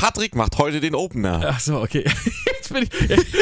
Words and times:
Patrick 0.00 0.34
macht 0.34 0.56
heute 0.56 0.80
den 0.80 0.94
Opener. 0.94 1.42
Ach 1.46 1.60
so, 1.60 1.78
okay. 1.82 2.04
Jetzt 2.56 2.72
bin 2.72 2.84
ich. 2.84 2.88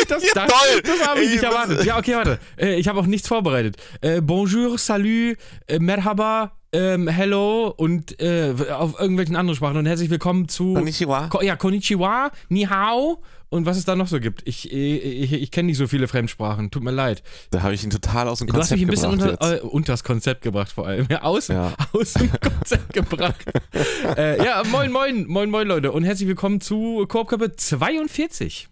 Das, 0.09 0.25
Ja, 0.25 0.31
das, 0.35 0.49
toll. 0.51 0.83
das 0.83 1.07
habe 1.07 1.21
ich 1.21 1.31
nicht 1.31 1.43
erwartet. 1.45 1.85
Ja, 1.85 1.99
okay, 1.99 2.17
warte. 2.17 2.41
Äh, 2.57 2.75
Ich 2.81 2.89
habe 2.89 2.99
auch 2.99 3.07
nichts 3.07 3.29
vorbereitet. 3.29 3.77
Äh, 4.01 4.21
bonjour, 4.21 4.77
salut, 4.77 5.37
äh, 5.69 5.79
merhaba, 5.79 6.58
ähm, 6.73 7.09
hello 7.09 7.73
und 7.77 8.21
äh, 8.21 8.55
auf 8.71 8.99
irgendwelchen 9.01 9.37
anderen 9.37 9.57
Sprachen. 9.57 9.77
Und 9.77 9.87
herzlich 9.87 10.11
willkommen 10.11 10.49
zu. 10.49 10.75
Konnichiwa. 10.75 11.29
Ko 11.29 11.41
ja, 11.41 11.57
Konnichiwa, 11.57 12.31
Ni 12.49 12.65
Hao 12.65 13.23
und 13.49 13.65
was 13.65 13.79
es 13.79 13.85
da 13.85 13.97
noch 13.97 14.09
so 14.09 14.21
gibt. 14.21 14.47
Ich, 14.47 14.71
äh, 14.73 14.97
ich, 14.97 15.33
ich 15.33 15.51
kenne 15.51 15.67
nicht 15.67 15.79
so 15.79 15.87
viele 15.87 16.09
Fremdsprachen. 16.09 16.71
Tut 16.71 16.83
mir 16.83 16.91
leid. 16.91 17.23
Da 17.51 17.63
habe 17.63 17.75
ich 17.75 17.83
ihn 17.83 17.91
total 17.91 18.29
aus 18.29 18.39
dem 18.41 18.49
Du 18.49 18.53
hast 18.53 18.69
Konzept 18.69 18.81
mich 18.81 18.87
ein 18.87 18.91
bisschen 18.91 19.19
gebracht 19.19 19.41
unter, 19.41 19.57
äh, 19.57 19.61
unter 19.61 19.93
das 19.93 20.05
Konzept 20.05 20.43
gebracht, 20.43 20.73
vor 20.73 20.87
allem. 20.87 21.07
Ja, 21.11 21.23
aus, 21.23 21.49
Ja. 21.49 21.73
aus 21.93 22.13
dem 22.15 22.31
Konzept 22.41 22.93
gebracht. 22.93 23.45
äh, 24.17 24.45
ja, 24.45 24.63
moin, 24.71 24.93
moin, 24.93 25.27
moin, 25.27 25.51
moin, 25.51 25.67
Leute. 25.67 25.93
Und 25.93 26.05
herzlich 26.05 26.29
willkommen 26.29 26.61
zu 26.61 27.07
Koopköppe 27.09 27.57
42. 27.57 28.69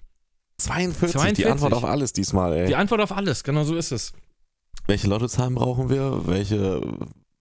42, 0.58 1.12
42. 1.12 1.44
die 1.44 1.50
Antwort 1.50 1.72
auf 1.72 1.84
alles 1.84 2.12
diesmal, 2.12 2.52
ey. 2.54 2.66
Die 2.66 2.76
Antwort 2.76 3.00
auf 3.00 3.12
alles, 3.12 3.44
genau 3.44 3.64
so 3.64 3.76
ist 3.76 3.92
es. 3.92 4.12
Welche 4.86 5.08
Lottozahlen 5.08 5.54
brauchen 5.54 5.90
wir? 5.90 6.26
Welche. 6.26 6.80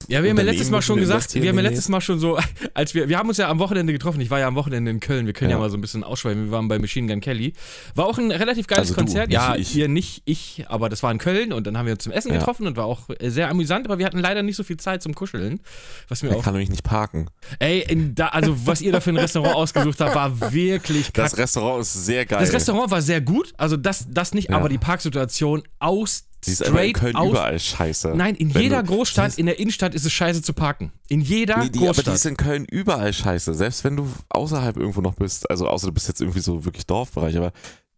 Ja, 0.08 0.22
wir 0.22 0.30
haben 0.30 0.38
ja 0.38 0.44
letztes 0.44 0.70
Mal 0.70 0.81
schon 0.84 0.99
gesagt, 0.99 1.34
wir 1.34 1.49
haben 1.49 1.55
ja 1.55 1.63
letztes 1.63 1.88
Mal 1.90 1.99
schon 2.02 2.20
so, 2.20 2.38
als 2.76 2.94
wir, 2.94 3.08
wir 3.09 3.17
haben 3.17 3.30
uns 3.30 3.38
ja 3.38 3.49
am 3.49 3.58
Wochenende 3.59 3.91
getroffen, 3.94 4.20
ich 4.22 4.30
war 4.30 4.40
ja 4.40 4.48
am 4.48 4.53
Wochenende 4.55 4.91
in 4.91 4.99
Köln, 4.99 5.26
wir 5.26 5.34
können 5.34 5.49
ja, 5.49 5.55
Ja. 5.55 5.62
mal 5.62 5.70
so 5.72 5.77
ein 5.77 5.81
bisschen 5.81 6.03
ausschweifen, 6.03 6.45
wir 6.45 6.52
waren 6.52 6.67
bei 6.67 6.77
Machine 6.77 7.08
Gun 7.12 7.22
Kelly. 7.22 7.53
War 7.95 8.05
auch 8.05 8.17
ein 8.20 8.30
relativ 8.30 8.67
geiles 8.67 8.89
Also 8.89 8.94
du, 8.94 9.00
Konzert. 9.00 9.30
nicht 9.30 9.36
ja, 9.36 9.55
ich. 9.55 9.73
ihr 9.76 9.88
nicht, 9.88 10.22
ich, 10.26 10.66
aber 10.67 10.89
das 10.89 11.02
war 11.02 11.12
in 11.12 11.17
Köln 11.17 11.53
und 11.53 11.66
dann 11.66 11.77
haben 11.77 11.86
wir 11.88 11.94
uns 11.94 12.03
zum 12.03 12.12
Essen 12.12 12.31
Ja. 12.31 12.38
getroffen 12.38 12.67
und 12.67 12.76
war 12.77 12.86
auch 12.86 13.09
äh, 13.20 13.30
sehr 13.31 13.50
amüsant, 13.50 13.86
aber 13.86 13.98
wir 13.98 14.05
hatten 14.05 14.20
leider 14.20 14.44
nicht 14.44 14.58
so 14.58 14.63
viel 14.63 14.77
Zeit 14.77 15.02
zum 15.02 15.16
Kuscheln. 15.16 15.62
Was 16.09 16.22
mir 16.22 16.30
Er 16.30 16.36
auch. 16.36 16.44
kann 16.44 16.53
nämlich 16.53 16.70
nicht 16.70 16.84
parken. 16.84 17.27
Ey, 17.59 17.80
in 17.88 18.14
da, 18.14 18.27
also 18.27 18.67
was 18.67 18.81
ihr 18.81 18.91
da 18.91 19.00
für 19.00 19.09
ein 19.12 19.17
Restaurant 19.17 19.55
ausgesucht 19.55 20.00
habt, 20.02 20.14
war 20.14 20.52
wirklich 20.53 21.14
Das 21.14 21.31
kacke. 21.31 21.44
Restaurant 21.44 21.81
ist 21.81 21.94
sehr 22.05 22.25
geil. 22.25 22.41
Das 22.41 22.53
Restaurant 22.53 22.91
war 22.91 23.02
sehr 23.02 23.22
gut, 23.22 23.53
also 23.58 23.75
das, 23.77 24.05
das 24.12 24.34
nicht, 24.34 24.50
Ja. 24.52 24.58
aber 24.58 24.67
die 24.69 24.78
Parksituation 24.78 25.64
aus 25.80 26.25
Sie 26.44 26.52
ist 26.52 26.61
in 26.61 26.94
Köln 26.94 27.16
aus. 27.16 27.30
überall 27.31 27.59
scheiße. 27.59 28.14
Nein, 28.16 28.36
in 28.36 28.50
jeder 28.50 28.83
du- 28.83 28.94
Großstadt, 28.94 29.38
in 29.38 29.47
der 29.47 29.58
Innenstadt 29.59 29.95
ist 29.95 30.05
es 30.05 30.14
scheiße 30.14 30.41
zu 30.44 30.53
parken. 30.53 30.91
In 31.09 31.22
jeder 31.22 31.58
Nee, 31.58 31.69
die, 31.69 31.80
aber 31.80 31.88
die 31.94 31.94
Großstadt. 32.03 32.16
ist 32.16 32.25
in 32.25 32.38
Köln 32.38 32.66
überall 32.66 33.14
scheiße. 33.14 33.53
Selbst 33.55 33.83
wenn 33.83 33.97
du 33.97 34.08
außerhalb 34.30 34.78
irgendwo 34.78 35.02
noch 35.02 35.16
bist, 35.16 35.50
also 35.50 35.67
außer 35.67 35.88
du 35.88 35.94
bist 35.94 36.08
jetzt 36.08 36.22
irgendwie 36.22 36.41
so 36.41 36.63
wirklich 36.66 36.86
Dorfbereich, 36.86 37.36
aber 37.38 37.52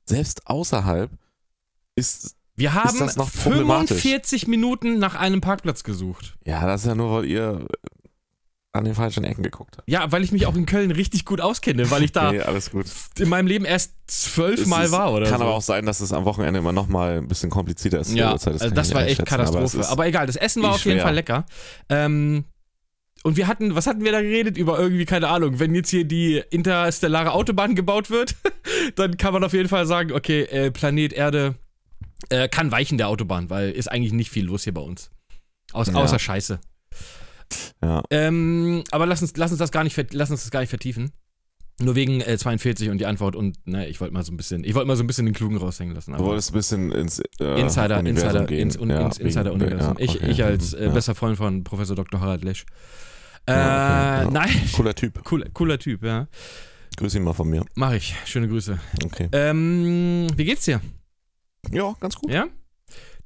selbst 0.05 0.47
außerhalb 0.47 1.11
ist, 1.95 2.35
Wir 2.55 2.73
haben 2.73 2.97
das 2.99 3.17
noch 3.17 3.31
problematisch? 3.33 4.02
45 4.02 4.47
Minuten 4.47 4.97
nach 4.99 5.15
einem 5.15 5.41
Parkplatz 5.41 5.83
gesucht. 5.83 6.38
ja, 6.45 6.65
das 6.65 6.81
ist 6.81 6.88
ja 6.88 6.95
nur, 6.95 7.11
weil 7.11 7.25
ihr 7.25 7.67
an 8.78 8.86
den 8.86 8.95
falschen 8.95 9.23
Ecken 9.23 9.44
geguckt 9.44 9.78
habt. 9.78 9.89
Ja, 9.89 10.11
weil 10.11 10.23
ich 10.23 10.31
mich 10.31 10.45
auch 10.45 10.56
in 10.56 10.66
Köln 10.66 10.92
richtig 10.92 11.25
gut 11.25 11.42
auskenne, 11.42 11.89
weil 11.92 12.03
ich 12.03 12.11
da 12.11 12.31
Nee, 12.31 12.42
alles 12.42 12.72
gut. 12.72 12.86
in 13.20 13.28
meinem 13.30 13.47
Leben 13.47 13.66
erst 13.66 13.94
zwölf 14.08 14.61
Es 14.61 14.67
Mal 14.67 14.86
ist- 14.86 14.92
war 14.92 15.11
oder 15.14 15.28
Kann 15.30 15.39
so. 15.39 15.45
aber 15.45 15.53
auch 15.56 15.61
sein, 15.61 15.86
dass 15.86 16.00
es 16.00 16.14
am 16.14 16.25
Wochenende 16.25 16.59
immer 16.59 16.72
noch 16.72 16.88
mal 16.88 17.17
ein 17.17 17.28
bisschen 17.28 17.50
komplizierter 17.50 18.00
ist. 18.00 18.14
ja, 18.14 18.31
also 18.31 18.52
das 18.70 18.89
ich 18.89 18.94
war 18.95 19.02
nicht 19.03 19.20
echt 19.20 19.25
Katastrophe. 19.25 19.80
Aber, 19.80 19.89
Aber, 19.89 20.08
egal, 20.08 20.28
das 20.28 20.36
Essen 20.36 20.64
war 20.64 20.72
eh 20.72 20.73
auf 20.75 20.86
jeden 20.86 20.98
schwer. 20.98 21.03
Fall 21.03 21.16
lecker. 21.16 21.45
Ähm, 21.89 22.45
und 23.23 23.36
wir 23.36 23.48
hatten, 23.48 23.75
was 23.75 23.88
hatten 23.88 24.03
wir 24.05 24.11
da 24.11 24.22
geredet? 24.22 24.58
Über 24.58 24.80
irgendwie, 24.80 25.03
keine 25.05 25.28
Ahnung, 25.28 25.59
wenn 25.59 25.75
jetzt 25.75 25.89
hier 25.89 26.05
die 26.05 26.42
interstellare 26.52 27.31
Autobahn 27.33 27.75
gebaut 27.75 28.09
wird, 28.09 28.36
dann 28.95 29.17
kann 29.17 29.33
man 29.33 29.44
auf 29.44 29.53
jeden 29.53 29.67
Fall 29.67 29.86
sagen, 29.86 30.14
okay, 30.14 30.44
äh, 30.44 30.72
Planet 30.72 31.11
Erde 31.14 31.55
äh, 32.30 32.48
kann 32.48 32.72
weichen 32.72 32.98
der 32.98 33.09
Autobahn, 33.09 33.50
weil 33.50 33.72
ist 33.72 33.92
eigentlich 33.92 34.14
nicht 34.14 34.30
viel 34.31 34.45
los 34.45 34.64
hier 34.64 34.73
bei 34.73 34.81
uns. 34.81 35.09
Aus, 35.73 35.88
Ja. 35.88 35.95
Außer 35.95 36.20
Scheiße. 36.20 36.59
Ja. 37.81 38.01
Ähm, 38.09 38.83
aber 38.91 39.05
lass 39.05 39.21
uns, 39.21 39.35
lass 39.37 39.51
uns 39.51 39.59
das 39.59 39.71
gar 39.71 39.83
nicht, 39.83 39.95
lass 40.13 40.31
uns 40.31 40.41
das 40.43 40.51
gar 40.51 40.59
nicht 40.61 40.69
vertiefen. 40.69 41.11
Nur 41.79 41.93
wegen 41.95 42.21
äh, 42.21 42.35
42 42.39 42.89
und 42.89 42.97
die 42.97 43.05
Antwort 43.05 43.35
und 43.35 43.55
ne, 43.67 43.87
ich 43.87 44.01
wollte 44.01 44.11
mal 44.11 44.23
so 44.23 44.31
ein 44.33 44.37
bisschen, 44.37 44.63
ich 44.63 44.73
wollte 44.73 44.87
mal 44.87 44.95
so 44.95 45.03
ein 45.03 45.07
bisschen 45.07 45.25
den 45.27 45.35
Klugen 45.35 45.57
raushängen 45.57 45.93
lassen. 45.93 46.13
Du 46.13 46.23
wolltest 46.23 46.49
ein 46.49 46.53
bisschen 46.55 46.91
ins 46.91 47.19
äh, 47.39 47.61
Insider, 47.61 47.99
Universum 47.99 48.07
Insider, 48.07 48.45
gehen. 48.45 48.59
ins, 48.59 48.77
un, 48.77 48.89
ja, 48.89 49.05
ins 49.05 49.19
wegen- 49.19 49.27
Insider-Universum. 49.27 49.95
ja, 49.99 50.03
ich, 50.03 50.15
okay. 50.15 50.31
ich 50.31 50.43
als 50.43 50.73
äh, 50.73 50.86
Ja. 50.86 50.91
bester 50.91 51.13
Freund 51.13 51.37
von 51.37 51.63
Professor 51.63 51.95
Dr. 51.95 52.19
Harald 52.19 52.43
Lesch. 52.43 52.65
Äh, 53.45 53.52
okay, 53.52 53.59
ja. 53.59 54.30
nein, 54.31 54.49
Cooler 54.75 54.95
Typ. 54.95 55.23
cooler, 55.23 55.47
cooler 55.53 55.77
Typ, 55.77 56.03
ja. 56.03 56.27
Grüß 56.97 57.13
ihn 57.13 57.21
mal 57.23 57.33
von 57.33 57.47
mir. 57.47 57.63
Mach 57.75 57.93
ich. 57.93 58.15
Schöne 58.25 58.47
Grüße. 58.47 58.80
Okay. 59.05 59.30
Ähm, 59.31 60.27
wie 60.36 60.45
geht's 60.45 60.65
dir? 60.65 60.81
Ja, 61.71 61.93
ganz 61.99 62.15
gut. 62.15 62.31
Ja? 62.31 62.47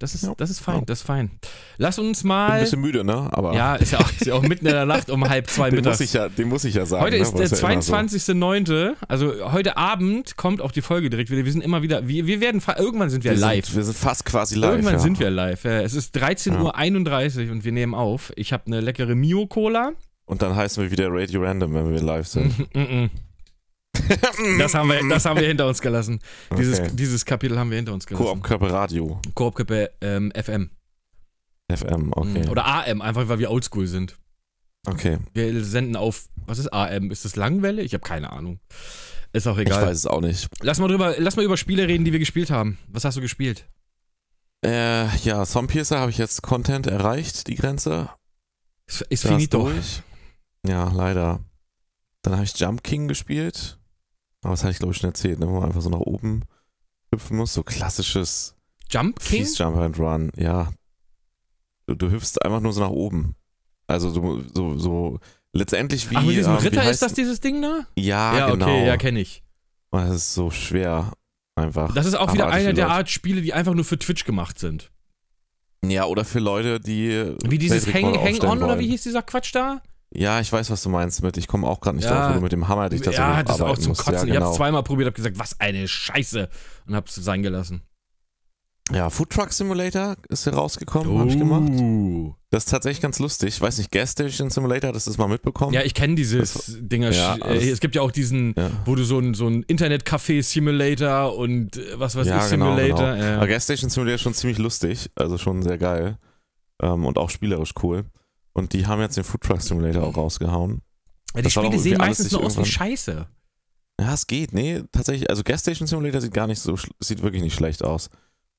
Das 0.01 0.15
ist, 0.15 0.23
Ja. 0.23 0.33
das 0.35 0.49
ist 0.49 0.59
fein, 0.59 0.79
Ja. 0.79 0.81
das 0.85 0.99
ist 0.99 1.05
fein. 1.05 1.29
Lass 1.77 1.99
uns 1.99 2.23
Bin 2.23 2.31
ein 2.31 2.47
mal. 2.49 2.59
bisschen 2.61 2.81
müde, 2.81 3.03
ne? 3.03 3.29
Aber 3.31 3.53
Ja, 3.53 3.75
ist 3.75 3.91
ja, 3.91 3.99
auch, 3.99 4.09
ist 4.11 4.25
ja 4.25 4.33
auch 4.33 4.41
mitten 4.41 4.65
in 4.65 4.73
der 4.73 4.85
Nacht 4.85 5.09
um 5.09 5.27
halb 5.29 5.49
zwei 5.49 5.69
den, 5.69 5.77
mittags. 5.77 5.99
muss 5.99 6.07
ich 6.07 6.13
ja, 6.13 6.27
den 6.29 6.47
muss 6.49 6.63
ich 6.63 6.73
ja 6.75 6.85
sagen. 6.85 7.03
Heute 7.03 7.17
ne? 7.17 7.21
ist 7.21 7.33
der 7.33 7.51
Was 7.51 7.61
ja 7.61 7.69
immer 7.71 7.81
so- 7.81 7.93
22.09. 7.93 8.95
Also 9.07 9.51
heute 9.51 9.77
Abend 9.77 10.35
kommt 10.37 10.61
auch 10.61 10.71
die 10.71 10.81
Folge 10.81 11.09
direkt 11.09 11.29
wieder. 11.29 11.45
Wir 11.45 11.51
sind 11.51 11.63
immer 11.63 11.81
wieder, 11.83 12.07
wir, 12.07 12.25
wir 12.27 12.41
werden, 12.41 12.61
irgendwann 12.77 13.09
sind 13.09 13.23
wir, 13.23 13.31
Wir 13.31 13.37
live. 13.37 13.65
Sind, 13.67 13.75
wir 13.77 13.83
sind 13.83 13.97
fast 13.97 14.25
quasi 14.25 14.55
live. 14.55 14.71
irgendwann 14.71 14.99
sind 14.99 15.19
wir 15.19 15.29
live. 15.29 15.63
Ja, 15.63 15.81
es 15.81 15.93
ist 15.93 16.15
13.31 16.17 17.45
Uhr 17.47 17.51
und 17.51 17.63
wir 17.63 17.71
nehmen 17.71 17.93
auf. 17.93 18.33
Ich 18.35 18.53
habe 18.53 18.63
eine 18.67 18.81
leckere 18.81 19.15
Mio-Cola. 19.15 19.91
Und 20.25 20.41
dann 20.41 20.55
heißen 20.55 20.81
wir 20.81 20.91
wieder 20.91 21.07
Radio 21.11 21.41
Random, 21.43 21.73
wenn 21.73 21.91
wir 21.91 22.01
live 22.01 22.27
sind. 22.27 22.53
Das, 24.57 24.73
haben 24.73 24.89
wir, 24.89 25.07
das 25.09 25.25
haben 25.25 25.39
wir 25.39 25.47
hinter 25.47 25.67
uns 25.67 25.81
gelassen. 25.81 26.19
Dieses, 26.57 26.79
Okay. 26.79 26.89
dieses 26.93 27.25
Kapitel 27.25 27.57
haben 27.57 27.69
wir 27.69 27.77
hinter 27.77 27.93
uns 27.93 28.05
gelassen. 28.05 28.25
Koop 28.25 28.43
Körper 28.43 28.71
Radio. 28.71 29.21
Koop-Kippe 29.35 29.91
ähm, 30.01 30.31
FM. 30.35 30.69
FM, 31.71 32.11
okay. 32.13 32.47
Oder 32.49 32.65
AM, 32.65 33.01
einfach 33.01 33.27
weil 33.29 33.39
wir 33.39 33.49
oldschool 33.51 33.87
sind. 33.87 34.17
okay. 34.87 35.19
Wir 35.33 35.63
senden 35.63 35.95
auf, 35.95 36.27
was 36.45 36.59
ist 36.59 36.73
AM? 36.73 37.11
Ist 37.11 37.23
das 37.25 37.35
Langwelle? 37.37 37.81
Ich 37.81 37.93
habe 37.93 38.03
keine 38.03 38.31
Ahnung. 38.31 38.59
Ist 39.33 39.47
auch 39.47 39.57
Ich 39.57 39.67
egal. 39.67 39.85
weiß 39.85 39.97
es 39.97 40.05
auch 40.05 40.19
nicht. 40.19 40.47
Lass 40.61 40.79
mal 40.79 40.89
drüber, 40.89 41.15
lass 41.17 41.37
mal 41.37 41.45
über 41.45 41.55
Spiele 41.55 41.87
reden, 41.87 42.03
die 42.03 42.11
wir 42.11 42.19
gespielt 42.19 42.49
haben. 42.51 42.77
Was 42.89 43.05
hast 43.05 43.15
du 43.15 43.21
gespielt? 43.21 43.69
Äh, 44.65 45.07
ja, 45.19 45.45
Zombpiercer 45.45 45.99
habe 45.99 46.11
ich 46.11 46.17
jetzt 46.17 46.41
Content 46.41 46.87
erreicht, 46.87 47.47
die 47.47 47.55
Grenze. 47.55 48.09
Ist, 48.87 49.01
ist 49.03 49.25
finito. 49.25 49.63
durch. 49.69 50.01
Ja, 50.67 50.91
leider. 50.93 51.39
Dann 52.23 52.33
habe 52.35 52.43
ich 52.43 52.55
Jump 52.59 52.83
King 52.83 53.07
gespielt. 53.07 53.79
Aber 54.41 54.53
das 54.53 54.63
hatte 54.63 54.71
ich 54.71 54.79
glaube 54.79 54.93
ich 54.93 54.99
schon 54.99 55.09
erzählt, 55.09 55.39
ne? 55.39 55.47
wo 55.47 55.59
man 55.59 55.65
einfach 55.65 55.81
so 55.81 55.89
nach 55.89 55.99
oben 55.99 56.43
hüpfen 57.13 57.37
muss. 57.37 57.53
So 57.53 57.63
klassisches 57.63 58.55
Jump 58.89 59.19
King? 59.19 59.45
Fies 59.45 59.57
Jump 59.57 59.77
and 59.77 59.97
Run. 59.99 60.31
Ja. 60.35 60.71
Du, 61.87 61.95
du 61.95 62.09
hüpfst 62.11 62.37
einfach 62.43 62.61
nur 62.61 62.73
so 62.73 62.81
nach 62.81 62.89
oben. 62.89 63.35
Also 63.87 64.09
so, 64.09 64.41
so, 64.53 64.77
so 64.77 65.19
letztendlich 65.53 66.09
wie. 66.09 66.15
Ach, 66.15 66.23
mit 66.23 66.37
diesem 66.37 66.53
ähm, 66.53 66.59
Ritter 66.59 66.81
heißt- 66.81 66.91
ist 66.91 67.01
das 67.01 67.13
dieses 67.13 67.39
Ding 67.39 67.61
da? 67.61 67.85
Ja, 67.95 68.37
ja, 68.37 68.49
genau. 68.51 68.65
okay, 68.65 68.87
ja, 68.87 68.97
kenne 68.97 69.19
ich. 69.19 69.43
Das 69.91 70.09
ist 70.09 70.33
so 70.33 70.51
schwer. 70.51 71.13
Einfach. 71.55 71.93
Das 71.93 72.05
ist 72.05 72.15
auch 72.15 72.33
wieder 72.33 72.47
einer 72.47 72.71
der 72.73 72.85
Leute. 72.85 72.95
Art 72.95 73.09
Spiele, 73.09 73.41
die 73.41 73.53
einfach 73.53 73.73
nur 73.73 73.83
für 73.83 73.99
Twitch 73.99 74.23
gemacht 74.23 74.57
sind. 74.57 74.89
Ja, 75.83 76.05
oder 76.05 76.23
für 76.23 76.39
Leute, 76.39 76.79
die. 76.79 77.35
Wie 77.43 77.57
dieses 77.57 77.87
Hang, 77.87 78.13
Weltrekorde 78.13 78.47
Hang 78.47 78.63
oder 78.63 78.79
wie 78.79 78.87
hieß 78.87 79.03
dieser 79.03 79.21
Quatsch 79.21 79.53
da? 79.53 79.81
Ja, 80.13 80.39
ich 80.41 80.51
weiß, 80.51 80.69
was 80.69 80.83
du 80.83 80.89
meinst 80.89 81.23
mit. 81.23 81.37
Ich 81.37 81.47
komme 81.47 81.65
auch 81.67 81.79
gerade 81.79 81.95
nicht 81.97 82.05
Ja. 82.05 82.25
drauf, 82.27 82.31
wo 82.31 82.37
du 82.39 82.41
mit 82.43 82.51
dem 82.51 82.67
Hammer 82.67 82.89
dich 82.89 83.01
das 83.01 83.15
ja, 83.15 83.37
so 83.39 83.43
das 83.45 83.55
ist 83.55 83.61
auch 83.61 83.77
zum 83.77 83.89
musst. 83.89 84.03
Kotzen. 84.05 84.15
Ja, 84.15 84.23
Ich 84.25 84.31
genau. 84.33 84.45
hab's 84.47 84.57
zweimal 84.57 84.83
probiert, 84.83 85.07
hab 85.07 85.15
gesagt, 85.15 85.39
was 85.39 85.59
eine 85.61 85.87
Scheiße. 85.87 86.49
Und 86.87 86.95
hab's 86.95 87.15
sein 87.15 87.41
gelassen. 87.43 87.81
ja, 88.91 89.09
Food 89.09 89.29
Truck 89.29 89.53
Simulator 89.53 90.17
ist 90.27 90.43
hier 90.43 90.53
rausgekommen, 90.53 91.17
habe 91.17 91.29
ich 91.29 91.37
gemacht. 91.39 92.35
Das 92.49 92.65
ist 92.65 92.69
tatsächlich 92.71 92.99
ganz 93.01 93.19
lustig. 93.19 93.49
Ich 93.55 93.61
weiß 93.61 93.77
nicht, 93.77 93.89
Gas 93.89 94.11
Station 94.11 94.49
Simulator, 94.49 94.91
das 94.91 95.17
mal 95.17 95.29
mitbekommen? 95.29 95.71
Ja, 95.73 95.81
ich 95.83 95.93
kenne 95.93 96.15
dieses 96.15 96.75
Dinger. 96.81 97.11
Ja, 97.11 97.35
äh, 97.37 97.69
es 97.69 97.79
gibt 97.79 97.95
ja 97.95 98.01
auch 98.01 98.11
diesen, 98.11 98.53
Ja. 98.57 98.69
wo 98.83 98.95
du 98.95 99.05
so 99.05 99.17
ein, 99.19 99.33
so 99.33 99.47
ein 99.47 99.63
Internet-Café-Simulator 99.63 101.37
und 101.37 101.77
äh, 101.77 101.99
was 101.99 102.15
weiß 102.17 102.27
Ja, 102.27 102.43
ich, 102.43 102.51
genau, 102.51 102.75
Simulator. 102.75 103.13
genau. 103.13 103.23
Ja. 103.23 103.37
Aber 103.37 103.47
Gas 103.47 103.63
Station 103.63 103.89
Simulator 103.89 104.15
ist 104.15 104.21
schon 104.21 104.33
ziemlich 104.33 104.57
lustig, 104.57 105.09
also 105.15 105.37
schon 105.37 105.61
sehr 105.63 105.77
geil. 105.77 106.17
Ähm, 106.81 107.05
und 107.05 107.17
auch 107.17 107.29
spielerisch 107.29 107.73
cool. 107.83 108.03
Und 108.53 108.73
die 108.73 108.85
haben 108.87 109.01
jetzt 109.01 109.17
den 109.17 109.23
Food 109.23 109.41
Truck 109.41 109.61
Simulator 109.61 110.03
auch 110.03 110.17
rausgehauen. 110.17 110.81
Ja, 111.33 111.37
die 111.37 111.43
das 111.43 111.53
Spiele 111.53 111.79
sehen 111.79 111.97
meistens 111.97 112.31
nur 112.31 112.43
aus 112.43 112.57
wie 112.57 112.65
Scheiße. 112.65 113.27
Ja, 113.99 114.13
es 114.13 114.27
geht, 114.27 114.53
nee, 114.53 114.83
tatsächlich. 114.91 115.29
Also 115.29 115.43
Gas 115.43 115.61
Station 115.61 115.87
Simulator 115.87 116.21
sieht 116.21 116.33
gar 116.33 116.47
nicht 116.47 116.59
so, 116.59 116.77
sieht 116.99 117.21
wirklich 117.21 117.41
nicht 117.41 117.55
schlecht 117.55 117.83
aus. 117.83 118.09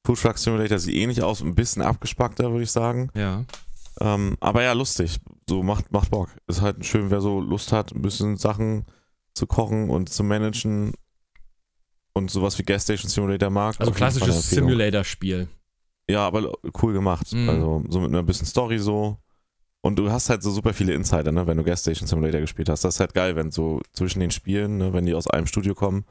Food 0.07 0.21
Truck 0.21 0.39
Simulator 0.39 0.79
sieht 0.79 0.95
ähnlich 0.95 1.23
aus, 1.23 1.43
ein 1.43 1.55
bisschen 1.55 1.83
abgespackter, 1.83 2.51
würde 2.51 2.65
ich 2.65 2.71
sagen. 2.71 3.11
Ja. 3.15 3.45
Ähm, 4.01 4.37
aber 4.41 4.63
ja, 4.63 4.73
lustig. 4.73 5.19
So 5.49 5.63
macht, 5.63 5.93
macht 5.93 6.11
Bock. 6.11 6.31
Ist 6.47 6.63
halt 6.63 6.85
schön, 6.85 7.11
wer 7.11 7.21
so 7.21 7.41
Lust 7.41 7.73
hat, 7.73 7.93
ein 7.93 8.03
bisschen 8.03 8.37
Sachen 8.37 8.87
zu 9.35 9.47
kochen 9.47 9.91
und 9.91 10.09
zu 10.09 10.25
managen 10.25 10.95
und 12.15 12.31
sowas 12.31 12.59
wie 12.59 12.63
Gas 12.63 12.85
Station 12.85 13.11
Simulator 13.11 13.51
mag. 13.51 13.77
Also 13.79 13.93
klassisches. 13.93 14.51
Simulator-Spiel. 14.51 15.49
Ja, 16.09 16.27
aber 16.27 16.53
cool 16.83 16.93
gemacht. 16.93 17.33
Mhm. 17.33 17.49
Also 17.49 17.85
so 17.89 18.01
mit 18.01 18.11
einer 18.11 18.23
bisschen 18.23 18.47
Story 18.47 18.79
so. 18.79 19.19
Und 19.85 19.97
du 19.99 20.11
hast 20.11 20.31
halt 20.31 20.43
so 20.45 20.51
super 20.53 20.73
viele 20.73 20.95
Insider, 20.95 21.33
ne, 21.33 21.47
wenn 21.47 21.57
du 21.57 21.65
Gas 21.65 21.81
Station 21.81 22.07
Simulator 22.07 22.41
gespielt 22.41 22.69
hast. 22.69 22.85
Das 22.85 22.95
ist 22.95 23.01
halt 23.01 23.15
geil, 23.15 23.35
wenn 23.37 23.51
so 23.51 23.81
zwischen 23.93 24.21
den 24.21 24.31
Spielen, 24.31 24.79
ne, 24.79 24.93
wenn 24.93 25.05
die 25.07 25.15
aus 25.15 25.27
einem 25.27 25.47
Studio 25.47 25.75
kommen, 25.75 26.05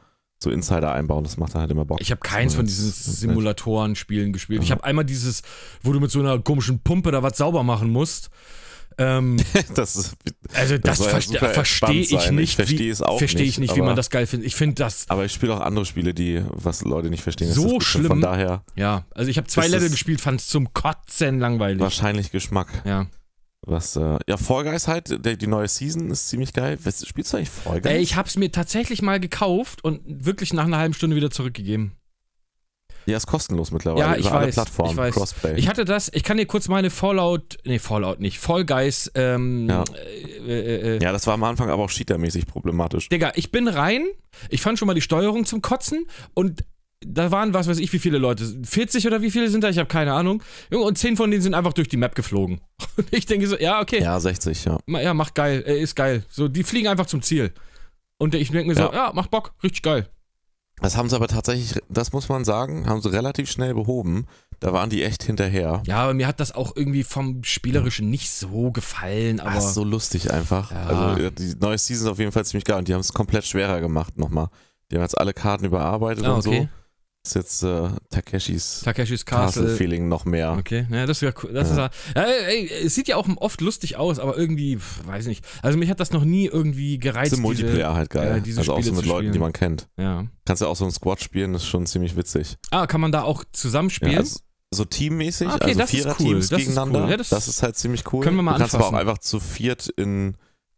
so 0.44 0.50
Insider 0.52 0.92
einbauen. 0.92 1.24
Das 1.24 1.38
macht 1.38 1.54
dann 1.56 1.62
halt 1.62 1.72
immer 1.72 1.86
Bock. 1.86 2.02
Ich 2.02 2.12
habe 2.12 2.20
keins 2.22 2.54
von 2.54 2.66
Das 2.66 2.76
diesen. 2.76 2.92
Simulatoren-Spielen 3.14 4.34
gespielt. 4.34 4.62
Ich 4.64 4.70
Ja. 4.70 4.76
habe 4.76 4.84
einmal 4.84 5.06
dieses, 5.06 5.42
wo 5.84 5.94
du 5.94 6.00
mit 6.02 6.12
so 6.12 6.20
einer 6.20 6.38
komischen 6.40 6.80
Pumpe 6.80 7.12
da 7.12 7.24
was 7.24 7.38
sauber 7.38 7.64
machen 7.64 7.90
musst. 7.92 8.30
Ähm, 8.98 9.38
das 9.76 9.96
ist, 9.96 10.16
also 10.54 10.78
das, 10.78 11.00
ja 11.00 11.06
verste 11.06 11.34
super 11.34 11.50
verstehe 11.54 12.02
ich 12.02 12.10
sein. 12.10 12.36
nicht. 12.36 12.50
Ich 12.50 12.56
verstehe 12.58 12.80
wie, 12.80 12.90
es 12.90 13.02
auch 13.02 13.20
verstehe 13.20 13.46
ich 13.46 13.58
nicht, 13.58 13.74
wie 13.78 13.82
man 13.82 13.96
das 13.96 14.10
geil 14.10 14.28
findet. 14.28 14.48
Ich 14.48 14.56
finde 14.56 14.76
das 14.76 15.06
aber 15.08 15.24
ich 15.24 15.32
spiele 15.32 15.54
auch 15.56 15.62
andere 15.62 15.86
Spiele, 15.86 16.14
die, 16.14 16.44
was 16.50 16.84
Leute 16.84 17.10
nicht 17.10 17.24
verstehen. 17.24 17.48
Das 17.48 17.56
So 17.56 17.80
schlimm. 17.80 18.08
Von 18.08 18.20
daher 18.20 18.64
Ja, 18.76 19.06
also 19.16 19.32
ich 19.32 19.38
habe 19.38 19.48
zwei 19.48 19.68
Level 19.68 19.86
es- 19.86 19.92
gespielt, 19.94 20.20
fand 20.20 20.42
es 20.42 20.50
zum 20.50 20.74
Kotzen 20.74 21.40
langweilig. 21.40 21.80
wahrscheinlich 21.80 22.32
Geschmack. 22.32 22.68
Ja. 22.84 23.08
Was, 23.68 23.96
äh, 23.96 24.18
ja, 24.28 24.38
Fall 24.38 24.64
Guys 24.64 24.88
halt, 24.88 25.24
der, 25.24 25.36
die 25.36 25.48
neue 25.48 25.68
Season 25.68 26.10
ist 26.10 26.30
ziemlich 26.30 26.52
geil. 26.54 26.80
Was, 26.84 27.06
spielst 27.08 27.32
du 27.32 27.38
eigentlich 27.38 27.50
Fall 27.52 27.80
Guys? 27.82 27.92
Ey, 27.92 28.00
ich 28.02 28.16
habe 28.16 28.28
es 28.28 28.36
mir 28.36 28.52
tatsächlich 28.52 29.02
mal 29.04 29.20
gekauft 29.20 29.84
und 29.84 30.02
wirklich 30.26 30.52
nach 30.54 30.66
einer 30.66 30.78
halben 30.78 30.96
Stunde 30.96 31.16
wieder 31.16 31.30
zurückgegeben. 31.30 31.92
ja, 33.06 33.18
ist 33.18 33.28
kostenlos 33.28 33.70
mittlerweile. 33.72 34.04
Ja, 34.06 34.16
ich 34.16 34.26
über 34.26 34.32
alle 34.38 34.48
weiß, 34.48 34.56
Plattformen. 34.56 34.92
ich 34.92 34.98
weiß. 34.98 35.14
Crossplay. 35.14 35.60
Ich 35.60 35.68
hatte 35.68 35.86
das, 35.86 36.10
ich 36.12 36.24
kann 36.24 36.38
dir 36.38 36.48
kurz 36.48 36.70
meine 36.70 36.90
Fallout, 36.90 37.60
nee, 37.64 37.78
Fallout 37.78 38.20
nicht, 38.20 38.40
Fall 38.40 38.66
Guys, 38.66 39.12
ähm, 39.14 39.70
Ja. 39.70 39.84
äh, 39.94 40.60
äh, 40.60 40.98
äh, 40.98 41.04
ja, 41.04 41.12
das 41.12 41.28
war 41.28 41.36
am 41.36 41.44
Anfang 41.44 41.70
aber 41.70 41.84
auch 41.84 41.90
cheatermäßig 41.92 42.48
problematisch. 42.48 43.10
Digga, 43.10 43.32
ich 43.36 43.52
bin 43.52 43.68
rein, 43.68 44.06
ich 44.50 44.62
fand 44.62 44.80
schon 44.80 44.88
mal 44.88 44.96
die 44.96 45.02
Steuerung 45.02 45.46
zum 45.46 45.62
Kotzen 45.62 46.08
und 46.34 46.64
da 47.06 47.32
waren, 47.32 47.54
was 47.54 47.68
weiß 47.68 47.80
ich, 47.80 47.92
wie 47.94 48.00
viele 48.00 48.18
Leute, 48.18 48.46
40 48.64 49.08
oder 49.08 49.22
wie 49.22 49.32
viele 49.32 49.50
sind 49.50 49.64
da, 49.64 49.70
ich 49.70 49.78
habe 49.78 49.88
keine 49.88 50.14
Ahnung. 50.14 50.44
Und 50.72 50.98
10 50.98 51.18
von 51.18 51.32
denen 51.32 51.42
sind 51.42 51.54
einfach 51.54 51.74
durch 51.74 51.88
die 51.88 51.98
Map 51.98 52.16
geflogen. 52.16 52.62
Und 52.98 53.08
ich 53.12 53.26
denke 53.26 53.48
so, 53.48 53.58
ja, 53.58 53.82
okay, 53.82 54.02
Ja, 54.02 54.20
60, 54.20 54.66
ja. 54.66 54.78
Ja, 54.88 55.14
macht 55.14 55.36
geil, 55.36 55.64
äh, 55.66 55.82
ist 55.82 55.96
geil. 55.96 56.24
So, 56.30 56.48
die 56.48 56.64
fliegen 56.64 56.88
einfach 56.88 57.08
zum 57.08 57.22
Ziel. 57.22 57.54
Und 58.18 58.36
ich 58.36 58.52
denke 58.52 58.68
mir 58.68 58.76
so, 58.76 58.84
Ja. 58.84 58.94
ja, 58.94 59.12
macht 59.14 59.32
Bock, 59.32 59.54
richtig 59.64 59.82
geil. 59.82 60.08
Das 60.80 60.98
haben 60.98 61.10
sie 61.10 61.16
aber 61.16 61.28
tatsächlich, 61.28 61.80
das 61.90 62.12
muss 62.12 62.28
man 62.28 62.44
sagen, 62.44 62.88
haben 62.88 63.02
sie 63.02 63.12
relativ 63.12 63.50
schnell 63.52 63.74
behoben. 63.76 64.26
Da 64.60 64.74
waren 64.74 64.90
die 64.90 65.04
echt 65.04 65.24
hinterher. 65.24 65.82
Ja, 65.86 66.04
aber 66.04 66.14
mir 66.14 66.28
hat 66.28 66.40
das 66.40 66.54
auch 66.54 66.76
irgendwie 66.76 67.04
vom 67.04 67.44
Spielerischen 67.44 68.10
nicht 68.10 68.32
so 68.32 68.72
gefallen, 68.72 69.40
aber. 69.40 69.56
Das 69.56 69.66
ist 69.66 69.74
so 69.74 69.84
lustig 69.84 70.32
einfach. 70.32 70.72
Ja. 70.72 70.86
Also 70.86 71.30
die 71.32 71.56
neue 71.60 71.78
Season 71.78 72.08
ist 72.08 72.12
auf 72.12 72.20
jeden 72.20 72.32
Fall 72.32 72.46
ziemlich 72.46 72.66
geil 72.66 72.78
und 72.78 72.88
die 72.88 72.94
haben 72.94 73.00
es 73.02 73.14
komplett 73.14 73.46
schwerer 73.46 73.80
gemacht 73.80 74.18
nochmal. 74.18 74.50
Die 74.92 74.96
haben 74.96 75.04
jetzt 75.04 75.18
alle 75.18 75.34
Karten 75.34 75.66
überarbeitet 75.66 76.26
ah, 76.26 76.34
und 76.34 76.46
okay. 76.46 76.70
so. 76.72 76.81
Ist 77.24 77.36
jetzt 77.36 77.62
äh, 77.64 77.90
Takeshis 78.10 78.82
Takeshis 78.84 79.26
Castle. 79.26 79.64
Castle-Feeling 79.66 80.08
noch 80.08 80.26
mehr. 80.26 80.56
Okay, 80.58 80.88
ja, 80.90 81.06
das 81.06 81.22
wäre 81.22 81.36
cool. 81.44 81.54
Das 81.54 81.70
Ja. 81.76 81.86
ist 81.86 81.94
ja, 82.16 82.24
ey, 82.24 82.68
es 82.84 82.96
sieht 82.96 83.08
ja 83.08 83.16
auch 83.16 83.28
oft 83.38 83.62
lustig 83.62 83.96
aus, 83.98 84.18
aber 84.18 84.36
irgendwie, 84.38 84.78
pf, 84.78 85.06
weiß 85.06 85.28
nicht. 85.28 85.46
Also 85.62 85.78
mich 85.78 85.90
hat 85.92 86.00
das 86.00 86.12
noch 86.12 86.24
nie 86.26 86.48
irgendwie 86.48 86.98
gereizt. 86.98 87.34
Ist 87.34 87.38
im 87.38 87.44
Multiplayer 87.44 87.94
halt 87.94 88.10
geil. 88.10 88.28
ja, 88.28 88.40
diese 88.40 88.60
also 88.62 88.74
auch 88.74 88.82
so 88.82 88.92
mit 88.94 89.06
Leuten, 89.06 89.32
die 89.32 89.38
man 89.40 89.54
kennt. 89.54 89.88
Ja. 89.98 90.26
Kannst 90.46 90.64
ja 90.64 90.68
auch 90.68 90.76
so 90.76 90.84
einen 90.84 90.92
Squad 90.92 91.22
spielen, 91.22 91.54
das 91.54 91.62
ist 91.62 91.68
schon 91.70 91.86
ziemlich 91.86 92.16
witzig. 92.16 92.58
Ah, 92.72 92.88
kann 92.88 93.00
man 93.02 93.12
da 93.12 93.22
auch 93.22 93.44
zusammenspielen? 93.52 94.14
Ja, 94.14 94.20
also 94.22 94.40
so 94.74 94.86
teammäßig, 94.86 95.48
Ah, 95.48 95.56
okay, 95.56 95.66
also 95.66 95.80
das 95.80 95.94
ist 95.94 96.00
cool. 96.00 96.02
Vierer-Teams 96.16 96.50
Das 96.50 96.60
ist 96.60 96.66
gegeneinander. 96.68 97.04
cool. 97.04 97.10
Ja, 97.12 97.18
das, 97.18 97.30
das 97.30 97.48
ist 97.48 97.62
halt 97.62 97.76
ziemlich 97.78 98.12
cool. 98.14 98.24
können 98.24 98.38
wir 98.38 98.42
mal 98.44 98.54
du 98.54 98.60
kannst 98.62 98.74
aber 98.74 98.88
auch 98.88 98.94
einfach 98.94 99.20
zu 99.20 99.40
viert 99.40 99.90
in, 99.96 100.38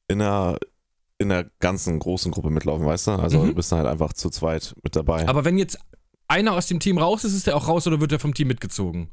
in 0.10 0.22
einer 0.22 0.58
in 1.20 1.32
einer 1.32 1.46
ganzen 1.60 2.00
großen 2.00 2.32
Gruppe 2.34 2.50
mitlaufen, 2.50 2.86
weißt 2.86 3.08
du? 3.08 3.12
Also 3.12 3.40
Mhm. 3.44 3.48
du 3.50 3.56
bist 3.56 3.72
dann 3.72 3.80
halt 3.80 3.88
einfach 3.88 4.12
zu 4.12 4.30
zweit 4.30 4.74
mit 4.84 4.96
dabei. 4.98 5.26
aber 5.30 5.46
wenn 5.46 5.58
jetzt 5.58 5.78
einer 6.28 6.54
aus 6.54 6.68
dem 6.68 6.80
Team 6.80 6.98
raus 6.98 7.24
ist, 7.24 7.34
ist 7.34 7.48
der 7.48 7.56
auch 7.56 7.68
raus 7.68 7.86
oder 7.88 8.00
wird 8.00 8.12
der 8.12 8.20
vom 8.20 8.34
Team 8.34 8.48
mitgezogen? 8.48 9.10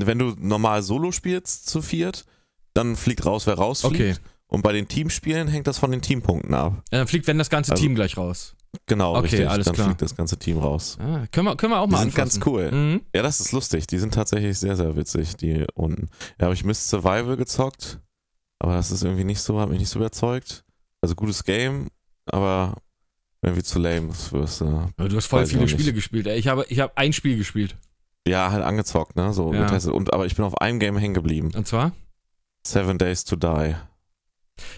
wenn 0.00 0.18
du 0.18 0.34
normal 0.38 0.82
Solo 0.82 1.10
spielst 1.10 1.68
zu 1.68 1.82
viert, 1.82 2.24
dann 2.72 2.94
fliegt 2.96 3.26
raus, 3.26 3.46
wer 3.48 3.54
rausfliegt. 3.54 4.20
Okay. 4.20 4.28
Und 4.46 4.62
bei 4.62 4.72
den 4.72 4.86
Teamspielen 4.88 5.48
hängt 5.48 5.66
das 5.66 5.78
von 5.78 5.90
den 5.90 6.00
Teampunkten 6.00 6.54
ab. 6.54 6.82
Ja, 6.92 6.98
dann 6.98 7.08
fliegt 7.08 7.26
wenn 7.26 7.36
das 7.38 7.50
ganze 7.50 7.72
Also- 7.72 7.82
Team 7.82 7.94
gleich 7.96 8.16
raus. 8.16 8.54
Genau, 8.86 9.12
Okay, 9.16 9.22
richtig. 9.22 9.48
alles 9.48 9.64
dann 9.64 9.74
klar. 9.74 9.86
fliegt 9.88 10.02
das 10.02 10.14
ganze 10.14 10.36
Team 10.38 10.58
raus. 10.58 10.98
Ah, 11.00 11.26
können, 11.32 11.46
wir, 11.48 11.56
können 11.56 11.72
wir 11.72 11.80
auch 11.80 11.86
Die 11.86 11.92
mal 11.92 11.98
sind 12.02 12.16
anfassen. 12.16 12.40
ganz 12.40 12.46
cool. 12.46 12.70
Mhm. 12.70 13.00
Ja, 13.14 13.22
das 13.22 13.40
ist 13.40 13.50
lustig. 13.52 13.86
Die 13.86 13.98
sind 13.98 14.14
tatsächlich 14.14 14.58
sehr, 14.58 14.76
sehr 14.76 14.94
witzig, 14.94 15.36
die 15.36 15.64
unten. 15.74 16.08
Ja, 16.38 16.44
habe 16.44 16.54
ich 16.54 16.64
Miss 16.64 16.88
Survival 16.88 17.36
gezockt, 17.36 17.98
aber 18.60 18.74
das 18.74 18.90
ist 18.90 19.02
irgendwie 19.02 19.24
nicht 19.24 19.40
so, 19.40 19.58
hat 19.58 19.70
mich 19.70 19.80
nicht 19.80 19.88
so 19.88 19.98
überzeugt. 19.98 20.64
Also 21.00 21.14
gutes 21.14 21.42
Game, 21.44 21.88
aber 22.26 22.76
irgendwie 23.42 23.62
zu 23.62 23.78
lame 23.78 24.12
fürs, 24.12 24.60
äh, 24.60 24.64
Aber 24.64 25.08
Du 25.08 25.16
hast 25.16 25.26
voll 25.26 25.42
Weiß 25.42 25.50
viele. 25.50 25.68
Spiele 25.68 25.92
gespielt. 25.92 26.26
ey. 26.26 26.38
Ich 26.38 26.48
habe, 26.48 26.64
ich 26.68 26.80
habe 26.80 26.92
ein 26.96 27.12
Spiel 27.12 27.36
gespielt. 27.36 27.76
ja, 28.26 28.50
halt 28.50 28.62
angezockt, 28.64 29.16
ne, 29.16 29.32
so 29.32 29.52
Ja. 29.54 29.64
getestet. 29.64 29.92
Und, 29.92 30.12
aber 30.12 30.26
ich 30.26 30.34
bin 30.36 30.44
auf 30.44 30.60
einem 30.60 30.78
Game 30.80 30.96
hängen 30.98 31.14
geblieben. 31.14 31.50
Und 31.54 31.66
zwar? 31.66 31.92
Seven 32.66 32.98
Days 32.98 33.24
to 33.24 33.36
Die. 33.36 33.74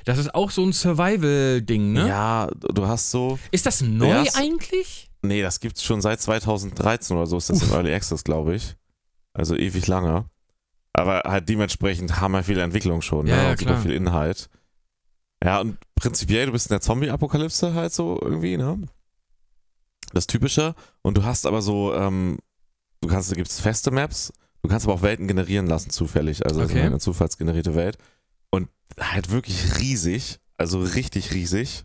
Das 0.04 0.18
ist 0.18 0.34
auch 0.34 0.50
so 0.50 0.62
ein 0.64 0.72
Survival-Ding, 0.72 1.92
ne? 1.94 2.06
Ja, 2.06 2.48
du 2.52 2.86
hast 2.86 3.10
so, 3.10 3.38
Ist 3.50 3.64
das 3.66 3.80
neu 3.80 4.08
Ja, 4.08 4.22
es- 4.22 4.34
eigentlich? 4.36 5.10
nee, 5.22 5.42
das 5.42 5.58
gibt's 5.60 5.82
schon 5.82 6.00
seit 6.02 6.20
2013 6.20 7.16
oder 7.16 7.26
so, 7.26 7.38
ist 7.38 7.48
das 7.50 7.62
im 7.62 7.72
Early 7.72 7.92
Access, 7.94 8.22
glaube 8.22 8.54
ich. 8.54 8.76
Also 9.32 9.56
ewig 9.56 9.86
lange. 9.86 10.26
Aber 10.92 11.22
halt 11.24 11.48
dementsprechend 11.48 12.20
hammer 12.20 12.42
viel 12.42 12.58
Entwicklung 12.58 13.00
schon, 13.00 13.26
Ja, 13.26 13.36
ne? 13.36 13.42
ja, 13.50 13.56
super 13.56 13.78
viel 13.78 13.92
Inhalt. 13.92 14.50
Ja, 15.42 15.60
und 15.60 15.78
prinzipiell, 15.94 16.46
du 16.46 16.52
bist 16.52 16.66
in 16.66 16.74
der 16.74 16.80
Zombie-Apokalypse 16.80 17.74
halt 17.74 17.92
so 17.92 18.18
irgendwie, 18.20 18.56
ne? 18.56 18.78
Das 20.12 20.26
Typische. 20.26 20.74
Und 21.02 21.16
du 21.16 21.24
hast 21.24 21.46
aber 21.46 21.62
so, 21.62 21.94
ähm, 21.94 22.38
du 23.00 23.08
kannst, 23.08 23.30
da 23.30 23.36
gibt's 23.36 23.60
feste 23.60 23.90
Maps, 23.90 24.32
du 24.62 24.68
kannst 24.68 24.86
aber 24.86 24.94
auch 24.94 25.02
Welten 25.02 25.28
generieren 25.28 25.66
lassen, 25.66 25.90
zufällig. 25.90 26.44
Also 26.44 26.62
Okay. 26.62 26.82
eine 26.82 26.98
zufallsgenerierte 26.98 27.74
Welt. 27.74 27.96
Und 28.50 28.68
halt 28.98 29.30
wirklich 29.30 29.78
riesig, 29.80 30.40
also 30.58 30.80
richtig 30.80 31.32
riesig, 31.32 31.84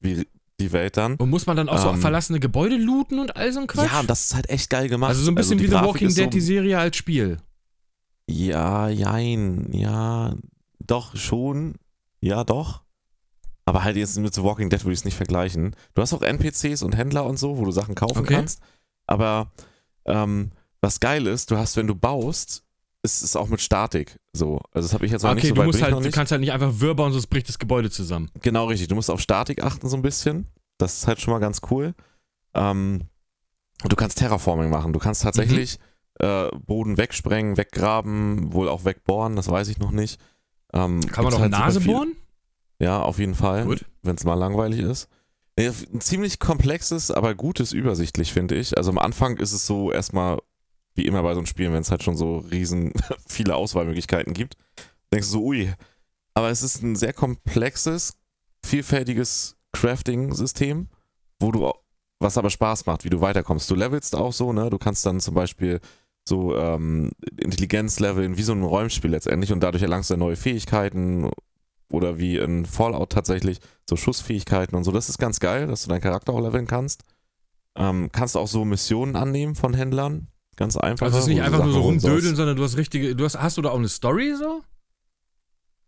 wie 0.00 0.26
die 0.60 0.70
Welt 0.72 0.96
dann. 0.96 1.16
Und 1.16 1.30
muss 1.30 1.46
man 1.46 1.56
dann 1.56 1.68
auch 1.68 1.78
so 1.78 1.88
Ähm, 1.88 2.00
verlassene 2.00 2.38
Gebäude 2.38 2.76
looten 2.76 3.18
und 3.18 3.34
all 3.36 3.52
so 3.52 3.60
ein 3.60 3.66
Quatsch? 3.66 3.90
Ja, 3.90 4.00
und 4.00 4.10
das 4.10 4.26
ist 4.26 4.34
halt 4.34 4.48
echt 4.48 4.70
geil 4.70 4.88
gemacht. 4.88 5.08
also 5.10 5.22
so 5.22 5.30
ein 5.30 5.34
bisschen 5.34 5.58
die 5.58 5.64
wie 5.64 5.68
The 5.68 5.74
Walking 5.74 6.08
ist 6.08 6.14
so- 6.16 6.22
Dead, 6.22 6.32
die 6.34 6.40
Serie 6.40 6.78
als 6.78 6.96
Spiel. 6.96 7.38
Ja, 8.28 8.88
jein, 8.88 9.72
ja, 9.72 10.36
doch, 10.78 11.16
schon, 11.16 11.74
ja, 12.20 12.44
doch. 12.44 12.82
Aber 13.64 13.84
halt 13.84 13.96
jetzt 13.96 14.18
mit 14.18 14.34
The 14.34 14.42
Walking 14.42 14.70
Dead 14.70 14.82
würde 14.84 14.92
ich 14.92 15.00
es 15.00 15.04
nicht 15.04 15.16
vergleichen. 15.16 15.76
Du 15.94 16.02
hast 16.02 16.12
auch 16.12 16.22
NPCs 16.22 16.82
und 16.82 16.96
Händler 16.96 17.24
und 17.24 17.38
so, 17.38 17.58
wo 17.58 17.64
du 17.64 17.70
Sachen 17.70 17.94
kaufen 17.94 18.18
Okay. 18.18 18.34
kannst. 18.34 18.60
Aber 19.06 19.52
ähm, 20.04 20.50
was 20.80 20.98
geil 21.00 21.26
ist, 21.28 21.50
du 21.50 21.56
hast, 21.58 21.76
wenn 21.76 21.86
du 21.86 21.94
baust, 21.94 22.64
ist 23.02 23.22
es 23.22 23.36
auch 23.36 23.48
mit 23.48 23.60
Statik 23.60 24.18
so. 24.32 24.60
Also 24.72 24.86
das 24.88 24.94
habe 24.94 25.06
ich 25.06 25.12
jetzt 25.12 25.22
noch 25.22 25.30
Okay, 25.30 25.36
nicht 25.40 25.48
so 25.48 25.54
du 25.54 25.60
weit 25.60 25.66
musst 25.66 25.82
halt, 25.82 26.04
du 26.04 26.10
kannst 26.10 26.32
halt 26.32 26.40
nicht 26.40 26.52
einfach 26.52 26.72
wirr 26.80 26.94
bauen, 26.94 27.12
sonst 27.12 27.28
bricht 27.28 27.48
das 27.48 27.58
Gebäude 27.58 27.90
zusammen. 27.90 28.30
Genau 28.42 28.66
richtig, 28.66 28.88
du 28.88 28.94
musst 28.96 29.10
auf 29.10 29.20
Statik 29.20 29.62
achten 29.62 29.88
so 29.88 29.96
ein 29.96 30.02
bisschen. 30.02 30.46
Das 30.78 30.98
ist 30.98 31.06
halt 31.06 31.20
schon 31.20 31.32
mal 31.32 31.38
ganz 31.40 31.60
cool. 31.70 31.94
Ähm, 32.54 33.02
und 33.82 33.92
du 33.92 33.96
kannst 33.96 34.18
Terraforming 34.18 34.70
machen. 34.70 34.92
Du 34.92 34.98
kannst 34.98 35.22
tatsächlich 35.22 35.78
Mhm. 36.20 36.26
äh, 36.26 36.48
Boden 36.66 36.96
wegsprengen, 36.98 37.56
weggraben, 37.56 38.52
wohl 38.52 38.68
auch 38.68 38.84
wegbohren, 38.84 39.34
das 39.36 39.48
weiß 39.48 39.68
ich 39.68 39.78
noch 39.78 39.90
nicht. 39.92 40.20
Ähm, 40.72 41.00
Kann 41.06 41.24
man 41.24 41.34
auch 41.34 41.40
halt 41.40 41.50
Nase 41.52 41.80
bohren? 41.80 42.12
Ja, 42.82 43.00
auf 43.00 43.20
jeden 43.20 43.36
Fall, 43.36 43.64
Gut. 43.64 43.84
wenn 44.02 44.16
es 44.16 44.24
mal 44.24 44.34
langweilig 44.34 44.80
ist. 44.80 45.08
Ein 45.56 46.00
ziemlich 46.00 46.40
komplexes, 46.40 47.12
aber 47.12 47.36
gutes, 47.36 47.72
übersichtlich, 47.72 48.32
finde 48.32 48.56
ich. 48.56 48.76
Also 48.76 48.90
am 48.90 48.98
Anfang 48.98 49.36
ist 49.36 49.52
es 49.52 49.66
so 49.66 49.92
erstmal, 49.92 50.38
wie 50.94 51.06
immer 51.06 51.22
bei 51.22 51.32
so 51.34 51.38
einem 51.38 51.46
Spiel, 51.46 51.72
wenn 51.72 51.82
es 51.82 51.92
halt 51.92 52.02
schon 52.02 52.16
so 52.16 52.38
riesen 52.38 52.92
viele 53.28 53.54
Auswahlmöglichkeiten 53.54 54.34
gibt, 54.34 54.56
denkst 55.12 55.28
du 55.28 55.32
so, 55.32 55.44
ui. 55.44 55.72
Aber 56.34 56.50
es 56.50 56.62
ist 56.62 56.82
ein 56.82 56.96
sehr 56.96 57.12
komplexes, 57.12 58.16
vielfältiges 58.66 59.56
Crafting-System, 59.72 60.88
wo 61.38 61.52
du, 61.52 61.70
was 62.18 62.36
aber 62.36 62.50
Spaß 62.50 62.86
macht, 62.86 63.04
wie 63.04 63.10
du 63.10 63.20
weiterkommst. 63.20 63.70
Du 63.70 63.76
levelst 63.76 64.16
auch 64.16 64.32
so, 64.32 64.52
ne? 64.52 64.70
Du 64.70 64.78
kannst 64.78 65.06
dann 65.06 65.20
zum 65.20 65.34
Beispiel 65.34 65.78
so 66.24 66.56
ähm, 66.56 67.12
Intelligenz 67.36 68.00
leveln, 68.00 68.36
wie 68.38 68.42
so 68.42 68.54
ein 68.54 68.64
Räumspiel 68.64 69.10
letztendlich 69.12 69.52
und 69.52 69.60
dadurch 69.60 69.82
erlangst 69.82 70.10
du 70.10 70.16
neue 70.16 70.36
Fähigkeiten 70.36 71.30
oder 71.92 72.18
wie 72.18 72.38
in 72.38 72.66
Fallout 72.66 73.10
tatsächlich 73.10 73.60
so 73.88 73.96
Schussfähigkeiten 73.96 74.76
und 74.76 74.84
so. 74.84 74.92
Das 74.92 75.08
ist 75.08 75.18
ganz 75.18 75.40
geil, 75.40 75.66
dass 75.66 75.82
du 75.82 75.88
deinen 75.88 76.00
Charakter 76.00 76.32
auch 76.32 76.40
leveln 76.40 76.66
kannst. 76.66 77.04
Ähm, 77.76 78.10
kannst 78.12 78.36
auch 78.36 78.48
so 78.48 78.64
Missionen 78.64 79.16
annehmen 79.16 79.54
von 79.54 79.74
Händlern. 79.74 80.28
Ganz 80.56 80.76
einfach. 80.76 81.06
Also 81.06 81.18
es 81.18 81.24
ist 81.24 81.28
nicht 81.28 81.42
einfach 81.42 81.64
nur 81.64 81.72
so 81.72 81.80
rumdödeln, 81.80 82.36
sondern 82.36 82.56
du 82.56 82.62
hast 82.62 82.76
richtige, 82.76 83.16
du 83.16 83.24
hast, 83.24 83.40
hast 83.40 83.56
du 83.56 83.62
da 83.62 83.70
auch 83.70 83.78
eine 83.78 83.88
Story 83.88 84.34
so? 84.38 84.62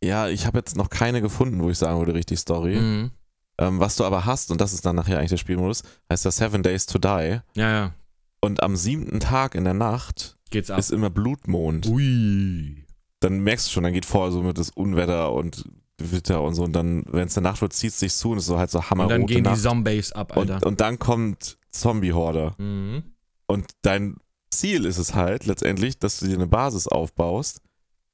Ja, 0.02 0.28
ich 0.28 0.46
habe 0.46 0.58
jetzt 0.58 0.76
noch 0.76 0.90
keine 0.90 1.20
gefunden, 1.20 1.62
wo 1.62 1.70
ich 1.70 1.78
sagen 1.78 1.99
würde, 1.99 2.14
richtig 2.14 2.38
Story. 2.38 2.76
Mhm. 2.76 3.11
Ähm, 3.58 3.78
was 3.80 3.96
du 3.96 4.04
aber 4.04 4.25
hast, 4.25 4.50
und 4.50 4.61
das 4.61 4.73
ist 4.73 4.84
dann 4.84 4.96
nachher 4.96 5.18
eigentlich 5.18 5.30
der 5.30 5.37
Spielmodus, 5.37 5.82
heißt 6.11 6.25
das 6.25 6.37
Seven 6.37 6.62
Days 6.62 6.87
to 6.87 6.99
Die. 6.99 7.40
Ja, 7.54 7.70
ja. 7.70 7.94
Und 8.40 8.62
am 8.62 8.76
siebten 8.76 9.20
Tag 9.20 9.54
in 9.54 9.64
der 9.64 9.75
Nacht 9.75 10.37
Geht's 10.50 10.70
ab. 10.70 10.78
ist 10.78 10.90
immer 10.90 11.11
Blutmond. 11.11 11.87
Ui. 11.87 12.84
Dann 13.20 13.40
merkst 13.40 13.68
du 13.68 13.73
schon, 13.73 13.84
dann 13.84 13.92
geht 13.92 14.04
vorher 14.04 14.32
so 14.32 14.42
mit 14.42 14.58
das 14.58 14.70
Unwetter 14.70 15.32
und 15.32 15.64
Gewitter 16.04 16.42
und 16.42 16.54
so. 16.54 16.64
Und 16.64 16.73
dann, 16.73 17.04
wenn 17.08 17.26
es 17.26 17.34
der 17.34 17.42
Nacht 17.42 17.61
wird, 17.61 17.73
zieht 17.73 17.90
es 17.90 18.00
sich 18.00 18.14
zu 18.14 18.30
und 18.30 18.38
es 18.38 18.44
ist 18.44 18.49
so 18.49 18.58
halt 18.58 18.70
so 18.70 18.78
Und 18.78 18.90
hammerrote 18.90 19.14
dann 19.14 19.26
gehen 19.26 19.44
die 19.44 19.50
Nacht. 19.50 19.61
Zombies 19.61 20.12
ab, 20.12 20.37
Alter. 20.37 20.54
Und, 20.56 20.66
und 20.66 20.80
dann 20.80 20.99
kommt 20.99 21.58
Zombie-Horde. 21.70 22.54
mhm. 22.58 23.02
Und 23.46 23.73
dein 23.82 24.16
Ziel 24.50 24.87
ist 24.87 24.96
es 24.96 25.14
halt 25.14 25.44
letztendlich, 25.44 25.99
dass 25.99 26.18
du 26.18 26.26
dir 26.26 26.34
eine 26.34 26.46
Basis 26.46 26.88
aufbaust, 26.88 27.61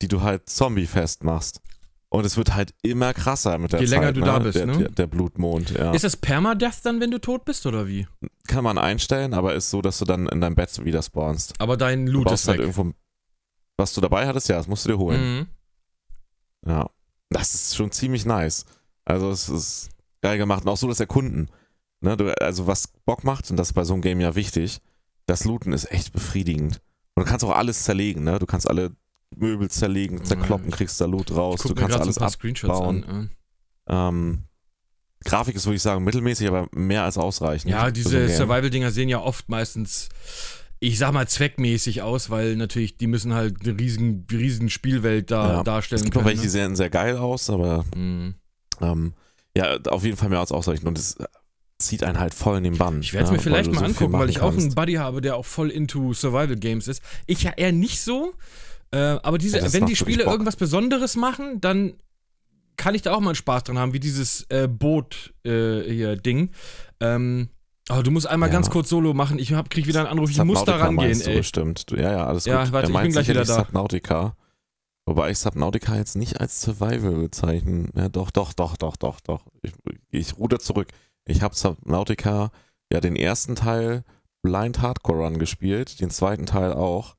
die 0.02 0.08
du 0.08 0.22
halt 0.22 0.48
Zombie-fest 0.48 1.22
machst. 1.22 1.60
Und 2.08 2.26
es 2.26 2.36
wird 2.36 2.54
halt 2.54 2.74
immer 2.82 3.14
krasser 3.14 3.56
mit 3.58 3.72
der 3.72 3.80
Je 3.80 3.86
Zeit. 3.86 4.00
länger 4.00 4.12
du 4.12 4.20
ne? 4.20 4.26
da 4.26 4.38
bist, 4.40 4.56
der, 4.56 4.66
ne? 4.66 4.78
Der, 4.78 4.88
der 4.88 5.06
Blutmond, 5.06 5.70
ja. 5.70 5.92
Ist 5.92 6.02
das 6.02 6.16
Permadeath 6.16 6.84
dann, 6.84 7.00
wenn 7.00 7.12
du 7.12 7.20
tot 7.20 7.44
bist, 7.44 7.66
oder 7.66 7.86
wie? 7.86 8.08
Kann 8.48 8.64
man 8.64 8.78
einstellen, 8.78 9.32
aber 9.32 9.54
ist 9.54 9.70
so, 9.70 9.80
dass 9.80 9.98
du 9.98 10.04
dann 10.04 10.26
in 10.26 10.40
deinem 10.40 10.56
Bett 10.56 10.84
wieder 10.84 11.02
spawnst. 11.02 11.54
Aber 11.60 11.76
dein 11.76 12.08
Loot 12.08 12.32
ist 12.32 12.48
halt 12.48 12.58
weg. 12.58 12.66
irgendwo. 12.66 12.92
Was 13.76 13.94
du 13.94 14.00
dabei 14.00 14.26
hattest, 14.26 14.48
ja, 14.48 14.56
das 14.56 14.66
musst 14.66 14.84
du 14.86 14.90
dir 14.90 14.98
holen. 14.98 15.38
Mhm. 15.38 15.46
Ja. 16.66 16.90
Das 17.30 17.54
ist 17.54 17.76
schon 17.76 17.90
ziemlich 17.90 18.26
nice. 18.26 18.66
Also 19.04 19.30
es 19.30 19.48
ist 19.48 19.90
geil 20.20 20.38
gemacht. 20.38 20.64
Und 20.64 20.68
auch 20.68 20.76
so 20.76 20.88
das 20.88 21.00
Erkunden. 21.00 21.48
Ne, 22.02 22.16
du, 22.16 22.32
also 22.40 22.66
was 22.66 22.88
Bock 23.04 23.24
macht, 23.24 23.50
und 23.50 23.56
das 23.56 23.68
ist 23.68 23.74
bei 23.74 23.84
so 23.84 23.92
einem 23.92 24.02
Game 24.02 24.20
ja 24.20 24.34
wichtig, 24.34 24.80
das 25.26 25.44
Looten 25.44 25.72
ist 25.72 25.90
echt 25.92 26.12
befriedigend. 26.12 26.80
Und 27.14 27.24
du 27.26 27.30
kannst 27.30 27.44
auch 27.44 27.54
alles 27.54 27.84
zerlegen, 27.84 28.24
ne? 28.24 28.38
Du 28.38 28.46
kannst 28.46 28.68
alle 28.68 28.92
Möbel 29.36 29.70
zerlegen, 29.70 30.24
zerkloppen, 30.24 30.70
kriegst 30.70 31.00
da 31.00 31.04
Loot 31.04 31.30
raus, 31.30 31.60
du 31.62 31.74
kannst 31.74 31.96
alles 31.98 32.16
so 32.16 32.22
abbauen. 32.22 33.04
An, 33.04 33.30
ja. 33.88 34.08
ähm, 34.08 34.44
Grafik 35.24 35.54
ist, 35.54 35.66
würde 35.66 35.76
ich 35.76 35.82
sagen, 35.82 36.02
mittelmäßig, 36.02 36.48
aber 36.48 36.68
mehr 36.72 37.04
als 37.04 37.18
ausreichend. 37.18 37.70
Ja, 37.70 37.90
diese 37.90 38.28
so 38.28 38.36
Survival-Dinger 38.36 38.90
sehen 38.90 39.10
ja 39.10 39.20
oft 39.20 39.48
meistens, 39.50 40.08
ich 40.80 40.98
sag 40.98 41.12
mal, 41.12 41.28
zweckmäßig 41.28 42.00
aus, 42.02 42.30
weil 42.30 42.56
natürlich, 42.56 42.96
die 42.96 43.06
müssen 43.06 43.34
halt 43.34 43.56
eine 43.62 43.78
riesen, 43.78 44.26
riesen 44.32 44.70
Spielwelt 44.70 45.30
da 45.30 45.52
ja. 45.52 45.62
darstellen. 45.62 45.98
Es 45.98 46.04
gibt 46.04 46.14
können, 46.14 46.24
auch 46.24 46.28
welche, 46.28 46.40
ne? 46.40 46.44
die 46.44 46.48
sehen 46.48 46.74
sehr 46.74 46.88
geil 46.88 47.16
aus, 47.18 47.50
aber 47.50 47.84
mhm. 47.94 48.34
ähm, 48.80 49.12
ja, 49.56 49.78
auf 49.88 50.04
jeden 50.04 50.16
Fall 50.16 50.30
mehr 50.30 50.40
als 50.40 50.52
ausreichend. 50.52 50.88
Und 50.88 50.98
es 50.98 51.18
zieht 51.78 52.02
einen 52.02 52.18
halt 52.18 52.32
voll 52.32 52.58
in 52.58 52.64
den 52.64 52.78
Bann. 52.78 53.00
Ich 53.00 53.12
werde 53.12 53.26
es 53.26 53.30
mir 53.30 53.38
vielleicht 53.38 53.70
mal 53.70 53.80
so 53.80 53.84
angucken, 53.84 54.12
weil 54.14 54.30
ich 54.30 54.36
kannst. 54.36 54.58
auch 54.58 54.62
einen 54.62 54.74
Buddy 54.74 54.94
habe, 54.94 55.20
der 55.20 55.36
auch 55.36 55.44
voll 55.44 55.70
into 55.70 56.14
Survival 56.14 56.56
Games 56.56 56.88
ist. 56.88 57.02
Ich 57.26 57.42
ja 57.42 57.52
eher 57.52 57.72
nicht 57.72 58.00
so. 58.00 58.34
Äh, 58.90 58.98
aber 58.98 59.36
diese, 59.36 59.58
ja, 59.58 59.72
wenn 59.72 59.86
die 59.86 59.96
Spiele 59.96 60.24
irgendwas 60.24 60.56
Besonderes 60.56 61.14
machen, 61.14 61.60
dann 61.60 61.94
kann 62.76 62.94
ich 62.94 63.02
da 63.02 63.12
auch 63.12 63.20
mal 63.20 63.30
einen 63.30 63.36
Spaß 63.36 63.64
dran 63.64 63.78
haben, 63.78 63.92
wie 63.92 64.00
dieses 64.00 64.46
äh, 64.48 64.66
Boot 64.66 65.34
äh, 65.44 65.82
hier 65.82 66.16
Ding. 66.16 66.50
Ähm, 67.00 67.50
aber 67.90 68.02
du 68.02 68.10
musst 68.10 68.26
einmal 68.26 68.48
ja. 68.48 68.52
ganz 68.54 68.70
kurz 68.70 68.88
Solo 68.88 69.14
machen. 69.14 69.38
Ich 69.38 69.52
hab, 69.52 69.68
krieg 69.70 69.86
wieder 69.86 70.00
einen 70.00 70.08
Anruf, 70.08 70.30
ich 70.30 70.42
muss 70.44 70.64
da 70.64 70.76
rangehen, 70.76 71.20
ey. 71.20 71.36
bestimmt. 71.36 71.86
Ja, 71.90 72.12
ja, 72.12 72.26
alles 72.26 72.44
ja, 72.44 72.64
gut. 72.64 72.72
Warte, 72.72 72.92
ich 72.92 72.98
bin 72.98 73.12
gleich 73.12 73.28
wieder 73.28 73.44
da. 73.44 73.54
Subnautica. 73.54 74.36
Wobei 75.06 75.30
ich 75.30 75.38
Subnautica 75.38 75.96
jetzt 75.96 76.14
nicht 76.14 76.40
als 76.40 76.60
Survival 76.60 77.16
bezeichne. 77.16 77.88
Ja, 77.94 78.08
doch, 78.08 78.30
doch, 78.30 78.52
doch, 78.52 78.76
doch, 78.76 78.96
doch, 78.96 79.20
doch. 79.20 79.44
Ich, 79.62 79.72
ich 80.10 80.38
ruder 80.38 80.60
zurück. 80.60 80.88
Ich 81.24 81.42
habe 81.42 81.54
Subnautica, 81.54 82.52
ja, 82.92 83.00
den 83.00 83.16
ersten 83.16 83.56
Teil 83.56 84.04
Blind 84.42 84.80
Hardcore 84.80 85.24
Run 85.24 85.38
gespielt, 85.38 86.00
den 86.00 86.10
zweiten 86.10 86.46
Teil 86.46 86.72
auch. 86.72 87.16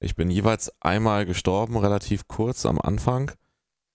Ich 0.00 0.16
bin 0.16 0.30
jeweils 0.30 0.72
einmal 0.80 1.26
gestorben, 1.26 1.76
relativ 1.76 2.28
kurz 2.28 2.66
am 2.66 2.80
Anfang. 2.80 3.32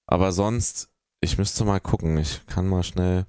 Aber 0.06 0.32
sonst, 0.32 0.90
ich 1.22 1.38
müsste 1.38 1.66
mal 1.66 1.80
gucken. 1.80 2.18
Ich 2.18 2.46
kann 2.48 2.68
mal 2.68 2.84
schnell. 2.84 3.26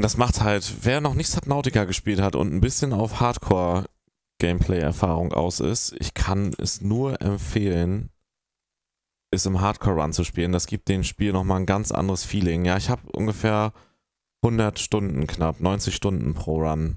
Und 0.00 0.04
das 0.04 0.16
macht 0.16 0.40
halt, 0.40 0.76
wer 0.80 1.02
noch 1.02 1.12
nicht 1.12 1.28
Subnautica 1.28 1.84
gespielt 1.84 2.22
hat 2.22 2.34
und 2.34 2.54
ein 2.54 2.62
bisschen 2.62 2.94
auf 2.94 3.20
Hardcore 3.20 3.84
Gameplay-Erfahrung 4.38 5.34
aus 5.34 5.60
ist, 5.60 5.94
ich 6.00 6.14
kann 6.14 6.54
es 6.56 6.80
nur 6.80 7.20
empfehlen, 7.20 8.08
es 9.30 9.44
im 9.44 9.60
Hardcore-Run 9.60 10.14
zu 10.14 10.24
spielen. 10.24 10.52
Das 10.52 10.66
gibt 10.66 10.88
dem 10.88 11.04
Spiel 11.04 11.34
nochmal 11.34 11.60
ein 11.60 11.66
ganz 11.66 11.92
anderes 11.92 12.24
Feeling. 12.24 12.64
Ja, 12.64 12.78
ich 12.78 12.88
habe 12.88 13.10
ungefähr 13.12 13.74
100 14.42 14.78
Stunden 14.78 15.26
knapp, 15.26 15.60
90 15.60 15.94
Stunden 15.94 16.32
pro 16.32 16.62
Run 16.62 16.96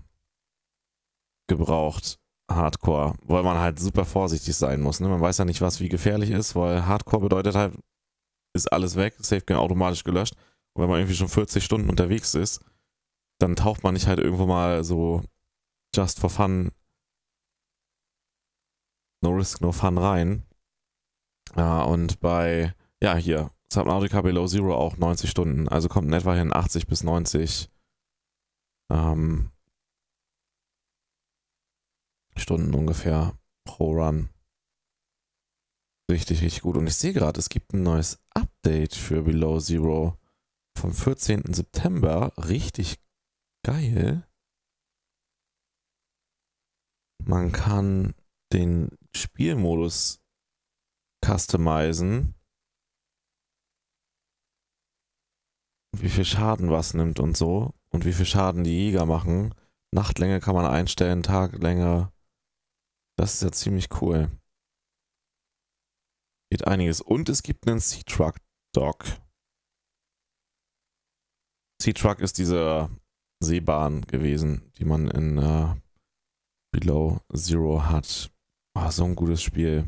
gebraucht. 1.48 2.19
Hardcore, 2.50 3.15
weil 3.24 3.43
man 3.43 3.57
halt 3.57 3.79
super 3.79 4.05
vorsichtig 4.05 4.55
sein 4.55 4.79
muss. 4.79 5.01
Ne? 5.01 5.10
Man 5.10 5.19
weiß 5.19 5.39
ja 5.39 5.43
nicht, 5.43 5.60
was 5.60 5.81
wie 5.81 5.89
gefährlich 5.89 6.29
ist, 6.29 6.55
weil 6.55 6.86
Hardcore 6.86 7.24
bedeutet 7.24 7.55
halt, 7.55 7.74
ist 8.53 8.72
alles 8.72 8.95
weg, 8.95 9.15
Safe 9.19 9.41
Game 9.41 9.57
automatisch 9.57 10.05
gelöscht. 10.05 10.38
Und 10.72 10.83
wenn 10.83 10.89
man 10.89 11.00
irgendwie 11.00 11.17
schon 11.17 11.27
40 11.27 11.65
Stunden 11.65 11.89
unterwegs 11.89 12.33
ist, 12.33 12.63
dann 13.44 13.58
taucht 13.58 13.84
man 13.84 13.94
nicht 13.94 14.08
halt 14.08 14.20
irgendwo 14.20 14.46
mal 14.46 14.86
so 14.86 15.22
just 15.94 16.20
for 16.20 16.30
fun, 16.30 16.72
no 19.22 19.32
risk, 19.32 19.60
no 19.60 19.74
fun 19.74 19.98
rein. 19.98 20.44
Ja, 21.58 21.84
und 21.84 22.22
bei, 22.22 22.74
ja, 23.02 23.16
hier, 23.16 23.52
Subnautica 23.72 24.22
Below 24.22 24.48
Zero 24.48 24.76
auch 24.76 24.96
90 24.96 25.30
Stunden. 25.30 25.68
Also 25.68 25.90
kommt 25.90 26.08
in 26.08 26.14
etwa 26.14 26.34
hin 26.34 26.54
80 26.54 26.88
bis 26.88 27.04
90 27.04 27.70
ähm, 28.90 29.52
Stunden 32.38 32.74
ungefähr 32.74 33.38
pro 33.66 33.92
Run. 33.92 34.30
Richtig, 36.10 36.42
richtig 36.42 36.62
gut. 36.62 36.78
Und 36.78 36.88
ich 36.88 36.96
sehe 36.96 37.14
gerade, 37.14 37.40
es 37.40 37.50
gibt 37.50 37.74
ein 37.74 37.84
neues 37.84 38.20
Update 38.34 38.96
für 38.96 39.24
Below 39.24 39.60
Zero 39.60 40.18
vom 40.78 40.94
14. 40.94 41.54
September. 41.54 42.32
Richtig 42.38 43.02
geil. 43.63 44.27
Man 47.25 47.51
kann 47.51 48.13
den 48.51 48.98
Spielmodus 49.15 50.22
customizen 51.25 52.36
wie 55.96 56.10
viel 56.10 56.25
Schaden 56.25 56.70
was 56.70 56.93
nimmt 56.93 57.20
und 57.20 57.38
so 57.38 57.74
und 57.89 58.05
wie 58.05 58.13
viel 58.13 58.25
Schaden 58.25 58.63
die 58.63 58.72
Jäger 58.72 59.05
machen. 59.05 59.53
Nachtlänge 59.91 60.39
kann 60.39 60.55
man 60.55 60.65
einstellen, 60.65 61.22
Taglänge. 61.22 62.12
Das 63.15 63.36
ist 63.36 63.43
ja 63.43 63.51
ziemlich 63.51 63.89
cool. 64.01 64.32
Geht 66.51 66.65
einiges. 66.65 67.00
Und 67.00 67.29
es 67.29 67.43
gibt 67.43 67.67
einen 67.67 67.79
Sea-Truck 67.79 68.38
Dock. 68.74 69.05
Sea-Truck 71.82 72.20
ist 72.22 72.39
diese 72.39 72.89
Seebahn 73.44 74.02
gewesen, 74.08 74.72
die 74.78 74.86
man 74.86 75.08
in 75.10 75.38
uh, 75.38 75.76
Below 76.72 77.20
Zero 77.34 77.86
hat. 77.86 78.32
Oh, 78.76 78.90
so 78.90 79.06
ein 79.06 79.16
gutes 79.16 79.42
Spiel. 79.42 79.86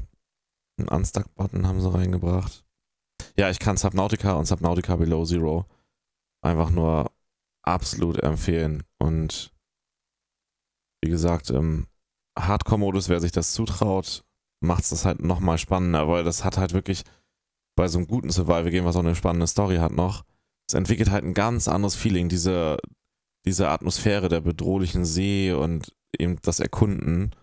Einen 0.78 0.90
Unstuck-Button 0.90 1.66
haben 1.66 1.82
sie 1.82 1.94
reingebracht. 1.94 2.64
Ja, 3.38 3.50
ich 3.50 3.60
kann 3.60 3.78
Subnautica 3.78 4.34
und 4.34 4.46
Subnautica 4.46 4.96
Below 4.96 5.26
Zero 5.26 5.66
einfach 6.42 6.70
nur 6.70 7.12
absolut 7.64 8.22
empfehlen. 8.22 8.84
Und 9.00 9.52
wie 11.02 11.10
gesagt, 11.10 11.50
im 11.50 11.88
Hardcore-Modus, 12.38 13.10
wer 13.10 13.20
sich 13.20 13.32
das 13.32 13.54
zutraut, 13.54 14.24
macht 14.62 14.84
es 14.84 14.90
das 14.90 15.06
halt 15.06 15.22
nochmal 15.22 15.58
spannender, 15.58 16.08
weil 16.08 16.24
das 16.24 16.44
hat 16.44 16.58
halt 16.58 16.74
wirklich 16.74 17.04
bei 17.76 17.88
so 17.88 17.98
einem 17.98 18.08
guten 18.08 18.30
Survival-Game, 18.30 18.86
was 18.86 18.96
auch 18.96 19.02
eine 19.02 19.16
spannende 19.16 19.48
Story 19.48 19.78
hat 19.78 19.92
noch, 19.92 20.24
es 20.68 20.74
entwickelt 20.74 21.12
halt 21.12 21.24
ein 21.24 21.34
ganz 21.34 21.68
anderes 21.68 21.96
Feeling, 21.96 22.30
diese, 22.30 22.78
diese 23.46 23.70
Atmosphäre 23.70 24.28
der 24.28 24.42
bedrohlichen 24.42 25.06
See 25.06 25.54
und 25.54 25.96
eben 26.18 26.38
das 26.42 26.60
Erkunden, 26.60 27.36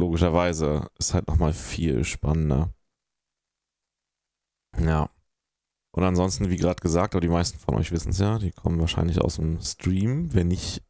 logischerweise, 0.00 0.90
ist 0.98 1.14
halt 1.14 1.28
nochmal 1.28 1.52
viel 1.52 2.04
spannender. 2.04 2.72
Ja. 4.78 5.10
Und 5.94 6.04
ansonsten, 6.04 6.50
wie 6.50 6.56
gerade 6.56 6.80
gesagt, 6.80 7.14
aber 7.14 7.20
die 7.20 7.28
meisten 7.28 7.58
von 7.58 7.74
euch 7.74 7.90
wissen 7.90 8.10
es 8.10 8.18
ja, 8.18 8.38
die 8.38 8.52
kommen 8.52 8.78
wahrscheinlich 8.78 9.20
aus 9.20 9.36
dem 9.36 9.60
Stream. 9.60 10.32
Wenn 10.32 10.48
nicht 10.48 10.82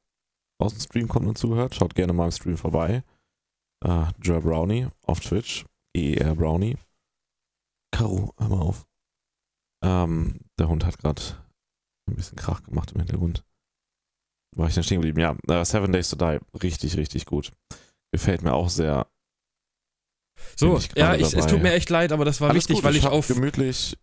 aus 0.61 0.75
dem 0.75 0.81
Stream 0.81 1.09
kommt 1.09 1.27
und 1.27 1.39
zuhört, 1.39 1.75
schaut 1.75 1.95
gerne 1.95 2.13
mal 2.13 2.27
im 2.27 2.33
Stream 2.33 2.57
vorbei. 2.57 3.05
Uh, 3.85 4.07
Joe 4.21 4.41
Brownie 4.41 4.89
auf 5.05 5.21
Twitch, 5.21 5.65
EER 5.97 6.35
Brownie. 6.35 6.77
Caro, 7.93 8.35
hör 8.39 8.49
mal 8.49 8.61
auf. 8.61 8.87
Ähm, 9.85 10.41
der 10.59 10.69
Hund 10.69 10.85
hat 10.85 10.99
gerade 10.99 11.23
ein 12.09 12.17
bisschen 12.17 12.37
Krach 12.37 12.63
gemacht 12.65 12.93
im 12.93 13.01
Hintergrund. 13.01 13.45
War 14.57 14.69
ich 14.69 14.75
denn 14.75 14.83
stehen 14.83 15.01
geblieben? 15.01 15.21
Ja, 15.21 15.37
uh, 15.61 15.65
Seven 15.65 15.93
Days 15.93 16.09
to 16.11 16.17
Die, 16.17 16.39
richtig, 16.63 16.97
richtig 16.97 17.27
gut. 17.27 17.53
Gefällt 18.13 18.43
mir 18.43 18.55
auch 18.55 18.69
sehr. 18.69 19.07
So, 20.57 20.79
ich 20.79 20.89
ja, 20.97 21.15
ich, 21.15 21.35
es 21.35 21.47
tut 21.47 21.63
mir 21.63 21.73
echt 21.73 21.91
leid, 21.91 22.13
aber 22.13 22.25
das 22.25 22.41
war 22.41 22.51
Alles 22.51 22.65
wichtig, 22.65 22.77
gut, 22.77 22.85
weil 22.85 22.97
ich, 22.97 23.05
ich 23.05 23.09
auf 23.09 23.29
gemütlich 23.29 23.97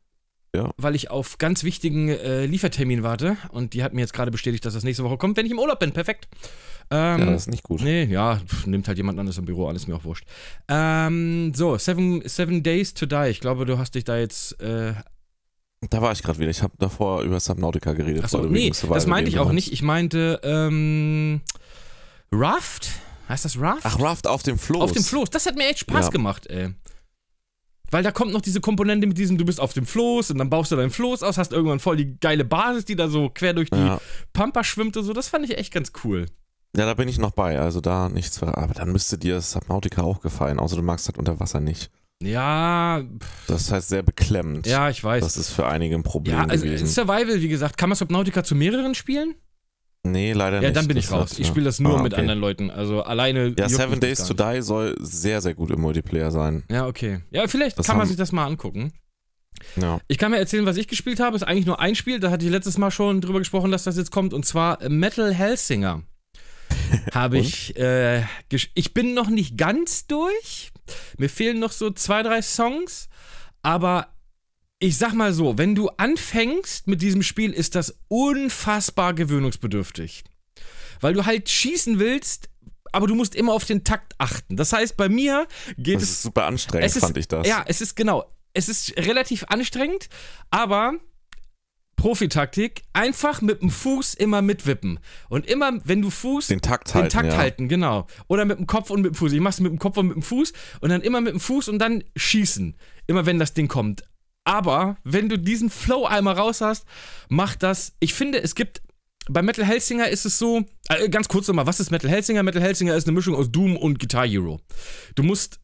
ja. 0.56 0.74
weil 0.78 0.96
ich 0.96 1.12
auf 1.12 1.38
ganz 1.38 1.64
wichtigen 1.64 2.10
äh, 2.10 2.46
Liefertermin 2.46 3.04
warte 3.04 3.38
und 3.50 3.74
die 3.74 3.84
hat 3.84 3.94
mir 3.94 4.02
jetzt 4.02 4.14
gerade 4.14 4.32
bestätigt, 4.32 4.66
dass 4.66 4.74
das 4.74 4.84
nächste 4.84 5.04
Woche 5.04 5.18
kommt, 5.18 5.38
wenn 5.38 5.46
ich 5.46 5.52
im 5.52 5.60
Urlaub 5.60 5.80
bin. 5.80 5.92
Perfekt. 5.92 6.28
Ähm, 6.92 7.20
ja, 7.20 7.26
das 7.26 7.44
ist 7.44 7.48
nicht 7.48 7.64
gut. 7.64 7.82
Nee, 7.82 8.06
ja, 8.06 8.38
pff, 8.38 8.68
nimmt 8.68 8.88
halt 8.88 8.98
jemand 8.98 9.20
anderes 9.20 9.38
im 9.38 9.46
Büro, 9.46 9.68
alles 9.68 9.88
mir 9.88 9.96
auch 9.96 10.04
wurscht. 10.04 10.26
Ähm, 10.68 11.54
so, 11.56 11.78
seven, 11.78 12.22
seven 12.28 12.64
Days 12.64 12.94
to 12.94 13.06
Die. 13.06 13.30
Ich 13.30 13.40
glaube, 13.40 13.66
du 13.66 13.78
hast 13.78 13.96
dich 13.96 14.04
da 14.04 14.18
jetzt. 14.18 14.60
Äh, 14.62 14.94
da 15.90 16.02
war 16.02 16.12
ich 16.12 16.24
gerade 16.24 16.40
wieder. 16.40 16.50
Ich 16.50 16.62
habe 16.62 16.74
davor 16.78 17.22
über 17.22 17.40
Subnautica 17.40 17.94
geredet. 17.94 18.24
Achso, 18.24 18.44
nee, 18.44 18.70
das 18.70 19.08
meinte 19.08 19.30
ich 19.30 19.40
auch 19.40 19.52
nicht. 19.52 19.72
Ich 19.72 19.82
meinte 19.82 20.40
ähm, 20.44 21.42
Raft. 22.32 22.90
Heißt 23.28 23.46
das 23.46 23.60
Raft? 23.60 23.82
Ach, 23.84 24.00
Raft 24.00 24.28
auf 24.28 24.44
dem 24.44 24.58
Floß. 24.58 24.82
Auf 24.82 24.92
dem 24.92 25.04
Floß. 25.04 25.30
Das 25.32 25.46
hat 25.46 25.56
mir 25.56 25.68
echt 25.68 25.80
Spaß 25.80 26.06
ja. 26.06 26.12
gemacht, 26.12 26.48
ey. 26.48 26.74
Weil 27.92 28.04
da 28.04 28.12
kommt 28.12 28.34
noch 28.34 28.42
diese 28.42 28.62
Komponente 28.62 29.08
mit 29.08 29.18
diesem, 29.18 29.38
du 29.38 29.46
bist 29.46 29.60
auf 29.60 29.74
dem 29.74 29.86
Floß 29.86 30.32
und 30.32 30.38
dann 30.40 30.50
baust 30.50 30.72
du 30.72 30.76
dein 30.76 30.90
Floß 30.90 31.24
aus, 31.24 31.38
hast 31.38 31.54
irgendwann 31.54 31.80
voll 31.80 31.98
die 31.98 32.20
geile 32.20 32.44
Basis, 32.44 32.86
die 32.86 32.96
da 32.96 33.08
so 33.08 33.30
quer 33.30 33.54
durch 33.54 33.70
die 33.70 33.78
ja. 33.78 34.02
Pampa 34.34 34.64
schwimmt 34.64 34.98
und 34.98 35.04
so. 35.04 35.14
Das 35.14 35.30
fand 35.30 35.46
ich 35.46 35.58
echt 35.58 35.74
ganz 35.74 35.92
cool. 36.04 36.26
Ja, 36.76 36.86
da 36.86 36.94
bin 36.94 37.08
ich 37.08 37.20
noch 37.20 37.32
bei. 37.32 37.60
Also 37.60 37.82
da 37.82 38.10
nichts. 38.10 38.42
Aber 38.42 38.74
dann 38.74 38.92
müsste 38.92 39.18
dir 39.18 39.40
Subnautica 39.40 40.02
auch 40.02 40.20
gefallen, 40.20 40.60
außer 40.60 40.76
du 40.76 40.82
magst 40.82 41.08
halt 41.08 41.18
unter 41.18 41.40
Wasser 41.40 41.60
nicht. 41.60 41.90
Ja. 42.22 43.04
Das 43.48 43.72
halt 43.72 43.84
sehr 43.84 44.04
beklemmend. 44.04 44.68
Ja, 44.68 44.90
ich 44.90 45.04
weiß. 45.04 45.24
Das 45.24 45.38
ist 45.38 45.50
für 45.50 45.68
einige 45.68 45.96
ein 45.96 46.04
Problem 46.04 46.36
ja, 46.36 46.46
also 46.46 46.66
gewesen. 46.66 46.88
Survival, 46.88 47.42
wie 47.42 47.50
gesagt. 47.50 47.78
Kann 47.78 47.90
man 47.90 47.96
Subnautica 47.96 48.44
zu 48.44 48.56
mehreren 48.56 48.96
spielen? 48.96 49.36
Nee, 50.04 50.34
leider 50.34 50.58
ja, 50.58 50.62
nicht. 50.62 50.68
Ja, 50.70 50.74
dann 50.74 50.88
bin 50.88 50.98
ich 50.98 51.12
raus. 51.12 51.32
Hat, 51.32 51.40
ich 51.40 51.48
spiele 51.48 51.66
das 51.66 51.80
nur 51.80 51.94
ah, 51.94 51.96
okay. 51.96 52.04
mit 52.04 52.14
anderen 52.14 52.40
Leuten. 52.40 52.70
Also 52.70 53.04
alleine. 53.04 53.54
Ja, 53.58 53.68
Seven 53.68 54.00
Days 54.00 54.24
to 54.24 54.34
Die 54.34 54.62
soll 54.62 54.96
sehr, 55.00 55.42
sehr 55.42 55.56
gut 55.56 55.72
im 55.72 55.82
Multiplayer 55.82 56.32
sein. 56.32 56.64
Ja, 56.70 56.88
okay. 56.88 57.22
Ja, 57.32 57.48
vielleicht 57.48 57.78
das 57.80 57.88
kann 57.88 57.98
man 57.98 58.08
sich 58.08 58.16
das 58.16 58.32
mal 58.32 58.46
angucken. 58.46 58.94
Ja. 59.76 60.00
Ich 60.08 60.18
kann 60.18 60.32
mir 60.32 60.38
erzählen, 60.38 60.66
was 60.66 60.78
ich 60.78 60.88
gespielt 60.88 61.20
habe. 61.20 61.36
Ist 61.36 61.44
eigentlich 61.44 61.66
nur 61.66 61.80
ein 61.80 61.96
Spiel. 61.96 62.20
Da 62.20 62.30
hatte 62.30 62.46
ich 62.46 62.52
letztes 62.52 62.78
Mal 62.78 62.92
schon 62.92 63.20
drüber 63.20 63.40
gesprochen, 63.40 63.72
dass 63.72 63.84
das 63.84 63.98
jetzt 63.98 64.12
kommt. 64.12 64.34
Und 64.34 64.46
zwar 64.46 64.78
Metal 64.90 65.34
Hellsinger. 65.34 66.04
habe 67.14 67.40
ich. 67.40 67.76
Äh, 67.78 68.24
ich 68.74 68.94
bin 68.94 69.14
noch 69.14 69.30
nicht 69.30 69.58
ganz 69.58 70.08
durch. 70.08 70.72
Mir 71.18 71.30
fehlen 71.30 71.60
noch 71.60 71.72
so 71.72 71.92
zwei, 71.92 72.24
drei 72.24 72.42
Songs. 72.42 73.10
Aber 73.62 74.10
ich 74.80 74.98
sag 74.98 75.14
mal 75.14 75.34
so, 75.34 75.58
wenn 75.58 75.76
du 75.76 75.90
anfängst 75.90 76.88
mit 76.88 77.02
diesem 77.02 77.24
Spiel, 77.24 77.52
ist 77.52 77.76
das 77.76 77.98
unfassbar 78.08 79.14
gewöhnungsbedürftig. 79.14 80.24
Weil 81.02 81.14
du 81.14 81.26
halt 81.26 81.50
schießen 81.50 82.00
willst, 82.00 82.50
aber 82.92 83.08
du 83.08 83.16
musst 83.16 83.36
immer 83.36 83.54
auf 83.54 83.66
den 83.66 83.84
Takt 83.84 84.14
achten. 84.18 84.56
Das 84.56 84.74
heißt, 84.74 84.96
bei 84.98 85.10
mir 85.10 85.48
geht 85.78 85.98
Das 85.98 86.04
es 86.04 86.10
ist 86.12 86.22
super 86.24 86.46
anstrengend, 86.46 86.86
es 86.86 86.96
ist, 86.96 87.02
fand 87.02 87.18
ich 87.18 87.28
das. 87.28 87.48
Ja, 87.48 87.64
es 87.68 87.82
ist 87.82 87.96
genau. 87.96 88.32
Es 88.54 88.70
ist 88.70 88.96
relativ 88.98 89.44
anstrengend, 89.50 90.08
aber 90.50 90.94
Profitaktik, 92.06 92.84
einfach 92.94 93.42
mit 93.42 93.64
dem 93.64 93.72
Fuß 93.72 94.14
immer 94.14 94.44
mitwippen. 94.44 95.00
Und 95.28 95.48
immer, 95.48 95.80
wenn 95.86 96.04
du 96.04 96.12
Fuß. 96.12 96.46
Den 96.46 96.62
Takt 96.62 96.90
den 96.90 97.02
halten, 97.02 97.10
Takt 97.10 97.30
ja. 97.30 97.38
halten, 97.38 97.68
genau. 97.68 98.06
Oder 98.28 98.46
mit 98.46 98.60
dem 98.60 98.68
Kopf 98.68 98.92
und 98.92 99.02
mit 99.02 99.14
dem 99.14 99.16
Fuß. 99.16 99.34
Ich 99.34 99.40
mach's 99.40 99.60
mit 99.60 99.72
dem 99.72 99.80
Kopf 99.80 99.98
und 99.98 100.10
mit 100.10 100.16
dem 100.16 100.22
Fuß 100.22 100.54
und 100.82 100.90
dann 100.92 101.02
immer 101.02 101.20
mit 101.20 101.34
dem 101.34 101.40
Fuß 101.40 101.68
und 101.68 101.80
dann 101.80 102.04
schießen. 102.16 102.76
Immer 103.08 103.26
wenn 103.26 103.40
das 103.40 103.56
Ding 103.56 103.68
kommt. 103.68 104.04
Aber 104.44 104.98
wenn 105.04 105.30
du 105.30 105.40
diesen 105.40 105.72
Flow 105.72 106.06
einmal 106.06 106.36
raus 106.36 106.62
hast, 106.62 106.86
mach 107.28 107.56
das. 107.56 107.94
Ich 108.00 108.14
finde, 108.14 108.40
es 108.40 108.54
gibt. 108.54 108.84
Bei 109.28 109.42
Metal 109.42 109.66
Hellsinger 109.66 110.08
ist 110.08 110.28
es 110.28 110.38
so, 110.38 110.64
äh, 110.90 111.10
ganz 111.10 111.28
kurz 111.28 111.48
nochmal, 111.48 111.66
was 111.66 111.80
ist 111.80 111.90
Metal 111.90 112.12
Hellsinger? 112.12 112.44
Metal 112.44 112.62
Hellsinger 112.62 112.96
ist 112.96 113.08
eine 113.08 113.16
Mischung 113.16 113.34
aus 113.34 113.52
Doom 113.52 113.78
und 113.78 113.98
Guitar 113.98 114.28
Hero. 114.28 114.62
Du 115.16 115.24
musst, 115.24 115.60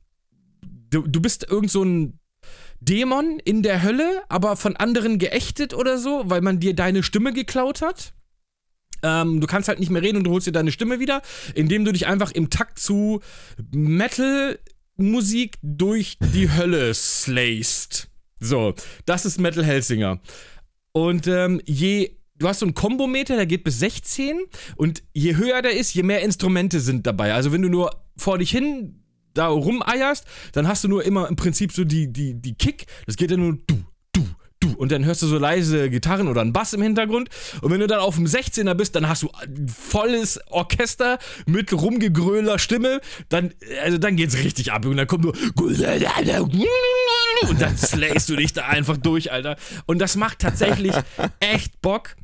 du, 0.89 1.03
du 1.03 1.21
bist 1.21 1.47
irgend 1.51 1.69
so 1.69 1.83
ein 1.83 2.19
Dämon 2.81 3.39
in 3.39 3.63
der 3.63 3.83
Hölle, 3.83 4.23
aber 4.27 4.57
von 4.57 4.75
anderen 4.75 5.19
geächtet 5.19 5.73
oder 5.73 5.97
so, 5.97 6.23
weil 6.25 6.41
man 6.41 6.59
dir 6.59 6.75
deine 6.75 7.03
Stimme 7.03 7.31
geklaut 7.31 7.81
hat. 7.81 8.13
Ähm, 9.03 9.39
du 9.39 9.47
kannst 9.47 9.67
halt 9.67 9.79
nicht 9.79 9.89
mehr 9.89 10.01
reden 10.01 10.17
und 10.17 10.23
du 10.25 10.31
holst 10.31 10.47
dir 10.47 10.51
deine 10.51 10.71
Stimme 10.71 10.99
wieder, 10.99 11.21
indem 11.55 11.85
du 11.85 11.91
dich 11.91 12.07
einfach 12.07 12.31
im 12.31 12.49
Takt 12.49 12.79
zu 12.79 13.21
Metal-Musik 13.71 15.57
durch 15.61 16.17
die 16.33 16.51
Hölle 16.51 16.93
slayst. 16.93 18.09
So, 18.39 18.73
das 19.05 19.25
ist 19.25 19.39
Metal 19.39 19.63
Hellsinger. 19.63 20.19
Und 20.91 21.27
ähm, 21.27 21.61
je, 21.65 22.17
du 22.35 22.47
hast 22.47 22.59
so 22.59 22.65
einen 22.65 22.73
Kombometer, 22.73 23.35
der 23.35 23.45
geht 23.45 23.63
bis 23.63 23.79
16 23.79 24.39
und 24.75 25.03
je 25.13 25.35
höher 25.35 25.61
der 25.61 25.73
ist, 25.77 25.93
je 25.93 26.03
mehr 26.03 26.21
Instrumente 26.21 26.79
sind 26.79 27.05
dabei. 27.05 27.33
Also 27.33 27.51
wenn 27.51 27.61
du 27.61 27.69
nur 27.69 28.03
vor 28.17 28.39
dich 28.39 28.51
hin 28.51 29.00
da 29.33 29.47
rumeierst, 29.47 30.25
dann 30.53 30.67
hast 30.67 30.83
du 30.83 30.87
nur 30.87 31.03
immer 31.03 31.27
im 31.27 31.35
Prinzip 31.35 31.71
so 31.71 31.83
die, 31.83 32.11
die, 32.11 32.33
die 32.33 32.53
Kick, 32.53 32.85
das 33.05 33.15
geht 33.15 33.31
ja 33.31 33.37
nur 33.37 33.57
du, 33.67 33.83
du, 34.13 34.25
du 34.59 34.73
und 34.75 34.91
dann 34.91 35.05
hörst 35.05 35.21
du 35.21 35.27
so 35.27 35.37
leise 35.37 35.89
Gitarren 35.89 36.27
oder 36.27 36.41
einen 36.41 36.53
Bass 36.53 36.73
im 36.73 36.81
Hintergrund 36.81 37.29
und 37.61 37.71
wenn 37.71 37.79
du 37.79 37.87
dann 37.87 37.99
auf 37.99 38.15
dem 38.15 38.25
16er 38.25 38.73
bist, 38.73 38.95
dann 38.95 39.07
hast 39.07 39.23
du 39.23 39.29
ein 39.31 39.67
volles 39.67 40.39
Orchester 40.47 41.19
mit 41.45 41.73
rumgegröler 41.73 42.59
Stimme, 42.59 43.01
dann, 43.29 43.53
also 43.83 43.97
dann 43.97 44.15
geht's 44.15 44.37
richtig 44.37 44.71
ab 44.71 44.85
und 44.85 44.97
dann 44.97 45.07
kommt 45.07 45.23
nur 45.23 45.33
und 47.49 47.61
dann 47.61 47.77
slayst 47.77 48.29
du 48.29 48.35
dich 48.35 48.53
da 48.53 48.65
einfach 48.65 48.97
durch, 48.97 49.31
Alter. 49.31 49.57
Und 49.85 49.99
das 49.99 50.15
macht 50.15 50.39
tatsächlich 50.39 50.93
echt 51.39 51.81
Bock. 51.81 52.15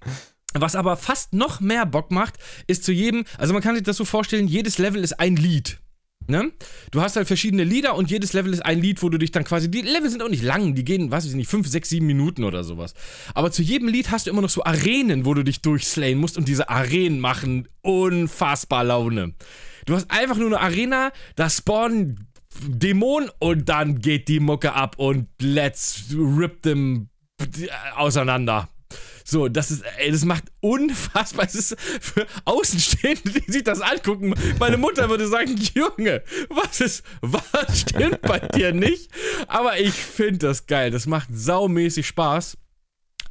Was 0.53 0.75
aber 0.75 0.97
fast 0.97 1.33
noch 1.33 1.59
mehr 1.59 1.85
Bock 1.85 2.11
macht, 2.11 2.35
ist 2.67 2.83
zu 2.83 2.91
jedem, 2.91 3.25
also 3.37 3.53
man 3.53 3.61
kann 3.61 3.75
sich 3.75 3.83
das 3.83 3.97
so 3.97 4.05
vorstellen, 4.05 4.47
jedes 4.47 4.77
Level 4.77 5.03
ist 5.03 5.19
ein 5.19 5.35
Lied. 5.35 5.79
Ne? 6.27 6.51
Du 6.91 7.01
hast 7.01 7.15
halt 7.15 7.27
verschiedene 7.27 7.63
Lieder 7.63 7.95
und 7.95 8.11
jedes 8.11 8.33
Level 8.33 8.51
ist 8.51 8.65
ein 8.65 8.81
Lied, 8.81 9.01
wo 9.01 9.09
du 9.09 9.17
dich 9.17 9.31
dann 9.31 9.45
quasi. 9.45 9.71
Die 9.71 9.81
Level 9.81 10.09
sind 10.09 10.21
auch 10.21 10.29
nicht 10.29 10.43
lang, 10.43 10.75
die 10.75 10.83
gehen, 10.83 11.09
weiß 11.09 11.25
ich 11.25 11.33
nicht, 11.35 11.49
5, 11.49 11.67
6, 11.67 11.89
7 11.89 12.05
Minuten 12.05 12.43
oder 12.43 12.65
sowas. 12.65 12.93
Aber 13.33 13.51
zu 13.51 13.61
jedem 13.61 13.87
Lied 13.87 14.11
hast 14.11 14.27
du 14.27 14.31
immer 14.31 14.41
noch 14.41 14.49
so 14.49 14.63
Arenen, 14.63 15.25
wo 15.25 15.33
du 15.33 15.43
dich 15.43 15.61
durchslayen 15.61 16.19
musst 16.19 16.37
und 16.37 16.47
diese 16.47 16.69
Arenen 16.69 17.19
machen 17.19 17.69
unfassbar 17.81 18.83
Laune. 18.83 19.35
Du 19.85 19.95
hast 19.95 20.11
einfach 20.11 20.35
nur 20.35 20.47
eine 20.47 20.59
Arena, 20.59 21.11
da 21.37 21.49
spawnen 21.49 22.27
Dämonen 22.67 23.29
und 23.39 23.69
dann 23.69 23.99
geht 23.99 24.27
die 24.27 24.39
Mucke 24.39 24.73
ab 24.73 24.95
und 24.97 25.27
let's 25.39 26.05
rip 26.13 26.61
them 26.63 27.09
auseinander. 27.95 28.67
So, 29.29 29.49
das 29.49 29.71
ist, 29.71 29.83
ey, 29.97 30.09
das 30.09 30.23
macht 30.23 30.45
unfassbar. 30.61 31.45
Es 31.45 31.55
ist 31.55 31.75
für 31.99 32.25
Außenstehende, 32.45 33.41
die 33.41 33.51
sich 33.51 33.63
das 33.65 33.81
angucken. 33.81 34.33
Meine 34.57 34.77
Mutter 34.77 35.09
würde 35.09 35.27
sagen, 35.27 35.53
Junge, 35.75 36.23
was 36.47 36.79
ist, 36.79 37.03
was 37.19 37.81
stimmt 37.81 38.21
bei 38.21 38.39
dir 38.39 38.71
nicht? 38.71 39.11
Aber 39.49 39.77
ich 39.81 39.95
finde 39.95 40.47
das 40.47 40.65
geil. 40.65 40.91
Das 40.91 41.07
macht 41.07 41.27
saumäßig 41.29 42.07
Spaß. 42.07 42.57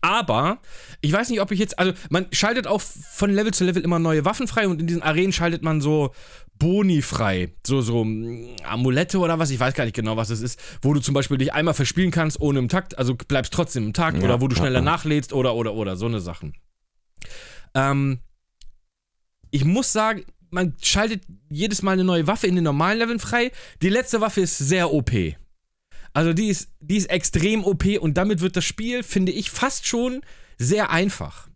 Aber 0.02 0.60
ich 1.00 1.12
weiß 1.14 1.30
nicht, 1.30 1.40
ob 1.40 1.50
ich 1.50 1.58
jetzt, 1.58 1.78
also 1.78 1.94
man 2.10 2.26
schaltet 2.30 2.66
auch 2.66 2.82
von 2.82 3.30
Level 3.30 3.54
zu 3.54 3.64
Level 3.64 3.82
immer 3.82 3.98
neue 3.98 4.26
Waffen 4.26 4.48
frei 4.48 4.68
und 4.68 4.82
in 4.82 4.86
diesen 4.86 5.02
Arenen 5.02 5.32
schaltet 5.32 5.62
man 5.62 5.80
so 5.80 6.12
Boni 6.58 7.02
frei. 7.02 7.52
So, 7.66 7.80
so 7.80 8.04
mm, 8.04 8.56
Amulette 8.64 9.18
oder 9.18 9.38
was, 9.38 9.50
ich 9.50 9.60
weiß 9.60 9.74
gar 9.74 9.84
nicht 9.84 9.94
genau, 9.94 10.16
was 10.16 10.30
es 10.30 10.40
ist, 10.40 10.60
wo 10.82 10.94
du 10.94 11.00
zum 11.00 11.14
Beispiel 11.14 11.38
dich 11.38 11.52
einmal 11.52 11.74
verspielen 11.74 12.10
kannst 12.10 12.40
ohne 12.40 12.58
im 12.58 12.68
Takt, 12.68 12.98
also 12.98 13.14
bleibst 13.14 13.52
trotzdem 13.52 13.86
im 13.86 13.92
Takt 13.92 14.18
Ja, 14.18 14.24
oder 14.24 14.40
wo 14.40 14.48
du 14.48 14.56
schneller 14.56 14.80
ja, 14.80 14.84
ja. 14.84 14.84
nachlädst 14.84 15.32
oder, 15.32 15.54
oder, 15.54 15.74
oder, 15.74 15.96
so 15.96 16.06
eine 16.06 16.20
Sachen. 16.20 16.54
Ähm, 17.74 18.20
ich 19.50 19.64
muss 19.64 19.92
sagen, 19.92 20.24
man 20.50 20.74
schaltet 20.82 21.22
jedes 21.50 21.82
Mal 21.82 21.92
eine 21.92 22.04
neue 22.04 22.26
Waffe 22.26 22.46
in 22.46 22.54
den 22.54 22.64
normalen 22.64 22.98
Leveln 22.98 23.18
frei. 23.18 23.50
Die 23.82 23.88
letzte 23.88 24.20
Waffe 24.20 24.40
ist 24.40 24.56
sehr 24.58 24.92
OP. 24.92 25.10
Also 26.12 26.32
die 26.32 26.48
ist, 26.48 26.70
die 26.80 26.96
ist 26.96 27.10
extrem 27.10 27.64
OP 27.64 27.84
und 28.00 28.14
damit 28.14 28.40
wird 28.40 28.56
das 28.56 28.64
Spiel, 28.64 29.02
finde 29.02 29.32
ich, 29.32 29.50
fast 29.50 29.86
schon 29.86 30.22
sehr 30.56 30.90
einfach. 30.90 31.48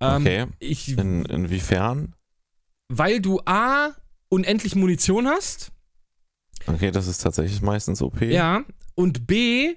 Ähm, 0.00 0.22
Okay. 0.22 0.46
Ich, 0.58 0.96
In, 0.96 1.24
inwiefern? 1.26 2.14
weil 2.88 3.20
du 3.20 3.40
A, 3.44 3.90
unendlich 4.28 4.74
Munition 4.74 5.26
hast, 5.28 5.72
Okay, 6.68 6.90
das 6.90 7.06
ist 7.06 7.18
tatsächlich 7.18 7.62
meistens 7.62 8.02
OP. 8.02 8.20
ja, 8.22 8.64
und 8.94 9.26
B, 9.26 9.74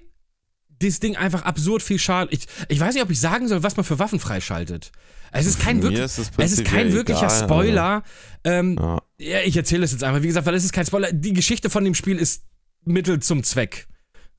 das 0.80 0.98
Ding 0.98 1.14
einfach 1.16 1.42
absurd 1.42 1.82
viel 1.82 1.98
Schaden. 1.98 2.30
Ich, 2.32 2.46
ich 2.68 2.80
weiß 2.80 2.94
nicht, 2.94 3.02
ob 3.04 3.10
ich 3.10 3.20
sagen 3.20 3.46
soll, 3.48 3.62
was 3.62 3.76
man 3.76 3.84
für 3.84 3.98
Waffen 3.98 4.18
freischaltet. 4.18 4.90
Es 5.30 5.46
ist 5.46 5.60
kein, 5.60 5.82
wirklich, 5.82 6.00
ist 6.00 6.18
es, 6.18 6.30
es 6.36 6.52
ist 6.52 6.64
kein 6.64 6.92
wirklicher 6.92 7.26
egal, 7.26 7.44
Spoiler. 7.44 8.02
Ähm, 8.42 8.76
Also, 8.78 8.98
ja. 9.18 9.32
Ja, 9.38 9.40
ich 9.44 9.56
erzähle 9.56 9.84
es 9.84 9.92
jetzt 9.92 10.02
einfach. 10.02 10.22
Wie 10.22 10.26
gesagt, 10.26 10.46
weil 10.46 10.54
es 10.54 10.64
ist 10.64 10.72
kein 10.72 10.86
Spoiler. 10.86 11.12
Die 11.12 11.32
Geschichte 11.34 11.70
von 11.70 11.84
dem 11.84 11.94
Spiel 11.94 12.16
ist 12.18 12.42
Mittel 12.84 13.20
zum 13.20 13.44
Zweck. 13.44 13.86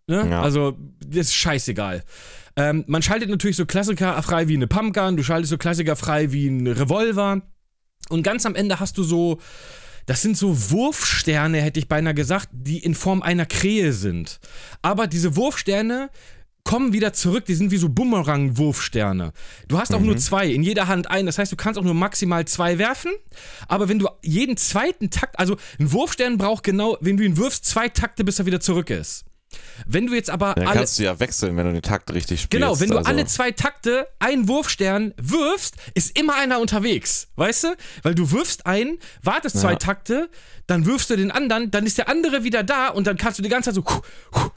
Ne? 0.08 0.28
Ja. 0.30 0.42
Also, 0.42 0.78
das 1.00 1.28
ist 1.28 1.36
scheißegal. 1.36 2.04
Ähm, 2.58 2.84
man 2.88 3.02
schaltet 3.02 3.30
natürlich 3.30 3.56
so 3.56 3.66
Klassiker 3.66 4.22
frei 4.24 4.50
wie 4.50 4.56
eine 4.56 4.68
Pumpgun, 4.68 5.16
du 5.16 5.24
schaltest 5.24 5.52
so 5.52 5.58
Klassiker 5.58 5.96
frei 5.96 6.34
wie 6.34 6.48
ein 6.48 6.68
Revolver. 6.68 7.44
Und 8.10 8.24
ganz 8.24 8.46
am 8.46 8.56
Ende 8.56 8.82
hast 8.82 8.98
du 8.98 9.04
so, 9.04 9.40
das 10.12 10.22
sind 10.22 10.36
so 10.36 10.72
Wurfsterne, 10.72 11.62
hätte 11.62 11.80
ich 11.80 11.88
beinahe 11.88 12.14
gesagt, 12.14 12.50
die 12.52 12.80
in 12.80 12.96
Form 12.96 13.22
einer 13.22 13.46
Krähe 13.46 13.94
sind. 13.94 14.42
Aber 14.82 15.08
diese 15.08 15.38
Wurfsterne 15.38 16.10
kommen 16.66 16.92
wieder 16.92 17.14
zurück, 17.14 17.46
die 17.46 17.54
sind 17.54 17.72
wie 17.72 17.78
so 17.78 17.88
Bumerang-Wurfsterne. 17.88 19.32
Du 19.70 19.80
hast 19.80 19.94
auch 19.94 20.02
nur 20.02 20.18
zwei, 20.18 20.50
in 20.50 20.64
jeder 20.64 20.90
Hand 20.90 21.10
ein, 21.10 21.28
das 21.28 21.38
heißt, 21.38 21.50
du 21.50 21.56
kannst 21.56 21.80
auch 21.80 21.86
nur 21.86 21.94
maximal 21.94 22.44
zwei 22.44 22.78
werfen, 22.78 23.14
aber 23.70 23.88
wenn 23.88 24.00
du 24.00 24.10
jeden 24.22 24.58
zweiten 24.58 25.12
Takt, 25.12 25.40
also 25.40 25.56
ein 25.80 25.94
Wurfstern 25.94 26.38
braucht 26.38 26.66
genau, 26.66 26.98
wenn 27.00 27.16
du 27.16 27.24
ihn 27.24 27.38
wirfst, 27.38 27.64
zwei 27.64 27.88
Takte, 27.88 28.26
bis 28.26 28.38
er 28.38 28.46
wieder 28.46 28.60
zurück 28.60 28.90
ist. 28.90 29.24
Wenn 29.86 30.08
du 30.08 30.14
jetzt 30.14 30.30
aber 30.30 30.54
Dann 30.56 30.68
alle, 30.68 30.80
kannst 30.80 31.00
du 31.00 31.04
ja 31.04 31.20
wechseln, 31.20 31.58
wenn 31.58 31.66
du 31.66 31.74
den 31.74 31.82
Takt 31.82 32.12
richtig 32.14 32.42
spielst. 32.42 32.52
Genau, 32.52 32.80
wenn 32.80 32.90
du 32.90 32.98
also, 32.98 33.10
alle 33.10 33.26
zwei 33.26 33.52
Takte 33.52 34.08
einen 34.20 34.48
Wurfstern 34.48 35.14
wirfst, 35.18 35.76
ist 35.94 36.18
immer 36.18 36.36
einer 36.36 36.60
unterwegs. 36.60 37.28
Weißt 37.36 37.64
du? 37.66 37.76
Weil 38.04 38.16
du 38.16 38.32
wirfst 38.32 38.66
einen, 38.66 39.00
wartest 39.24 39.60
zwei 39.60 39.72
Ja. 39.72 39.78
Takte, 39.78 40.30
dann 40.68 40.86
wirfst 40.86 41.10
du 41.10 41.16
den 41.16 41.32
anderen, 41.32 41.72
dann 41.72 41.86
ist 41.86 41.98
der 41.98 42.08
andere 42.10 42.44
wieder 42.44 42.64
da 42.64 42.90
und 42.90 43.08
dann 43.08 43.18
kannst 43.18 43.40
du 43.40 43.44
die 43.44 43.50
ganze 43.50 43.74
Zeit 43.74 43.76
so, 43.76 43.84
hu, 43.84 44.02
hu, 44.36 44.50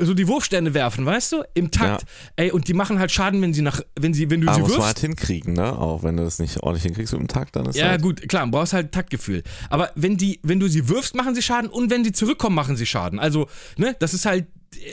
so 0.00 0.14
die 0.14 0.26
Wurfsterne 0.28 0.74
werfen, 0.74 1.04
weißt 1.06 1.32
du? 1.32 1.42
Im 1.54 1.70
Takt. 1.70 2.04
Ey, 2.36 2.50
und 2.50 2.68
die 2.68 2.74
machen 2.74 2.98
halt 2.98 3.10
Schaden, 3.12 3.40
wenn 3.42 3.52
sie 3.54 3.62
nach, 3.62 3.80
wenn 3.98 4.14
sie, 4.14 4.30
wenn 4.30 4.40
du 4.40 4.48
Aber 4.48 4.54
sie 4.56 4.60
muss 4.62 4.70
man 4.70 4.78
wirfst. 4.78 4.86
halt 4.88 4.98
hinkriegen, 5.00 5.52
ne? 5.54 5.78
Auch 5.78 6.02
wenn 6.02 6.16
du 6.16 6.24
das 6.24 6.38
nicht 6.38 6.58
ordentlich 6.62 6.84
hinkriegst 6.84 7.12
mit 7.12 7.20
dem 7.22 7.28
Takt, 7.28 7.56
dann 7.56 7.66
ist 7.66 7.76
Ja, 7.76 7.88
halt, 7.90 8.02
gut, 8.02 8.28
klar, 8.28 8.44
du 8.46 8.50
brauchst 8.52 8.72
halt 8.72 8.92
Taktgefühl. 8.92 9.42
Aber 9.70 9.90
wenn 9.94 10.16
die, 10.16 10.40
wenn 10.42 10.60
du 10.60 10.68
sie 10.68 10.88
wirfst, 10.88 11.14
machen 11.14 11.34
sie 11.34 11.42
Schaden 11.42 11.68
und 11.70 11.90
wenn 11.90 12.04
sie 12.04 12.12
zurückkommen, 12.12 12.54
machen 12.56 12.76
sie 12.76 12.86
Schaden. 12.86 13.18
Also, 13.18 13.48
ne, 13.76 13.94
das 13.98 14.14
ist 14.14 14.24
halt, 14.24 14.46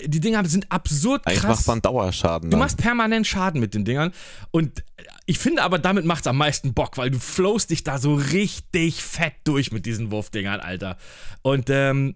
die 0.05 0.19
Dinger 0.19 0.43
sind 0.45 0.69
absurd 0.71 1.25
eigentlich 1.25 1.39
krass. 1.39 1.59
macht 1.59 1.67
man 1.67 1.81
Dauerschaden. 1.81 2.49
Du 2.49 2.55
dann. 2.55 2.59
machst 2.59 2.77
permanent 2.77 3.25
Schaden 3.25 3.61
mit 3.61 3.73
den 3.73 3.85
Dingern. 3.85 4.11
Und 4.51 4.83
ich 5.25 5.39
finde 5.39 5.63
aber, 5.63 5.79
damit 5.79 6.03
macht's 6.03 6.27
am 6.27 6.35
meisten 6.35 6.73
Bock, 6.73 6.97
weil 6.97 7.09
du 7.11 7.17
flowst 7.19 7.69
dich 7.69 7.85
da 7.85 7.97
so 7.97 8.15
richtig 8.15 9.01
fett 9.01 9.35
durch 9.45 9.71
mit 9.71 9.85
diesen 9.85 10.11
Wurfdingern, 10.11 10.59
Alter. 10.59 10.97
Und 11.43 11.69
ähm, 11.69 12.15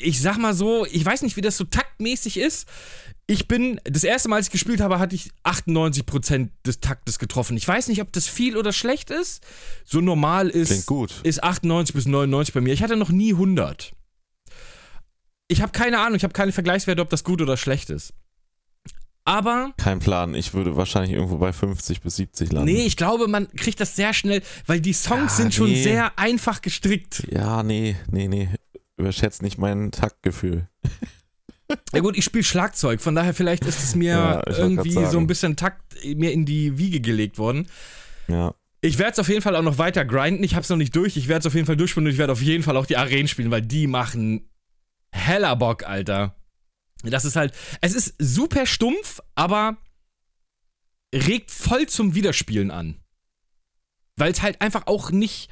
ich 0.00 0.20
sag 0.20 0.38
mal 0.38 0.54
so, 0.54 0.86
ich 0.86 1.04
weiß 1.04 1.22
nicht, 1.22 1.36
wie 1.36 1.40
das 1.40 1.56
so 1.56 1.64
taktmäßig 1.64 2.38
ist. 2.38 2.66
Ich 3.26 3.46
bin, 3.46 3.80
das 3.84 4.02
erste 4.02 4.28
Mal, 4.28 4.36
als 4.36 4.46
ich 4.46 4.52
gespielt 4.52 4.80
habe, 4.80 4.98
hatte 4.98 5.14
ich 5.14 5.30
98% 5.44 6.48
des 6.66 6.80
Taktes 6.80 7.18
getroffen. 7.20 7.56
Ich 7.56 7.66
weiß 7.68 7.86
nicht, 7.88 8.00
ob 8.02 8.12
das 8.12 8.26
viel 8.26 8.56
oder 8.56 8.72
schlecht 8.72 9.10
ist. 9.10 9.42
So 9.84 10.00
normal 10.00 10.48
ist, 10.48 10.90
ist 11.22 11.44
98 11.44 11.94
bis 11.94 12.06
99 12.06 12.54
bei 12.54 12.60
mir. 12.60 12.72
Ich 12.72 12.82
hatte 12.82 12.96
noch 12.96 13.10
nie 13.10 13.32
100. 13.32 13.92
Ich 15.48 15.62
habe 15.62 15.72
keine 15.72 16.00
Ahnung, 16.00 16.16
ich 16.16 16.24
habe 16.24 16.32
keine 16.32 16.52
Vergleichswerte, 16.52 17.02
ob 17.02 17.10
das 17.10 17.22
gut 17.24 17.40
oder 17.42 17.56
schlecht 17.56 17.90
ist. 17.90 18.14
aber 19.24 19.74
Kein 19.76 19.98
Plan. 20.00 20.34
Ich 20.34 20.54
würde 20.54 20.76
wahrscheinlich 20.76 21.12
irgendwo 21.12 21.38
bei 21.38 21.52
50 21.52 22.00
bis 22.00 22.16
70 22.16 22.52
landen. 22.52 22.72
nee, 22.72 22.84
ich 22.86 22.96
glaube, 22.96 23.28
man 23.28 23.48
kriegt 23.52 23.80
das 23.80 23.94
sehr 23.96 24.12
schnell, 24.12 24.42
weil 24.66 24.80
die 24.80 24.92
Songs 24.92 25.32
Ja, 25.38 25.42
sind 25.44 25.54
schon 25.54 25.70
nee. 25.70 25.82
sehr 25.82 26.18
einfach 26.18 26.62
gestrickt. 26.62 27.26
Ja, 27.30 27.62
nee, 27.62 27.96
nee, 28.10 28.26
nee. 28.28 28.48
Überschätzt 29.00 29.42
nicht 29.42 29.58
mein 29.58 29.90
Taktgefühl. 29.90 30.68
Ja 31.92 32.00
gut, 32.00 32.16
ich 32.16 32.24
spiele 32.24 32.44
Schlagzeug, 32.44 33.00
von 33.00 33.14
daher 33.14 33.32
vielleicht 33.32 33.64
ist 33.64 33.82
es 33.82 33.94
mir 33.94 34.12
Ja, 34.46 34.58
irgendwie 34.58 34.92
so 35.06 35.18
ein 35.18 35.26
bisschen 35.26 35.56
Takt 35.56 35.82
mir 36.04 36.32
in 36.32 36.44
die 36.44 36.78
Wiege 36.78 37.00
gelegt 37.00 37.38
worden. 37.38 37.68
Ja. 38.28 38.54
Ich 38.80 38.98
werde 38.98 39.12
es 39.12 39.18
auf 39.18 39.28
jeden 39.28 39.42
Fall 39.42 39.56
auch 39.56 39.62
noch 39.62 39.78
weiter 39.78 40.04
grinden. 40.04 40.42
Ich 40.42 40.54
habe 40.54 40.62
es 40.62 40.68
noch 40.68 40.76
nicht 40.76 40.96
durch. 40.96 41.16
Ich 41.16 41.28
werde 41.28 41.40
es 41.40 41.46
auf 41.46 41.54
jeden 41.54 41.66
Fall 41.66 41.76
durchspielen 41.76 42.06
und 42.06 42.12
ich 42.12 42.18
werde 42.18 42.32
auf 42.32 42.42
jeden 42.42 42.62
Fall 42.62 42.76
auch 42.76 42.86
die 42.86 42.96
Arenen 42.96 43.28
spielen, 43.28 43.50
weil 43.50 43.62
die 43.62 43.86
machen 43.86 44.48
heller 45.12 45.54
Bock, 45.56 45.84
Alter. 45.84 46.34
Das 47.02 47.24
ist 47.24 47.36
halt, 47.36 47.54
es 47.80 47.94
ist 47.94 48.14
super 48.18 48.66
stumpf, 48.66 49.20
aber 49.34 49.76
regt 51.14 51.50
voll 51.50 51.86
zum 51.86 52.14
Wiederspielen 52.14 52.70
an. 52.70 52.96
Weil 54.16 54.32
es 54.32 54.42
halt 54.42 54.60
einfach 54.60 54.86
auch 54.86 55.10
nicht. 55.10 55.50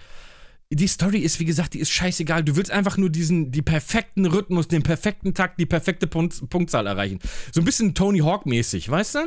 Die 0.70 0.86
Story 0.86 1.18
ist, 1.20 1.40
wie 1.40 1.46
gesagt, 1.46 1.72
die 1.74 1.78
ist 1.80 1.90
scheißegal. 1.90 2.44
Du 2.44 2.54
willst 2.56 2.70
einfach 2.70 2.98
nur 2.98 3.08
diesen, 3.08 3.50
die 3.50 3.62
perfekten 3.62 4.26
Rhythmus, 4.26 4.68
den 4.68 4.82
perfekten 4.82 5.32
Takt, 5.32 5.58
die 5.58 5.64
perfekte 5.66 6.06
Punkt, 6.06 6.50
Punktzahl 6.50 6.86
erreichen. 6.86 7.20
So 7.52 7.62
ein 7.62 7.64
bisschen 7.64 7.94
Tony 7.94 8.18
Hawk-mäßig, 8.18 8.90
weißt 8.90 9.14
du? 9.14 9.18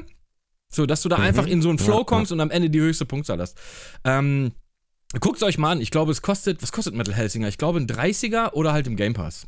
So, 0.72 0.86
dass 0.86 1.02
du 1.02 1.10
da 1.10 1.18
Mhm. 1.18 1.24
einfach 1.24 1.48
in 1.48 1.62
so 1.64 1.70
einen 1.70 1.80
Flow 1.80 2.06
kommst 2.06 2.32
und 2.32 2.40
am 2.42 2.52
Ende 2.52 2.70
die 2.70 2.80
höchste 2.80 3.06
Punktzahl 3.06 3.40
hast. 3.40 3.58
Ähm, 4.04 4.52
guckt 5.20 5.42
euch 5.42 5.58
mal 5.58 5.72
an. 5.72 5.82
Ich 5.82 5.90
glaube, 5.90 6.12
es 6.12 6.22
kostet, 6.22 6.62
was 6.62 6.72
kostet 6.72 6.94
Metal 6.94 7.14
Hellsinger? 7.14 7.48
Ich 7.48 7.58
glaube, 7.58 7.80
ein 7.80 7.88
30er 7.88 8.54
oder 8.54 8.72
halt 8.72 8.86
im 8.86 8.96
Game 8.96 9.14
Pass. 9.14 9.48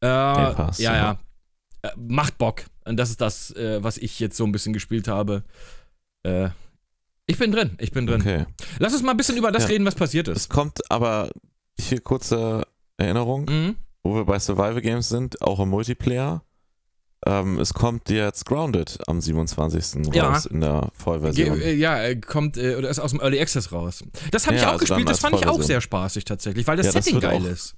Äh, 0.00 0.06
Game 0.06 0.54
Pass, 0.54 0.78
ja, 0.78 0.94
ja. 0.94 1.18
ja. 1.82 1.90
Äh, 1.90 1.94
macht 1.96 2.38
Bock. 2.38 2.62
Und 2.84 2.96
das 2.96 3.10
ist 3.10 3.20
das, 3.20 3.50
äh, 3.56 3.82
was 3.82 3.98
ich 3.98 4.20
jetzt 4.20 4.36
so 4.36 4.44
ein 4.44 4.52
bisschen 4.52 4.72
gespielt 4.72 5.08
habe. 5.08 5.42
Äh, 6.22 6.50
ich 7.28 7.38
bin 7.38 7.52
drin, 7.52 7.76
ich 7.78 7.92
bin 7.92 8.06
drin. 8.06 8.20
Okay. 8.20 8.46
Lass 8.80 8.92
uns 8.92 9.02
mal 9.02 9.12
ein 9.12 9.16
bisschen 9.16 9.36
über 9.36 9.52
das 9.52 9.62
Ja. 9.64 9.68
reden, 9.68 9.84
was 9.86 9.94
passiert 9.94 10.26
Es 10.28 10.38
ist. 10.42 10.48
kommt 10.50 10.80
aber 10.90 11.30
hier 11.78 12.00
kurze 12.00 12.64
Erinnerung, 12.96 13.44
Mhm. 13.48 13.76
wo 14.02 14.16
wir 14.16 14.24
bei 14.24 14.38
Survival 14.40 14.80
Games 14.80 15.08
sind, 15.08 15.40
auch 15.42 15.60
im 15.60 15.68
Multiplayer. 15.68 16.42
Ähm, 17.26 17.58
es 17.58 17.74
kommt 17.74 18.10
jetzt 18.10 18.46
Grounded 18.46 18.98
am 19.08 19.20
27. 19.20 20.14
Ja. 20.14 20.28
raus 20.30 20.46
in 20.46 20.60
der 20.60 20.80
Ge 20.82 20.90
Vollversion. 20.94 21.60
äh, 21.60 21.72
ja, 21.74 22.00
äh, 22.00 22.14
kommt 22.16 22.56
äh, 22.56 22.76
oder 22.76 22.88
ist 22.88 23.00
aus 23.00 23.10
dem 23.10 23.20
Early 23.20 23.40
Access 23.40 23.72
raus. 23.72 24.04
Das 24.30 24.46
habe 24.46 24.54
ich 24.56 24.62
Ja, 24.62 24.68
auch 24.68 24.72
also 24.74 24.84
gespielt, 24.86 25.08
das 25.08 25.18
fand 25.18 25.34
ich 25.36 25.46
auch 25.46 25.60
sehr 25.60 25.80
spaßig 25.80 26.24
tatsächlich, 26.24 26.66
weil 26.68 26.76
das 26.76 26.86
das 26.86 26.94
Setting 27.04 27.14
wird 27.20 27.24
geil 27.24 27.44
ist. 27.44 27.74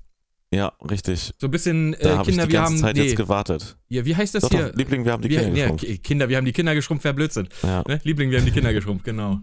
Ja, 0.52 0.72
richtig. 0.90 1.32
So 1.38 1.46
ein 1.46 1.50
bisschen 1.52 1.94
äh, 1.94 2.02
Da 2.02 2.22
Kinder, 2.22 2.46
die 2.46 2.52
wir 2.52 2.58
ganze 2.58 2.72
haben 2.74 2.78
Zeit 2.78 2.96
nee, 2.96 3.04
jetzt 3.04 3.16
gewartet. 3.16 3.76
ja, 3.88 4.04
wie 4.04 4.16
heißt 4.16 4.34
das 4.34 4.42
Doch, 4.42 4.50
hier? 4.50 4.68
doch, 4.70 4.76
Liebling, 4.76 5.04
wir 5.04 5.12
haben 5.12 5.22
die 5.22 5.30
wir, 5.30 5.40
Kinder 5.42 5.56
ja, 5.56 5.64
geschrumpft. 5.66 5.84
Ki- 5.84 5.98
Kinder, 5.98 6.28
wir 6.28 6.36
haben 6.36 6.44
die 6.44 6.52
Kinder 6.52 6.74
geschrumpft, 6.74 7.04
wer 7.04 7.12
Blödsinn. 7.12 7.48
Ja. 7.62 7.84
Ne? 7.86 8.00
Liebling, 8.02 8.30
wir 8.30 8.38
haben 8.38 8.46
die 8.46 8.50
Kinder 8.50 8.72
geschrumpft, 8.72 9.04
genau. 9.04 9.38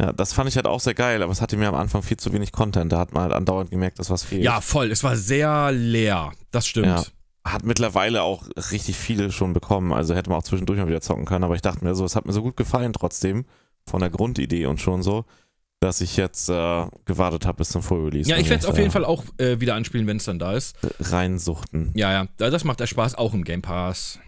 ja, 0.00 0.12
das 0.12 0.32
fand 0.32 0.48
ich 0.48 0.54
halt 0.54 0.66
auch 0.66 0.78
sehr 0.78 0.94
geil, 0.94 1.22
aber 1.24 1.32
es 1.32 1.40
hatte 1.40 1.56
mir 1.56 1.66
am 1.68 1.74
Anfang 1.74 2.02
viel 2.02 2.18
zu 2.18 2.32
wenig 2.32 2.52
Content. 2.52 2.92
Da 2.92 3.00
hat 3.00 3.12
man 3.12 3.24
halt 3.24 3.32
andauernd 3.32 3.70
gemerkt, 3.72 3.98
dass 3.98 4.10
was 4.10 4.22
fehlt. 4.22 4.44
Ja, 4.44 4.60
voll. 4.60 4.92
Es 4.92 5.02
war 5.02 5.16
sehr 5.16 5.72
leer. 5.72 6.30
Das 6.52 6.68
stimmt. 6.68 6.86
Ja. 6.86 7.04
Hat 7.44 7.64
mittlerweile 7.64 8.22
auch 8.22 8.44
richtig 8.70 8.96
viele 8.96 9.32
schon 9.32 9.54
bekommen. 9.54 9.92
Also 9.92 10.14
hätte 10.14 10.30
man 10.30 10.38
auch 10.38 10.44
zwischendurch 10.44 10.78
mal 10.78 10.86
wieder 10.86 11.00
zocken 11.00 11.24
können. 11.24 11.42
Aber 11.44 11.56
ich 11.56 11.62
dachte 11.62 11.82
mir 11.84 11.94
so, 11.96 12.04
es 12.04 12.14
hat 12.14 12.26
mir 12.26 12.32
so 12.32 12.42
gut 12.42 12.56
gefallen 12.56 12.92
trotzdem. 12.92 13.44
Von 13.88 14.00
der 14.00 14.10
Grundidee 14.10 14.66
und 14.66 14.80
schon 14.80 15.02
so, 15.02 15.24
dass 15.80 16.00
ich 16.00 16.16
jetzt 16.16 16.48
äh, 16.48 16.86
gewartet 17.04 17.46
habe 17.46 17.58
bis 17.58 17.68
zum 17.70 17.82
Full-Release. 17.82 18.28
Ja, 18.28 18.36
ich 18.36 18.48
werde 18.50 18.60
es 18.62 18.66
auf 18.66 18.76
jeden 18.78 18.90
Fall 18.90 19.04
auch 19.04 19.24
äh, 19.38 19.60
wieder 19.60 19.74
anspielen, 19.74 20.06
wenn 20.06 20.16
es 20.16 20.24
dann 20.24 20.38
da 20.38 20.52
ist. 20.54 20.76
Reinsuchten, 21.00 21.92
Ja, 21.94 22.12
ja. 22.12 22.26
Da- 22.36 22.50
Das 22.50 22.64
macht 22.64 22.80
der 22.80 22.86
Spaß 22.86 23.14
auch 23.14 23.34
im 23.34 23.44
Game 23.44 23.62
Pass. 23.62 24.18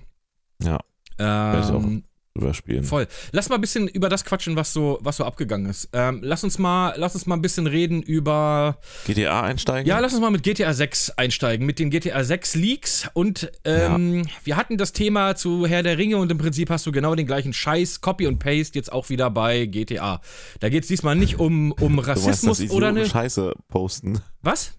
Ja. 0.62 0.78
Werd 1.18 2.00
Ähm, 2.36 2.42
überspielen. 2.42 2.84
voll. 2.84 3.08
Lass 3.32 3.48
mal 3.48 3.56
ein 3.56 3.60
bisschen 3.60 3.88
über 3.88 4.08
das 4.08 4.24
quatschen, 4.24 4.54
was 4.54 4.72
so, 4.72 4.98
was 5.02 5.16
so 5.16 5.24
abgegangen 5.24 5.68
ist. 5.68 5.88
Ähm, 5.92 6.20
lass 6.22 6.44
uns 6.44 6.58
mal, 6.58 6.94
lass 6.96 7.14
uns 7.14 7.26
mal 7.26 7.34
ein 7.34 7.42
bisschen 7.42 7.66
reden 7.66 8.02
über. 8.02 8.78
GTA 9.06 9.42
einsteigen? 9.42 9.88
Ja, 9.88 9.98
lass 9.98 10.12
uns 10.12 10.20
mal 10.22 10.30
mit 10.30 10.44
GTA 10.44 10.72
6 10.72 11.10
einsteigen, 11.10 11.66
mit 11.66 11.78
den 11.80 11.90
GTA 11.90 12.22
6 12.22 12.54
Leaks. 12.54 13.08
Und 13.14 13.50
ähm, 13.64 14.26
wir 14.44 14.56
hatten 14.56 14.76
das 14.78 14.92
Thema 14.92 15.34
zu 15.34 15.66
Herr 15.66 15.82
der 15.82 15.98
Ringe 15.98 16.18
und 16.18 16.30
im 16.30 16.38
Prinzip 16.38 16.70
hast 16.70 16.86
du 16.86 16.92
genau 16.92 17.14
den 17.16 17.26
gleichen 17.26 17.52
Scheiß, 17.52 18.00
Copy 18.00 18.26
und 18.26 18.38
Paste, 18.38 18.78
jetzt 18.78 18.92
auch 18.92 19.08
wieder 19.08 19.30
bei 19.30 19.66
GTA. 19.66 20.20
Da 20.60 20.68
geht 20.68 20.84
es 20.84 20.88
diesmal 20.88 21.16
nicht 21.16 21.40
um, 21.40 21.72
um 21.72 21.78
du 21.78 21.88
meinst, 21.88 22.08
Rassismus 22.08 22.58
dass 22.58 22.70
oder 22.70 22.90
Idioten 22.90 22.98
eine. 22.98 23.08
Scheiße 23.08 23.54
posten. 23.68 24.20
Was? 24.42 24.72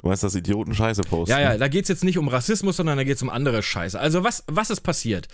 Du 0.00 0.08
meinst, 0.08 0.22
dass 0.22 0.34
Idioten 0.34 0.74
Scheiße 0.74 1.02
posten? 1.02 1.30
Ja, 1.30 1.40
ja, 1.40 1.56
da 1.56 1.68
geht 1.68 1.84
es 1.84 1.88
jetzt 1.88 2.04
nicht 2.04 2.18
um 2.18 2.28
Rassismus, 2.28 2.76
sondern 2.76 2.98
da 2.98 3.04
geht 3.04 3.16
es 3.16 3.22
um 3.22 3.30
andere 3.30 3.62
Scheiße. 3.62 3.98
Also, 3.98 4.22
was, 4.22 4.44
was 4.46 4.70
ist 4.70 4.82
passiert? 4.82 5.28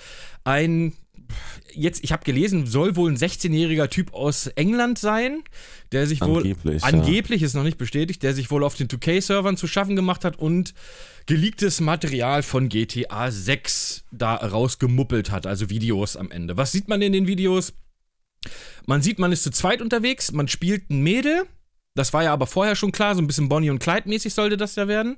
Ein, 0.45 0.93
jetzt, 1.73 2.03
ich 2.03 2.13
habe 2.13 2.25
gelesen, 2.25 2.67
soll 2.67 2.97
wohl 2.97 3.11
ein 3.11 3.17
16-jähriger 3.17 3.89
Typ 3.89 4.15
aus 4.15 4.47
England 4.49 4.99
sein, 4.99 5.43
der 5.93 6.07
sich 6.07 6.21
wohl. 6.21 6.43
Angeblich. 6.43 6.83
ja. 6.83 6.89
Angeblich 6.89 7.43
ist 7.43 7.55
noch 7.55 7.63
nicht 7.63 7.79
bestätigt, 7.79 8.23
der 8.23 8.35
sich 8.35 8.51
wohl 8.51 8.65
auf 8.65 8.75
den 8.75 8.89
2K-Servern 8.89 9.57
zu 9.57 9.67
schaffen 9.67 9.97
gemacht 9.97 10.25
hat 10.25 10.39
und 10.39 10.75
geleaktes 11.27 11.81
Material 11.81 12.43
von 12.43 12.69
GTA 12.69 13.31
6 13.31 14.05
da 14.11 14.35
rausgemuppelt 14.35 15.31
hat, 15.31 15.47
also 15.47 15.71
Videos 15.71 16.17
am 16.17 16.31
Ende. 16.31 16.57
Was 16.57 16.73
sieht 16.73 16.89
man 16.89 17.03
in 17.03 17.13
den 17.13 17.27
Videos? 17.27 17.75
Man 18.87 19.03
sieht, 19.03 19.19
man 19.19 19.33
ist 19.33 19.43
zu 19.43 19.51
zweit 19.51 19.83
unterwegs, 19.83 20.33
man 20.33 20.49
spielt 20.49 20.91
ein 20.91 21.03
Mädel. 21.03 21.45
Das 21.95 22.13
war 22.13 22.23
ja 22.23 22.33
aber 22.33 22.47
vorher 22.47 22.77
schon 22.77 22.93
klar, 22.93 23.15
so 23.15 23.21
ein 23.21 23.27
bisschen 23.27 23.49
Bonnie 23.49 23.71
und 23.71 23.81
Clyde 23.81 24.09
mäßig 24.09 24.33
sollte 24.33 24.57
das 24.57 24.77
ja 24.77 24.89
werden. 24.89 25.17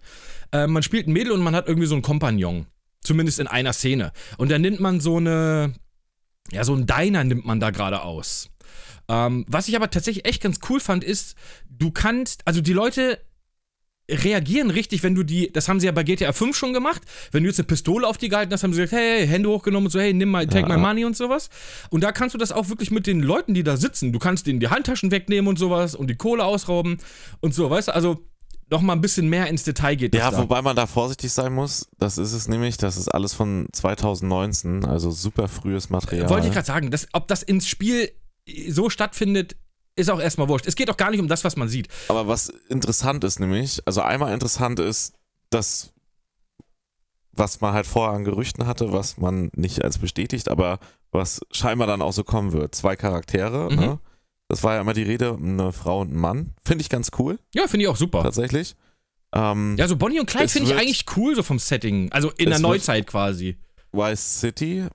Äh, 0.50 0.66
man 0.66 0.82
spielt 0.82 1.06
ein 1.06 1.12
Mädel 1.12 1.32
und 1.32 1.42
man 1.42 1.54
hat 1.54 1.68
irgendwie 1.68 1.86
so 1.86 1.94
einen 1.94 2.02
Kompagnon. 2.02 2.66
Zumindest 3.02 3.38
in 3.38 3.46
einer 3.46 3.72
Szene. 3.72 4.12
Und 4.36 4.50
dann 4.50 4.62
nimmt 4.62 4.80
man 4.80 5.00
so 5.00 5.16
eine, 5.16 5.74
ja, 6.52 6.64
so 6.64 6.74
ein 6.74 6.86
Diner 6.86 7.24
nimmt 7.24 7.44
man 7.44 7.60
da 7.60 7.70
gerade 7.70 8.02
aus. 8.02 8.50
Ähm, 9.08 9.44
was 9.48 9.68
ich 9.68 9.76
aber 9.76 9.90
tatsächlich 9.90 10.24
echt 10.24 10.42
ganz 10.42 10.60
cool 10.68 10.80
fand, 10.80 11.04
ist, 11.04 11.36
du 11.68 11.90
kannst, 11.90 12.42
also 12.46 12.60
die 12.60 12.72
Leute 12.72 13.18
reagieren 14.08 14.70
richtig, 14.70 15.02
wenn 15.02 15.14
du 15.14 15.22
die, 15.22 15.52
das 15.52 15.68
haben 15.68 15.78
sie 15.80 15.86
ja 15.86 15.92
bei 15.92 16.02
GTA 16.02 16.32
5 16.32 16.56
schon 16.56 16.72
gemacht, 16.72 17.02
wenn 17.32 17.42
du 17.44 17.48
jetzt 17.48 17.60
eine 17.60 17.66
Pistole 17.66 18.06
auf 18.06 18.18
die 18.18 18.28
gehalten 18.28 18.52
hast, 18.52 18.62
haben 18.62 18.72
sie 18.72 18.80
gesagt, 18.80 19.00
hey, 19.00 19.26
Hände 19.26 19.48
hochgenommen 19.48 19.86
und 19.86 19.90
so, 19.92 20.00
hey, 20.00 20.12
nimm 20.12 20.30
mal, 20.30 20.46
take 20.46 20.68
Ja. 20.68 20.76
my 20.76 20.80
money 20.82 21.04
und 21.04 21.16
sowas. 21.16 21.48
Und 21.90 22.02
da 22.02 22.12
kannst 22.12 22.34
du 22.34 22.38
das 22.38 22.52
auch 22.52 22.68
wirklich 22.68 22.90
mit 22.90 23.06
den 23.06 23.20
Leuten, 23.20 23.54
die 23.54 23.62
da 23.62 23.76
sitzen, 23.76 24.12
du 24.12 24.18
kannst 24.18 24.46
denen 24.46 24.60
die 24.60 24.68
Handtaschen 24.68 25.10
wegnehmen 25.10 25.48
und 25.48 25.58
sowas 25.58 25.94
und 25.94 26.08
die 26.08 26.16
Kohle 26.16 26.44
ausrauben 26.44 26.98
und 27.40 27.54
so, 27.54 27.70
weißt 27.70 27.88
du, 27.88 27.94
also 27.94 28.26
noch 28.70 28.80
mal 28.82 28.92
ein 28.94 29.00
bisschen 29.00 29.28
mehr 29.28 29.46
ins 29.48 29.64
Detail 29.64 29.96
geht 29.96 30.14
Ja, 30.14 30.30
da. 30.30 30.38
wobei 30.38 30.62
man 30.62 30.76
da 30.76 30.86
vorsichtig 30.86 31.32
sein 31.32 31.52
muss. 31.52 31.88
Das 31.98 32.18
ist 32.18 32.32
es 32.32 32.48
nämlich. 32.48 32.76
Das 32.76 32.96
ist 32.96 33.08
alles 33.08 33.34
von 33.34 33.66
2019, 33.72 34.84
also 34.84 35.10
super 35.10 35.48
frühes 35.48 35.90
Material. 35.90 36.28
Wollte 36.30 36.46
ich 36.48 36.52
gerade 36.52 36.66
sagen, 36.66 36.90
dass, 36.90 37.08
ob 37.12 37.26
das 37.28 37.42
ins 37.42 37.66
Spiel 37.66 38.10
so 38.68 38.88
stattfindet, 38.90 39.56
ist 39.96 40.10
auch 40.10 40.20
erstmal 40.20 40.48
wurscht. 40.48 40.66
Es 40.66 40.76
geht 40.76 40.88
auch 40.90 40.96
gar 40.96 41.10
nicht 41.10 41.20
um 41.20 41.28
das, 41.28 41.44
was 41.44 41.56
man 41.56 41.68
sieht. 41.68 41.88
Aber 42.08 42.26
was 42.28 42.48
interessant 42.68 43.24
ist 43.24 43.40
nämlich, 43.40 43.82
also 43.86 44.00
einmal 44.02 44.32
interessant 44.32 44.78
ist, 44.80 45.14
dass 45.50 45.92
was 47.32 47.60
man 47.60 47.72
halt 47.72 47.86
vorher 47.86 48.14
an 48.16 48.24
Gerüchten 48.24 48.66
hatte, 48.66 48.92
was 48.92 49.16
man 49.16 49.50
nicht 49.54 49.82
als 49.84 49.98
bestätigt, 49.98 50.48
aber 50.48 50.78
was 51.12 51.40
scheinbar 51.52 51.86
dann 51.86 52.02
auch 52.02 52.12
so 52.12 52.24
kommen 52.24 52.52
wird. 52.52 52.74
Zwei 52.74 52.96
Charaktere, 52.96 53.70
Mhm. 53.70 53.76
ne? 53.76 53.98
Das 54.50 54.64
war 54.64 54.74
ja 54.74 54.80
immer 54.80 54.94
die 54.94 55.04
Rede, 55.04 55.38
eine 55.40 55.70
Frau 55.70 56.00
und 56.00 56.12
ein 56.12 56.18
Mann. 56.18 56.54
Finde 56.66 56.82
ich 56.82 56.88
ganz 56.88 57.12
cool, 57.20 57.38
Ja, 57.54 57.68
finde 57.68 57.84
ich 57.84 57.88
auch 57.88 57.94
super. 57.96 58.24
tatsächlich. 58.24 58.74
Ähm, 59.32 59.76
Ja, 59.78 59.86
so 59.86 59.94
Bonnie 59.96 60.18
und 60.18 60.26
Clyde 60.26 60.48
finde 60.48 60.72
ich 60.72 60.76
eigentlich 60.76 61.04
cool, 61.16 61.36
so 61.36 61.44
vom 61.44 61.60
Setting. 61.60 62.10
Also 62.10 62.32
in 62.36 62.50
der 62.50 62.58
Neuzeit 62.58 63.06
quasi. 63.06 63.58
Vice 63.92 64.40
City, 64.40 64.86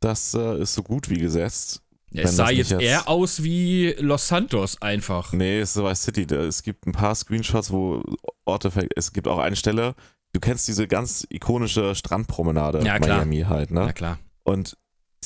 das 0.00 0.34
äh, 0.34 0.60
ist 0.60 0.74
so 0.74 0.82
gut 0.82 1.08
wie 1.08 1.16
gesetzt. 1.18 1.80
Ja, 2.10 2.24
es 2.24 2.36
sah 2.36 2.50
jetzt 2.50 2.70
jetzt- 2.70 2.82
eher 2.82 3.08
aus 3.08 3.42
wie 3.42 3.94
Los 3.98 4.28
Santos 4.28 4.80
einfach. 4.82 5.32
Nee, 5.32 5.60
es 5.60 5.74
ist 5.74 5.82
Vice 5.82 6.02
City. 6.02 6.22
Es 6.34 6.62
gibt 6.62 6.86
ein 6.86 6.92
paar 6.92 7.14
Screenshots, 7.14 7.70
wo 7.72 8.02
Orte, 8.44 8.70
es 8.94 9.12
gibt 9.14 9.26
auch 9.26 9.38
eine 9.38 9.56
Stelle, 9.56 9.94
du 10.34 10.40
kennst 10.40 10.68
diese 10.68 10.86
ganz 10.86 11.26
ikonische 11.30 11.94
Strandpromenade 11.94 12.84
Ja, 12.84 12.98
klar. 12.98 13.24
Miami 13.24 13.40
halt, 13.48 13.70
ne? 13.70 13.92
klar. 13.94 14.18
Und 14.42 14.76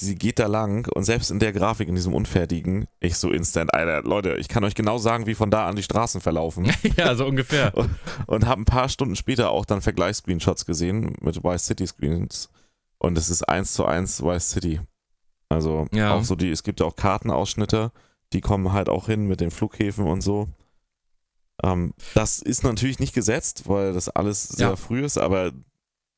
sie 0.00 0.14
geht 0.14 0.38
da 0.38 0.46
lang 0.46 0.88
und 0.94 1.04
selbst 1.04 1.30
in 1.30 1.38
der 1.38 1.52
Grafik, 1.52 1.88
in 1.88 1.94
diesem 1.94 2.14
Unfertigen, 2.14 2.86
ich 3.00 3.16
so 3.16 3.30
instant, 3.30 3.72
Alter, 3.74 4.02
Leute, 4.08 4.36
ich 4.36 4.48
kann 4.48 4.64
euch 4.64 4.74
genau 4.74 4.98
sagen, 4.98 5.26
wie 5.26 5.34
von 5.34 5.50
da 5.50 5.66
an 5.68 5.76
die 5.76 5.82
Straßen 5.82 6.20
verlaufen. 6.20 6.70
ja, 6.96 7.14
so 7.14 7.26
ungefähr. 7.26 7.72
und 8.26 8.46
habe 8.46 8.62
ein 8.62 8.64
paar 8.66 8.88
Stunden 8.88 9.16
später 9.16 9.50
auch 9.50 9.64
dann 9.64 9.80
Vergleichsscreenshots 9.82 10.66
gesehen 10.66 11.14
mit 11.20 11.42
Vice 11.44 11.66
City 11.66 11.86
Screens 11.86 12.48
und 12.98 13.16
es 13.18 13.30
ist 13.30 13.48
eins 13.48 13.72
zu 13.74 13.84
eins 13.86 14.22
Vice 14.22 14.50
City. 14.50 14.80
Also 15.48 15.86
Ja. 15.92 16.14
auch 16.14 16.24
so 16.24 16.34
die, 16.36 16.50
es 16.50 16.62
gibt 16.62 16.80
ja 16.80 16.86
auch 16.86 16.96
Kartenausschnitte, 16.96 17.92
die 18.32 18.40
kommen 18.40 18.72
halt 18.72 18.88
auch 18.88 19.06
hin 19.06 19.26
mit 19.26 19.40
den 19.40 19.50
Flughäfen 19.50 20.06
und 20.06 20.20
so. 20.20 20.48
Ähm, 21.62 21.94
das 22.14 22.38
ist 22.40 22.62
natürlich 22.62 22.98
nicht 22.98 23.14
gesetzt, 23.14 23.64
weil 23.68 23.92
das 23.92 24.08
alles 24.08 24.44
sehr 24.48 24.68
Ja. 24.70 24.76
früh 24.76 25.04
ist, 25.04 25.18
aber 25.18 25.52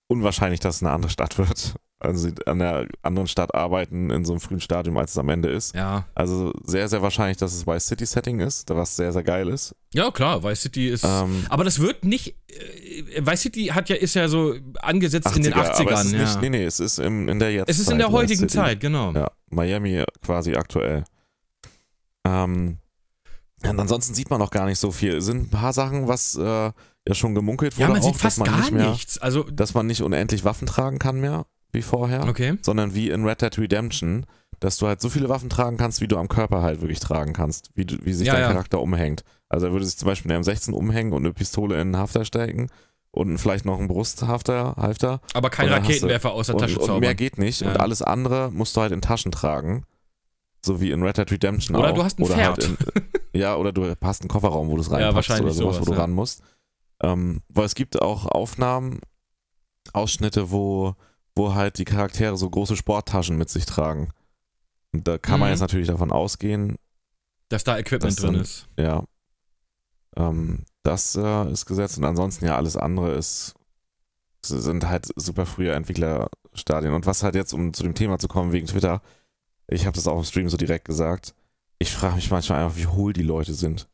unwahrscheinlich, 0.08 0.60
dass 0.60 0.76
es 0.76 0.82
eine 0.82 0.90
andere 0.92 1.10
Stadt 1.10 1.38
wird. 1.38 1.76
Also 2.02 2.28
sie 2.28 2.34
an 2.46 2.60
der 2.60 2.86
anderen 3.02 3.28
Stadt 3.28 3.54
arbeiten 3.54 4.08
in 4.10 4.24
so 4.24 4.32
einem 4.32 4.40
frühen 4.40 4.60
Stadium, 4.60 4.96
als 4.96 5.10
es 5.10 5.18
am 5.18 5.28
Ende 5.28 5.50
ist. 5.50 5.74
Ja. 5.74 6.06
Also 6.14 6.50
sehr, 6.64 6.88
sehr 6.88 7.02
wahrscheinlich, 7.02 7.36
dass 7.36 7.52
es 7.52 7.66
Vice 7.66 7.86
City 7.86 8.06
Setting 8.06 8.40
ist, 8.40 8.70
was 8.70 8.96
sehr, 8.96 9.12
sehr 9.12 9.22
geil 9.22 9.48
ist. 9.48 9.76
Ja, 9.92 10.10
klar, 10.10 10.42
Vice 10.42 10.62
City 10.62 10.88
ist. 10.88 11.04
Ähm, 11.04 11.44
aber 11.50 11.62
das 11.62 11.78
wird 11.78 12.06
nicht. 12.06 12.36
Äh, 12.48 13.26
Vice 13.26 13.42
City 13.42 13.66
hat 13.66 13.90
ja, 13.90 13.96
ist 13.96 14.14
ja 14.14 14.28
so 14.28 14.54
angesetzt 14.80 15.36
in 15.36 15.42
den 15.42 15.52
80er, 15.52 15.80
aber 15.80 15.92
es 15.92 16.00
80ern. 16.00 16.04
ist 16.06 16.12
ja. 16.12 16.18
nicht, 16.20 16.40
nee, 16.40 16.48
nee, 16.48 16.64
es 16.64 16.80
ist 16.80 16.98
im, 16.98 17.28
in 17.28 17.38
der 17.38 17.52
Jetztzeit. 17.52 17.74
es 17.74 17.80
ist 17.80 17.90
in 17.90 17.98
der 17.98 18.10
heutigen. 18.10 18.48
Zeit, 18.48 18.80
genau. 18.80 19.12
Ja, 19.12 19.30
Miami 19.50 20.02
quasi 20.22 20.54
aktuell. 20.54 21.04
Ähm, 22.24 22.78
und 23.62 23.78
ansonsten 23.78 24.14
sieht 24.14 24.30
man 24.30 24.38
noch 24.38 24.50
gar 24.50 24.64
nicht 24.66 24.78
so 24.78 24.90
viel. 24.90 25.16
Es 25.16 25.26
sind 25.26 25.42
ein 25.42 25.50
paar 25.50 25.74
Sachen, 25.74 26.08
was 26.08 26.34
äh, 26.36 26.42
ja 26.42 27.14
schon 27.14 27.34
gemunkelt 27.34 27.76
wurde, 27.76 27.82
Ja, 27.82 27.88
man 27.88 28.00
auch, 28.00 28.04
sieht 28.04 28.16
fast 28.16 28.38
man 28.38 28.48
gar 28.48 28.58
nicht 28.60 28.72
mehr, 28.72 28.90
nichts. 28.90 29.18
Also, 29.18 29.42
dass 29.44 29.74
man 29.74 29.86
nicht 29.86 30.02
unendlich 30.02 30.44
Waffen 30.44 30.66
tragen 30.66 30.98
kann 30.98 31.20
mehr, 31.20 31.44
wie 31.72 31.82
vorher, 31.82 32.26
okay. 32.28 32.56
sondern 32.62 32.94
wie 32.94 33.10
in 33.10 33.24
Red 33.24 33.42
Dead 33.42 33.56
Redemption, 33.58 34.26
dass 34.60 34.76
du 34.76 34.86
halt 34.86 35.00
so 35.00 35.08
viele 35.08 35.28
Waffen 35.28 35.48
tragen 35.48 35.76
kannst, 35.76 36.00
wie 36.00 36.08
du 36.08 36.16
am 36.18 36.28
Körper 36.28 36.62
halt 36.62 36.80
wirklich 36.80 37.00
tragen 37.00 37.32
kannst, 37.32 37.70
wie, 37.74 37.86
wie 38.04 38.12
sich 38.12 38.26
Ja, 38.26 38.34
dein 38.34 38.42
ja. 38.42 38.48
Charakter 38.52 38.80
umhängt. 38.80 39.24
Also 39.48 39.66
er 39.66 39.72
würde 39.72 39.86
sich 39.86 39.96
zum 39.96 40.06
Beispiel 40.06 40.30
eine 40.32 40.42
M16 40.44 40.72
umhängen 40.72 41.12
und 41.12 41.24
eine 41.24 41.32
Pistole 41.32 41.80
in 41.80 41.92
den 41.92 41.96
Hafter 41.96 42.24
stecken 42.24 42.68
und 43.10 43.38
vielleicht 43.38 43.64
noch 43.64 43.78
einen 43.78 43.88
Brusthafter, 43.88 44.74
Halfter. 44.76 45.20
Aber 45.32 45.50
kein 45.50 45.66
Und 45.68 45.72
Raketenwerfer 45.74 46.32
aus 46.32 46.46
der 46.46 46.56
Und, 46.56 46.60
Tasche 46.60 46.78
und 46.78 46.86
zaubern. 46.86 47.00
mehr 47.00 47.14
geht 47.14 47.38
nicht. 47.38 47.62
Und 47.62 47.68
Ja. 47.70 47.76
alles 47.76 48.02
andere 48.02 48.50
musst 48.52 48.76
du 48.76 48.80
halt 48.82 48.92
in 48.92 49.00
Taschen 49.00 49.32
tragen. 49.32 49.84
So 50.62 50.80
wie 50.80 50.90
in 50.90 51.02
Red 51.02 51.16
Dead 51.16 51.30
Redemption 51.32 51.74
Oder 51.76 51.90
auch. 51.90 51.94
du 51.94 52.04
hast 52.04 52.18
ein 52.18 52.22
oder 52.24 52.34
Pferd. 52.34 52.58
Halt 52.58 52.64
in, 52.68 52.76
ja, 53.40 53.56
oder 53.56 53.72
du 53.72 53.94
hast 54.02 54.20
einen 54.20 54.28
Kofferraum, 54.28 54.68
wo 54.68 54.74
du 54.76 54.82
es 54.82 54.88
Ja, 54.88 54.94
reinpackst 54.96 55.14
wahrscheinlich 55.16 55.44
oder 55.46 55.54
sowas, 55.54 55.76
sowas, 55.76 55.86
wo 55.88 55.90
du 55.92 55.96
ja. 55.96 56.02
ran 56.02 56.10
musst. 56.12 56.42
Ähm, 57.02 57.40
weil 57.48 57.64
es 57.64 57.74
gibt 57.74 58.00
auch 58.02 58.26
Aufnahmen, 58.26 59.00
Ausschnitte, 59.94 60.50
wo, 60.50 60.94
wo 61.36 61.54
halt 61.54 61.78
die 61.78 61.84
Charaktere 61.84 62.36
so 62.36 62.48
große 62.50 62.76
Sporttaschen 62.76 63.36
mit 63.38 63.48
sich 63.50 63.66
tragen. 63.66 64.10
Und 64.92 65.06
da 65.06 65.18
kann 65.18 65.38
man 65.40 65.48
Mhm. 65.48 65.52
jetzt 65.52 65.60
natürlich 65.60 65.86
davon 65.88 66.10
ausgehen, 66.12 66.76
dass 67.48 67.64
da 67.64 67.78
Equipment 67.78 68.12
Das 68.12 68.16
drin 68.22 68.32
dann- 68.34 68.42
ist. 68.42 68.66
ja, 68.78 69.04
ähm, 70.16 70.64
das 70.82 71.14
äh, 71.16 71.50
ist 71.52 71.66
gesetzt 71.66 71.98
und 71.98 72.04
ansonsten 72.04 72.44
ja 72.44 72.56
alles 72.56 72.76
andere 72.76 73.12
ist 73.12 73.54
sind 74.42 74.88
halt 74.88 75.06
super 75.16 75.44
frühe 75.44 75.72
Entwicklerstadien 75.72 76.94
und 76.94 77.04
was 77.04 77.22
halt 77.22 77.34
jetzt 77.34 77.52
um 77.52 77.74
zu 77.74 77.82
dem 77.82 77.94
Thema 77.94 78.18
zu 78.18 78.26
kommen 78.26 78.52
wegen 78.52 78.66
Twitter, 78.66 79.02
ich 79.68 79.84
habe 79.84 79.94
das 79.94 80.08
auch 80.08 80.16
im 80.16 80.24
Stream 80.24 80.48
so 80.48 80.56
direkt 80.56 80.86
gesagt. 80.86 81.34
Ich 81.78 81.92
frage 81.92 82.16
mich 82.16 82.30
manchmal 82.30 82.64
einfach, 82.64 82.78
wie 82.78 82.86
hohl 82.86 83.12
die 83.12 83.22
Leute 83.22 83.52
sind. 83.52 83.86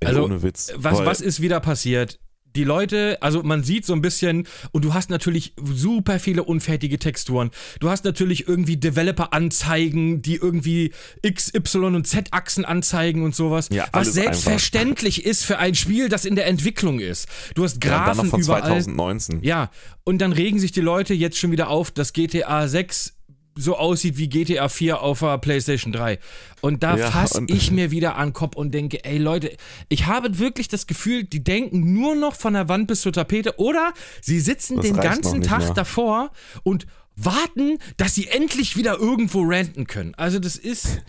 Ey, 0.00 0.08
Also, 0.08 0.24
ohne 0.24 0.42
Witz. 0.42 0.72
Was, 0.76 0.98
Weil- 0.98 1.06
was 1.06 1.20
ist 1.20 1.40
wieder 1.40 1.60
passiert? 1.60 2.18
Die 2.56 2.64
Leute, 2.64 3.18
also 3.20 3.42
man 3.42 3.64
sieht 3.64 3.84
so 3.84 3.92
ein 3.92 4.00
bisschen, 4.00 4.46
und 4.72 4.84
du 4.84 4.94
hast 4.94 5.10
natürlich 5.10 5.54
super 5.62 6.18
viele 6.18 6.44
unfertige 6.44 6.98
Texturen. 6.98 7.50
Du 7.80 7.90
hast 7.90 8.04
natürlich 8.04 8.46
irgendwie 8.46 8.76
Developer-Anzeigen, 8.76 10.22
die 10.22 10.36
irgendwie 10.36 10.92
X, 11.22 11.52
Y 11.54 11.94
und 11.94 12.06
Z-Achsen 12.06 12.64
anzeigen 12.64 13.24
und 13.24 13.34
sowas. 13.34 13.68
Ja, 13.70 13.88
was 13.92 14.12
selbstverständlich 14.12 15.24
ist 15.24 15.44
für 15.44 15.58
ein 15.58 15.74
Spiel, 15.74 16.08
das 16.08 16.24
in 16.24 16.36
der 16.36 16.46
Entwicklung 16.46 17.00
ist. 17.00 17.26
Du 17.54 17.64
hast 17.64 17.84
ja, 17.84 18.00
und 18.00 18.06
dann 18.06 18.16
noch 18.18 18.26
von 18.26 18.40
überall. 18.40 18.62
2019. 18.62 19.42
Ja, 19.42 19.70
und 20.04 20.18
dann 20.18 20.32
regen 20.32 20.58
sich 20.58 20.72
die 20.72 20.80
Leute 20.80 21.14
jetzt 21.14 21.38
schon 21.38 21.50
wieder 21.50 21.68
auf, 21.68 21.90
dass 21.90 22.12
GTA 22.12 22.68
6 22.68 23.13
so 23.56 23.76
aussieht 23.76 24.16
wie 24.18 24.28
GTA 24.28 24.68
4 24.68 25.00
auf 25.00 25.20
der 25.20 25.38
PlayStation 25.38 25.92
3. 25.92 26.18
Und 26.60 26.82
da 26.82 26.96
Ja, 26.96 27.10
fasse 27.10 27.42
ich 27.46 27.70
mir 27.70 27.90
wieder 27.90 28.16
an 28.16 28.28
den 28.28 28.32
Kopf 28.34 28.56
und 28.56 28.72
denke, 28.72 29.04
ey 29.04 29.18
Leute, 29.18 29.56
ich 29.88 30.06
habe 30.06 30.38
wirklich 30.38 30.68
das 30.68 30.86
Gefühl, 30.86 31.24
die 31.24 31.42
denken 31.44 31.92
nur 31.92 32.14
noch 32.14 32.34
von 32.34 32.54
der 32.54 32.68
Wand 32.68 32.88
bis 32.88 33.02
zur 33.02 33.12
Tapete 33.12 33.58
oder 33.58 33.92
sie 34.20 34.40
sitzen 34.40 34.76
Das 34.76 34.86
den 34.86 34.96
ganzen 34.96 35.42
Tag 35.42 35.60
mehr. 35.60 35.74
davor 35.74 36.30
und 36.62 36.86
warten, 37.16 37.78
dass 37.96 38.14
sie 38.14 38.26
endlich 38.26 38.76
wieder 38.76 38.98
irgendwo 38.98 39.42
ranten 39.44 39.86
können. 39.86 40.14
Also 40.16 40.38
das 40.38 40.56
ist... 40.56 41.02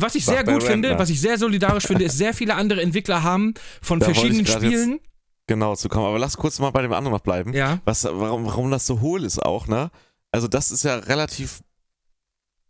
Was 0.00 0.14
ich 0.16 0.26
sehr 0.26 0.44
gut 0.44 0.62
finde, 0.62 0.98
was 0.98 1.08
ich 1.08 1.18
sehr 1.18 1.38
solidarisch 1.38 1.86
finde, 1.86 2.04
ist, 2.04 2.18
sehr 2.18 2.34
viele 2.34 2.56
andere 2.56 2.82
Entwickler 2.82 3.22
haben 3.22 3.54
von 3.80 3.98
Da 4.00 4.04
verschiedenen 4.04 4.46
Spielen. 4.46 5.00
Genau, 5.46 5.74
zu 5.76 5.88
kommen. 5.88 6.04
Aber 6.04 6.18
lass 6.18 6.36
kurz 6.36 6.58
mal 6.58 6.68
bei 6.72 6.82
dem 6.82 6.92
anderen 6.92 7.14
noch 7.14 7.22
bleiben. 7.22 7.54
Ja. 7.54 7.78
Was, 7.86 8.04
warum, 8.04 8.44
warum 8.44 8.70
das 8.70 8.86
so 8.86 9.00
hohl 9.00 9.24
ist 9.24 9.42
auch, 9.42 9.66
ne? 9.66 9.90
Also 10.30 10.48
das 10.48 10.70
ist 10.70 10.82
ja 10.84 10.96
relativ 10.96 11.62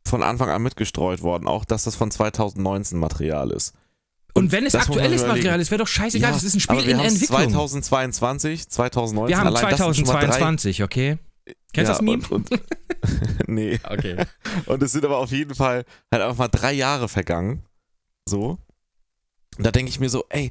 von 0.07 0.23
Anfang 0.23 0.49
an 0.49 0.63
mitgestreut 0.63 1.23
worden, 1.23 1.47
auch 1.47 1.65
dass 1.65 1.85
das 1.85 1.97
von 1.97 2.11
2019 2.11 2.99
Material 2.99 3.51
ist. 3.51 3.75
Und 4.35 4.53
wenn 4.53 4.65
es 4.67 4.75
aktuelles. 4.75 5.27
Material 5.27 5.61
ist, 5.61 5.71
wäre 5.71 5.81
doch 5.81 5.89
scheißegal, 5.89 6.33
das 6.33 6.45
ist 6.45 6.55
ein 6.55 6.61
Spiel 6.61 6.89
in 6.89 6.99
Entwicklung. 7.01 7.51
2022, 7.51 8.69
2019, 8.69 9.29
wir 9.29 9.39
haben 9.39 9.47
allein 9.49 9.71
das 9.71 9.79
sind 9.81 9.97
schon 9.97 10.07
mal 10.07 10.13
drei- 10.21 10.27
2022, 10.27 10.83
okay? 10.83 11.19
Kennst 11.73 11.89
du 11.89 11.93
das 11.95 12.03
Meme? 12.03 12.23
Und, 12.31 12.51
und, 12.51 12.63
nee. 13.47 13.79
Okay. 13.85 14.25
Und 14.67 14.83
es 14.83 14.93
sind 14.93 15.05
aber 15.05 15.19
auf 15.19 15.31
jeden 15.31 15.55
Fall 15.55 15.85
halt 16.13 16.23
einfach 16.23 16.37
mal 16.37 16.49
drei 16.49 16.73
Jahre 16.73 17.09
vergangen. 17.09 17.65
So. 18.29 18.59
Und 19.57 19.67
da 19.67 19.71
denke 19.71 19.91
ich 19.91 19.99
mir 20.01 20.09
so, 20.11 20.25
ey. 20.29 20.51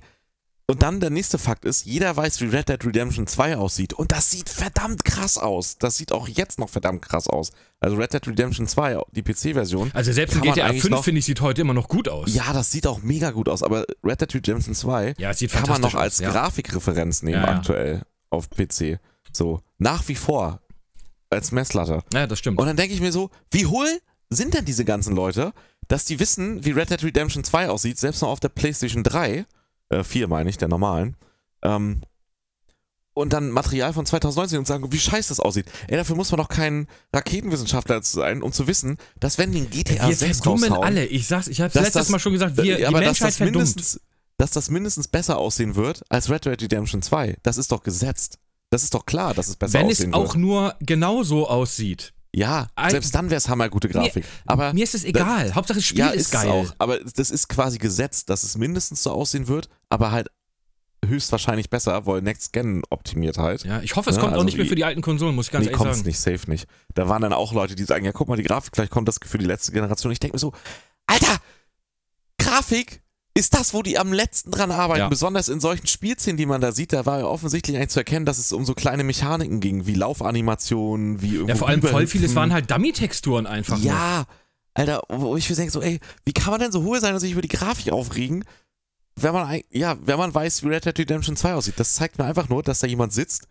Und 0.70 0.84
dann 0.84 1.00
der 1.00 1.10
nächste 1.10 1.38
Fakt 1.38 1.64
ist, 1.64 1.86
jeder 1.86 2.18
weiß, 2.18 2.42
wie 2.42 2.48
Red 2.48 2.68
Dead 2.68 2.86
Redemption 2.86 3.26
2 3.26 3.56
aussieht. 3.56 3.94
Und 3.94 4.12
das 4.12 4.32
sieht 4.32 4.50
verdammt 4.50 5.06
krass 5.06 5.38
aus. 5.38 5.78
Das 5.78 5.96
sieht 5.96 6.12
auch 6.12 6.28
jetzt 6.28 6.60
noch 6.60 6.68
verdammt 6.68 7.02
krass 7.02 7.30
aus. 7.30 7.52
Also 7.80 7.96
Red 7.96 8.14
Dead 8.14 8.28
Redemption 8.28 8.68
2, 8.68 9.02
die 9.14 9.24
PC-Version. 9.24 9.92
Also 9.94 10.12
selbst 10.12 10.36
in 10.36 10.42
GTA 10.42 10.66
eigentlich 10.66 10.82
5, 10.82 10.92
noch- 10.92 11.04
finde 11.06 11.20
ich, 11.20 11.26
sieht 11.26 11.40
heute 11.40 11.62
immer 11.62 11.74
noch 11.74 11.88
gut 11.88 12.10
aus. 12.10 12.34
Ja, 12.34 12.52
das 12.52 12.70
sieht 12.70 12.86
auch 12.86 13.02
mega 13.02 13.32
gut 13.32 13.48
aus. 13.48 13.64
Aber 13.64 13.86
Red 14.04 14.20
Dead 14.20 14.36
Redemption 14.36 14.76
2 14.76 15.16
ja 15.18 15.32
kann 15.34 15.70
man 15.70 15.80
noch 15.80 15.96
als 15.96 16.16
aus. 16.16 16.20
Ja. 16.20 16.32
Grafikreferenz 16.32 17.24
nehmen 17.24 17.42
ja. 17.44 17.48
aktuell 17.48 18.02
auf 18.30 18.50
PC. 18.50 19.00
So, 19.32 19.62
nach 19.78 20.06
wie 20.10 20.16
vor. 20.16 20.60
Als 21.30 21.52
Messlatte. 21.52 22.04
ja, 22.14 22.26
das 22.26 22.40
stimmt. 22.40 22.58
Und 22.58 22.68
dann 22.68 22.78
denke 22.78 22.94
ich 22.94 23.02
mir 23.02 23.12
so, 23.12 23.30
wie 23.52 23.66
hohl 23.66 23.88
sind 24.30 24.54
denn 24.54 24.64
diese 24.64 24.86
ganzen 24.86 25.14
Leute, 25.16 25.54
dass 25.88 26.06
die 26.06 26.20
wissen, 26.20 26.64
wie 26.64 26.72
Red 26.72 26.90
Dead 26.90 27.04
Redemption 27.04 27.44
2 27.44 27.70
aussieht, 27.70 28.00
selbst 28.00 28.22
noch 28.22 28.30
auf 28.30 28.40
der 28.40 28.50
PlayStation 28.50 29.04
3, 29.04 29.46
äh, 29.90 30.04
4 30.04 30.28
meine 30.28 30.50
ich, 30.50 30.58
der 30.58 30.68
normalen, 30.68 31.16
ähm, 31.64 32.02
und 33.14 33.34
dann 33.34 33.50
Material 33.50 33.94
von 33.94 34.06
2019 34.06 34.60
und 34.60 34.68
sagen, 34.68 34.92
wie 34.92 35.00
scheiße 35.00 35.30
das 35.30 35.40
aussieht. 35.40 35.66
Ey, 35.88 35.98
dafür 35.98 36.16
muss 36.16 36.30
man 36.32 36.38
doch 36.38 36.50
kein 36.50 36.86
Raketenwissenschaftler 37.14 38.04
sein, 38.04 38.44
um 38.44 38.52
zu 38.52 38.68
wissen, 38.68 38.98
dass 39.20 39.40
wenn 39.40 39.52
die 39.52 39.62
ein 39.62 39.70
GTA 39.72 40.08
wir 40.10 40.16
6 40.16 40.42
verdummen 40.42 40.72
alle. 40.72 41.04
Ich 41.06 41.26
sag's, 41.28 41.48
ich 41.48 41.60
hab's 41.60 41.74
letztes 41.74 41.94
das- 41.94 42.10
Mal 42.10 42.20
schon 42.20 42.34
gesagt, 42.34 42.58
wir, 42.58 42.64
ja, 42.66 42.78
die 42.78 42.86
aber 42.86 43.00
dass 43.00 43.06
Menschheit 43.08 43.28
das, 43.30 43.38
verdummt. 43.38 43.56
mindestens, 43.56 44.02
dass 44.38 44.52
das 44.52 44.70
mindestens 44.70 45.08
besser 45.08 45.40
aussehen 45.40 45.76
wird 45.76 46.04
als 46.10 46.30
Red 46.30 46.46
Dead 46.46 46.62
Redemption 46.62 47.02
2. 47.02 47.38
Das 47.42 47.58
ist 47.58 47.72
doch 47.72 47.82
gesetzt. 47.82 48.38
Das 48.70 48.84
ist 48.84 48.94
doch 48.94 49.06
klar, 49.08 49.34
dass 49.34 49.48
es 49.48 49.56
besser 49.56 49.80
Wenn 49.80 49.90
es 49.90 49.98
aussehen 50.00 50.14
auch 50.14 50.36
wird. 50.36 50.36
nur 50.36 50.76
genauso 50.82 51.48
aussieht. 51.50 52.14
Ja, 52.36 52.68
selbst 52.90 53.16
dann 53.16 53.30
wäre 53.30 53.38
es 53.38 53.50
hammergute 53.50 53.90
Grafik. 53.90 54.26
aber 54.46 54.74
Mir 54.74 54.84
ist 54.84 54.94
es 54.96 55.04
egal. 55.04 55.56
Hauptsache 55.56 55.78
das 55.80 55.86
Spiel 55.86 56.00
ja, 56.00 56.10
ist 56.10 56.26
es 56.26 56.32
geil. 56.32 56.50
auch. 56.50 56.72
Aber 56.78 57.00
das 57.00 57.32
ist 57.32 57.48
quasi 57.48 57.78
gesetzt, 57.80 58.30
dass 58.30 58.44
es 58.44 58.58
mindestens 58.58 59.02
so 59.04 59.12
aussehen 59.12 59.48
wird, 59.48 59.70
aber 59.90 60.12
halt 60.12 60.28
höchstwahrscheinlich 61.06 61.70
besser, 61.70 62.06
weil 62.06 62.22
Next 62.22 62.54
Gen 62.54 62.82
optimiert 62.90 63.38
halt. 63.38 63.64
Ja, 63.64 63.82
ich 63.82 63.96
hoffe, 63.96 64.10
es 64.10 64.16
Ja, 64.18 64.22
kommt 64.22 64.34
auch 64.34 64.38
also 64.38 64.46
nicht 64.46 64.58
mehr 64.58 64.66
für 64.66 64.76
die 64.76 64.84
alten 64.84 65.02
Konsolen, 65.02 65.36
muss 65.36 65.48
ich 65.48 65.52
ganz 65.52 65.64
nee, 65.66 65.68
ehrlich 65.72 65.78
kommt's 65.78 65.98
sagen. 65.98 66.08
nicht, 66.08 66.20
safe 66.20 66.50
nicht. 66.50 66.68
Da 66.96 67.08
waren 67.08 67.22
dann 67.22 67.34
auch 67.34 67.54
Leute, 67.54 67.76
die 67.76 67.84
sagen, 67.86 68.04
ja, 68.04 68.12
guck 68.12 68.28
mal, 68.28 68.36
die 68.36 68.44
Grafik, 68.44 68.74
vielleicht 68.76 68.92
kommt 68.92 69.08
das 69.08 69.20
für 69.24 69.38
die 69.38 69.46
letzte 69.46 69.72
Generation. 69.72 70.12
Ich 70.12 70.20
denke 70.20 70.36
mir 70.36 70.40
so, 70.40 70.54
Alter, 71.06 71.38
Grafik 72.38 73.02
ist 73.38 73.54
das, 73.54 73.74
wo 73.74 73.82
die 73.82 73.98
am 73.98 74.14
letzten 74.14 74.52
dran 74.52 74.72
arbeiten. 74.72 75.00
Ja. 75.00 75.10
Besonders 75.10 75.50
in 75.50 75.60
solchen 75.60 75.88
Spielszenen, 75.88 76.38
die 76.38 76.46
man 76.46 76.62
da 76.62 76.72
sieht, 76.72 76.94
da 76.94 77.06
war 77.06 77.20
ja 77.20 77.26
offensichtlich 77.26 77.78
eigentlich 77.78 77.90
zu 77.90 78.00
erkennen, 78.00 78.26
dass 78.26 78.38
es 78.38 78.52
um 78.52 78.66
so 78.66 78.74
kleine 78.74 79.04
Mechaniken 79.04 79.60
ging, 79.60 79.86
wie 79.86 79.94
Laufanimationen, 79.94 81.22
wie 81.22 81.34
irgendwo 81.36 81.50
Ja, 81.50 81.56
vor 81.56 81.68
allem 81.70 81.82
voll 81.82 82.08
vieles 82.08 82.36
waren 82.36 82.54
halt 82.54 82.70
Dummy-Texturen 82.72 83.48
einfach. 83.48 83.78
nur. 83.78 83.86
Ja, 83.86 84.26
Alter, 84.74 85.02
wo 85.10 85.36
ich 85.38 85.50
mir 85.50 85.56
denke 85.56 85.72
so, 85.72 85.82
ey, 85.82 86.00
wie 86.26 86.34
kann 86.34 86.52
man 86.52 86.60
denn 86.60 86.72
so 86.72 86.84
hohl 86.84 87.00
sein 87.00 87.14
und 87.14 87.20
sich 87.20 87.32
über 87.32 87.42
die 87.42 87.48
Grafik 87.48 87.92
aufregen, 87.92 88.44
wenn 89.16 89.34
man, 89.34 89.62
ja, 89.72 89.98
wenn 90.06 90.18
man 90.18 90.34
weiß, 90.34 90.64
wie 90.64 90.68
Red 90.68 90.86
Dead 90.86 91.00
Redemption 91.00 91.36
2 91.36 91.54
aussieht? 91.56 91.74
Das 91.78 91.96
zeigt 91.96 92.20
mir 92.20 92.26
einfach 92.26 92.50
nur, 92.50 92.62
dass 92.62 92.80
da 92.80 92.88
jemand 92.88 93.14
sitzt, 93.14 93.48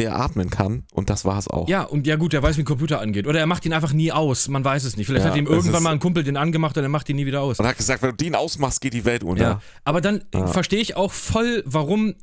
der 0.00 0.16
atmen 0.18 0.50
kann 0.50 0.84
und 0.92 1.10
das 1.10 1.24
war 1.24 1.38
es 1.38 1.46
auch. 1.48 1.68
Ja, 1.68 1.82
und 1.82 2.06
ja 2.06 2.16
gut, 2.16 2.32
der 2.32 2.42
weiß, 2.42 2.56
wie 2.56 2.62
ein 2.62 2.64
Computer 2.64 3.00
angeht. 3.00 3.26
Oder 3.26 3.38
er 3.40 3.46
macht 3.46 3.64
ihn 3.66 3.72
einfach 3.72 3.92
nie 3.92 4.10
aus. 4.12 4.48
Man 4.48 4.64
weiß 4.64 4.84
es 4.84 4.96
nicht. 4.96 5.06
Vielleicht 5.06 5.24
Ja, 5.26 5.30
hat 5.32 5.38
ihm 5.38 5.46
irgendwann 5.46 5.82
mal 5.82 5.92
ein 5.92 6.00
Kumpel 6.00 6.24
den 6.24 6.36
angemacht 6.36 6.76
und 6.76 6.82
er 6.82 6.88
macht 6.88 7.08
ihn 7.08 7.16
nie 7.16 7.26
wieder 7.26 7.42
aus. 7.42 7.58
Und 7.60 7.66
hat 7.66 7.76
gesagt, 7.76 8.02
wenn 8.02 8.10
du 8.10 8.16
den 8.16 8.34
ausmachst, 8.34 8.80
geht 8.80 8.94
die 8.94 9.04
Welt 9.04 9.22
unter. 9.22 9.42
Ja. 9.42 9.60
Aber 9.84 10.00
dann 10.00 10.24
Ja. 10.34 10.46
verstehe 10.46 10.80
ich 10.80 10.96
auch 10.96 11.12
voll, 11.12 11.62
warum 11.66 12.14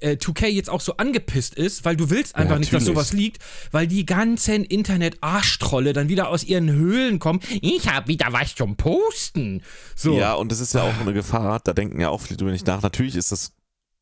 äh, 0.00 0.16
2K 0.18 0.48
jetzt 0.48 0.68
auch 0.68 0.82
so 0.82 0.98
angepisst 0.98 1.54
ist, 1.54 1.84
weil 1.86 1.96
du 1.96 2.10
willst 2.10 2.36
einfach 2.36 2.54
Ja, 2.56 2.58
nicht, 2.60 2.72
dass 2.74 2.84
sowas 2.84 3.14
liegt, 3.14 3.42
weil 3.72 3.86
die 3.86 4.04
ganzen 4.04 4.64
Internet-Arschtrolle 4.64 5.92
dann 5.94 6.08
wieder 6.08 6.28
aus 6.28 6.44
ihren 6.44 6.70
Höhlen 6.70 7.18
kommen. 7.18 7.40
Ich 7.62 7.88
hab 7.88 8.06
wieder 8.06 8.26
was 8.30 8.54
zum 8.54 8.76
Posten. 8.76 9.62
So. 9.96 10.18
Ja, 10.18 10.34
und 10.34 10.52
das 10.52 10.60
ist 10.60 10.74
ja 10.74 10.82
auch 10.82 11.00
eine 11.00 11.12
Gefahr, 11.14 11.60
da 11.64 11.72
denken 11.72 12.00
ja 12.00 12.10
auch 12.10 12.20
viele 12.20 12.36
drüber 12.36 12.50
nicht 12.52 12.66
nach. 12.66 12.82
Natürlich 12.82 13.16
ist 13.16 13.32
das 13.32 13.52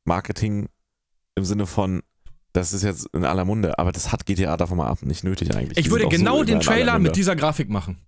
Marketing 0.05 0.69
im 1.37 1.45
Sinne 1.45 1.67
von, 1.67 2.03
das 2.57 2.73
ist 2.73 2.83
jetzt 2.83 3.07
in 3.13 3.25
aller 3.25 3.45
Munde, 3.45 3.79
aber 3.79 3.93
das 3.93 4.13
hat 4.13 4.25
GTA 4.25 4.57
davon 4.57 4.79
mal 4.79 4.87
ab 4.89 5.03
nicht 5.03 5.25
nötig 5.25 5.55
eigentlich. 5.55 5.77
ich 5.79 5.85
Die 5.85 5.91
würde 5.91 6.09
genau 6.09 6.39
so 6.39 6.45
den 6.45 6.61
Trailer 6.61 6.99
mit 6.99 7.15
dieser 7.17 7.37
Grafik 7.37 7.69
machen. 7.69 7.99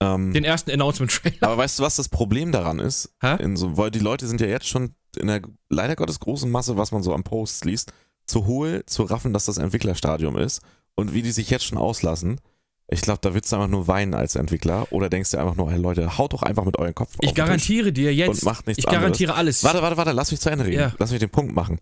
Ähm, 0.00 0.32
Den 0.32 0.44
ersten 0.44 0.70
Announcement-Trailer. 0.70 1.42
Aber 1.42 1.58
weißt 1.58 1.78
du, 1.78 1.82
was 1.82 1.96
das 1.96 2.08
Problem 2.08 2.50
daran 2.50 2.78
ist? 2.78 3.14
So, 3.54 3.76
weil 3.76 3.90
die 3.90 3.98
Leute 3.98 4.26
sind 4.26 4.40
ja 4.40 4.46
jetzt 4.46 4.66
schon 4.68 4.94
in 5.16 5.28
der 5.28 5.42
leider 5.68 5.96
Gottes 5.96 6.18
großen 6.18 6.50
Masse, 6.50 6.76
was 6.76 6.92
man 6.92 7.02
so 7.02 7.14
am 7.14 7.22
Posts 7.22 7.64
liest, 7.64 7.92
zu 8.26 8.46
hohl, 8.46 8.82
zu 8.86 9.04
raffen, 9.04 9.32
dass 9.32 9.44
das 9.44 9.58
Entwicklerstadium 9.58 10.36
ist 10.38 10.62
und 10.94 11.12
wie 11.12 11.22
die 11.22 11.30
sich 11.30 11.50
jetzt 11.50 11.64
schon 11.66 11.78
auslassen, 11.78 12.40
ich 12.88 13.00
glaube, 13.00 13.20
da 13.22 13.32
willst 13.34 13.50
du 13.52 13.56
einfach 13.56 13.68
nur 13.68 13.86
weinen 13.86 14.14
als 14.14 14.34
Entwickler 14.36 14.86
oder 14.90 15.08
denkst 15.08 15.30
du 15.30 15.38
einfach 15.38 15.56
nur, 15.56 15.70
hey 15.70 15.78
Leute, 15.78 16.18
haut 16.18 16.32
doch 16.32 16.42
einfach 16.42 16.64
mit 16.64 16.78
eurem 16.78 16.94
Kopf 16.94 17.16
Ich 17.20 17.34
garantiere 17.34 17.92
dir 17.92 18.10
und 18.10 18.16
jetzt, 18.16 18.44
macht 18.44 18.66
nichts 18.66 18.82
ich 18.84 18.90
garantiere 18.90 19.34
anderes. 19.34 19.62
alles. 19.62 19.64
Warte, 19.64 19.82
warte, 19.82 19.96
warte, 19.96 20.12
lass 20.12 20.30
mich 20.30 20.40
zu 20.40 20.50
Ende 20.50 20.66
reden. 20.66 20.80
Ja. 20.80 20.92
Lass 20.98 21.10
mich 21.10 21.20
den 21.20 21.30
Punkt 21.30 21.54
machen. 21.54 21.78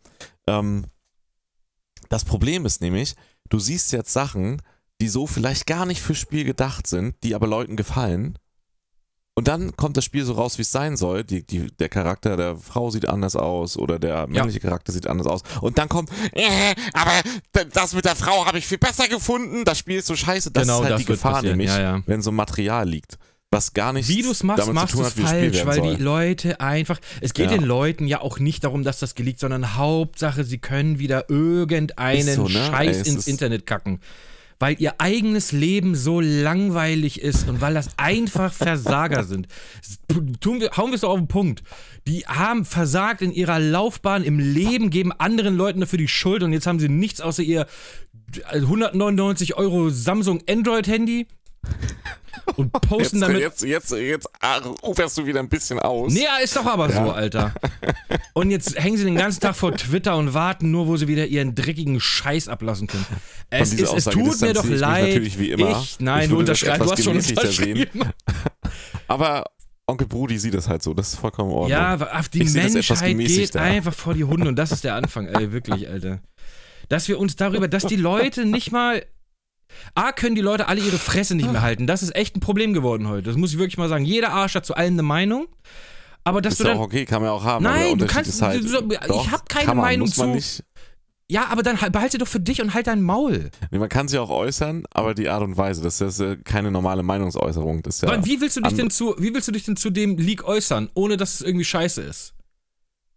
Ähm, 0.46 0.84
das 2.12 2.24
Problem 2.24 2.66
ist 2.66 2.80
nämlich, 2.80 3.14
du 3.48 3.58
siehst 3.58 3.90
jetzt 3.92 4.12
Sachen, 4.12 4.60
die 5.00 5.08
so 5.08 5.26
vielleicht 5.26 5.66
gar 5.66 5.86
nicht 5.86 6.00
fürs 6.02 6.18
Spiel 6.18 6.44
gedacht 6.44 6.86
sind, 6.86 7.16
die 7.22 7.34
aber 7.34 7.46
Leuten 7.46 7.76
gefallen. 7.76 8.38
Und 9.34 9.48
dann 9.48 9.74
kommt 9.76 9.96
das 9.96 10.04
Spiel 10.04 10.24
so 10.26 10.34
raus, 10.34 10.58
wie 10.58 10.62
es 10.62 10.70
sein 10.70 10.98
soll. 10.98 11.24
Die, 11.24 11.42
die, 11.46 11.68
der 11.78 11.88
Charakter 11.88 12.36
der 12.36 12.54
Frau 12.58 12.90
sieht 12.90 13.08
anders 13.08 13.34
aus 13.34 13.78
oder 13.78 13.98
der 13.98 14.26
männliche 14.26 14.60
Charakter 14.60 14.92
sieht 14.92 15.06
anders 15.06 15.26
aus. 15.26 15.40
Und 15.62 15.78
dann 15.78 15.88
kommt, 15.88 16.10
äh, 16.32 16.74
aber 16.92 17.12
das 17.72 17.94
mit 17.94 18.04
der 18.04 18.14
Frau 18.14 18.44
habe 18.44 18.58
ich 18.58 18.66
viel 18.66 18.76
besser 18.76 19.08
gefunden. 19.08 19.64
Das 19.64 19.78
Spiel 19.78 19.98
ist 20.00 20.06
so 20.06 20.16
scheiße. 20.16 20.50
Das 20.50 20.64
Genau, 20.64 20.80
ist 20.80 20.82
halt 20.82 20.92
das 20.92 21.00
die 21.00 21.06
Gefahr 21.06 21.32
passieren. 21.36 21.56
nämlich, 21.56 21.74
Ja, 21.74 21.80
ja. 21.80 22.02
wenn 22.04 22.20
so 22.20 22.30
Material 22.30 22.86
liegt, 22.86 23.16
was 23.52 23.74
gar 23.74 23.92
nicht 23.92 24.08
Wie 24.08 24.22
du 24.22 24.30
es 24.30 24.42
machst, 24.42 24.72
machst 24.72 24.94
du 24.94 25.02
es 25.02 25.12
falsch, 25.12 25.64
weil 25.66 25.76
soll. 25.76 25.96
die 25.96 26.02
Leute 26.02 26.60
einfach. 26.60 26.98
Es 27.20 27.34
geht 27.34 27.50
Ja. 27.50 27.58
den 27.58 27.66
Leuten 27.66 28.08
ja 28.08 28.20
auch 28.22 28.38
nicht 28.38 28.64
darum, 28.64 28.82
dass 28.82 28.98
das 28.98 29.14
geleakt, 29.14 29.40
sondern 29.40 29.76
Hauptsache, 29.76 30.42
sie 30.42 30.58
können 30.58 30.98
wieder 30.98 31.28
irgendeinen 31.28 32.34
so, 32.34 32.48
ne? 32.48 32.66
Scheiß 32.70 33.02
Ey, 33.02 33.12
ins 33.12 33.26
Internet 33.26 33.66
kacken. 33.66 34.00
Weil 34.58 34.76
ihr 34.78 34.94
eigenes 35.00 35.50
Leben 35.52 35.94
so 35.96 36.20
langweilig 36.20 37.20
ist 37.20 37.48
und 37.48 37.60
weil 37.60 37.74
das 37.74 37.88
einfach 37.96 38.52
Versager 38.52 39.24
sind. 39.24 39.48
Tun 40.40 40.60
wir, 40.60 40.70
hauen 40.76 40.90
wir 40.90 40.94
es 40.94 41.00
doch 41.00 41.10
auf 41.10 41.18
den 41.18 41.26
Punkt. 41.26 41.62
Die 42.06 42.20
haben 42.20 42.64
versagt 42.64 43.22
in 43.22 43.32
ihrer 43.32 43.58
Laufbahn 43.58 44.22
im 44.22 44.38
Leben, 44.38 44.88
geben 44.90 45.12
anderen 45.12 45.56
Leuten 45.56 45.80
dafür 45.80 45.98
die 45.98 46.08
Schuld 46.08 46.42
und 46.44 46.52
jetzt 46.52 46.66
haben 46.68 46.78
sie 46.78 46.88
nichts 46.88 47.20
außer 47.20 47.42
ihr 47.42 47.66
199 48.52 49.56
Euro 49.56 49.90
Samsung 49.90 50.40
Android-Handy 50.48 51.26
und 52.56 52.72
posten 52.72 53.18
Jetzt, 53.18 53.22
damit 53.22 53.40
jetzt, 53.40 53.62
jetzt, 53.62 53.92
jetzt 53.92 54.28
ah, 54.40 54.60
uferst 54.82 55.16
du 55.18 55.26
wieder 55.26 55.40
ein 55.40 55.48
bisschen 55.48 55.78
aus. 55.78 56.12
Nee, 56.12 56.24
ja, 56.24 56.38
ist 56.42 56.56
doch 56.56 56.66
aber 56.66 56.90
so, 56.90 57.12
Alter. 57.12 57.54
Und 58.34 58.50
jetzt 58.50 58.78
hängen 58.78 58.96
sie 58.96 59.04
den 59.04 59.14
ganzen 59.14 59.40
Tag 59.40 59.56
vor 59.56 59.74
Twitter 59.74 60.16
und 60.16 60.34
warten 60.34 60.70
nur, 60.70 60.86
wo 60.86 60.96
sie 60.96 61.08
wieder 61.08 61.26
ihren 61.26 61.54
dreckigen 61.54 62.00
Scheiß 62.00 62.48
ablassen 62.48 62.86
können. 62.86 63.06
Es, 63.50 63.72
ist, 63.72 63.92
es 63.92 64.04
tut 64.04 64.40
mir 64.40 64.54
doch 64.54 64.64
ich 64.64 64.80
leid. 64.80 65.08
natürlich 65.08 65.38
wie 65.38 65.50
immer. 65.50 65.80
Ich, 65.82 66.00
nein, 66.00 66.24
Ich 66.24 66.28
du 66.28 66.42
das 66.42 66.62
unterschreibst, 66.62 66.86
du 66.86 66.92
hast 66.92 67.04
schon 67.04 67.16
unterschrieben. 67.16 68.12
Aber 69.08 69.44
Onkel 69.86 70.06
Brudi 70.06 70.38
sieht 70.38 70.54
es 70.54 70.68
halt 70.68 70.82
so, 70.82 70.94
das 70.94 71.12
ist 71.12 71.18
vollkommen 71.18 71.50
in 71.50 71.56
Ordnung. 71.56 71.70
Ja, 71.70 72.18
auf 72.18 72.28
die 72.28 72.42
Ich 72.42 72.52
das 72.52 72.72
Menschheit 72.72 73.18
geht 73.18 73.56
einfach 73.56 73.94
vor 73.94 74.14
die 74.14 74.24
Hunde 74.24 74.48
und 74.48 74.56
das 74.56 74.72
ist 74.72 74.84
der 74.84 74.94
Anfang, 74.94 75.26
ey, 75.26 75.52
wirklich, 75.52 75.88
Alter. 75.88 76.20
Dass 76.88 77.08
wir 77.08 77.18
uns 77.18 77.36
darüber, 77.36 77.68
dass 77.68 77.84
die 77.84 77.96
Leute 77.96 78.44
nicht 78.44 78.72
mal. 78.72 79.04
A, 79.94 80.12
können 80.12 80.34
die 80.34 80.40
Leute 80.40 80.68
alle 80.68 80.80
ihre 80.80 80.98
Fresse 80.98 81.34
nicht 81.34 81.50
mehr 81.50 81.62
halten. 81.62 81.86
Das 81.86 82.02
ist 82.02 82.14
echt 82.14 82.36
ein 82.36 82.40
Problem 82.40 82.72
geworden 82.72 83.08
heute. 83.08 83.22
Das 83.24 83.36
muss 83.36 83.52
ich 83.52 83.58
wirklich 83.58 83.78
mal 83.78 83.88
sagen. 83.88 84.04
Jeder 84.04 84.30
Arsch 84.32 84.54
hat 84.54 84.64
zu 84.66 84.74
allem 84.74 84.94
eine 84.94 85.02
Meinung. 85.02 85.46
Aber 86.24 86.40
dass 86.40 86.52
ist 86.54 86.60
du 86.60 86.64
ja 86.64 86.70
dann. 86.70 86.78
auch 86.78 86.84
okay, 86.84 87.04
kann 87.04 87.20
man 87.20 87.30
ja 87.30 87.34
auch 87.34 87.44
haben. 87.44 87.64
Nein, 87.64 87.98
du 87.98 88.06
kannst- 88.06 88.40
halt, 88.42 88.62
du- 88.62 88.68
du- 88.82 88.92
ich 88.94 88.98
doch, 89.00 89.30
hab 89.30 89.48
keine 89.48 89.66
man, 89.68 89.76
Meinung 89.78 90.06
zu- 90.06 90.24
Nicht, 90.26 90.62
Ja, 91.28 91.46
aber 91.46 91.62
dann 91.62 91.80
halt- 91.80 91.92
behalte 91.92 92.18
doch 92.18 92.28
für 92.28 92.38
dich 92.40 92.62
und 92.62 92.74
halt 92.74 92.86
dein 92.86 93.02
Maul. 93.02 93.50
nee, 93.70 93.78
man 93.78 93.88
kann 93.88 94.06
sich 94.06 94.18
auch 94.18 94.30
äußern, 94.30 94.84
aber 94.92 95.14
die 95.14 95.28
Art 95.28 95.42
und 95.42 95.56
Weise, 95.56 95.82
das 95.82 96.00
ist 96.00 96.44
keine 96.44 96.70
normale 96.70 97.02
Meinungsäußerung. 97.02 97.82
Das 97.82 97.96
ist 97.96 98.02
ja, 98.02 98.24
Wie 98.24 98.40
willst 98.40 98.56
du 98.56 98.60
dich 98.60 98.74
denn 98.74 98.90
zu, 98.90 99.16
wie 99.18 99.34
willst 99.34 99.48
du 99.48 99.52
dich 99.52 99.64
denn 99.64 99.76
zu 99.76 99.90
dem 99.90 100.16
Leak 100.16 100.44
äußern, 100.44 100.90
ohne 100.94 101.16
dass 101.16 101.34
es 101.34 101.40
irgendwie 101.40 101.64
scheiße 101.64 102.02
ist? 102.02 102.34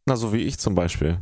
na, 0.08 0.16
so 0.16 0.34
wie 0.34 0.42
ich 0.42 0.58
zum 0.60 0.76
Beispiel. 0.76 1.20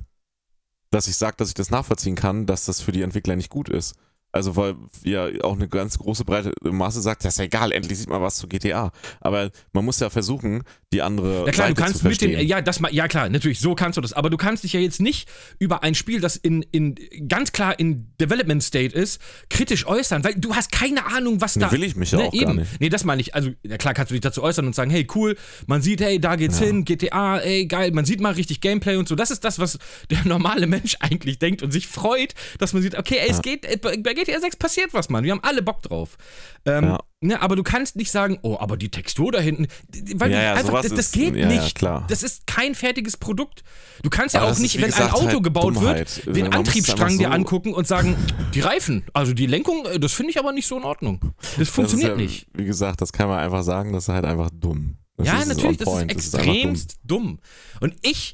Dass 0.91 1.07
ich 1.07 1.15
sage, 1.17 1.35
dass 1.37 1.47
ich 1.49 1.53
das 1.55 1.69
nachvollziehen 1.71 2.15
kann, 2.15 2.45
dass 2.45 2.65
das 2.65 2.79
für 2.81 2.91
die 2.91 3.01
Entwickler 3.01 3.35
nicht 3.35 3.49
gut 3.49 3.67
ist. 3.69 3.95
Also 4.33 4.55
weil 4.55 4.75
ja 5.03 5.27
auch 5.43 5.53
eine 5.53 5.67
ganz 5.69 5.97
große 5.99 6.25
breite 6.25 6.51
Masse 6.63 7.01
sagt, 7.01 7.23
das 7.23 7.35
ist 7.35 7.37
ja 7.37 7.45
egal, 7.45 7.71
endlich 7.71 7.99
sieht 7.99 8.09
man 8.09 8.19
was 8.21 8.37
zu 8.37 8.47
GTA. 8.47 8.91
Aber 9.21 9.51
man 9.73 9.85
muss 9.85 9.99
ja 9.99 10.09
versuchen, 10.09 10.63
die 10.91 11.01
andere 11.03 11.45
Ja 11.45 11.51
klar, 11.51 11.67
Seite 11.67 11.73
du 11.75 11.81
kannst 11.83 12.03
mit 12.03 12.19
den, 12.21 12.47
ja, 12.47 12.61
das, 12.61 12.81
ja 12.91 13.07
klar, 13.07 13.29
natürlich, 13.29 13.59
so 13.59 13.75
kannst 13.75 13.97
du 13.97 14.01
das. 14.01 14.11
Aber 14.13 14.31
du 14.31 14.37
kannst 14.37 14.63
dich 14.63 14.73
ja 14.73 14.79
jetzt 14.79 14.99
nicht 15.01 15.29
über 15.59 15.83
ein 15.83 15.93
Spiel, 15.95 16.19
das 16.19 16.35
in, 16.35 16.63
in 16.71 16.95
ganz 17.27 17.51
klar 17.51 17.77
in 17.79 18.07
Development 18.19 18.61
State 18.63 18.95
ist, 18.95 19.21
kritisch 19.51 19.85
äußern, 19.85 20.23
weil 20.23 20.33
du 20.35 20.55
hast 20.55 20.71
keine 20.71 21.05
Ahnung, 21.05 21.39
was 21.39 21.55
Nee, 21.55 21.61
da. 21.65 21.71
will 21.71 21.83
ich 21.83 21.95
mich 21.95 22.11
ja 22.11 22.17
ne, 22.17 22.23
auch 22.25 22.31
gar 22.31 22.41
eben. 22.41 22.55
nicht. 22.55 22.81
Nee, 22.81 22.89
das 22.89 23.03
meine 23.03 23.21
ich. 23.21 23.35
Also, 23.35 23.51
ja 23.63 23.77
klar 23.77 23.93
kannst 23.93 24.09
du 24.09 24.13
dich 24.15 24.21
dazu 24.21 24.41
äußern 24.41 24.65
und 24.65 24.73
sagen, 24.73 24.89
hey, 24.89 25.07
cool, 25.13 25.37
man 25.67 25.83
sieht, 25.83 26.01
hey, 26.01 26.19
da 26.19 26.35
geht's 26.37 26.59
Ja. 26.59 26.65
hin, 26.65 26.85
GTA, 26.85 27.37
ey, 27.37 27.67
geil, 27.67 27.91
man 27.91 28.05
sieht 28.05 28.19
mal 28.19 28.33
richtig 28.33 28.61
Gameplay 28.61 28.95
und 28.95 29.07
so. 29.07 29.13
Das 29.15 29.29
ist 29.29 29.43
das, 29.43 29.59
was 29.59 29.77
der 30.09 30.25
normale 30.25 30.65
Mensch 30.65 30.97
eigentlich 31.01 31.37
denkt 31.37 31.61
und 31.61 31.71
sich 31.71 31.85
freut, 31.87 32.33
dass 32.57 32.73
man 32.73 32.81
sieht, 32.81 32.97
okay, 32.97 33.17
ey, 33.19 33.29
es 33.29 33.37
Ja. 33.37 33.41
geht, 33.43 33.65
äh, 33.65 33.77
bei 33.77 34.13
GTA 34.23 34.39
6 34.39 34.55
passiert 34.57 34.93
was, 34.93 35.09
Mann. 35.09 35.23
Wir 35.23 35.31
haben 35.31 35.43
alle 35.43 35.61
Bock 35.61 35.81
drauf. 35.81 36.17
Ähm, 36.65 36.83
Ja. 36.85 36.99
ne, 37.21 37.41
aber 37.41 37.55
du 37.55 37.63
kannst 37.63 37.95
nicht 37.95 38.11
sagen, 38.11 38.39
oh, 38.41 38.57
aber 38.59 38.77
die 38.77 38.89
Textur 38.89 39.31
da 39.31 39.39
hinten, 39.39 39.67
weil 40.15 40.31
Ja, 40.31 40.41
ja, 40.41 40.53
einfach, 40.53 40.81
das, 40.81 40.91
das 40.91 40.99
ist- 41.07 41.13
geht 41.13 41.35
ja, 41.35 41.41
ja, 41.41 41.61
nicht. 41.61 41.75
klar. 41.75 42.05
Das 42.09 42.23
ist 42.23 42.47
kein 42.47 42.75
fertiges 42.75 43.17
Produkt. 43.17 43.63
Du 44.01 44.09
kannst 44.09 44.33
ja 44.33 44.41
Aber 44.41 44.47
auch 44.47 44.51
das 44.53 44.59
nicht, 44.59 44.75
ist, 44.75 44.81
wenn 44.81 44.91
ein 44.91 44.95
gesagt, 44.97 45.13
Auto 45.13 45.27
halt 45.27 45.43
gebaut 45.43 45.75
Dummheit. 45.75 46.25
wird, 46.25 46.35
den 46.35 46.43
Man 46.43 46.51
muss 46.51 46.53
es 46.53 46.67
Antriebsstrang 46.67 47.01
einfach 47.07 47.17
dir 47.19 47.27
so- 47.27 47.33
angucken 47.33 47.73
und 47.73 47.87
sagen, 47.87 48.15
die 48.53 48.59
Reifen, 48.61 49.05
also 49.13 49.33
die 49.33 49.45
Lenkung, 49.45 49.85
äh, 49.85 49.99
das 49.99 50.13
finde 50.13 50.31
ich 50.31 50.39
aber 50.39 50.51
nicht 50.51 50.67
so 50.67 50.77
in 50.77 50.83
Ordnung. 50.83 51.19
Das 51.57 51.69
funktioniert 51.69 52.11
das 52.11 52.17
ja, 52.19 52.23
nicht. 52.23 52.47
Wie 52.53 52.65
gesagt, 52.65 53.01
das 53.01 53.11
kann 53.13 53.27
man 53.29 53.39
einfach 53.39 53.63
sagen, 53.63 53.93
das 53.93 54.03
ist 54.03 54.09
halt 54.09 54.25
einfach 54.25 54.49
dumm. 54.53 54.97
Das 55.17 55.27
ja, 55.27 55.45
natürlich, 55.45 55.77
das 55.77 55.87
ist 55.87 55.93
einfach 55.93 55.99
dumm. 56.01 56.09
extremst 56.09 56.97
dumm. 57.03 57.39
Und 57.81 57.93
ich, 58.01 58.33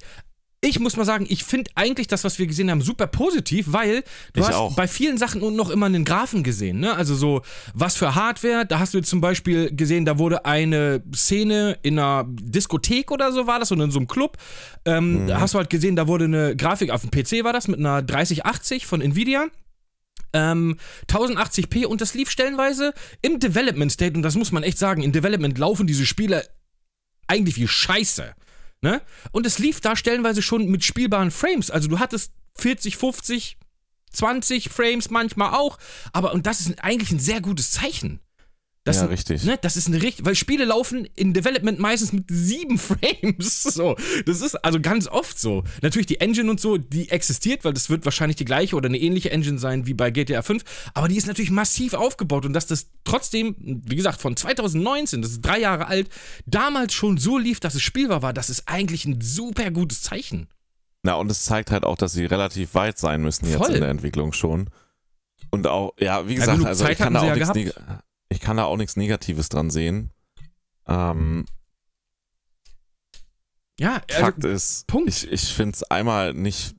ich 0.62 0.78
muss 0.80 0.98
mal 0.98 1.06
sagen, 1.06 1.26
ich 1.30 1.46
finde 1.46 1.72
eigentlich 1.76 2.08
das, 2.08 2.26
was 2.26 2.38
wir 2.38 2.46
gesehen 2.46 2.70
haben, 2.70 2.82
super 2.82 3.08
positiv, 3.08 3.68
weil 3.70 4.04
du 4.34 4.42
Ich 4.42 4.48
hast 4.48 4.56
auch. 4.56 4.76
bei 4.76 4.90
vielen 4.90 5.18
Sachen 5.18 5.42
und 5.42 5.56
noch 5.56 5.70
immer 5.70 5.86
einen 5.86 6.04
Graphen 6.04 6.44
gesehen. 6.44 6.82
Ne? 6.82 6.94
Also 6.94 7.16
so, 7.16 7.42
was 7.74 7.96
für 7.96 8.14
Hardware, 8.16 8.66
da 8.66 8.80
hast 8.80 8.94
du 8.94 8.98
jetzt 8.98 9.10
zum 9.10 9.22
Beispiel 9.22 9.74
gesehen, 9.74 10.04
da 10.04 10.18
wurde 10.20 10.44
eine 10.46 11.02
Szene 11.16 11.78
in 11.82 11.98
einer 11.98 12.26
Diskothek 12.28 13.10
oder 13.12 13.32
so 13.32 13.48
war 13.48 13.60
das, 13.60 13.72
oder 13.72 13.86
in 13.86 13.92
so 13.92 14.00
einem 14.00 14.08
Club. 14.08 14.38
Ähm, 14.86 15.24
Mhm. 15.24 15.28
Da 15.28 15.40
hast 15.40 15.54
du 15.54 15.60
halt 15.60 15.70
gesehen, 15.70 15.96
da 15.96 16.08
wurde 16.08 16.26
eine 16.26 16.56
Grafik 16.58 16.90
auf 16.92 17.02
dem 17.08 17.12
PC 17.12 17.44
war 17.46 17.54
das, 17.54 17.68
mit 17.70 17.80
einer 17.80 18.02
3080 18.02 18.86
von 18.86 19.00
Nvidia. 19.02 19.46
Ähm, 20.34 20.78
1080p 21.08 21.86
und 21.86 22.02
das 22.02 22.14
lief 22.14 22.30
stellenweise 22.30 22.94
im 23.22 23.40
Development 23.40 23.92
State 23.92 24.14
und 24.16 24.22
das 24.24 24.36
muss 24.36 24.52
man 24.52 24.62
echt 24.64 24.78
sagen, 24.78 25.02
in 25.02 25.12
Development 25.12 25.58
laufen 25.58 25.88
diese 25.88 26.06
Spiele 26.06 26.44
eigentlich 27.28 27.56
wie 27.56 27.68
Scheiße. 27.68 28.34
Ne? 28.82 29.02
Und 29.32 29.46
es 29.46 29.60
lief 29.60 29.82
da 29.82 29.96
stellenweise 29.96 30.42
schon 30.42 30.68
mit 30.70 30.84
spielbaren 30.84 31.32
Frames. 31.32 31.70
Also 31.70 31.90
du 31.90 32.00
hattest 32.00 32.34
40, 32.56 32.98
50, 32.98 33.58
20 34.12 34.70
Frames 34.70 35.10
manchmal 35.10 35.54
auch. 35.54 35.78
Aber, 36.14 36.34
und 36.34 36.46
das 36.46 36.62
ist 36.62 36.84
eigentlich 36.84 37.12
ein 37.12 37.20
sehr 37.20 37.42
gutes 37.42 37.72
Zeichen. 37.72 38.20
Das 38.86 38.96
ja, 38.96 39.02
sind- 39.02 39.12
richtig. 39.12 39.44
Ne, 39.44 39.58
das 39.62 39.76
ist 39.76 39.88
eine 39.88 40.02
richtig, 40.02 40.26
weil 40.26 40.36
Spiele 40.36 40.64
laufen 40.64 41.06
in 41.16 41.34
Development 41.34 41.80
meistens 41.80 42.14
mit 42.14 42.26
sieben 42.30 42.78
Frames. 42.80 43.62
So, 43.64 43.96
das 44.26 44.42
ist 44.42 44.56
also 44.64 44.80
ganz 44.80 45.08
oft 45.08 45.38
so. 45.38 45.64
Natürlich 45.82 46.08
die 46.08 46.22
Engine 46.22 46.50
und 46.50 46.60
so, 46.62 46.78
die 46.78 47.10
existiert, 47.10 47.66
weil 47.66 47.74
das 47.74 47.90
wird 47.90 48.06
wahrscheinlich 48.06 48.38
die 48.38 48.46
gleiche 48.46 48.76
oder 48.78 48.88
eine 48.88 48.98
ähnliche 48.98 49.32
Engine 49.32 49.60
sein 49.60 49.86
wie 49.86 49.94
bei 49.94 50.12
GTA 50.12 50.42
5. 50.42 50.64
Aber 50.94 51.08
die 51.10 51.18
ist 51.18 51.28
natürlich 51.28 51.52
massiv 51.52 51.94
aufgebaut 51.94 52.46
und 52.46 52.54
dass 52.54 52.68
das 52.68 52.88
trotzdem, 53.04 53.56
wie 53.60 53.96
gesagt, 53.98 54.22
von 54.22 54.36
2019, 54.38 55.22
das 55.22 55.32
ist 55.32 55.42
drei 55.42 55.60
Jahre 55.60 55.88
alt, 55.88 56.10
damals 56.46 56.94
schon 56.94 57.18
so 57.18 57.38
lief, 57.38 57.60
dass 57.60 57.76
es 57.76 57.82
spielbar 57.82 58.22
war, 58.22 58.34
das 58.34 58.50
ist 58.50 58.64
eigentlich 58.68 59.04
ein 59.06 59.20
super 59.22 59.72
gutes 59.72 60.02
Zeichen. 60.02 60.48
Na, 61.04 61.16
und 61.16 61.30
es 61.30 61.44
zeigt 61.44 61.72
halt 61.72 61.84
auch, 61.84 61.98
dass 61.98 62.14
sie 62.14 62.26
relativ 62.26 62.74
weit 62.76 62.98
sein 62.98 63.22
müssen 63.22 63.46
jetzt 63.46 63.58
Voll. 63.58 63.76
in 63.76 63.82
der 63.82 63.90
Entwicklung 63.90 64.32
schon. 64.34 64.70
Und 65.52 65.68
auch, 65.68 65.94
ja, 66.00 66.28
wie 66.28 66.34
Ja, 66.34 66.40
gesagt, 66.40 66.58
genug 66.58 66.68
also 66.68 66.84
Zeit 66.86 66.94
ich 66.94 66.98
kann, 66.98 67.14
da 67.14 67.22
auch 67.22 67.26
ja 67.26 67.54
nichts 67.54 67.74
ich 68.40 68.46
kann 68.46 68.56
da 68.56 68.64
auch 68.64 68.78
nichts 68.78 68.96
Negatives 68.96 69.50
dran 69.50 69.70
sehen. 69.70 70.12
Ähm, 70.88 71.46
Ja, 73.78 74.02
also, 74.10 74.22
Fakt 74.22 74.44
ist, 74.46 74.88
Punkt. 74.88 75.10
ich, 75.10 75.30
ich 75.30 75.54
finde 75.54 75.76
es 75.76 75.84
einmal 75.84 76.34
nicht 76.34 76.74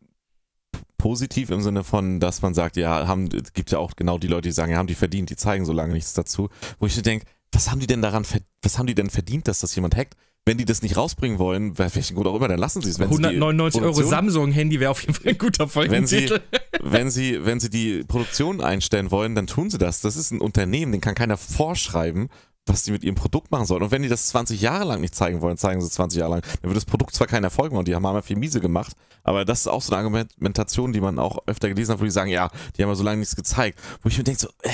positiv 0.96 1.50
im 1.50 1.60
Sinne 1.60 1.84
von, 1.84 2.18
dass 2.18 2.40
man 2.40 2.54
sagt, 2.54 2.76
ja, 2.76 3.06
haben, 3.06 3.28
es 3.28 3.52
gibt 3.52 3.70
ja 3.72 3.78
auch 3.78 3.94
genau 3.94 4.16
die 4.18 4.26
Leute, 4.26 4.48
die 4.48 4.52
sagen, 4.52 4.72
ja, 4.72 4.78
haben 4.78 4.86
die 4.86 4.94
verdient, 4.94 5.28
die 5.28 5.36
zeigen 5.36 5.66
so 5.66 5.74
lange 5.74 5.92
nichts 5.92 6.14
dazu. 6.14 6.48
Wo 6.78 6.86
ich 6.86 6.96
mir 6.96 7.02
denke, 7.02 7.26
was 7.52 7.70
haben 7.70 7.80
die 7.80 7.86
denn 7.86 8.00
daran, 8.00 8.24
was 8.62 8.78
haben 8.78 8.86
die 8.86 8.94
denn 8.94 9.10
verdient, 9.10 9.46
dass 9.46 9.60
das 9.60 9.74
jemand 9.74 9.96
hackt? 9.96 10.16
Wenn 10.46 10.57
die 10.57 10.64
das 10.64 10.83
nicht 10.83 10.96
rausbringen 10.96 11.38
wollen, 11.38 11.79
welchen 11.79 12.14
Grund 12.14 12.26
auch 12.26 12.35
immer, 12.35 12.48
dann 12.48 12.59
lassen 12.59 12.81
sie 12.83 12.90
es. 12.90 12.98
Wenn 12.98 13.12
sie 13.12 13.18
die 13.18 13.26
199 13.26 13.83
Euro 13.83 14.03
Samsung-Handy 14.03 14.81
wäre 14.81 14.90
auf 14.90 15.03
jeden 15.03 15.14
Fall 15.14 15.33
ein 15.33 15.38
guter 15.38 15.74
Wenn 15.74 16.07
sie, 16.07 16.29
Folgentitel. 16.29 16.40
wenn 16.83 17.11
sie, 17.11 17.44
wenn 17.44 17.61
sie 17.61 17.70
die 17.70 18.05
Produktion 18.05 18.61
einstellen 18.61 19.11
wollen, 19.11 19.35
dann 19.35 19.46
tun 19.46 19.70
sie 19.70 19.79
das. 19.79 20.01
Das 20.01 20.16
ist 20.16 20.30
ein 20.30 20.41
Unternehmen, 20.41 20.93
den 20.93 21.01
kann 21.01 21.14
keiner 21.14 21.36
vorschreiben, 21.36 22.30
was 22.66 22.82
die 22.84 22.91
mit 22.93 23.05
ihrem 23.05 23.14
Produkt 23.14 23.51
machen 23.51 23.66
sollen. 23.66 23.82
Und 23.82 23.91
wenn 23.91 24.03
die 24.03 24.09
das 24.09 24.28
20 24.28 24.61
Jahre 24.61 24.84
lang 24.84 25.01
nicht 25.01 25.14
zeigen 25.14 25.41
wollen, 25.41 25.57
zeigen 25.57 25.80
sie 25.80 25.86
es 25.86 25.95
20 25.95 26.20
Jahre 26.20 26.32
lang, 26.32 26.43
dann 26.62 26.70
wird 26.70 26.76
das 26.76 26.84
Produkt 26.84 27.14
zwar 27.14 27.26
keinen 27.26 27.45
Erfolg 27.45 27.72
machen 27.72 27.80
und 27.80 27.88
die 27.88 27.95
haben 27.95 28.07
einmal 28.07 28.22
viel 28.22 28.36
miese 28.36 28.61
gemacht, 28.61 28.97
aber 29.22 29.45
das 29.45 29.61
ist 29.61 29.66
auch 29.66 29.82
so 29.82 29.95
eine 29.95 30.05
Argumentation, 30.05 30.93
die 30.93 31.01
man 31.01 31.18
auch 31.18 31.38
öfter 31.47 31.68
gelesen 31.68 31.93
hat, 31.93 32.01
wo 32.01 32.05
die 32.05 32.11
sagen, 32.11 32.30
ja, 32.30 32.51
die 32.76 32.82
haben 32.82 32.91
ja 32.91 32.95
so 32.95 33.05
lange 33.05 33.18
nichts 33.18 33.36
gezeigt. 33.36 33.78
Wo 34.03 34.09
ich 34.09 34.18
mir 34.18 34.24
denke 34.24 34.41
so, 34.41 34.49
äh, 34.62 34.70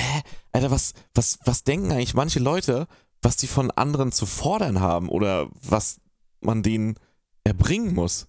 Alter, 0.51 0.71
was, 0.71 0.93
was, 1.13 1.39
was 1.45 1.63
denken 1.63 1.91
eigentlich 1.91 2.13
manche 2.13 2.39
Leute, 2.39 2.87
was 3.27 3.35
die 3.35 3.47
von 3.47 3.71
anderen 3.71 4.13
zu 4.13 4.25
fordern 4.25 4.79
haben 4.79 5.09
oder 5.09 5.49
was 5.61 5.99
man 6.39 6.63
denen 6.63 6.95
erbringen 7.43 7.93
muss? 7.93 8.27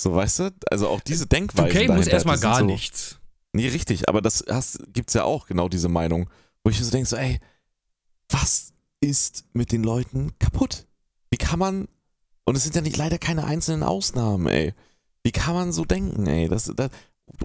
So, 0.00 0.12
weißt 0.12 0.38
du? 0.40 0.50
Also 0.72 0.88
auch 0.88 1.00
diese 1.00 1.28
Denkweise. 1.28 1.78
2K 1.78 1.94
muss 1.94 2.08
erstmal 2.08 2.40
gar 2.40 2.60
nichts. 2.60 3.20
Nee, 3.52 3.68
richtig, 3.68 4.08
aber 4.08 4.20
das 4.20 4.44
gibt 4.92 5.10
es 5.10 5.14
ja 5.14 5.22
auch, 5.22 5.46
genau 5.46 5.68
diese 5.68 5.88
Meinung. 5.88 6.28
Wo 6.64 6.70
ich 6.70 6.82
so 6.82 6.90
denke, 6.90 7.08
so, 7.08 7.14
ey, 7.14 7.38
was 8.28 8.72
ist 9.00 9.44
mit 9.52 9.70
den 9.70 9.84
Leuten 9.84 10.36
kaputt? 10.40 10.88
Wie 11.30 11.36
kann 11.36 11.60
man, 11.60 11.86
und 12.44 12.56
es 12.56 12.64
sind 12.64 12.74
ja 12.74 12.80
nicht 12.80 12.96
leider 12.96 13.18
keine 13.18 13.44
einzelnen 13.44 13.84
Ausnahmen, 13.84 14.48
ey. 14.48 14.74
Wie 15.22 15.30
kann 15.30 15.54
man 15.54 15.70
so 15.70 15.84
denken, 15.84 16.26
ey? 16.26 16.48
Das, 16.48 16.64
das 16.74 16.90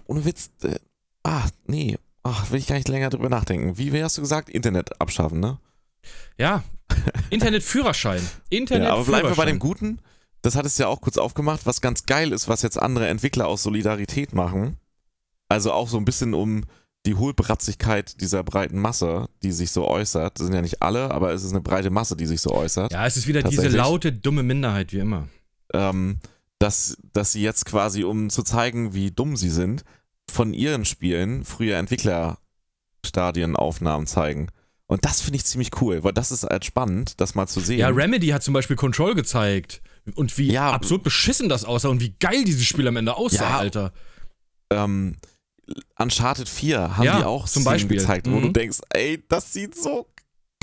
ohne 0.08 0.26
Witz, 0.26 0.50
äh, 0.64 0.80
ah, 1.22 1.46
nee, 1.68 2.00
ach, 2.24 2.50
will 2.50 2.58
ich 2.58 2.66
gar 2.66 2.78
nicht 2.78 2.90
länger 2.90 3.12
drüber 3.12 3.30
nachdenken. 3.30 3.78
Wie, 3.78 3.94
wie 3.94 4.04
hast 4.04 4.18
du 4.18 4.22
gesagt? 4.22 4.50
Internet 4.50 5.00
abschaffen, 5.00 5.40
ne? 5.40 5.60
Ja, 6.38 6.64
Internetführerschein. 7.30 8.22
Internet 8.50 8.84
ja, 8.88 8.94
aber 8.94 9.06
bleiben 9.06 9.30
wir 9.30 9.36
bei 9.36 9.46
dem 9.46 9.60
Guten. 9.60 10.00
Das 10.42 10.56
hat 10.56 10.66
es 10.66 10.78
ja 10.78 10.88
auch 10.88 11.02
kurz 11.02 11.18
aufgemacht, 11.18 11.66
was 11.66 11.82
ganz 11.82 12.06
geil 12.06 12.32
ist, 12.32 12.48
was 12.48 12.62
jetzt 12.62 12.80
andere 12.80 13.08
Entwickler 13.08 13.48
aus 13.48 13.64
Solidarität 13.64 14.34
machen. 14.34 14.78
Also 15.50 15.72
auch 15.72 15.90
so 15.90 15.98
ein 15.98 16.06
bisschen 16.06 16.34
um 16.34 16.66
die 17.06 17.16
Hohlbratzigkeit 17.16 18.20
dieser 18.22 18.44
breiten 18.44 18.80
Masse, 18.80 19.30
die 19.44 19.52
sich 19.52 19.72
so 19.72 19.88
äußert. 19.88 20.40
Das 20.40 20.46
sind 20.46 20.56
ja 20.56 20.62
nicht 20.62 20.82
alle, 20.82 21.12
aber 21.12 21.34
es 21.34 21.44
ist 21.44 21.52
eine 21.52 21.62
breite 21.62 21.90
Masse, 21.90 22.16
die 22.16 22.26
sich 22.26 22.40
so 22.42 22.52
äußert. 22.52 22.92
Ja, 22.92 23.06
es 23.06 23.18
ist 23.18 23.28
wieder 23.28 23.44
diese 23.44 23.68
laute, 23.70 24.12
dumme 24.12 24.44
Minderheit, 24.44 24.92
wie 24.92 25.00
immer. 25.00 25.28
Ähm, 25.74 26.20
dass, 26.60 26.98
dass 27.14 27.32
sie 27.32 27.42
jetzt 27.42 27.66
quasi, 27.66 28.04
um 28.04 28.30
zu 28.30 28.44
zeigen, 28.44 28.94
wie 28.94 29.10
dumm 29.12 29.38
sie 29.38 29.50
sind, 29.50 29.84
von 30.30 30.54
ihren 30.54 30.86
Spielen 30.86 31.44
früher 31.44 31.78
Entwicklerstadienaufnahmen 31.78 34.06
zeigen. 34.08 34.50
Und 34.88 35.04
das 35.04 35.22
finde 35.22 35.38
ich 35.38 35.46
ziemlich 35.46 35.72
cool, 35.82 36.04
weil 36.04 36.14
das 36.14 36.32
ist 36.32 36.44
halt 36.44 36.64
spannend, 36.64 37.20
das 37.20 37.34
mal 37.34 37.48
zu 37.48 37.60
sehen. 37.60 37.80
Ja, 37.80 37.90
Remedy 37.90 38.28
hat 38.28 38.44
zum 38.44 38.54
Beispiel 38.54 38.76
Control 38.76 39.16
gezeigt. 39.16 39.82
Und 40.14 40.38
wie 40.38 40.52
ja, 40.52 40.72
absurd 40.72 41.02
beschissen 41.02 41.50
das 41.50 41.66
aussah 41.66 41.90
und 41.90 42.00
wie 42.00 42.14
geil 42.20 42.44
dieses 42.44 42.66
Spiel 42.66 42.88
am 42.88 42.96
Ende 42.96 43.16
aussah, 43.16 43.50
ja, 43.50 43.58
Alter. 43.58 43.94
Ähm, 44.70 45.18
Uncharted 45.98 46.48
4 46.48 46.98
haben 46.98 47.04
ja, 47.04 47.18
die 47.18 47.26
auch 47.26 47.48
zum 47.48 47.64
Beispiel 47.64 47.98
gezeigt, 47.98 48.30
wo 48.30 48.36
mhm. 48.36 48.42
du 48.44 48.50
denkst, 48.50 48.80
ey, 48.92 49.24
das 49.28 49.52
sieht 49.52 49.76
so 49.76 50.08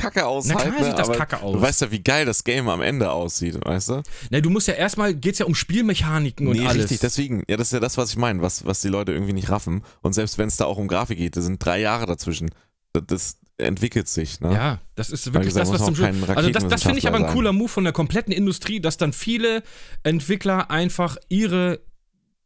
kacke 0.03 0.27
aus. 0.27 0.47
Na 0.47 0.55
klar 0.55 0.67
halt, 0.67 0.81
ne? 0.81 0.87
sieht 0.87 0.99
das 0.99 1.09
Aber 1.09 1.19
kacke 1.19 1.41
aus. 1.41 1.55
Du 1.55 1.61
weißt 1.61 1.81
ja, 1.83 1.91
wie 1.91 2.03
geil 2.03 2.27
das 2.27 2.45
Game 2.45 2.69
am 2.69 2.83
Ende 2.83 3.11
aussieht, 3.11 3.59
weißt 3.65 3.89
du? 3.91 4.03
Na, 4.31 4.41
du 4.41 4.51
musst 4.51 4.69
ja 4.69 4.75
erstmal, 4.75 5.15
geht's 5.15 5.39
ja 5.39 5.47
um 5.47 5.55
Spielmechaniken 5.55 6.47
und 6.47 6.57
nee, 6.57 6.67
alles. 6.67 6.85
richtig, 6.85 7.01
deswegen, 7.01 7.43
ja, 7.49 7.57
das 7.57 7.69
ist 7.69 7.73
ja 7.73 7.81
das, 7.81 7.97
was 7.99 8.11
ich 8.11 8.17
meine, 8.17 8.43
was, 8.43 8.65
was 8.65 8.81
die 8.81 8.89
Leute 8.89 9.13
irgendwie 9.13 9.33
nicht 9.33 9.51
raffen. 9.51 9.83
Und 10.01 10.13
selbst 10.13 10.39
wenn 10.39 10.49
es 10.49 10.57
da 10.57 10.65
auch 10.65 10.79
um 10.79 10.89
Grafik 10.89 11.19
geht, 11.19 11.37
da 11.37 11.41
sind 11.41 11.65
drei 11.65 11.81
Jahre 11.81 12.07
dazwischen. 12.07 12.51
Das, 12.93 13.05
das 13.07 13.37
entwickelt 13.63 14.09
sich, 14.09 14.41
ne? 14.41 14.53
Ja, 14.53 14.81
das 14.95 15.11
ist 15.11 15.27
wirklich 15.27 15.55
gesagt, 15.55 15.67
das, 15.67 15.81
was 15.81 15.85
zum 15.87 15.95
Schluss. 15.95 16.29
Also 16.29 16.51
das, 16.51 16.69
das 16.69 16.83
finde 16.83 16.99
ich 16.99 17.09
aber 17.09 17.19
ein 17.19 17.33
cooler 17.33 17.53
Move 17.53 17.69
von 17.69 17.85
der 17.85 17.93
kompletten 17.93 18.33
Industrie, 18.33 18.81
dass 18.81 18.97
dann 18.97 19.13
viele 19.13 19.63
Entwickler 20.03 20.71
einfach 20.71 21.17
ihre 21.29 21.81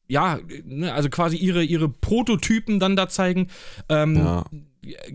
ja, 0.08 0.38
ne, 0.64 0.92
also 0.92 1.08
quasi 1.08 1.36
ihre, 1.36 1.64
ihre 1.64 1.88
Prototypen 1.88 2.78
dann 2.78 2.96
da 2.96 3.08
zeigen. 3.08 3.48
Ähm, 3.88 4.16
ja. 4.16 4.44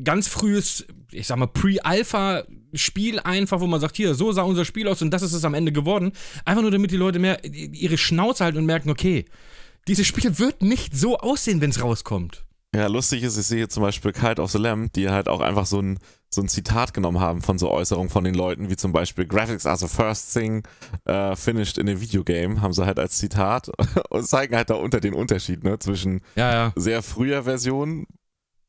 Ganz 0.03 0.27
frühes, 0.27 0.85
ich 1.11 1.27
sag 1.27 1.37
mal, 1.37 1.47
Pre-Alpha-Spiel 1.47 3.19
einfach, 3.19 3.61
wo 3.61 3.67
man 3.67 3.79
sagt, 3.79 3.95
hier, 3.95 4.15
so 4.15 4.31
sah 4.33 4.41
unser 4.41 4.65
Spiel 4.65 4.87
aus 4.87 5.01
und 5.01 5.11
das 5.11 5.21
ist 5.21 5.33
es 5.33 5.45
am 5.45 5.53
Ende 5.53 5.71
geworden. 5.71 6.11
Einfach 6.43 6.61
nur, 6.61 6.71
damit 6.71 6.91
die 6.91 6.97
Leute 6.97 7.19
mehr 7.19 7.43
ihre 7.45 7.97
Schnauze 7.97 8.43
halten 8.43 8.57
und 8.57 8.65
merken, 8.65 8.89
okay, 8.89 9.25
dieses 9.87 10.05
Spiel 10.07 10.37
wird 10.39 10.61
nicht 10.61 10.95
so 10.95 11.17
aussehen, 11.17 11.61
wenn 11.61 11.69
es 11.69 11.81
rauskommt. 11.81 12.43
Ja, 12.73 12.87
lustig 12.87 13.23
ist, 13.23 13.37
ich 13.37 13.45
sehe 13.45 13.67
zum 13.67 13.83
Beispiel 13.83 14.13
Kite 14.13 14.41
of 14.41 14.51
the 14.51 14.57
Lamb, 14.57 14.93
die 14.93 15.09
halt 15.09 15.27
auch 15.27 15.41
einfach 15.41 15.65
so 15.65 15.81
ein, 15.81 15.99
so 16.29 16.41
ein 16.41 16.47
Zitat 16.47 16.93
genommen 16.93 17.19
haben 17.19 17.41
von 17.41 17.59
so 17.59 17.69
Äußerungen 17.69 18.09
von 18.09 18.23
den 18.23 18.33
Leuten, 18.33 18.69
wie 18.69 18.77
zum 18.77 18.93
Beispiel 18.93 19.25
Graphics 19.25 19.65
are 19.65 19.75
the 19.75 19.89
first 19.89 20.33
thing 20.33 20.63
uh, 21.07 21.35
finished 21.35 21.77
in 21.77 21.89
a 21.89 21.99
video 21.99 22.23
game, 22.23 22.61
haben 22.61 22.71
sie 22.71 22.85
halt 22.85 22.97
als 22.97 23.17
Zitat 23.17 23.69
und 24.09 24.25
zeigen 24.25 24.55
halt 24.55 24.69
da 24.69 24.75
unter 24.75 25.01
den 25.01 25.13
Unterschied 25.13 25.65
ne, 25.65 25.79
zwischen 25.79 26.21
ja, 26.35 26.53
ja. 26.53 26.73
sehr 26.77 27.03
früher 27.03 27.43
Version, 27.43 28.07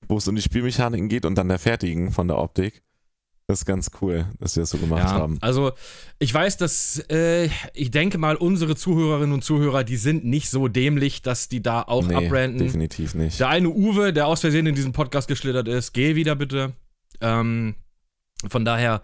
wo 0.08 0.16
es 0.16 0.26
um 0.26 0.34
die 0.34 0.42
Spielmechaniken 0.42 1.08
geht 1.08 1.24
und 1.24 1.36
dann 1.36 1.48
der 1.48 1.60
fertigen 1.60 2.10
von 2.10 2.26
der 2.26 2.38
Optik. 2.38 2.82
Das 3.52 3.60
ist 3.60 3.66
ganz 3.66 3.90
cool, 4.00 4.24
dass 4.40 4.54
sie 4.54 4.60
das 4.60 4.70
so 4.70 4.78
gemacht 4.78 5.04
ja, 5.04 5.10
haben. 5.10 5.36
Also, 5.42 5.72
ich 6.18 6.32
weiß, 6.32 6.56
dass 6.56 7.04
äh, 7.10 7.50
ich 7.74 7.90
denke 7.90 8.16
mal, 8.16 8.34
unsere 8.36 8.76
Zuhörerinnen 8.76 9.34
und 9.34 9.44
Zuhörer, 9.44 9.84
die 9.84 9.98
sind 9.98 10.24
nicht 10.24 10.48
so 10.48 10.68
dämlich, 10.68 11.20
dass 11.20 11.50
die 11.50 11.62
da 11.62 11.82
auch 11.82 12.06
nee, 12.06 12.14
abbranden. 12.14 12.60
Definitiv 12.60 13.14
nicht. 13.14 13.38
Der 13.40 13.50
eine 13.50 13.68
Uwe, 13.68 14.14
der 14.14 14.26
aus 14.26 14.40
Versehen 14.40 14.64
in 14.64 14.74
diesen 14.74 14.92
Podcast 14.92 15.28
geschlittert 15.28 15.68
ist, 15.68 15.92
geh 15.92 16.16
wieder 16.16 16.34
bitte. 16.34 16.72
Ähm, 17.20 17.74
von 18.48 18.64
daher, 18.64 19.02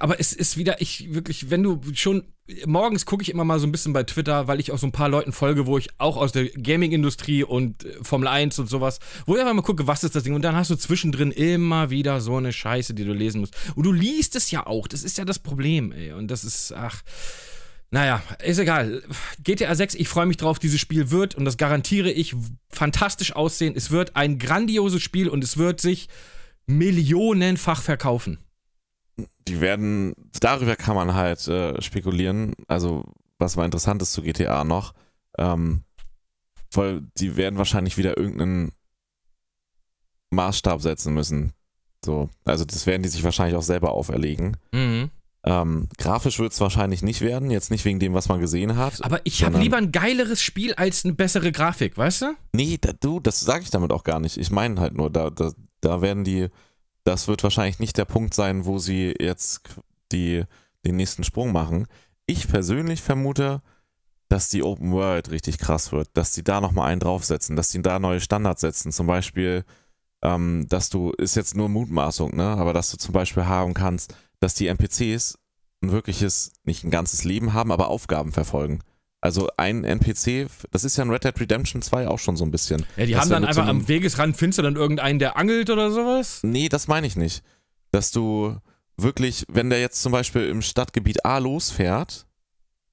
aber 0.00 0.18
es 0.18 0.32
ist 0.32 0.56
wieder, 0.56 0.80
ich 0.80 1.14
wirklich, 1.14 1.48
wenn 1.50 1.62
du 1.62 1.80
schon, 1.94 2.24
morgens 2.66 3.06
gucke 3.06 3.22
ich 3.22 3.30
immer 3.30 3.44
mal 3.44 3.60
so 3.60 3.68
ein 3.68 3.72
bisschen 3.72 3.92
bei 3.92 4.02
Twitter, 4.02 4.48
weil 4.48 4.58
ich 4.58 4.72
auch 4.72 4.78
so 4.78 4.86
ein 4.86 4.92
paar 4.92 5.08
Leuten 5.08 5.32
folge, 5.32 5.66
wo 5.66 5.78
ich 5.78 5.88
auch 5.98 6.16
aus 6.16 6.32
der 6.32 6.46
Gaming-Industrie 6.48 7.44
und 7.44 7.84
äh, 7.84 7.98
Formel 8.02 8.26
1 8.26 8.58
und 8.58 8.68
sowas, 8.68 8.98
wo 9.26 9.34
ich 9.34 9.40
einfach 9.40 9.54
mal 9.54 9.62
gucke, 9.62 9.86
was 9.86 10.02
ist 10.02 10.16
das 10.16 10.24
Ding 10.24 10.34
und 10.34 10.42
dann 10.42 10.56
hast 10.56 10.70
du 10.70 10.76
zwischendrin 10.76 11.30
immer 11.30 11.90
wieder 11.90 12.20
so 12.20 12.36
eine 12.36 12.52
Scheiße, 12.52 12.94
die 12.94 13.04
du 13.04 13.12
lesen 13.12 13.40
musst. 13.40 13.54
Und 13.76 13.84
du 13.84 13.92
liest 13.92 14.34
es 14.34 14.50
ja 14.50 14.66
auch, 14.66 14.88
das 14.88 15.04
ist 15.04 15.18
ja 15.18 15.24
das 15.24 15.38
Problem, 15.38 15.92
ey. 15.92 16.12
Und 16.12 16.30
das 16.30 16.44
ist, 16.44 16.72
ach. 16.72 17.02
Naja, 17.92 18.22
ist 18.44 18.58
egal. 18.58 19.02
GTA 19.42 19.74
6, 19.74 19.96
ich 19.96 20.08
freue 20.08 20.26
mich 20.26 20.36
drauf, 20.36 20.60
dieses 20.60 20.80
Spiel 20.80 21.10
wird, 21.10 21.34
und 21.34 21.44
das 21.44 21.56
garantiere 21.56 22.10
ich, 22.10 22.36
fantastisch 22.68 23.34
aussehen. 23.34 23.74
Es 23.76 23.90
wird 23.90 24.14
ein 24.14 24.38
grandioses 24.38 25.02
Spiel 25.02 25.28
und 25.28 25.42
es 25.42 25.56
wird 25.56 25.80
sich 25.80 26.08
millionenfach 26.66 27.82
verkaufen 27.82 28.38
die 29.48 29.60
werden, 29.60 30.14
darüber 30.40 30.76
kann 30.76 30.94
man 30.94 31.14
halt 31.14 31.46
äh, 31.48 31.80
spekulieren. 31.82 32.54
Also, 32.68 33.04
was 33.38 33.56
war 33.56 33.64
interessant 33.64 34.02
ist 34.02 34.12
zu 34.12 34.22
GTA 34.22 34.64
noch, 34.64 34.94
ähm, 35.38 35.82
weil 36.72 37.02
die 37.18 37.36
werden 37.36 37.58
wahrscheinlich 37.58 37.96
wieder 37.98 38.16
irgendeinen 38.16 38.72
Maßstab 40.30 40.80
setzen 40.82 41.14
müssen. 41.14 41.52
So, 42.04 42.30
also 42.44 42.64
das 42.64 42.86
werden 42.86 43.02
die 43.02 43.08
sich 43.08 43.24
wahrscheinlich 43.24 43.56
auch 43.56 43.62
selber 43.62 43.92
auferlegen. 43.92 44.56
Mhm. 44.72 45.10
Ähm, 45.42 45.88
grafisch 45.96 46.38
wird 46.38 46.52
es 46.52 46.60
wahrscheinlich 46.60 47.02
nicht 47.02 47.22
werden, 47.22 47.50
jetzt 47.50 47.70
nicht 47.70 47.84
wegen 47.86 47.98
dem, 47.98 48.12
was 48.12 48.28
man 48.28 48.40
gesehen 48.40 48.76
hat. 48.76 49.02
Aber 49.02 49.20
ich 49.24 49.42
habe 49.42 49.58
lieber 49.58 49.78
ein 49.78 49.90
geileres 49.90 50.42
Spiel 50.42 50.74
als 50.74 51.04
eine 51.04 51.14
bessere 51.14 51.50
Grafik, 51.50 51.96
weißt 51.96 52.22
du? 52.22 52.34
Nee, 52.52 52.76
da, 52.78 52.92
du, 52.92 53.20
das 53.20 53.40
sage 53.40 53.62
ich 53.62 53.70
damit 53.70 53.90
auch 53.90 54.04
gar 54.04 54.20
nicht. 54.20 54.36
Ich 54.36 54.50
meine 54.50 54.80
halt 54.80 54.94
nur, 54.94 55.10
da, 55.10 55.30
da, 55.30 55.52
da 55.80 56.02
werden 56.02 56.24
die 56.24 56.48
das 57.04 57.28
wird 57.28 57.42
wahrscheinlich 57.42 57.78
nicht 57.78 57.96
der 57.96 58.04
Punkt 58.04 58.34
sein, 58.34 58.64
wo 58.66 58.78
sie 58.78 59.14
jetzt 59.18 59.62
die, 60.12 60.44
den 60.84 60.96
nächsten 60.96 61.24
Sprung 61.24 61.52
machen. 61.52 61.86
Ich 62.26 62.48
persönlich 62.48 63.02
vermute, 63.02 63.62
dass 64.28 64.48
die 64.48 64.62
Open 64.62 64.92
World 64.92 65.30
richtig 65.30 65.58
krass 65.58 65.90
wird, 65.90 66.08
dass 66.14 66.32
die 66.32 66.44
da 66.44 66.60
nochmal 66.60 66.90
einen 66.90 67.00
draufsetzen, 67.00 67.56
dass 67.56 67.70
die 67.70 67.82
da 67.82 67.98
neue 67.98 68.20
Standards 68.20 68.60
setzen. 68.60 68.92
Zum 68.92 69.06
Beispiel, 69.06 69.64
ähm, 70.22 70.66
dass 70.68 70.88
du, 70.88 71.10
ist 71.12 71.34
jetzt 71.34 71.56
nur 71.56 71.68
Mutmaßung, 71.68 72.36
ne? 72.36 72.44
Aber 72.44 72.72
dass 72.72 72.90
du 72.90 72.96
zum 72.96 73.12
Beispiel 73.12 73.46
haben 73.46 73.74
kannst, 73.74 74.14
dass 74.38 74.54
die 74.54 74.68
NPCs 74.68 75.38
ein 75.82 75.90
wirkliches, 75.90 76.52
nicht 76.64 76.84
ein 76.84 76.90
ganzes 76.90 77.24
Leben 77.24 77.54
haben, 77.54 77.72
aber 77.72 77.88
Aufgaben 77.88 78.32
verfolgen. 78.32 78.80
Also 79.22 79.48
ein 79.58 79.84
NPC, 79.84 80.48
das 80.70 80.84
ist 80.84 80.96
ja 80.96 81.04
in 81.04 81.10
Red 81.10 81.24
Dead 81.24 81.38
Redemption 81.38 81.82
2 81.82 82.08
auch 82.08 82.18
schon 82.18 82.36
so 82.36 82.44
ein 82.44 82.50
bisschen. 82.50 82.86
Ja, 82.96 83.04
die 83.04 83.16
haben 83.16 83.28
dann 83.28 83.44
einfach 83.44 83.64
so 83.64 83.70
am 83.70 83.86
Wegesrand, 83.86 84.36
findest 84.36 84.58
du 84.58 84.62
dann 84.62 84.76
irgendeinen, 84.76 85.18
der 85.18 85.36
angelt 85.36 85.68
oder 85.68 85.90
sowas? 85.90 86.40
Nee, 86.42 86.70
das 86.70 86.88
meine 86.88 87.06
ich 87.06 87.16
nicht. 87.16 87.42
Dass 87.92 88.12
du 88.12 88.56
wirklich, 88.96 89.44
wenn 89.48 89.68
der 89.68 89.80
jetzt 89.80 90.00
zum 90.00 90.12
Beispiel 90.12 90.48
im 90.48 90.62
Stadtgebiet 90.62 91.24
A 91.26 91.38
losfährt, 91.38 92.26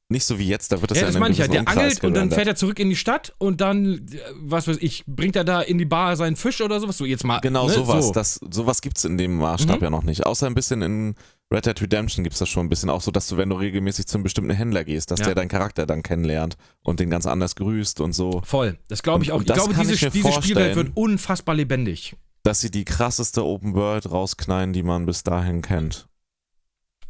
nicht 0.09 0.23
so 0.23 0.39
wie 0.39 0.47
jetzt, 0.47 0.71
da 0.71 0.79
wird 0.79 0.91
das 0.91 0.99
ja, 0.99 1.03
ja 1.03 1.11
das 1.11 1.19
meine 1.19 1.33
ich 1.33 1.39
ja. 1.39 1.47
Der 1.47 1.59
Umkreis 1.59 1.77
angelt 1.77 2.03
und 2.05 2.13
dann 2.13 2.31
fährt 2.31 2.47
er 2.47 2.55
zurück 2.55 2.79
in 2.79 2.89
die 2.89 2.95
Stadt 2.95 3.33
und 3.39 3.59
dann, 3.59 4.05
was 4.35 4.67
weiß 4.67 4.77
ich, 4.79 5.03
bringt 5.05 5.35
er 5.35 5.43
da 5.43 5.61
in 5.61 5.77
die 5.77 5.85
Bar 5.85 6.15
seinen 6.15 6.37
Fisch 6.37 6.61
oder 6.61 6.79
sowas? 6.79 6.97
So 6.97 7.05
jetzt 7.05 7.25
mal. 7.25 7.39
Genau, 7.39 7.67
ne? 7.67 7.73
sowas. 7.73 8.07
So. 8.07 8.13
Das, 8.13 8.39
sowas 8.49 8.81
gibt 8.81 8.97
es 8.97 9.05
in 9.05 9.17
dem 9.17 9.35
Maßstab 9.37 9.77
mhm. 9.77 9.83
ja 9.83 9.89
noch 9.89 10.03
nicht. 10.03 10.25
Außer 10.25 10.47
ein 10.47 10.55
bisschen 10.55 10.81
in 10.81 11.15
Red 11.51 11.65
Dead 11.65 11.81
Redemption 11.81 12.23
gibt 12.23 12.33
es 12.33 12.39
das 12.39 12.47
schon 12.47 12.65
ein 12.65 12.69
bisschen 12.69 12.89
auch 12.89 13.01
so, 13.01 13.11
dass 13.11 13.27
du, 13.27 13.35
wenn 13.35 13.49
du 13.49 13.55
regelmäßig 13.55 14.07
zum 14.07 14.23
bestimmten 14.23 14.51
Händler 14.51 14.85
gehst, 14.85 15.11
dass 15.11 15.19
ja. 15.19 15.27
der 15.27 15.35
deinen 15.35 15.49
Charakter 15.49 15.85
dann 15.85 16.03
kennenlernt 16.03 16.55
und 16.83 17.01
den 17.01 17.09
ganz 17.09 17.25
anders 17.25 17.55
grüßt 17.55 17.99
und 17.99 18.13
so. 18.13 18.41
Voll. 18.45 18.77
Das 18.87 19.03
glaube 19.03 19.25
ich 19.25 19.33
auch. 19.33 19.39
Und, 19.39 19.49
und 19.49 19.57
ich 19.57 19.63
glaube, 19.63 19.73
diese, 19.73 20.07
ich 20.07 20.11
diese 20.13 20.31
Spielwelt 20.31 20.75
wird 20.75 20.91
unfassbar 20.95 21.55
lebendig. 21.55 22.15
Dass 22.43 22.61
sie 22.61 22.71
die 22.71 22.85
krasseste 22.85 23.43
Open 23.43 23.73
World 23.73 24.09
rausknallen, 24.09 24.71
die 24.71 24.83
man 24.83 25.05
bis 25.05 25.23
dahin 25.23 25.61
kennt. 25.61 26.07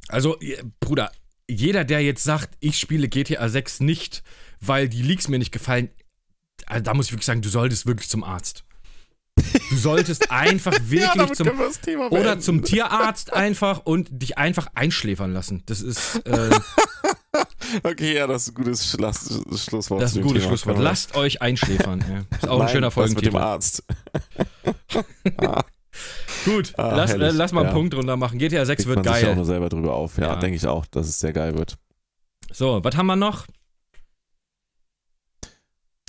Also, 0.08 0.38
Bruder, 0.80 1.12
jeder, 1.50 1.84
der 1.84 2.02
jetzt 2.02 2.24
sagt, 2.24 2.56
ich 2.60 2.80
spiele 2.80 3.08
GTA 3.08 3.48
6 3.48 3.80
nicht, 3.82 4.24
weil 4.60 4.90
die 4.90 5.02
Leaks 5.02 5.28
mir 5.28 5.40
nicht 5.40 5.52
gefallen, 5.52 5.90
also 6.66 6.84
da 6.84 6.94
muss 6.94 7.08
ich 7.08 7.12
wirklich 7.14 7.26
sagen, 7.26 7.42
du 7.42 7.50
solltest 7.50 7.86
wirklich 7.86 8.10
zum 8.10 8.24
Arzt. 8.24 8.64
Du 9.70 9.78
solltest 9.78 10.32
einfach 10.32 10.74
wirklich 10.90 11.16
ja, 11.16 11.32
zum 11.34 11.50
oder 12.10 12.40
zum 12.40 12.64
Tierarzt 12.64 13.32
einfach 13.34 13.86
und 13.86 14.08
dich 14.12 14.38
einfach 14.38 14.68
einschläfern 14.74 15.32
lassen. 15.32 15.64
Das 15.68 15.82
ist 15.82 16.16
äh, 16.26 16.50
Okay, 17.84 18.16
ja, 18.16 18.28
das 18.28 18.44
ist 18.44 18.50
ein 18.50 18.56
gutes 18.56 18.90
Schluss, 18.90 19.44
Schlusswort. 19.66 20.02
Das 20.02 20.12
ist 20.12 20.18
ein 20.18 20.24
gutes 20.24 20.44
Thema. 20.44 20.50
Schlusswort. 20.50 20.80
Lasst 20.80 21.16
euch 21.16 21.42
einschläfern. 21.42 22.04
Ja. 22.10 22.38
Ist 22.38 22.48
auch 22.48 22.60
Nein, 22.60 22.68
ein 22.68 22.74
schöner 22.74 22.92
Folgentitel. 22.92 23.26
mit 23.26 23.34
dem 23.34 23.42
Arzt. 23.42 23.84
Gut, 26.46 26.74
ah, 26.78 26.96
lass, 26.96 27.14
äh, 27.14 27.18
lass, 27.18 27.52
mal 27.52 27.62
einen 27.62 27.70
ja. 27.70 27.76
Punkt 27.76 27.94
drunter 27.94 28.16
machen. 28.18 28.40
GTA 28.40 28.66
6 28.66 28.78
Kriegt 28.78 28.88
wird 28.88 29.06
man 29.06 29.14
geil. 29.14 29.24
Ich 29.24 29.30
auch 29.30 29.36
nur 29.36 29.46
selber 29.46 29.70
drüber 29.70 29.94
auf. 29.94 30.18
Ja, 30.18 30.28
ja. 30.28 30.36
denke 30.36 30.56
ich 30.56 30.66
auch, 30.68 30.86
dass 30.86 31.08
es 31.08 31.20
sehr 31.20 31.34
geil 31.34 31.58
wird. 31.58 31.78
So, 32.52 32.84
was 32.84 32.96
haben 32.96 33.08
wir 33.08 33.16
noch? 33.16 33.46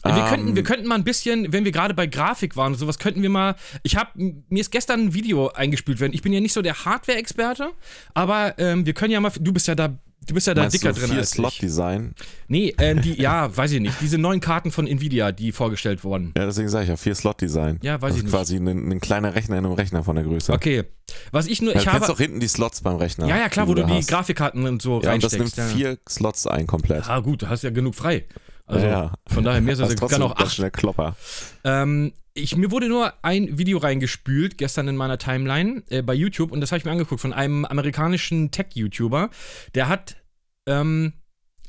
Wir, 0.05 0.15
Ähm, 0.15 0.29
könnten, 0.29 0.57
wir 0.57 0.63
könnten 0.63 0.87
mal 0.87 0.95
ein 0.95 1.05
bisschen, 1.05 1.53
wenn 1.53 1.65
wir 1.65 1.73
gerade 1.73 1.93
bei 1.93 2.07
Grafik 2.07 2.57
waren 2.57 2.73
und 2.73 2.79
sowas, 2.79 3.01
könnten 3.01 3.21
wir 3.21 3.31
mal. 3.31 3.57
Ich 3.83 3.97
habe 3.97 4.11
mir 4.15 4.61
ist 4.61 4.71
gestern 4.71 5.07
ein 5.07 5.15
Video 5.15 5.49
eingespielt 5.49 5.99
werden. 5.99 6.13
Ich 6.13 6.23
bin 6.23 6.33
ja 6.33 6.41
nicht 6.41 6.53
so 6.53 6.63
der 6.63 6.85
Hardware-Experte, 6.85 7.73
aber 8.15 8.57
ähm, 8.59 8.87
wir 8.87 8.95
können 8.95 9.13
ja 9.13 9.21
mal. 9.21 9.33
Du 9.41 9.53
bist 9.53 9.67
ja 9.67 9.75
da, 9.75 9.99
du 10.29 10.35
bist 10.35 10.47
ja 10.47 10.55
da 10.55 10.63
Meinst 10.63 10.75
dicker 10.75 10.93
du 10.93 11.01
drin 11.01 11.11
vier 11.11 11.19
als 11.19 11.31
ich. 11.31 11.35
Slot-Design? 11.35 12.15
Nee, 12.47 12.75
ähm, 12.79 13.03
die, 13.03 13.21
ja, 13.21 13.55
weiß 13.57 13.73
ich 13.73 13.81
nicht. 13.81 13.95
Diese 14.01 14.19
neuen 14.19 14.41
Karten 14.41 14.71
von 14.71 14.87
Nvidia, 14.87 15.33
die 15.33 15.51
vorgestellt 15.53 16.05
wurden. 16.05 16.33
Ja, 16.37 16.45
deswegen 16.47 16.69
sage 16.69 16.85
ich 16.85 16.89
ja, 16.91 16.97
vier 16.97 17.15
Slot-Design. 17.15 17.81
Ja, 17.83 18.01
weiß 18.01 18.11
das 18.11 18.11
ich 18.13 18.17
ist 18.19 18.25
nicht. 18.25 18.33
quasi 18.35 18.57
ein, 18.57 18.93
ein 18.93 19.01
kleiner 19.01 19.35
Rechner 19.35 19.59
in 19.59 19.65
einem 19.65 19.75
Rechner 19.75 20.05
von 20.05 20.15
der 20.15 20.25
Größe. 20.25 20.53
Okay. 20.53 20.85
Was 21.33 21.47
ich 21.49 21.61
nur, 21.63 21.73
Ja, 21.73 21.79
ich 21.79 21.85
du 21.85 21.91
habe. 21.93 22.09
auch 22.13 22.19
hinten 22.19 22.39
die 22.41 22.49
Slots 22.49 22.83
beim 22.83 22.97
Rechner. 22.97 23.27
Ja, 23.27 23.37
ja, 23.39 23.49
klar, 23.49 23.67
wo 23.67 23.75
du 23.75 23.85
die 23.85 23.93
hast. 23.95 24.09
Grafikkarten 24.09 24.65
und 24.67 24.81
so 24.83 25.01
Ja, 25.03 25.15
und 25.15 25.23
das 25.25 25.33
nimmt 25.33 25.45
reinsteckst. 25.59 25.73
vier 25.73 25.99
Slots 26.09 26.47
ein 26.47 26.67
komplett. 26.67 27.09
Ah, 27.09 27.21
gut, 27.21 27.43
du 27.43 27.49
hast 27.49 27.63
ja 27.65 27.71
genug 27.71 27.95
frei. 27.95 28.25
Also, 28.67 28.87
ja, 28.87 29.13
von 29.27 29.45
daher, 29.45 29.63
mir 29.63 29.73
ist 29.73 29.81
das, 29.81 29.97
kann 29.97 30.21
auch 30.21 30.37
acht 30.37 30.55
schnell 30.55 30.71
Klopper. 30.71 31.17
Ähm, 31.65 32.13
ich, 32.35 32.55
mir 32.55 32.71
wurde 32.71 32.87
nur 32.89 33.15
ein 33.23 33.57
Video 33.57 33.79
reingespült 33.79 34.59
gestern 34.59 34.87
in 34.89 34.97
meiner 34.97 35.17
Timeline 35.17 35.83
äh, 35.89 36.03
bei 36.03 36.13
YouTube 36.13 36.53
und 36.53 36.61
das 36.61 36.71
habe 36.71 36.79
ich 36.79 36.85
mir 36.85 36.91
angeguckt 36.93 37.21
von 37.23 37.33
einem 37.33 37.65
amerikanischen 37.65 38.51
Tech-YouTuber. 38.51 39.31
Der 39.75 39.89
hat 39.89 40.17
ähm, 40.69 41.13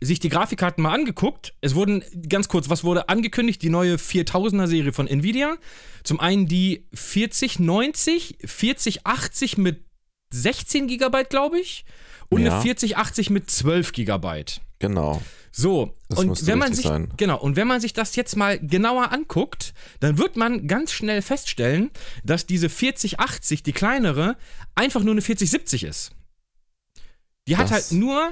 sich 0.02 0.20
die 0.20 0.30
Grafikkarten 0.30 0.82
mal 0.84 0.94
angeguckt. 0.94 1.54
Es 1.62 1.76
wurden, 1.76 2.04
ganz 2.30 2.48
kurz, 2.48 2.70
was 2.70 2.84
wurde 2.84 3.10
angekündigt? 3.10 3.62
Die 3.62 3.70
neue 3.70 3.96
4000er 3.96 4.68
Serie 4.68 4.94
von 4.94 5.08
Nvidia. 5.08 5.58
Zum 6.04 6.20
einen 6.20 6.46
die 6.48 6.88
4090, 6.94 8.38
4080 8.46 9.58
mit 9.58 9.84
16 10.32 10.88
GB, 10.88 11.24
glaube 11.30 11.60
ich. 11.60 11.86
Und 12.30 12.44
Ja. 12.44 12.54
eine 12.54 12.62
4080 12.62 13.30
mit 13.30 13.50
12 13.50 13.92
GB. 13.92 14.46
Genau. 14.78 15.22
So, 15.52 15.98
Das 16.08 16.20
und 16.20 16.46
wenn 16.48 16.60
man 16.60 16.74
sich 16.74 16.86
sein. 16.86 17.12
genau, 17.18 17.40
und 17.42 17.56
wenn 17.58 17.68
man 17.68 17.82
sich 17.82 17.92
das 17.92 18.16
jetzt 18.16 18.36
mal 18.38 18.60
genauer 18.60 19.12
anguckt, 19.12 19.74
dann 20.00 20.18
wird 20.18 20.38
man 20.38 20.68
ganz 20.68 20.92
schnell 20.94 21.22
feststellen, 21.24 21.90
dass 22.24 22.46
diese 22.46 22.70
4080, 22.70 23.64
die 23.64 23.74
kleinere, 23.74 24.38
einfach 24.76 25.02
nur 25.04 25.14
eine 25.14 25.22
4070 25.22 25.84
ist. 25.84 26.12
Die 27.48 27.58
hat 27.58 27.66
Das- 27.72 27.72
halt 27.72 27.92
nur 28.00 28.32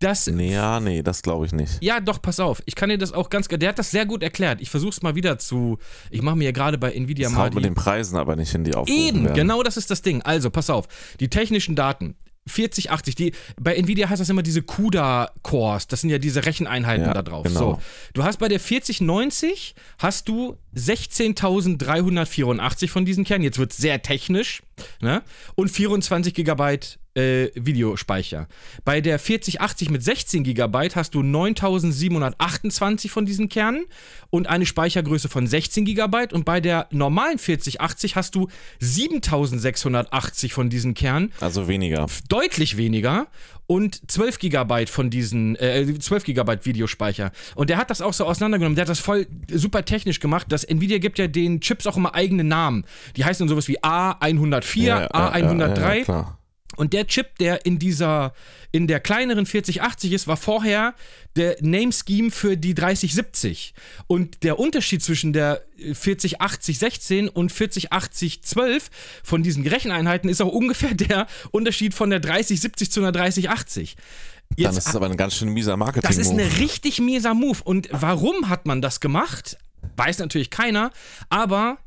das 0.00 0.26
Nee, 0.28 0.52
ja, 0.52 0.80
nee, 0.80 1.02
das 1.02 1.22
glaube 1.22 1.46
ich 1.46 1.52
nicht. 1.52 1.78
ja, 1.82 2.00
doch, 2.00 2.20
pass 2.22 2.40
auf. 2.40 2.62
Ich 2.66 2.74
kann 2.74 2.88
dir 2.88 2.98
das 2.98 3.12
auch 3.12 3.30
ganz. 3.30 3.48
Der 3.48 3.68
hat 3.68 3.78
das 3.78 3.90
sehr 3.90 4.06
gut 4.06 4.22
erklärt. 4.22 4.60
Ich 4.60 4.70
versuch's 4.70 5.02
mal 5.02 5.14
wieder 5.14 5.38
zu. 5.38 5.78
Ich 6.10 6.22
mache 6.22 6.36
mir 6.36 6.44
ja 6.46 6.50
gerade 6.52 6.78
bei 6.78 6.92
Nvidia 6.92 7.28
Das 7.28 7.36
mal 7.36 7.46
haut 7.46 7.54
mit 7.54 7.64
den 7.64 7.74
Preisen 7.74 8.16
aber 8.16 8.36
nicht 8.36 8.52
hin, 8.52 8.64
die 8.64 8.74
aufgerufen 8.74 9.06
Eben, 9.06 9.24
werden. 9.24 9.34
genau 9.36 9.62
das 9.62 9.76
ist 9.76 9.90
das 9.90 10.02
Ding. 10.02 10.22
Also, 10.22 10.50
pass 10.50 10.70
auf. 10.70 10.86
Die 11.20 11.28
technischen 11.28 11.74
Daten. 11.74 12.14
4080, 12.46 13.14
die, 13.14 13.32
bei 13.60 13.74
Nvidia 13.74 14.08
heißt 14.08 14.22
das 14.22 14.30
immer 14.30 14.42
diese 14.42 14.62
CUDA-Cores, 14.62 15.86
das 15.86 16.00
sind 16.00 16.08
ja 16.08 16.16
diese 16.16 16.46
Recheneinheiten 16.46 17.04
Ja, 17.04 17.12
da 17.12 17.20
drauf. 17.20 17.42
genau. 17.46 17.58
So, 17.60 17.78
du 18.14 18.24
hast 18.24 18.38
bei 18.38 18.48
der 18.48 18.58
4090 18.58 19.74
hast 19.98 20.28
du 20.30 20.56
16.384 20.78 22.88
von 22.88 23.04
diesen 23.04 23.24
Kernen, 23.24 23.44
jetzt 23.44 23.58
wird 23.58 23.72
sehr 23.72 24.02
technisch, 24.02 24.62
ne? 25.00 25.22
Und 25.54 25.70
24 25.70 26.34
Gigabyte 26.34 26.98
äh, 27.14 27.48
Videospeicher. 27.54 28.48
Bei 28.84 29.00
der 29.00 29.18
4080 29.18 29.90
mit 29.90 30.02
16 30.02 30.44
Gigabyte 30.44 30.96
hast 30.96 31.14
du 31.14 31.22
9728 31.22 33.10
von 33.10 33.26
diesen 33.26 33.48
Kernen 33.48 33.86
und 34.30 34.48
eine 34.48 34.66
Speichergröße 34.66 35.28
von 35.28 35.46
16 35.46 35.84
Gigabyte 35.84 36.32
und 36.32 36.44
bei 36.44 36.60
der 36.60 36.86
normalen 36.90 37.38
4080 37.38 38.16
hast 38.16 38.34
du 38.34 38.48
7680 38.78 40.52
von 40.52 40.70
diesen 40.70 40.94
Kernen 40.94 41.32
Also 41.40 41.68
weniger. 41.68 42.06
deutlich 42.28 42.76
weniger 42.76 43.26
und 43.68 44.10
12 44.10 44.38
Gigabyte 44.38 44.88
von 44.88 45.10
diesen, 45.10 45.54
äh, 45.56 45.86
12 45.98 46.24
Gigabyte 46.24 46.64
Videospeicher. 46.64 47.32
Und 47.54 47.68
der 47.68 47.76
hat 47.76 47.90
das 47.90 48.00
auch 48.00 48.14
so 48.14 48.24
auseinandergenommen. 48.24 48.76
Der 48.76 48.82
hat 48.84 48.88
das 48.88 48.98
voll 48.98 49.26
super 49.52 49.84
technisch 49.84 50.20
gemacht. 50.20 50.46
Das 50.48 50.64
Nvidia 50.64 50.98
gibt 50.98 51.18
ja 51.18 51.26
den 51.28 51.60
Chips 51.60 51.86
auch 51.86 51.98
immer 51.98 52.14
eigene 52.14 52.44
Namen. 52.44 52.84
Die 53.16 53.26
heißen 53.26 53.46
dann 53.46 53.48
sowas 53.50 53.68
wie 53.68 53.78
A104, 53.78 54.82
Ja, 54.82 55.00
ja, 55.02 55.08
A103. 55.08 56.08
Ja. 56.08 56.37
Und 56.78 56.92
der 56.92 57.08
Chip, 57.08 57.38
der 57.38 57.66
in 57.66 57.80
dieser, 57.80 58.32
in 58.70 58.86
der 58.86 59.00
kleineren 59.00 59.46
4080 59.46 60.12
ist, 60.12 60.28
war 60.28 60.36
vorher 60.36 60.94
der 61.34 61.56
Name 61.60 61.90
Scheme 61.92 62.30
für 62.30 62.56
die 62.56 62.72
3070. 62.72 63.74
Und 64.06 64.44
der 64.44 64.60
Unterschied 64.60 65.02
zwischen 65.02 65.32
der 65.32 65.64
4080-16 65.80 67.30
und 67.30 67.52
4080-12 67.52 68.82
von 69.24 69.42
diesen 69.42 69.66
Recheneinheiten 69.66 70.30
ist 70.30 70.40
auch 70.40 70.52
ungefähr 70.52 70.94
der 70.94 71.26
Unterschied 71.50 71.94
von 71.94 72.10
der 72.10 72.20
3070 72.20 72.92
zu 72.92 73.00
einer 73.00 73.10
3080. 73.10 73.96
Dann 73.96 74.56
Jetzt, 74.56 74.78
ist 74.78 74.88
es 74.88 74.96
aber 74.96 75.06
ein 75.06 75.16
ganz 75.16 75.34
schön 75.34 75.48
mieser 75.48 75.76
marketing 75.76 76.08
das 76.08 76.16
ist 76.16 76.30
ein 76.30 76.38
richtig 76.38 77.00
mieser 77.00 77.34
Move. 77.34 77.58
Und 77.64 77.88
warum 77.90 78.48
hat 78.48 78.66
man 78.66 78.80
das 78.80 79.00
gemacht? 79.00 79.58
Weiß 79.96 80.20
natürlich 80.20 80.50
keiner. 80.50 80.92
Aber 81.28 81.78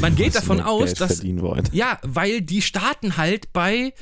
man 0.00 0.16
geht 0.16 0.34
davon 0.34 0.60
aus, 0.60 0.94
Geld 0.94 1.00
dass 1.00 1.22
ja, 1.72 1.98
weil 2.02 2.40
die 2.40 2.62
starten 2.62 3.16
halt 3.16 3.52
bei, 3.52 3.92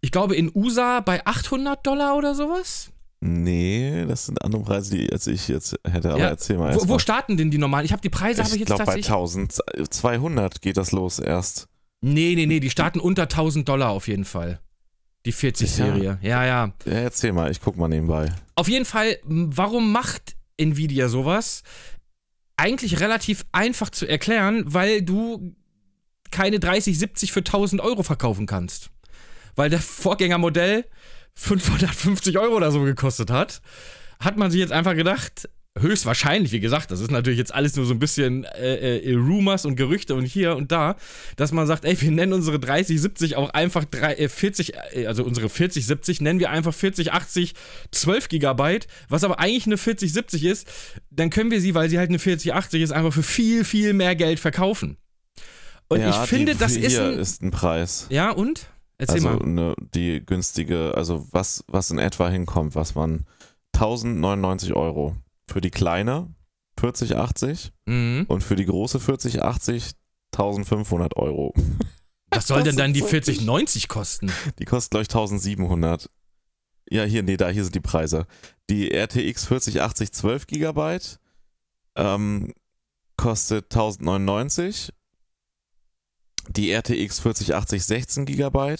ich 0.00 0.10
glaube 0.10 0.36
in 0.36 0.50
USA 0.54 1.00
bei 1.00 1.24
800 1.26 1.86
Dollar 1.86 2.16
oder 2.16 2.34
sowas. 2.34 2.90
Nee, 3.24 4.04
das 4.08 4.26
sind 4.26 4.42
andere 4.42 4.62
Preise, 4.62 4.96
die 4.96 5.12
als 5.12 5.28
ich 5.28 5.46
jetzt 5.46 5.78
hätte. 5.88 6.10
Aber 6.10 6.18
Ja. 6.18 6.28
erzähl 6.28 6.58
mal 6.58 6.74
Wo, 6.74 6.88
wo 6.88 6.98
starten 6.98 7.36
denn 7.36 7.52
die 7.52 7.58
normalen? 7.58 7.84
Ich 7.84 7.92
habe 7.92 8.02
die 8.02 8.08
Preise, 8.08 8.42
habe 8.42 8.48
ich 8.48 8.54
Ich 8.54 8.60
jetzt 8.60 8.66
glaube 8.66 8.84
bei 8.84 9.00
tatsächlich. 9.00 9.12
1200 9.76 10.60
geht 10.60 10.76
das 10.76 10.90
los 10.90 11.20
erst. 11.20 11.68
Nee, 12.00 12.34
nee, 12.34 12.46
nee, 12.46 12.58
die 12.58 12.70
starten 12.70 12.98
unter 12.98 13.22
1000 13.22 13.68
Dollar 13.68 13.90
auf 13.90 14.08
jeden 14.08 14.24
Fall. 14.24 14.58
Die 15.24 15.32
40-Serie. 15.32 16.18
Ja, 16.20 16.44
ja. 16.44 16.72
Ja, 16.84 16.92
erzähl 16.92 17.32
mal, 17.32 17.48
ich 17.52 17.60
guck 17.60 17.76
mal 17.76 17.86
nebenbei. 17.86 18.32
Auf 18.56 18.68
jeden 18.68 18.84
Fall, 18.84 19.16
warum 19.24 19.92
macht 19.92 20.34
Nvidia 20.56 21.08
sowas? 21.08 21.62
Eigentlich 22.56 23.00
relativ 23.00 23.44
einfach 23.52 23.90
zu 23.90 24.06
erklären, 24.06 24.64
weil 24.66 25.02
du 25.02 25.54
keine 26.30 26.60
3070 26.60 27.32
für 27.32 27.40
1000 27.40 27.80
Euro 27.80 28.02
verkaufen 28.02 28.46
kannst. 28.46 28.90
Weil 29.54 29.70
das 29.70 29.84
Vorgängermodell 29.84 30.86
550 31.34 32.38
Euro 32.38 32.56
oder 32.56 32.70
so 32.70 32.82
gekostet 32.82 33.30
hat, 33.30 33.62
hat 34.20 34.36
man 34.36 34.50
sich 34.50 34.60
jetzt 34.60 34.72
einfach 34.72 34.94
gedacht, 34.94 35.48
höchstwahrscheinlich, 35.78 36.52
wie 36.52 36.60
gesagt, 36.60 36.90
das 36.90 37.00
ist 37.00 37.10
natürlich 37.10 37.38
jetzt 37.38 37.54
alles 37.54 37.76
nur 37.76 37.86
so 37.86 37.94
ein 37.94 37.98
bisschen 37.98 38.44
äh, 38.44 38.98
äh, 38.98 39.14
Rumors 39.14 39.64
und 39.64 39.76
Gerüchte 39.76 40.14
und 40.14 40.24
hier 40.24 40.54
und 40.56 40.70
da, 40.70 40.96
dass 41.36 41.52
man 41.52 41.66
sagt, 41.66 41.84
ey, 41.84 41.98
wir 42.00 42.10
nennen 42.10 42.34
unsere 42.34 42.58
3070 42.58 43.36
auch 43.36 43.50
einfach 43.50 43.84
drei, 43.86 44.14
äh, 44.14 44.28
40, 44.28 44.74
äh, 44.92 45.06
also 45.06 45.24
unsere 45.24 45.48
4070 45.48 46.20
nennen 46.20 46.40
wir 46.40 46.50
einfach 46.50 46.74
4080 46.74 47.54
12 47.90 48.28
Gigabyte, 48.28 48.86
was 49.08 49.24
aber 49.24 49.38
eigentlich 49.38 49.66
eine 49.66 49.78
4070 49.78 50.44
ist, 50.44 50.68
dann 51.10 51.30
können 51.30 51.50
wir 51.50 51.60
sie, 51.60 51.74
weil 51.74 51.88
sie 51.88 51.98
halt 51.98 52.10
eine 52.10 52.18
4080 52.18 52.82
ist, 52.82 52.92
einfach 52.92 53.12
für 53.12 53.22
viel, 53.22 53.64
viel 53.64 53.94
mehr 53.94 54.14
Geld 54.14 54.40
verkaufen. 54.40 54.98
Und 55.88 56.00
ja, 56.00 56.10
ich 56.10 56.28
finde, 56.28 56.54
das 56.54 56.76
ist 56.76 56.98
ein, 56.98 57.18
ist 57.18 57.42
ein 57.42 57.50
Preis. 57.50 58.06
Ja, 58.08 58.30
und? 58.30 58.66
Erzähl 58.98 59.26
also 59.26 59.28
mal. 59.30 59.46
ne, 59.46 59.74
die 59.94 60.24
günstige, 60.24 60.94
also 60.94 61.26
was, 61.30 61.64
was 61.66 61.90
in 61.90 61.98
etwa 61.98 62.28
hinkommt, 62.28 62.74
was 62.74 62.94
man 62.94 63.26
1099 63.74 64.74
Euro 64.74 65.16
für 65.52 65.60
die 65.60 65.70
kleine 65.70 66.34
4080 66.80 67.72
Mhm. 67.86 68.24
und 68.28 68.42
für 68.42 68.56
die 68.56 68.64
große 68.64 68.98
4080 68.98 69.92
1500 70.32 71.16
Euro. 71.16 71.52
Was 72.30 72.46
soll 72.46 72.60
Das 72.60 72.68
denn 72.68 72.76
dann 72.76 72.92
die 72.94 73.00
so 73.00 73.06
4090 73.06 73.88
kosten? 73.88 74.32
Die 74.58 74.64
kostet 74.64 74.92
glaube 74.92 75.02
ich 75.02 75.08
1700. 75.10 76.08
Ja, 76.90 77.04
hier, 77.04 77.22
nee, 77.22 77.36
da, 77.36 77.48
hier 77.48 77.64
sind 77.64 77.74
die 77.74 77.80
Preise. 77.80 78.26
Die 78.70 78.90
RTX 78.90 79.46
4080 79.46 80.12
12 80.12 80.46
GB 80.46 80.98
ähm, 81.96 82.54
kostet 83.18 83.64
1099. 83.66 84.92
Die 86.48 86.72
RTX 86.72 87.20
4080 87.20 87.84
16 87.84 88.24
GB 88.24 88.76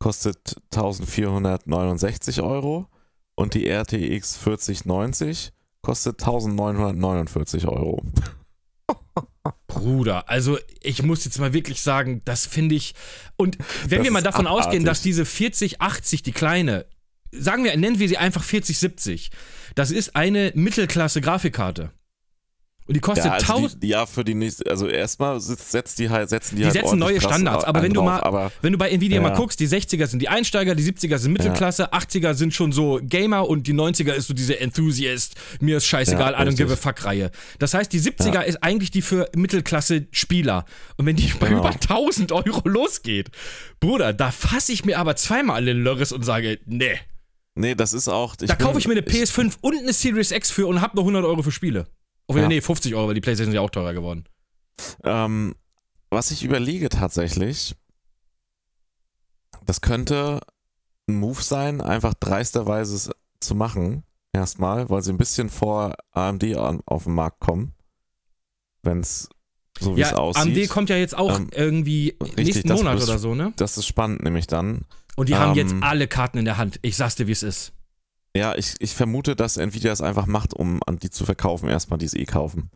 kostet 0.00 0.56
1469 0.74 2.42
Euro. 2.42 2.88
Und 3.36 3.54
die 3.54 3.66
RTX 3.68 4.36
4090 4.36 5.52
kostet 5.82 6.20
1949 6.20 7.66
Euro. 7.66 8.02
Bruder, 9.66 10.28
also 10.28 10.58
ich 10.82 11.02
muss 11.02 11.24
jetzt 11.24 11.38
mal 11.38 11.52
wirklich 11.52 11.80
sagen, 11.80 12.22
das 12.24 12.44
finde 12.46 12.74
ich. 12.74 12.94
Und 13.36 13.56
wenn 13.86 13.98
Das 13.98 14.04
wir 14.04 14.10
mal 14.10 14.22
davon 14.22 14.46
abartig. 14.46 14.66
ausgehen, 14.66 14.84
dass 14.84 15.00
diese 15.00 15.24
4080, 15.24 16.22
die 16.22 16.32
kleine, 16.32 16.86
sagen 17.30 17.64
wir, 17.64 17.76
nennen 17.76 17.98
wir 17.98 18.08
sie 18.08 18.18
einfach 18.18 18.42
4070, 18.42 19.30
das 19.76 19.90
ist 19.90 20.16
eine 20.16 20.52
Mittelklasse-Grafikkarte. 20.54 21.92
Und 22.86 22.94
die 22.96 23.00
kostet 23.00 23.26
Ja, 23.26 23.32
also 23.34 23.46
1000. 23.54 23.82
die, 23.84 23.88
ja, 23.88 24.04
für 24.04 24.24
die 24.24 24.34
nächste, 24.34 24.68
also 24.68 24.88
erstmal 24.88 25.38
setzt, 25.40 25.98
die 26.00 26.10
halt, 26.10 26.28
setzen 26.28 26.56
die, 26.56 26.62
Die 26.62 26.64
halt 26.66 26.74
setzen 26.74 26.98
neue 26.98 27.20
Standards, 27.20 27.62
aber 27.64 27.82
wenn 27.82 27.92
du 27.92 28.02
mal- 28.02 28.20
aber 28.20 28.50
Wenn 28.62 28.72
du 28.72 28.78
bei 28.78 28.90
Nvidia 28.90 29.16
Ja. 29.18 29.22
mal 29.22 29.36
guckst, 29.36 29.60
die 29.60 29.68
60er 29.68 30.08
sind 30.08 30.20
die 30.20 30.28
Einsteiger, 30.28 30.74
die 30.74 30.82
70er 30.82 31.18
sind 31.18 31.32
Mittelklasse, 31.32 31.92
80er 31.92 32.34
sind 32.34 32.52
schon 32.52 32.72
so 32.72 32.98
Gamer 33.00 33.48
und 33.48 33.68
die 33.68 33.74
90er 33.74 34.14
ist 34.14 34.26
so 34.26 34.34
diese 34.34 34.58
Enthusiast, 34.58 35.36
mir 35.60 35.76
ist 35.76 35.86
scheißegal, 35.86 36.32
Ja, 36.32 36.42
I 36.42 36.48
don't 36.48 36.56
give 36.56 36.72
a 36.72 36.76
fuck 36.76 37.04
Reihe. 37.04 37.30
Das 37.60 37.74
heißt, 37.74 37.92
die 37.92 38.00
70er 38.00 38.34
Ja. 38.34 38.40
ist 38.42 38.56
eigentlich 38.64 38.90
die 38.90 39.02
für 39.02 39.28
Mittelklasse-Spieler. 39.36 40.64
Und 40.96 41.06
wenn 41.06 41.16
die 41.16 41.32
bei 41.38 41.48
Genau. 41.48 41.60
über 41.60 41.70
1000 41.78 42.32
Euro 42.32 42.68
losgeht, 42.68 43.30
Bruder, 43.78 44.12
da 44.12 44.30
fasse 44.32 44.72
ich 44.72 44.84
mir 44.84 44.98
aber 44.98 45.16
zweimal 45.16 45.58
an 45.58 45.66
den 45.66 45.82
Lörres 45.82 46.12
und 46.12 46.24
sage, 46.24 46.58
nee. 46.66 46.98
Nee, 47.54 47.74
das 47.74 47.92
ist 47.92 48.08
auch. 48.08 48.36
Da 48.36 48.54
kaufe 48.54 48.78
ich 48.78 48.86
mir 48.86 48.92
eine 48.94 49.02
PS5 49.02 49.54
und 49.60 49.76
eine 49.78 49.92
Series 49.92 50.30
X 50.32 50.50
für 50.50 50.66
und 50.66 50.80
hab 50.80 50.94
noch 50.94 51.02
100 51.04 51.24
Euro 51.24 51.42
für 51.42 51.50
Spiele. 51.52 51.86
Oh, 52.36 52.38
ja. 52.42 52.48
Nee, 52.48 52.60
50 52.60 52.94
Euro, 52.94 53.08
weil 53.08 53.14
die 53.14 53.20
Playstation 53.20 53.52
ist 53.52 53.56
ja 53.56 53.60
auch 53.60 53.70
teurer 53.70 53.92
geworden. 53.94 54.24
Ähm, 55.04 55.54
was 56.10 56.30
ich 56.30 56.42
überlege 56.44 56.88
tatsächlich, 56.88 57.74
das 59.66 59.80
könnte 59.80 60.40
ein 61.08 61.16
Move 61.16 61.42
sein, 61.42 61.80
einfach 61.80 62.14
dreisterweise 62.14 62.94
es 62.94 63.10
zu 63.40 63.54
machen. 63.54 64.04
Erstmal, 64.32 64.88
weil 64.90 65.02
sie 65.02 65.12
ein 65.12 65.18
bisschen 65.18 65.48
vor 65.48 65.94
AMD 66.12 66.44
an, 66.56 66.80
auf 66.86 67.04
den 67.04 67.14
Markt 67.14 67.40
kommen. 67.40 67.74
Wenn 68.82 69.00
es 69.00 69.28
so 69.80 69.96
wie 69.96 70.02
es 70.02 70.10
Ja, 70.12 70.16
aussieht. 70.18 70.56
AMD 70.56 70.68
kommt 70.68 70.88
ja 70.90 70.96
jetzt 70.96 71.16
auch 71.16 71.36
Ähm, 71.36 71.50
irgendwie 71.52 72.16
nächsten 72.36 72.68
das 72.68 72.78
Monat 72.78 72.98
ist- 72.98 73.08
oder 73.08 73.18
so, 73.18 73.34
ne? 73.34 73.52
das 73.56 73.76
ist 73.76 73.86
spannend, 73.86 74.22
nämlich 74.22 74.46
dann. 74.46 74.84
Und 75.16 75.28
die 75.28 75.36
haben 75.36 75.50
ähm, 75.50 75.56
jetzt 75.56 75.74
alle 75.82 76.06
Karten 76.06 76.38
in 76.38 76.44
der 76.44 76.56
Hand. 76.58 76.78
Ich 76.82 76.96
sag's 76.96 77.16
dir, 77.16 77.26
wie 77.26 77.32
es 77.32 77.42
ist. 77.42 77.72
Ja, 78.36 78.54
ich, 78.54 78.74
ich 78.78 78.94
vermute, 78.94 79.34
dass 79.34 79.56
Nvidia 79.56 79.92
es 79.92 80.00
einfach 80.00 80.26
macht, 80.26 80.54
um 80.54 80.80
an 80.86 80.98
die 80.98 81.10
zu 81.10 81.24
verkaufen, 81.24 81.68
erstmal 81.68 81.98
die 81.98 82.06
es 82.06 82.14
eh 82.14 82.24
kaufen. 82.26 82.70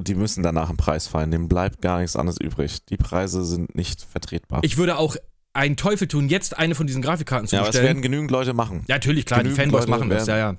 Die 0.00 0.14
müssen 0.14 0.42
danach 0.42 0.70
im 0.70 0.76
Preis 0.76 1.06
fallen. 1.06 1.30
Dem 1.30 1.48
bleibt 1.48 1.82
gar 1.82 2.00
nichts 2.00 2.16
anderes 2.16 2.40
übrig. 2.40 2.84
Die 2.86 2.96
Preise 2.96 3.44
sind 3.44 3.74
nicht 3.76 4.02
vertretbar. 4.02 4.60
Ich 4.64 4.76
würde 4.76 4.96
auch 4.96 5.16
einen 5.52 5.76
Teufel 5.76 6.08
tun, 6.08 6.28
jetzt 6.28 6.58
eine 6.58 6.74
von 6.74 6.86
diesen 6.86 7.02
Grafikkarten 7.02 7.46
zu 7.46 7.54
ja, 7.54 7.60
aber 7.60 7.68
es 7.68 7.74
bestellen. 7.74 7.88
werden 7.96 8.02
genügend 8.02 8.30
Leute 8.30 8.54
machen. 8.54 8.84
Ja, 8.88 8.96
natürlich, 8.96 9.26
klar, 9.26 9.40
die 9.40 9.50
genügend 9.50 9.64
Fanboys 9.64 9.86
Leute 9.86 9.90
machen 9.90 10.10
das, 10.10 10.26
ja, 10.26 10.36
ja. 10.38 10.56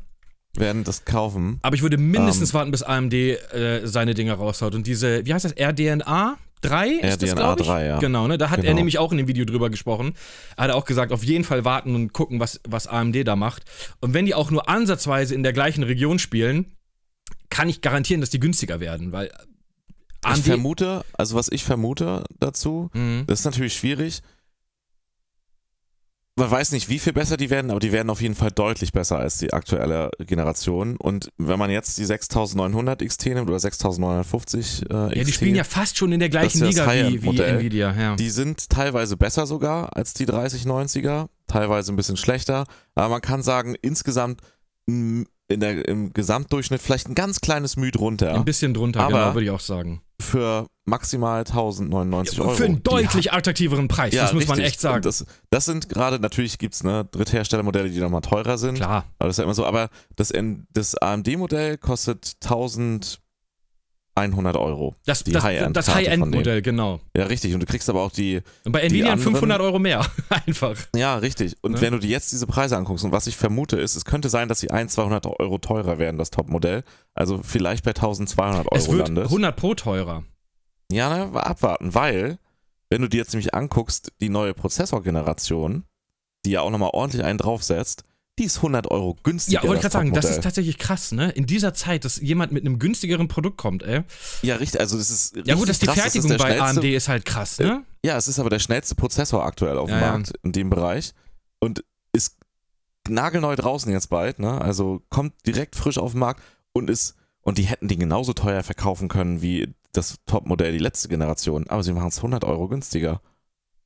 Werden 0.56 0.84
das 0.84 1.04
kaufen. 1.04 1.58
Aber 1.64 1.76
ich 1.76 1.82
würde 1.82 1.98
mindestens 1.98 2.52
Ähm. 2.52 2.54
warten, 2.54 2.72
bis 2.72 2.84
AMD 2.84 3.14
äh, 3.14 3.82
seine 3.86 4.14
Dinger 4.14 4.36
raushaut. 4.36 4.76
Und 4.76 4.86
diese, 4.86 5.26
wie 5.26 5.34
heißt 5.34 5.46
das, 5.46 5.56
RDNA 5.60 6.38
3 6.64 6.88
ist 6.90 7.22
das, 7.22 7.32
RDNA 7.32 7.42
glaube 7.42 7.62
ich? 7.62 7.68
3, 7.68 7.86
ja. 7.86 8.00
Genau, 8.00 8.28
ne? 8.28 8.38
Da 8.38 8.50
hat 8.50 8.60
er 8.60 8.64
Genau. 8.64 8.76
nämlich 8.78 8.98
auch 9.00 9.12
in 9.12 9.18
dem 9.20 9.28
Video 9.28 9.46
drüber 9.46 9.70
gesprochen. 9.70 10.14
Er 10.58 10.66
hat 10.66 10.72
auch 10.72 10.86
gesagt, 10.86 11.12
auf 11.12 11.24
jeden 11.24 11.44
Fall 11.44 11.64
warten 11.66 11.96
und 11.96 12.14
gucken, 12.14 12.40
was, 12.40 12.60
was 12.68 12.88
AMD 12.88 13.24
da 13.28 13.36
macht. 13.36 13.64
Und 14.02 14.14
wenn 14.14 14.26
die 14.26 14.34
auch 14.36 14.50
nur 14.52 14.68
ansatzweise 14.70 15.36
in 15.36 15.44
der 15.44 15.54
gleichen 15.54 15.84
Region 15.84 16.20
spielen, 16.20 16.76
kann 17.50 17.70
ich 17.70 17.82
garantieren, 17.82 18.22
dass 18.22 18.30
die 18.32 18.40
günstiger 18.40 18.80
werden, 18.80 19.12
weil 19.12 19.28
Ich 19.28 20.30
AMD. 20.30 20.44
vermute, 20.46 21.04
also 21.14 21.36
was 21.36 21.50
ich 21.52 21.64
vermute 21.64 22.24
dazu, 22.40 22.90
Mhm. 22.94 23.24
das 23.28 23.40
ist 23.40 23.46
natürlich 23.46 23.74
schwierig. 23.76 24.22
Man 26.36 26.50
weiß 26.50 26.72
nicht, 26.72 26.90
wie 26.90 26.98
viel 26.98 27.14
besser 27.14 27.38
die 27.38 27.52
werden, 27.52 27.70
aber 27.70 27.80
die 27.80 27.92
werden 27.92 28.10
auf 28.10 28.20
jeden 28.20 28.34
Fall 28.34 28.50
deutlich 28.50 28.92
besser 28.92 29.20
als 29.20 29.38
die 29.38 29.54
aktuelle 29.54 30.10
Generation. 30.18 30.98
Und 30.98 31.30
wenn 31.38 31.60
man 31.60 31.70
jetzt 31.70 32.00
die 32.00 32.06
6900 32.06 33.06
XT 33.08 33.28
nimmt 33.28 33.50
oder 33.50 33.60
6950 33.60 34.90
äh, 34.90 34.94
ja, 34.94 35.10
die 35.10 35.22
XT, 35.22 35.34
spielen 35.36 35.56
ja 35.56 35.64
fast 35.64 35.96
schon 35.98 36.12
in 36.12 36.20
der 36.20 36.30
gleichen 36.30 36.66
Liga 36.66 36.92
wie, 36.92 37.22
wie. 37.22 37.40
Nvidia, 37.40 37.94
ja. 37.94 38.16
Die 38.16 38.32
sind 38.32 38.68
teilweise 38.70 39.16
besser 39.16 39.46
sogar 39.46 39.96
als 39.96 40.16
die 40.16 40.26
3090er, 40.26 41.28
teilweise 41.46 41.94
ein 41.94 41.98
bisschen 41.98 42.18
schlechter. 42.18 42.66
Aber 42.96 43.10
man 43.10 43.22
kann 43.22 43.44
sagen, 43.44 43.76
insgesamt 43.84 44.42
in 44.88 45.28
der, 45.50 45.88
im 45.88 46.14
Gesamtdurchschnitt 46.14 46.82
vielleicht 46.82 47.10
ein 47.10 47.16
ganz 47.16 47.42
kleines 47.42 47.78
Mühe 47.78 47.92
drunter 47.92 48.34
Ein 48.34 48.44
bisschen 48.46 48.74
drunter, 48.74 49.02
Aber- 49.02 49.12
genau, 49.20 49.34
würde 49.36 49.46
ich 49.46 49.52
auch 49.52 49.60
sagen. 49.60 50.02
für 50.20 50.66
maximal 50.86 51.40
1099 51.40 52.42
Euro. 52.42 52.54
Für 52.56 52.66
einen 52.66 52.84
deutlich 52.84 53.32
attraktiveren 53.32 53.88
Preis, 53.88 54.14
das 54.14 54.34
muss 54.34 54.48
man 54.48 54.58
richtig. 54.58 54.74
echt 54.74 54.82
sagen. 54.82 55.02
Das, 55.02 55.26
das 55.50 55.66
sind 55.66 55.88
gerade, 55.90 56.20
natürlich 56.20 56.58
gibt 56.58 56.76
es 56.76 56.84
ne, 56.84 57.06
Drittherstellermodelle, 57.12 57.90
die 57.90 58.00
nochmal 58.00 58.22
teurer 58.22 58.58
sind. 58.58 58.76
Klar. 58.76 59.06
Aber 59.20 59.28
das 59.30 59.36
ist 59.36 59.40
ja 59.40 59.44
immer 59.46 59.54
so. 59.54 59.66
Aber 59.66 59.90
das, 60.16 60.32
das 60.74 60.96
AMD-Modell 60.96 61.78
kostet 61.78 62.34
1100 62.44 64.58
Euro. 64.58 64.96
Das, 65.06 65.24
das, 65.24 65.44
High-End-Modell, 65.44 66.62
genau. 66.62 67.00
Ja, 67.16 67.26
richtig. 67.28 67.54
Und 67.54 67.62
du 67.62 67.66
kriegst 67.66 67.90
aber 67.90 68.02
auch 68.02 68.12
die, 68.12 68.42
Und 68.66 68.74
bei 68.74 68.82
Die 68.82 68.88
Nvidia 68.88 69.14
anderen- 69.14 69.34
500 69.34 69.62
Euro 69.62 69.80
mehr. 69.80 70.06
Einfach. 70.46 70.76
Ja, 70.96 71.16
richtig. 71.16 71.56
Und 71.62 71.74
Ne? 71.74 71.82
wenn 71.82 71.94
du 71.94 72.00
dir 72.00 72.10
jetzt 72.10 72.32
diese 72.34 72.46
Preise 72.46 72.76
anguckst, 72.78 73.06
und 73.06 73.12
was 73.14 73.26
ich 73.28 73.38
vermute 73.38 73.78
ist, 73.78 73.96
es 73.96 74.04
könnte 74.06 74.28
sein, 74.30 74.50
dass 74.50 74.60
sie 74.60 74.70
1, 74.70 74.94
200 74.94 75.26
Euro 75.40 75.58
teurer 75.60 75.98
werden, 75.98 76.18
das 76.18 76.30
Topmodell. 76.30 76.84
Also 77.14 77.40
vielleicht 77.42 77.86
bei 77.86 77.92
1200 77.92 78.66
Euro 78.68 78.76
es 78.76 78.90
wird 78.92 79.08
landet. 79.08 79.26
100 79.26 79.56
Pro 79.56 79.74
teurer. 79.76 80.24
Ja, 80.94 81.10
na, 81.10 81.40
abwarten, 81.40 81.94
weil, 81.94 82.40
wenn 82.90 83.02
du 83.02 83.10
dir 83.10 83.18
jetzt 83.18 83.34
nämlich 83.34 83.54
anguckst, 83.54 84.12
die 84.22 84.30
neue 84.30 84.54
Prozessorgeneration, 84.54 85.84
die 86.46 86.52
ja 86.52 86.62
auch 86.62 86.70
nochmal 86.70 86.92
ordentlich 86.94 87.24
einen 87.24 87.38
draufsetzt, 87.38 88.04
die 88.40 88.46
ist 88.46 88.58
100 88.58 88.90
Euro 88.90 89.16
günstiger. 89.22 89.62
Ja, 89.62 89.68
wollte 89.68 89.80
ich 89.80 89.84
das 89.84 89.94
gerade 89.94 90.06
sagen, 90.08 90.16
das 90.16 90.30
ist 90.30 90.42
tatsächlich 90.42 90.80
krass, 90.80 91.12
ne? 91.12 91.30
In 91.32 91.46
dieser 91.46 91.74
Zeit, 91.76 92.04
dass 92.04 92.20
jemand 92.20 92.52
mit 92.52 92.66
einem 92.66 92.80
günstigeren 92.80 93.28
Produkt 93.28 93.58
kommt, 93.58 93.84
ey. 93.84 94.02
Ja, 94.42 94.56
richtig. 94.56 94.80
Also, 94.82 94.98
das 94.98 95.12
ist. 95.12 95.36
Ja, 95.36 95.54
gut, 95.56 95.68
richtig 95.68 95.68
dass 95.68 95.80
die 95.80 95.86
krass, 95.86 95.96
das 95.96 96.04
Fertigung 96.04 96.30
der 96.30 96.38
bei 96.38 96.60
AMD 96.60 96.84
ist 96.84 97.10
halt 97.10 97.26
krass, 97.26 97.60
ne? 97.60 97.84
Ja, 98.04 98.18
es 98.18 98.28
ist 98.28 98.40
aber 98.40 98.50
der 98.50 98.60
schnellste 98.60 98.96
Prozessor 98.96 99.46
aktuell 99.46 99.78
auf 99.78 99.88
dem 99.88 100.00
Ja, 100.00 100.02
ja. 100.02 100.12
Markt 100.12 100.34
in 100.42 100.52
dem 100.52 100.70
Bereich 100.72 101.14
und 101.60 101.84
ist 102.12 102.38
nagelneu 103.08 103.56
draußen 103.56 103.92
jetzt 103.92 104.10
bald, 104.10 104.40
ne? 104.40 104.60
Also 104.60 105.04
kommt 105.10 105.34
direkt 105.46 105.76
frisch 105.76 106.00
auf 106.00 106.12
den 106.12 106.20
Markt 106.20 106.42
und 106.74 106.90
ist 106.90 107.16
und 107.42 107.58
die 107.60 107.64
hätten 107.64 107.88
den 107.88 108.00
genauso 108.00 108.34
teuer 108.34 108.64
verkaufen 108.64 109.10
können 109.10 109.42
wie 109.42 109.74
das 109.94 110.18
Topmodell 110.26 110.72
die 110.74 110.80
letzte 110.80 111.08
Generation, 111.08 111.68
aber 111.70 111.84
sie 111.84 111.94
machen 111.94 112.10
es 112.10 112.18
100 112.18 112.44
Euro 112.44 112.68
günstiger. 112.68 113.22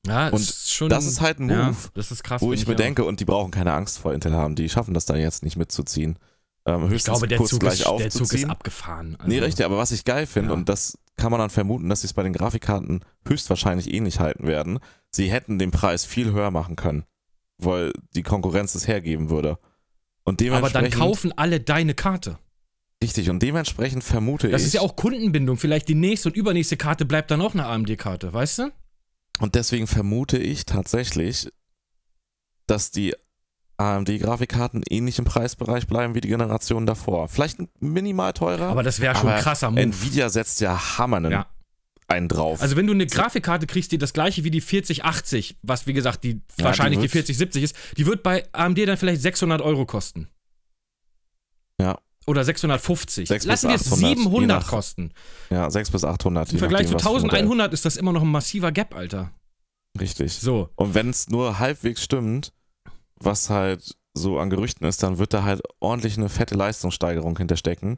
Ja, 0.05 0.29
Und 0.29 0.39
ist 0.39 0.73
schon. 0.73 0.89
das 0.89 1.05
ist 1.05 1.21
halt 1.21 1.39
ein 1.39 1.47
Move, 1.47 1.57
ja, 1.57 1.75
das 1.93 2.11
ist 2.11 2.23
krass. 2.23 2.41
wo 2.41 2.49
find 2.49 2.61
ich 2.61 2.67
mir 2.67 2.73
auch. 2.73 2.77
denke 2.77 3.03
und 3.03 3.19
die 3.19 3.25
brauchen 3.25 3.51
keine 3.51 3.73
Angst 3.73 3.99
vor 3.99 4.13
Intel 4.13 4.33
haben, 4.33 4.55
die 4.55 4.69
schaffen 4.69 4.93
das 4.93 5.05
dann 5.05 5.19
jetzt 5.19 5.43
nicht 5.43 5.57
mitzuziehen. 5.57 6.17
Ähm, 6.65 6.91
Ich 6.93 7.03
glaube, 7.03 7.27
der 7.27 7.43
Zug, 7.43 7.59
gleich 7.59 7.81
ist, 7.81 7.87
der 7.99 8.09
Zug 8.09 8.31
ist 8.33 8.45
abgefahren. 8.45 9.15
Also, 9.17 9.27
Nee, 9.29 9.39
richtig, 9.39 9.65
aber 9.65 9.77
was 9.77 9.91
ich 9.91 10.05
geil 10.05 10.25
finde, 10.25 10.49
Ja. 10.49 10.53
und 10.55 10.69
das 10.69 10.97
kann 11.17 11.31
man 11.31 11.39
dann 11.39 11.49
vermuten, 11.49 11.89
dass 11.89 12.01
sie 12.01 12.07
es 12.07 12.13
bei 12.13 12.23
den 12.23 12.31
Grafikkarten 12.33 13.03
höchstwahrscheinlich 13.27 13.93
ähnlich 13.93 14.19
halten 14.19 14.47
werden, 14.47 14.79
sie 15.11 15.29
hätten 15.31 15.59
den 15.59 15.71
Preis 15.71 16.05
viel 16.05 16.31
höher 16.31 16.51
machen 16.51 16.75
können, 16.77 17.03
weil 17.57 17.91
die 18.15 18.23
Konkurrenz 18.23 18.75
es 18.75 18.87
hergeben 18.87 19.29
würde. 19.29 19.57
Und 20.23 20.41
Aber 20.41 20.61
dann 20.69 20.83
dementsprechend, 20.83 20.93
kaufen 20.95 21.33
alle 21.37 21.59
deine 21.59 21.93
Karte. 21.95 22.37
Richtig, 23.03 23.29
und 23.29 23.41
dementsprechend 23.43 24.03
vermute 24.03 24.49
Das 24.49 24.61
ich, 24.61 24.67
ist 24.67 24.73
ja 24.73 24.81
auch 24.81 24.95
Kundenbindung. 24.95 25.57
Vielleicht 25.57 25.87
die 25.87 25.95
nächste 25.95 26.29
und 26.29 26.35
übernächste 26.35 26.77
Karte 26.77 27.05
bleibt 27.05 27.31
dann 27.31 27.41
auch 27.41 27.53
eine 27.53 27.65
AMD-Karte, 27.65 28.33
weißt 28.33 28.59
du? 28.59 28.71
und 29.39 29.53
deswegen 29.53 29.85
vermute 29.85 30.37
ich 30.39 30.65
tatsächlich, 30.65 31.47
dass 32.65 32.89
die 32.89 33.13
AMD-Grafikkarten 33.77 34.81
ähnlich 34.89 35.19
im 35.19 35.25
Preisbereich 35.25 35.85
bleiben 35.85 36.15
wie 36.15 36.21
die 36.21 36.29
Generation 36.29 36.87
davor. 36.87 37.27
Vielleicht 37.29 37.59
ein 37.59 37.69
minimal 37.79 38.33
teurer, 38.33 38.69
Aber 38.69 38.81
das 38.81 38.99
wäre 38.99 39.15
schon 39.15 39.29
krasser 39.35 39.69
Move. 39.69 39.81
Nvidia 39.81 40.29
setzt 40.29 40.59
ja 40.61 40.97
hammernden 40.97 41.31
Ja. 41.33 41.45
einen 42.07 42.27
drauf. 42.27 42.59
Also 42.63 42.75
wenn 42.75 42.87
du 42.87 42.93
eine 42.93 43.05
Grafikkarte 43.05 43.67
kriegst, 43.67 43.91
die 43.91 43.99
das 43.99 44.13
gleiche 44.13 44.43
wie 44.43 44.49
die 44.49 44.61
4080, 44.61 45.57
was 45.61 45.85
wie 45.85 45.93
gesagt 45.93 46.23
die 46.23 46.41
Ja, 46.57 46.65
wahrscheinlich 46.65 46.99
die 46.99 47.07
die, 47.07 47.13
wird- 47.13 47.27
4070 47.27 47.63
ist, 47.63 47.75
die 47.97 48.07
wird 48.07 48.23
bei 48.23 48.43
AMD 48.53 48.79
dann 48.87 48.97
vielleicht 48.97 49.21
600 49.21 49.61
Euro 49.61 49.85
kosten. 49.85 50.27
Ja. 51.79 51.99
Oder 52.27 52.43
650. 52.43 53.27
600 53.29 53.39
bis 53.41 53.47
Lassen 53.63 53.69
wir 53.69 53.75
es 53.75 53.87
800, 53.93 54.17
je 54.17 54.23
700 54.23 54.61
nach- 54.61 54.67
kosten. 54.69 55.11
ja, 55.49 55.69
600 55.69 55.91
bis 55.93 56.03
800. 56.03 56.51
Im 56.53 56.59
Vergleich 56.59 56.87
zu 56.87 56.93
nachdem, 56.93 56.95
was 56.95 57.03
für 57.03 57.09
ein 57.09 57.21
Modell. 57.23 57.39
1100 57.39 57.73
ist 57.73 57.85
das 57.85 57.95
immer 57.97 58.11
noch 58.13 58.21
ein 58.21 58.31
massiver 58.31 58.71
Gap, 58.71 58.95
Alter. 58.95 59.31
Richtig. 59.99 60.33
So. 60.33 60.69
Und 60.75 60.93
wenn 60.93 61.09
es 61.09 61.29
nur 61.29 61.57
halbwegs 61.59 62.03
stimmt, 62.03 62.51
was 63.19 63.49
halt 63.49 63.95
so 64.13 64.39
an 64.39 64.49
Gerüchten 64.49 64.85
ist, 64.85 65.01
dann 65.03 65.17
wird 65.19 65.33
da 65.33 65.43
halt 65.43 65.61
ordentlich 65.79 66.17
eine 66.17 66.29
fette 66.29 66.55
Leistungssteigerung 66.55 67.37
hinterstecken. 67.37 67.95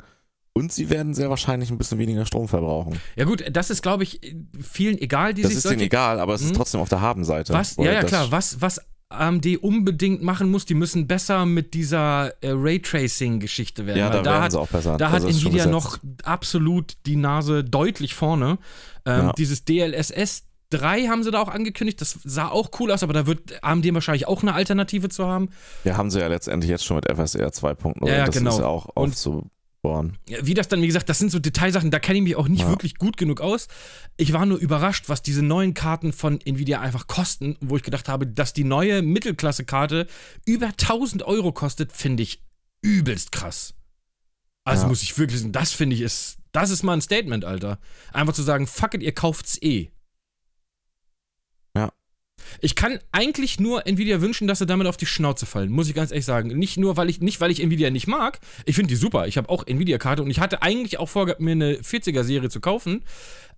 Und 0.53 0.71
sie 0.73 0.89
werden 0.89 1.13
sehr 1.13 1.29
wahrscheinlich 1.29 1.71
ein 1.71 1.77
bisschen 1.77 1.97
weniger 1.99 2.25
Strom 2.25 2.47
verbrauchen. 2.47 2.99
Ja 3.15 3.25
gut, 3.25 3.43
das 3.51 3.69
ist 3.69 3.81
glaube 3.81 4.03
ich 4.03 4.19
vielen 4.61 4.97
egal, 4.97 5.33
die 5.33 5.41
Das 5.43 5.49
sich 5.51 5.57
ist 5.59 5.69
denen 5.69 5.81
egal, 5.81 6.19
aber 6.19 6.33
es 6.33 6.41
ist 6.41 6.49
Mhm. 6.51 6.55
trotzdem 6.55 6.81
auf 6.81 6.89
der 6.89 7.01
Habenseite. 7.01 7.53
Was? 7.53 7.75
Ja, 7.77 7.85
ja, 7.85 8.01
das- 8.01 8.09
klar. 8.09 8.31
Was, 8.31 8.59
was 8.61 8.81
AMD 9.09 9.57
unbedingt 9.63 10.21
machen 10.21 10.51
muss, 10.51 10.65
die 10.65 10.75
müssen 10.75 11.07
besser 11.07 11.45
mit 11.47 11.73
dieser 11.73 12.31
äh, 12.43 12.51
Raytracing-Geschichte 12.51 13.85
werden. 13.87 13.97
Ja, 13.97 14.09
da, 14.11 14.21
da 14.21 14.41
hat, 14.43 14.55
auch 14.55 14.67
besser. 14.67 14.97
da 14.97 15.09
Also 15.09 15.27
hat 15.27 15.33
Nvidia 15.35 15.65
noch 15.65 15.97
absolut 16.23 16.93
die 17.05 17.15
Nase 17.15 17.63
deutlich 17.63 18.13
vorne. 18.13 18.59
Ähm, 19.05 19.25
Ja. 19.27 19.33
Dieses 19.33 19.65
DLSS 19.65 20.43
3 20.71 21.07
haben 21.07 21.23
sie 21.23 21.31
da 21.31 21.41
auch 21.41 21.47
angekündigt. 21.47 21.99
Das 21.99 22.19
sah 22.23 22.49
auch 22.49 22.69
cool 22.79 22.91
aus, 22.91 23.01
aber 23.01 23.13
da 23.13 23.25
wird 23.25 23.63
AMD 23.63 23.91
wahrscheinlich 23.95 24.27
auch 24.27 24.43
eine 24.43 24.53
Alternative 24.53 25.09
zu 25.09 25.25
haben. 25.25 25.49
Ja, 25.83 25.97
haben 25.97 26.11
sie 26.11 26.19
ja 26.19 26.27
letztendlich 26.27 26.69
jetzt 26.69 26.85
schon 26.85 26.97
mit 26.97 27.05
FSR 27.09 27.47
2.0. 27.51 28.07
Ja, 28.07 28.17
ja, 28.17 28.25
das 28.27 28.35
genau. 28.35 28.51
ist 28.51 28.59
ja 28.59 28.65
auch 28.67 28.85
Und- 28.93 29.17
Ja, 30.27 30.45
Wie 30.45 30.53
das 30.53 30.67
dann, 30.67 30.81
wie 30.81 30.87
gesagt, 30.87 31.07
das 31.09 31.19
sind 31.19 31.31
so 31.31 31.39
Detailsachen, 31.39 31.89
da 31.91 31.99
kenne 31.99 32.17
ich 32.19 32.23
mich 32.23 32.35
auch 32.35 32.47
nicht 32.49 32.61
Ja. 32.63 32.69
wirklich 32.69 32.95
gut 32.95 33.15
genug 33.17 33.39
aus. 33.39 33.67
Ich 34.17 34.33
war 34.33 34.45
nur 34.45 34.57
überrascht, 34.57 35.07
was 35.07 35.21
diese 35.21 35.41
neuen 35.41 35.73
Karten 35.73 36.11
von 36.11 36.41
Nvidia 36.41 36.81
einfach 36.81 37.07
kosten, 37.07 37.55
wo 37.61 37.77
ich 37.77 37.83
gedacht 37.83 38.09
habe, 38.09 38.27
dass 38.27 38.51
die 38.53 38.65
neue 38.65 39.01
Mittelklasse-Karte 39.01 40.07
über 40.45 40.67
1000 40.75 41.23
Euro 41.23 41.53
kostet, 41.53 41.91
finde 41.93 42.23
ich 42.23 42.43
übelst 42.81 43.31
krass. 43.31 43.73
Also 44.65 44.83
Ja. 44.83 44.89
muss 44.89 45.01
ich 45.01 45.17
wirklich 45.17 45.39
sagen, 45.39 45.53
das 45.53 45.71
finde 45.71 45.95
ich 45.95 46.01
ist, 46.01 46.37
das 46.51 46.69
ist 46.71 46.83
mal 46.83 46.93
ein 46.93 47.01
Statement, 47.01 47.45
Alter. 47.45 47.79
Einfach 48.11 48.33
zu 48.33 48.43
sagen, 48.43 48.67
fuck 48.67 48.93
it, 48.95 49.01
ihr 49.03 49.13
kauft's 49.13 49.61
eh. 49.61 49.91
Ich 52.61 52.75
kann 52.75 52.99
eigentlich 53.11 53.59
nur 53.59 53.85
Nvidia 53.87 54.21
wünschen, 54.21 54.47
dass 54.47 54.59
sie 54.59 54.65
damit 54.65 54.87
auf 54.87 54.97
die 54.97 55.05
Schnauze 55.05 55.45
fallen, 55.45 55.71
muss 55.71 55.87
ich 55.87 55.95
ganz 55.95 56.11
ehrlich 56.11 56.25
sagen. 56.25 56.49
Nicht 56.57 56.77
nur, 56.77 56.97
weil 56.97 57.09
ich, 57.09 57.21
nicht 57.21 57.41
weil 57.41 57.51
ich 57.51 57.61
Nvidia 57.61 57.89
nicht 57.89 58.07
mag. 58.07 58.39
Ich 58.65 58.75
finde 58.75 58.89
die 58.89 58.95
super. 58.95 59.27
Ich 59.27 59.37
habe 59.37 59.49
auch 59.49 59.65
Nvidia-Karte 59.65 60.23
und 60.23 60.29
ich 60.29 60.39
hatte 60.39 60.61
eigentlich 60.61 60.99
auch 60.99 61.09
vorgehabt, 61.09 61.41
mir 61.41 61.51
eine 61.51 61.75
40er-Serie 61.75 62.49
zu 62.49 62.59
kaufen. 62.61 63.03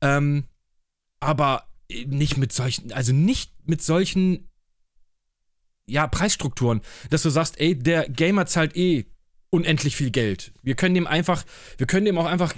Ähm, 0.02 0.46
aber 1.20 1.68
nicht 2.06 2.38
mit 2.38 2.52
solchen, 2.54 2.92
also 2.94 3.14
nicht 3.14 3.52
mit 3.66 3.82
solchen, 3.82 4.50
ja, 5.88 6.08
Preisstrukturen, 6.08 6.82
dass 7.10 7.24
du 7.24 7.30
sagst, 7.30 7.60
ey, 7.60 7.78
der 7.78 8.08
Gamer 8.10 8.46
zahlt 8.46 8.76
eh 8.78 9.06
unendlich 9.50 9.96
viel 9.96 10.10
Geld. 10.10 10.54
Wir 10.64 10.76
können 10.76 10.96
dem 10.96 11.06
einfach, 11.06 11.44
wir 11.78 11.86
können 11.86 12.06
dem 12.06 12.18
auch 12.18 12.26
einfach 12.26 12.54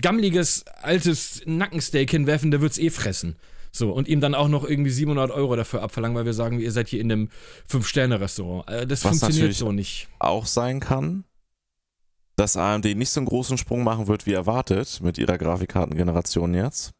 gammeliges, 0.00 0.64
altes 0.80 1.42
Nackensteak 1.44 2.10
hinwerfen, 2.10 2.50
der 2.50 2.60
wird's 2.60 2.78
eh 2.78 2.90
fressen. 2.90 3.36
So, 3.76 3.92
und 3.92 4.08
ihm 4.08 4.20
dann 4.20 4.34
auch 4.34 4.48
noch 4.48 4.64
irgendwie 4.64 4.90
700 4.90 5.30
Euro 5.30 5.54
dafür 5.56 5.82
abverlangen, 5.82 6.16
weil 6.16 6.24
wir 6.24 6.32
sagen, 6.32 6.60
ihr 6.60 6.72
seid 6.72 6.88
hier 6.88 7.00
in 7.00 7.12
einem 7.12 7.28
Fünf-Sterne-Restaurant. 7.66 8.68
Äh, 8.70 8.86
Das 8.86 9.04
Was 9.04 9.18
funktioniert 9.18 9.54
so 9.54 9.70
nicht. 9.72 10.08
Auch 10.18 10.46
sein 10.46 10.80
kann, 10.80 11.24
dass 12.36 12.56
AMD 12.56 12.84
nicht 12.96 13.10
so 13.10 13.20
einen 13.20 13.26
großen 13.26 13.58
Sprung 13.58 13.84
machen 13.84 14.06
wird, 14.08 14.26
wie 14.26 14.32
erwartet, 14.32 15.00
mit 15.02 15.18
ihrer 15.18 15.36
Grafikkartengeneration 15.38 16.54
jetzt. 16.54 16.92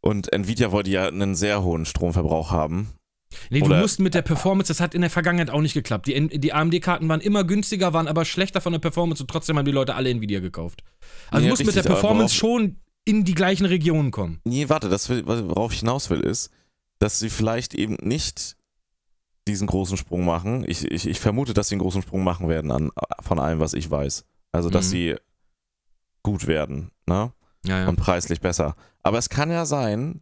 Und 0.00 0.32
Nvidia 0.32 0.72
wollte 0.72 0.90
ja 0.90 1.08
einen 1.08 1.34
sehr 1.34 1.62
hohen 1.62 1.84
Stromverbrauch 1.84 2.50
haben. 2.50 2.88
Nee, 3.50 3.60
du 3.60 3.66
Oder- 3.66 3.80
musst 3.80 4.00
mit 4.00 4.14
der 4.14 4.22
Performance, 4.22 4.68
das 4.72 4.80
hat 4.80 4.94
in 4.94 5.02
der 5.02 5.10
Vergangenheit 5.10 5.50
auch 5.50 5.60
nicht 5.60 5.74
geklappt. 5.74 6.06
Die, 6.06 6.28
die 6.38 6.52
AMD-Karten 6.54 7.08
waren 7.08 7.20
immer 7.20 7.44
günstiger, 7.44 7.92
waren 7.92 8.08
aber 8.08 8.24
schlechter 8.24 8.60
von 8.62 8.72
der 8.72 8.80
Performance 8.80 9.22
und 9.22 9.28
trotzdem 9.30 9.58
haben 9.58 9.66
die 9.66 9.72
Leute 9.72 9.94
alle 9.94 10.08
Nvidia 10.08 10.40
gekauft. 10.40 10.82
Also 11.30 11.42
Ja, 11.44 11.48
du 11.48 11.48
musst 11.50 11.66
mit 11.66 11.74
der 11.74 11.84
richtig, 11.84 11.92
Performance 11.92 12.34
schon 12.34 12.76
in 13.08 13.24
die 13.24 13.34
gleichen 13.34 13.64
Regionen 13.66 14.10
kommen. 14.10 14.40
Nee, 14.44 14.68
warte, 14.68 14.88
das 14.88 15.08
worauf 15.08 15.72
ich 15.72 15.80
hinaus 15.80 16.10
will, 16.10 16.20
ist, 16.20 16.50
dass 16.98 17.18
sie 17.18 17.30
vielleicht 17.30 17.74
eben 17.74 17.94
nicht 18.02 18.56
diesen 19.46 19.66
großen 19.66 19.96
Sprung 19.96 20.24
machen. 20.26 20.64
Ich, 20.68 20.84
ich, 20.90 21.06
ich 21.08 21.18
vermute, 21.20 21.54
dass 21.54 21.68
sie 21.68 21.74
einen 21.76 21.80
großen 21.82 22.02
Sprung 22.02 22.22
machen 22.22 22.48
werden 22.48 22.70
an, 22.70 22.90
von 23.20 23.38
allem, 23.38 23.60
was 23.60 23.72
ich 23.72 23.90
weiß. 23.90 24.24
Also, 24.52 24.68
dass 24.68 24.86
Mhm. 24.86 24.90
sie 24.90 25.14
gut 26.22 26.46
werden, 26.46 26.90
ne? 27.06 27.32
Ja, 27.64 27.88
Und 27.88 27.96
preislich 27.96 28.40
besser. 28.40 28.76
Aber 29.02 29.18
es 29.18 29.28
kann 29.30 29.50
ja 29.50 29.64
sein, 29.66 30.20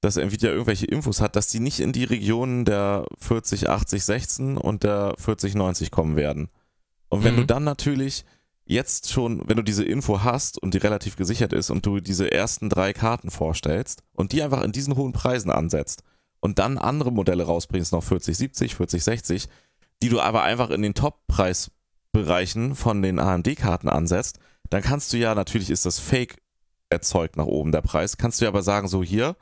dass 0.00 0.16
Nvidia 0.16 0.50
irgendwelche 0.50 0.86
Infos 0.86 1.20
hat, 1.20 1.34
dass 1.36 1.48
die 1.48 1.60
nicht 1.60 1.80
in 1.80 1.92
die 1.92 2.04
Regionen 2.04 2.64
der 2.64 3.06
40, 3.18 3.68
80, 3.68 4.04
16 4.04 4.56
und 4.56 4.82
der 4.82 5.14
40, 5.18 5.54
90 5.54 5.90
kommen 5.90 6.14
werden. 6.16 6.48
Und 7.08 7.24
wenn 7.24 7.34
Mhm. 7.34 7.38
du 7.38 7.46
dann 7.46 7.64
natürlich 7.64 8.24
jetzt 8.66 9.10
schon, 9.10 9.42
wenn 9.46 9.56
du 9.56 9.62
diese 9.62 9.84
Info 9.84 10.22
hast 10.22 10.58
und 10.58 10.74
die 10.74 10.78
relativ 10.78 11.16
gesichert 11.16 11.52
ist 11.52 11.70
und 11.70 11.84
du 11.84 12.00
diese 12.00 12.30
ersten 12.32 12.68
drei 12.68 12.92
Karten 12.92 13.30
vorstellst 13.30 14.02
und 14.12 14.32
die 14.32 14.42
einfach 14.42 14.62
in 14.62 14.72
diesen 14.72 14.96
hohen 14.96 15.12
Preisen 15.12 15.50
ansetzt 15.50 16.02
und 16.40 16.58
dann 16.58 16.78
andere 16.78 17.12
Modelle 17.12 17.44
rausbringst, 17.44 17.92
noch 17.92 18.02
40, 18.02 18.36
70, 18.36 18.74
40, 18.74 19.04
60, 19.04 19.48
die 20.02 20.08
du 20.08 20.20
aber 20.20 20.42
einfach 20.42 20.70
in 20.70 20.82
den 20.82 20.94
Top-Preisbereichen 20.94 22.74
von 22.74 23.02
den 23.02 23.18
AMD-Karten 23.18 23.88
ansetzt, 23.88 24.38
dann 24.70 24.82
kannst 24.82 25.12
du 25.12 25.18
ja, 25.18 25.34
natürlich 25.34 25.70
ist 25.70 25.86
das 25.86 25.98
Fake 25.98 26.36
erzeugt 26.88 27.36
nach 27.36 27.46
oben 27.46 27.72
der 27.72 27.82
Preis, 27.82 28.16
kannst 28.16 28.40
du 28.40 28.46
ja 28.46 28.50
aber 28.50 28.62
sagen, 28.62 28.88
so 28.88 29.02
hier, 29.02 29.36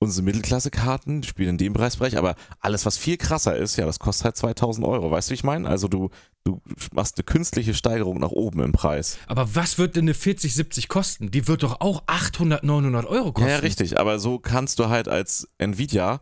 unsere 0.00 0.24
Mittelklasse-Karten 0.24 1.22
spielen 1.22 1.50
in 1.50 1.58
dem 1.58 1.72
Preisbereich, 1.74 2.16
aber 2.16 2.34
alles, 2.58 2.86
was 2.86 2.96
viel 2.96 3.18
krasser 3.18 3.56
ist, 3.56 3.76
ja, 3.76 3.84
das 3.84 3.98
kostet 3.98 4.24
halt 4.24 4.36
2000 4.36 4.86
Euro. 4.86 5.10
Weißt 5.10 5.28
du, 5.28 5.32
wie 5.32 5.34
ich 5.34 5.44
meine? 5.44 5.68
Also 5.68 5.88
du, 5.88 6.08
du 6.44 6.60
machst 6.92 7.16
eine 7.18 7.24
künstliche 7.24 7.74
Steigerung 7.74 8.18
nach 8.18 8.30
oben 8.30 8.62
im 8.62 8.72
Preis. 8.72 9.18
Aber 9.26 9.54
was 9.54 9.78
wird 9.78 9.96
denn 9.96 10.04
eine 10.04 10.14
4070 10.14 10.88
kosten? 10.88 11.30
Die 11.30 11.46
wird 11.48 11.62
doch 11.62 11.80
auch 11.80 12.02
800, 12.06 12.64
900 12.64 13.06
Euro 13.06 13.32
kosten. 13.32 13.48
Ja, 13.48 13.56
ja, 13.56 13.60
richtig. 13.60 13.98
Aber 14.00 14.18
so 14.18 14.38
kannst 14.38 14.78
du 14.78 14.88
halt 14.88 15.06
als 15.08 15.48
Nvidia 15.58 16.20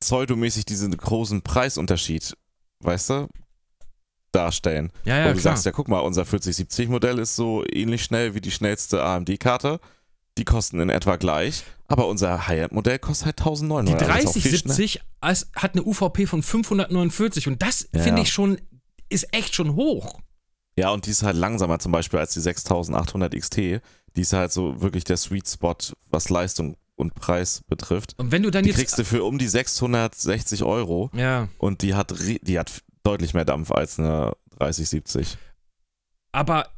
pseudomäßig 0.00 0.64
diesen 0.66 0.96
großen 0.96 1.42
Preisunterschied, 1.42 2.36
weißt 2.80 3.10
du, 3.10 3.28
darstellen. 4.32 4.92
Ja, 5.04 5.18
ja, 5.18 5.24
Wo 5.24 5.28
du 5.34 5.40
klar. 5.40 5.54
sagst, 5.54 5.64
ja, 5.66 5.72
guck 5.72 5.88
mal, 5.88 6.00
unser 6.00 6.24
4070 6.26 6.88
Modell 6.88 7.18
ist 7.18 7.36
so 7.36 7.64
ähnlich 7.72 8.04
schnell 8.04 8.34
wie 8.34 8.40
die 8.40 8.50
schnellste 8.50 9.02
AMD-Karte. 9.02 9.80
Die 10.38 10.44
kosten 10.44 10.78
in 10.80 10.90
etwa 10.90 11.16
gleich, 11.16 11.64
aber 11.88 12.06
unser 12.08 12.46
High-End-Modell 12.46 12.98
kostet 12.98 13.24
halt 13.26 13.38
Die 13.38 13.42
1900. 13.44 14.02
Also 14.02 14.18
ist 14.18 14.26
auch 14.28 14.32
viel 14.34 14.40
schneller. 14.42 14.74
3070 14.74 15.00
als- 15.22 15.50
hat 15.56 15.72
eine 15.72 15.82
UVP 15.84 16.26
von 16.26 16.42
549 16.42 17.48
und 17.48 17.62
das 17.62 17.88
Ja, 17.94 18.02
finde 18.02 18.20
ich 18.20 18.30
schon, 18.30 18.58
ist 19.08 19.32
echt 19.34 19.54
schon 19.54 19.74
hoch. 19.74 20.20
Ja, 20.78 20.90
und 20.90 21.06
die 21.06 21.10
ist 21.10 21.22
halt 21.22 21.36
langsamer 21.36 21.78
zum 21.78 21.92
Beispiel 21.92 22.18
als 22.18 22.34
die 22.34 22.40
6800 22.40 23.34
XT. 23.34 23.56
Die 23.56 23.80
ist 24.20 24.32
halt 24.32 24.52
so 24.52 24.80
wirklich 24.80 25.04
der 25.04 25.16
Sweet 25.16 25.48
Spot, 25.48 25.74
was 26.10 26.28
Leistung 26.28 26.76
und 26.96 27.14
Preis 27.14 27.62
betrifft. 27.68 28.14
Und 28.18 28.30
wenn 28.32 28.42
du 28.42 28.50
dann 28.50 28.62
Die 28.64 28.70
jetzt. 28.70 28.78
kriegst 28.78 28.98
du 28.98 29.04
für 29.04 29.24
um 29.24 29.38
die 29.38 29.48
660 29.48 30.62
Euro 30.64 31.10
ja, 31.14 31.48
und 31.58 31.82
die 31.82 31.94
hat, 31.94 32.14
die 32.42 32.58
hat 32.58 32.82
deutlich 33.02 33.34
mehr 33.34 33.44
Dampf 33.44 33.70
als 33.70 33.98
eine 33.98 34.32
3070. 34.58 35.36
aber 36.32 36.68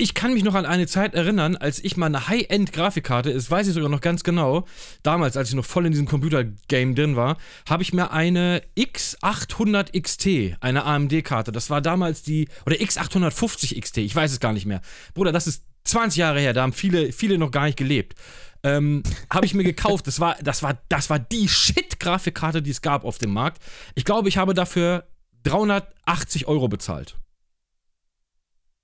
ich 0.00 0.14
kann 0.14 0.32
mich 0.32 0.44
noch 0.44 0.54
an 0.54 0.64
eine 0.64 0.86
Zeit 0.86 1.14
erinnern, 1.14 1.56
als 1.56 1.82
ich 1.84 1.98
mal 1.98 2.06
eine 2.06 2.26
High-End-Grafikkarte, 2.26 3.34
das 3.34 3.50
weiß 3.50 3.68
ich 3.68 3.74
sogar 3.74 3.90
noch 3.90 4.00
ganz 4.00 4.24
genau, 4.24 4.64
damals, 5.02 5.36
als 5.36 5.50
ich 5.50 5.54
noch 5.54 5.64
voll 5.64 5.84
in 5.84 5.92
diesem 5.92 6.06
Computer-Game 6.06 6.94
drin 6.94 7.16
war, 7.16 7.36
habe 7.68 7.82
ich 7.82 7.92
mir 7.92 8.10
eine 8.10 8.62
X800 8.78 10.00
XT, 10.00 10.56
eine 10.62 10.84
AMD-Karte, 10.84 11.52
das 11.52 11.68
war 11.68 11.82
damals 11.82 12.22
die, 12.22 12.48
oder 12.64 12.76
X850 12.76 13.78
XT, 13.78 13.98
ich 13.98 14.16
weiß 14.16 14.32
es 14.32 14.40
gar 14.40 14.54
nicht 14.54 14.64
mehr. 14.64 14.80
Bruder, 15.12 15.32
das 15.32 15.46
ist 15.46 15.64
20 15.84 16.18
Jahre 16.18 16.40
her, 16.40 16.54
da 16.54 16.62
haben 16.62 16.72
viele, 16.72 17.12
viele 17.12 17.36
noch 17.36 17.50
gar 17.50 17.66
nicht 17.66 17.76
gelebt. 17.76 18.14
Ähm, 18.62 19.02
habe 19.30 19.46
ich 19.46 19.54
mir 19.54 19.64
gekauft. 19.64 20.06
Das 20.06 20.20
war, 20.20 20.36
das 20.42 20.62
war, 20.62 20.78
das 20.90 21.08
war 21.08 21.18
die 21.18 21.48
Shit-Grafikkarte, 21.48 22.60
die 22.60 22.70
es 22.70 22.82
gab 22.82 23.04
auf 23.04 23.16
dem 23.16 23.32
Markt. 23.32 23.62
Ich 23.94 24.04
glaube, 24.04 24.28
ich 24.28 24.36
habe 24.36 24.52
dafür 24.52 25.06
380 25.44 26.46
Euro 26.46 26.68
bezahlt. 26.68 27.19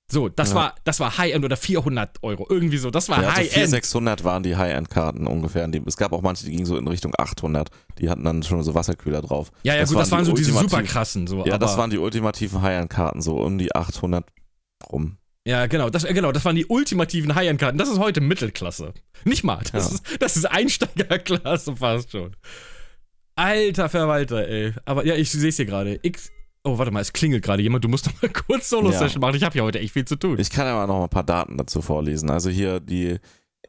So, 0.08 0.28
das 0.28 0.50
Ja. 0.50 0.54
war, 0.54 0.74
das 0.84 1.00
war 1.00 1.18
High-End 1.18 1.44
oder 1.44 1.56
400 1.56 2.22
Euro. 2.22 2.46
Irgendwie 2.48 2.76
so. 2.78 2.90
Das 2.90 3.08
war 3.08 3.20
Ja, 3.20 3.28
also 3.30 3.38
High-End. 3.38 3.52
4600 3.54 4.22
waren 4.22 4.44
die 4.44 4.54
High-End-Karten 4.56 5.26
ungefähr. 5.26 5.66
Die- 5.66 5.82
Es 5.84 5.96
gab 5.96 6.12
auch 6.12 6.22
manche, 6.22 6.44
die 6.44 6.52
gingen 6.52 6.64
so 6.66 6.76
in 6.76 6.86
Richtung 6.86 7.12
800. 7.18 7.70
Die 7.98 8.08
hatten 8.08 8.22
dann 8.22 8.42
schon 8.44 8.62
so 8.62 8.74
Wasserkühler 8.74 9.20
drauf. 9.20 9.50
ja, 9.64 9.74
ja, 9.74 9.84
gut, 9.84 9.96
das 9.98 10.10
waren 10.12 10.20
die 10.24 10.30
so 10.30 10.36
diese 10.36 10.52
super 10.52 10.82
krassen. 10.84 11.26
So, 11.26 11.44
Ja, 11.44 11.58
das 11.58 11.76
waren 11.76 11.90
die 11.90 11.98
ultimativen 11.98 12.62
High-End-Karten, 12.62 13.20
so 13.20 13.36
um 13.40 13.58
die 13.58 13.74
800 13.74 14.24
rum. 14.92 15.18
Ja, 15.44 15.66
genau, 15.66 15.90
das, 15.90 16.04
äh, 16.04 16.12
genau, 16.14 16.30
das 16.32 16.44
waren 16.44 16.56
die 16.56 16.66
ultimativen 16.66 17.34
High-End-Karten. 17.34 17.76
Das 17.78 17.88
ist 17.88 17.98
heute 17.98 18.20
Mittelklasse. 18.20 18.94
Nicht 19.24 19.42
mal. 19.44 19.60
Das, 19.72 19.88
Ja. 19.90 19.94
ist, 19.96 20.22
das 20.22 20.36
ist 20.36 20.44
Einsteigerklasse 20.44 21.74
fast 21.76 22.12
schon. 22.12 22.34
Alter 23.36 23.88
Verwalter, 23.88 24.48
ey. 24.48 24.72
Aber 24.84 25.04
ja, 25.04 25.14
ich 25.14 25.30
sehe 25.30 25.48
es 25.48 25.56
hier 25.56 25.66
gerade. 25.66 25.98
X. 26.02 26.30
Oh, 26.66 26.78
warte 26.78 26.90
mal, 26.90 27.00
es 27.00 27.12
klingelt 27.12 27.44
gerade 27.44 27.62
jemand. 27.62 27.84
Du 27.84 27.88
musst 27.88 28.08
doch 28.08 28.22
mal 28.22 28.28
kurz 28.48 28.68
Solo-Session 28.70 29.20
machen. 29.20 29.36
Ich 29.36 29.44
habe 29.44 29.56
ja 29.56 29.62
heute 29.62 29.78
echt 29.78 29.92
viel 29.92 30.04
zu 30.04 30.16
tun. 30.16 30.36
Ich 30.40 30.50
kann 30.50 30.66
ja 30.66 30.74
mal 30.74 30.88
noch 30.88 31.04
ein 31.04 31.08
paar 31.08 31.22
Daten 31.22 31.56
dazu 31.56 31.80
vorlesen. 31.80 32.28
Also 32.28 32.50
hier 32.50 32.80
die 32.80 33.20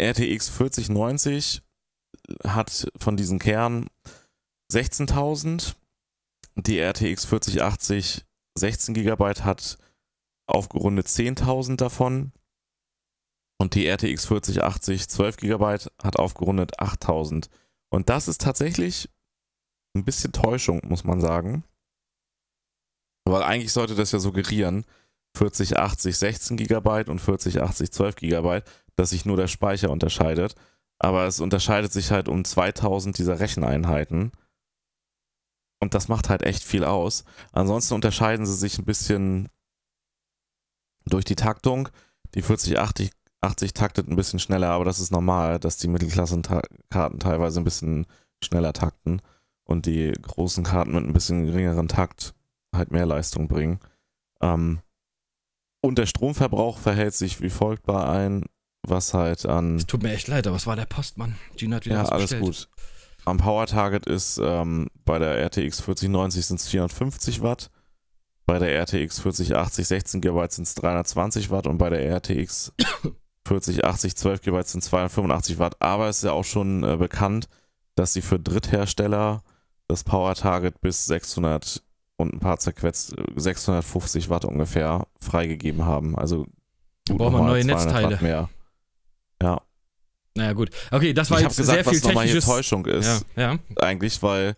RTX 0.02 0.50
4090 0.50 1.62
hat 2.44 2.92
von 2.98 3.16
diesen 3.16 3.38
Kern 3.38 3.86
16.000. 4.74 5.76
Die 6.56 6.80
RTX 6.80 7.26
4080 7.26 8.26
16 8.58 8.96
GB 8.96 9.24
hat 9.42 9.78
aufgerundet 10.48 11.06
10.000 11.06 11.76
davon. 11.76 12.32
Und 13.60 13.76
die 13.76 13.86
RTX 13.88 14.26
4080 14.26 15.08
12 15.08 15.38
GB 15.38 15.78
hat 16.02 16.18
aufgerundet 16.18 16.80
8.000. 16.80 17.50
Und 17.90 18.10
das 18.10 18.28
ist 18.28 18.42
tatsächlich 18.42 19.08
ein 19.96 20.04
bisschen 20.04 20.32
Täuschung, 20.32 20.82
muss 20.88 21.04
man 21.04 21.22
sagen. 21.22 21.64
Weil 23.32 23.44
eigentlich 23.44 23.74
sollte 23.74 23.96
das 23.96 24.12
ja 24.12 24.20
suggerieren, 24.20 24.86
4080 25.36 26.18
16 26.18 26.58
GB 26.58 27.10
und 27.10 27.20
4080 27.20 27.92
12 27.92 28.16
GB, 28.16 28.62
dass 28.96 29.12
sich 29.12 29.26
nur 29.26 29.38
der 29.38 29.48
Speicher 29.48 29.92
unterscheidet. 29.92 30.56
Aber 31.00 31.26
es 31.26 31.40
unterscheidet 31.40 31.94
sich 31.94 32.12
halt 32.12 32.28
um 32.28 32.44
2000 32.44 33.18
dieser 33.18 33.40
Recheneinheiten. 33.40 34.32
Und 35.80 35.94
das 35.94 36.08
macht 36.08 36.30
halt 36.30 36.42
echt 36.42 36.64
viel 36.64 36.84
aus. 36.84 37.24
Ansonsten 37.52 37.94
unterscheiden 37.94 38.46
sie 38.48 38.56
sich 38.56 38.80
ein 38.80 38.86
bisschen 38.86 39.50
durch 41.06 41.26
die 41.26 41.36
Taktung. 41.36 41.90
Die 42.34 42.42
4080 42.42 43.12
80 43.42 43.74
taktet 43.74 44.08
ein 44.08 44.16
bisschen 44.16 44.40
schneller, 44.40 44.70
aber 44.70 44.86
das 44.86 45.00
ist 45.00 45.12
normal, 45.12 45.60
dass 45.60 45.78
die 45.78 45.88
Mittelklassenkarten 45.88 47.20
teilweise 47.20 47.62
ein 47.62 47.64
bisschen 47.64 48.08
schneller 48.44 48.74
takten 48.74 49.22
und 49.64 49.86
die 49.86 50.12
großen 50.12 50.64
Karten 50.64 50.94
mit 50.94 51.06
ein 51.06 51.14
bisschen 51.14 51.46
geringeren 51.46 51.88
Takt 51.88 52.34
halt 52.78 52.92
mehr 52.92 53.06
Leistung 53.06 53.48
bringen. 53.48 53.80
Ähm, 54.42 54.80
und 55.82 55.98
der 55.98 56.06
Stromverbrauch 56.06 56.78
verhält 56.78 57.14
sich 57.14 57.42
wie 57.42 57.50
folgt 57.50 57.86
bei 57.86 58.04
ein, 58.06 58.46
was 58.84 59.14
halt 59.14 59.46
an 59.46 59.78
Es 59.78 59.86
tut 59.86 60.04
mir 60.04 60.14
echt 60.14 60.28
leid, 60.28 60.48
aber 60.48 60.56
es 60.56 60.68
war 60.68 60.76
der 60.76 60.86
Postmann. 60.86 61.36
Gina 61.56 61.78
hat 61.78 61.86
wieder 61.86 61.96
ja, 61.96 62.04
was 62.04 62.10
alles 62.10 62.30
bestellt. 62.32 62.44
gut. 62.44 62.70
Am 63.26 63.38
Power 63.38 63.66
Target 63.68 64.06
ist 64.06 64.40
ähm, 64.42 64.88
bei 65.04 65.20
der 65.20 65.38
RTX 65.46 65.82
4090 65.82 66.46
sind 66.46 66.60
es 66.62 66.68
450 66.68 67.42
Watt, 67.42 67.70
bei 68.48 68.60
der 68.60 68.74
RTX 68.82 69.20
4080 69.20 69.88
16 69.88 70.22
GB 70.22 70.48
sind 70.50 70.64
es 70.64 70.76
320 70.76 71.52
Watt 71.52 71.68
und 71.68 71.78
bei 71.78 71.90
der 71.90 72.10
RTX 72.10 72.74
4080 73.46 74.16
12 74.16 74.42
GB 74.42 74.62
sind 74.64 74.84
285 74.84 75.60
Watt. 75.60 75.76
Aber 75.82 76.08
es 76.08 76.18
ist 76.18 76.24
ja 76.24 76.32
auch 76.32 76.46
schon 76.46 76.84
äh, 76.84 76.96
bekannt, 76.96 77.50
dass 77.96 78.14
sie 78.14 78.22
für 78.22 78.40
Dritthersteller 78.40 79.44
das 79.90 80.06
Power 80.06 80.34
Target 80.34 80.80
bis 80.80 81.06
600 81.06 81.84
und 82.18 82.34
ein 82.34 82.40
paar 82.40 82.58
zerquetzt, 82.60 83.18
äh, 83.18 83.24
650 83.36 84.30
Watt 84.30 84.46
ungefähr 84.46 85.08
freigegeben 85.22 85.86
haben. 85.86 86.18
Also 86.18 86.46
gut 87.08 87.18
Brauchen 87.18 87.20
wir 87.20 87.38
nochmal 87.40 87.50
neue 87.52 87.64
200 87.64 87.86
Netzteile. 87.86 88.14
Watt 88.16 88.22
mehr. 88.22 88.50
Ja, 89.42 89.62
Naja, 90.36 90.54
gut. 90.54 90.70
Okay, 90.92 91.14
das 91.14 91.30
war 91.32 91.38
ich 91.38 91.44
jetzt 91.46 91.58
gesagt, 91.58 91.76
sehr 91.76 91.84
viel 91.86 91.98
was 92.02 92.04
nochmal 92.04 92.26
hier 92.26 92.34
technisches. 92.34 92.50
Täuschung 92.50 92.86
ist 92.86 93.26
ja, 93.36 93.54
ja. 93.54 93.60
eigentlich, 93.78 94.22
weil 94.24 94.56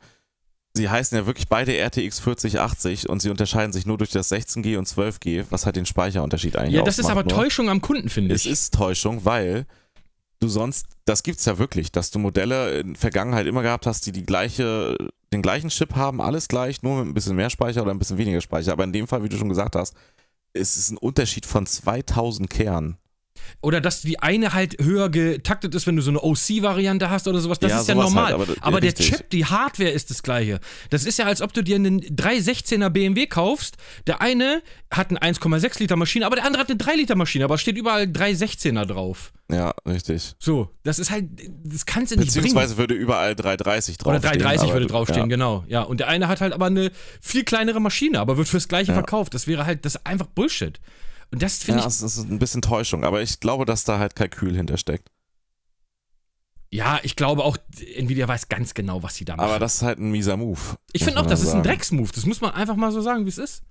sie 0.74 0.90
heißen 0.90 1.18
ja 1.18 1.26
wirklich 1.26 1.48
beide 1.50 1.74
RTX 1.78 2.20
4080 2.20 3.10
und 3.10 3.22
sie 3.22 3.30
unterscheiden 3.30 3.74
sich 3.74 3.86
nur 3.86 3.98
durch 3.98 4.12
das 4.12 4.32
16G 4.32 4.78
und 4.78 4.88
12G, 4.88 5.46
was 5.50 5.66
halt 5.66 5.76
den 5.76 5.86
Speicherunterschied 5.86 6.56
eigentlich 6.56 6.76
Ja, 6.76 6.84
das 6.84 7.00
ist 7.00 7.10
aber 7.10 7.24
nur. 7.24 7.30
Täuschung 7.30 7.70
am 7.70 7.82
Kunden, 7.82 8.08
finde 8.10 8.34
Es 8.36 8.46
ich. 8.46 8.52
ist 8.52 8.74
Täuschung, 8.74 9.26
weil 9.26 9.66
du 10.40 10.48
sonst, 10.48 10.86
das 11.06 11.24
gibt's 11.24 11.44
ja 11.46 11.58
wirklich, 11.58 11.92
dass 11.92 12.12
du 12.12 12.20
Modelle 12.20 12.80
in 12.80 12.96
Vergangenheit 12.96 13.46
immer 13.48 13.62
gehabt 13.62 13.86
hast, 13.86 14.06
die 14.06 14.12
die 14.14 14.24
gleiche, 14.24 14.96
den 15.34 15.42
gleichen 15.42 15.70
Chip 15.70 15.96
haben, 15.96 16.22
alles 16.22 16.48
gleich, 16.48 16.82
nur 16.82 16.98
mit 16.98 17.08
ein 17.08 17.14
bisschen 17.14 17.36
mehr 17.36 17.50
Speicher 17.50 17.82
oder 17.82 17.92
ein 17.92 18.00
bisschen 18.00 18.18
weniger 18.18 18.42
Speicher. 18.42 18.72
Aber 18.72 18.84
in 18.84 18.94
dem 18.94 19.08
Fall, 19.08 19.24
wie 19.24 19.30
du 19.30 19.38
schon 19.38 19.50
gesagt 19.50 19.76
hast, 19.76 19.96
ist 20.54 20.78
es 20.78 20.90
ein 20.90 20.98
Unterschied 20.98 21.46
von 21.46 21.66
2000 21.66 22.50
Kernen. 22.50 22.98
Oder 23.62 23.82
dass 23.82 24.02
die 24.02 24.20
eine 24.20 24.54
halt 24.54 24.78
höher 24.82 25.10
getaktet 25.10 25.76
ist, 25.76 25.88
wenn 25.88 25.96
du 25.96 26.02
so 26.02 26.12
eine 26.12 26.22
OC-Variante 26.22 27.10
hast 27.10 27.28
oder 27.28 27.40
sowas. 27.40 27.60
Das 27.60 27.72
Ja, 27.72 27.80
ist 27.82 27.88
ja 27.90 27.96
sowas 27.96 28.08
normal. 28.10 28.26
halt, 28.26 28.34
aber 28.36 28.56
aber 28.62 28.82
das- 28.82 28.94
der 28.96 29.00
richtig. 29.06 29.18
Chip, 29.18 29.30
die 29.30 29.46
Hardware 29.46 29.90
ist 29.90 30.10
das 30.10 30.24
gleiche. 30.24 30.60
Das 30.90 31.06
ist 31.06 31.18
ja, 31.20 31.26
als 31.26 31.42
ob 31.42 31.54
du 31.54 31.64
dir 31.64 31.76
einen 31.76 32.00
316er 32.02 32.90
BMW 32.90 33.28
kaufst. 33.28 33.78
Der 34.08 34.22
eine 34.22 34.62
hat 34.92 35.10
eine 35.10 35.22
1,6 35.22 35.80
Liter 35.80 35.96
Maschine, 35.96 36.26
aber 36.26 36.36
der 36.36 36.46
andere 36.46 36.62
hat 36.62 36.70
eine 36.70 36.78
3 36.78 36.96
Liter 36.96 37.16
Maschine, 37.16 37.46
aber 37.46 37.56
es 37.56 37.62
steht 37.62 37.78
überall 37.78 38.04
316er 38.04 38.86
drauf. 38.86 39.32
Ja, 39.52 39.74
richtig. 39.88 40.36
So, 40.40 40.70
das 40.84 41.00
ist 41.00 41.10
halt, 41.10 41.26
das 41.64 41.86
kannst 41.86 42.12
du 42.12 42.16
nicht 42.18 42.28
bringen. 42.32 42.44
Beziehungsweise 42.44 42.78
würde 42.78 42.94
überall 42.94 43.36
330 43.36 43.96
Oder 44.06 44.20
draufstehen. 44.20 44.42
330 44.44 44.64
aber- 44.66 44.74
würde 44.74 44.86
draufstehen, 44.88 45.22
ja. 45.22 45.26
genau. 45.28 45.64
Ja, 45.68 45.82
und 45.82 46.00
der 46.00 46.08
eine 46.08 46.28
hat 46.28 46.40
halt 46.42 46.54
aber 46.54 46.68
eine 46.68 46.92
viel 47.20 47.44
kleinere 47.44 47.80
Maschine, 47.80 48.20
aber 48.20 48.38
wird 48.38 48.48
fürs 48.48 48.68
gleiche 48.68 48.90
Ja. 48.92 48.94
verkauft. 48.96 49.34
Das 49.34 49.48
wäre 49.48 49.66
halt, 49.66 49.86
das 49.86 49.96
ist 49.96 50.06
einfach 50.06 50.28
Bullshit. 50.28 50.80
Und 51.32 51.42
das 51.44 51.58
finde 51.64 51.82
Ja, 51.82 51.88
ich 51.88 51.94
es 51.94 52.02
ist 52.02 52.18
ein 52.18 52.40
bisschen 52.40 52.62
Täuschung, 52.62 53.04
aber 53.04 53.22
ich 53.22 53.40
glaube, 53.40 53.66
dass 53.66 53.84
da 53.84 54.00
halt 54.00 54.16
Kalkül 54.16 54.56
hintersteckt. 54.56 55.10
Ja, 56.72 57.00
ich 57.02 57.16
glaube 57.16 57.44
auch, 57.44 57.58
Nvidia 57.96 58.28
weiß 58.28 58.48
ganz 58.48 58.74
genau, 58.76 59.02
was 59.02 59.16
sie 59.16 59.26
da 59.26 59.36
machen. 59.36 59.50
Aber 59.50 59.60
das 59.60 59.76
ist 59.76 59.82
halt 59.82 60.00
ein 60.00 60.12
mieser 60.12 60.38
Move. 60.38 60.60
ich 60.94 61.04
finde 61.04 61.20
auch, 61.20 61.26
das 61.26 61.40
ist 61.42 61.48
ein 61.48 61.52
sagen. 61.52 61.64
Drecksmove. 61.64 62.12
Das 62.12 62.26
muss 62.26 62.42
man 62.42 62.52
einfach 62.52 62.76
mal 62.76 62.92
so 62.92 63.02
sagen, 63.02 63.26
wie 63.26 63.30
es 63.30 63.40
ist. 63.40 63.64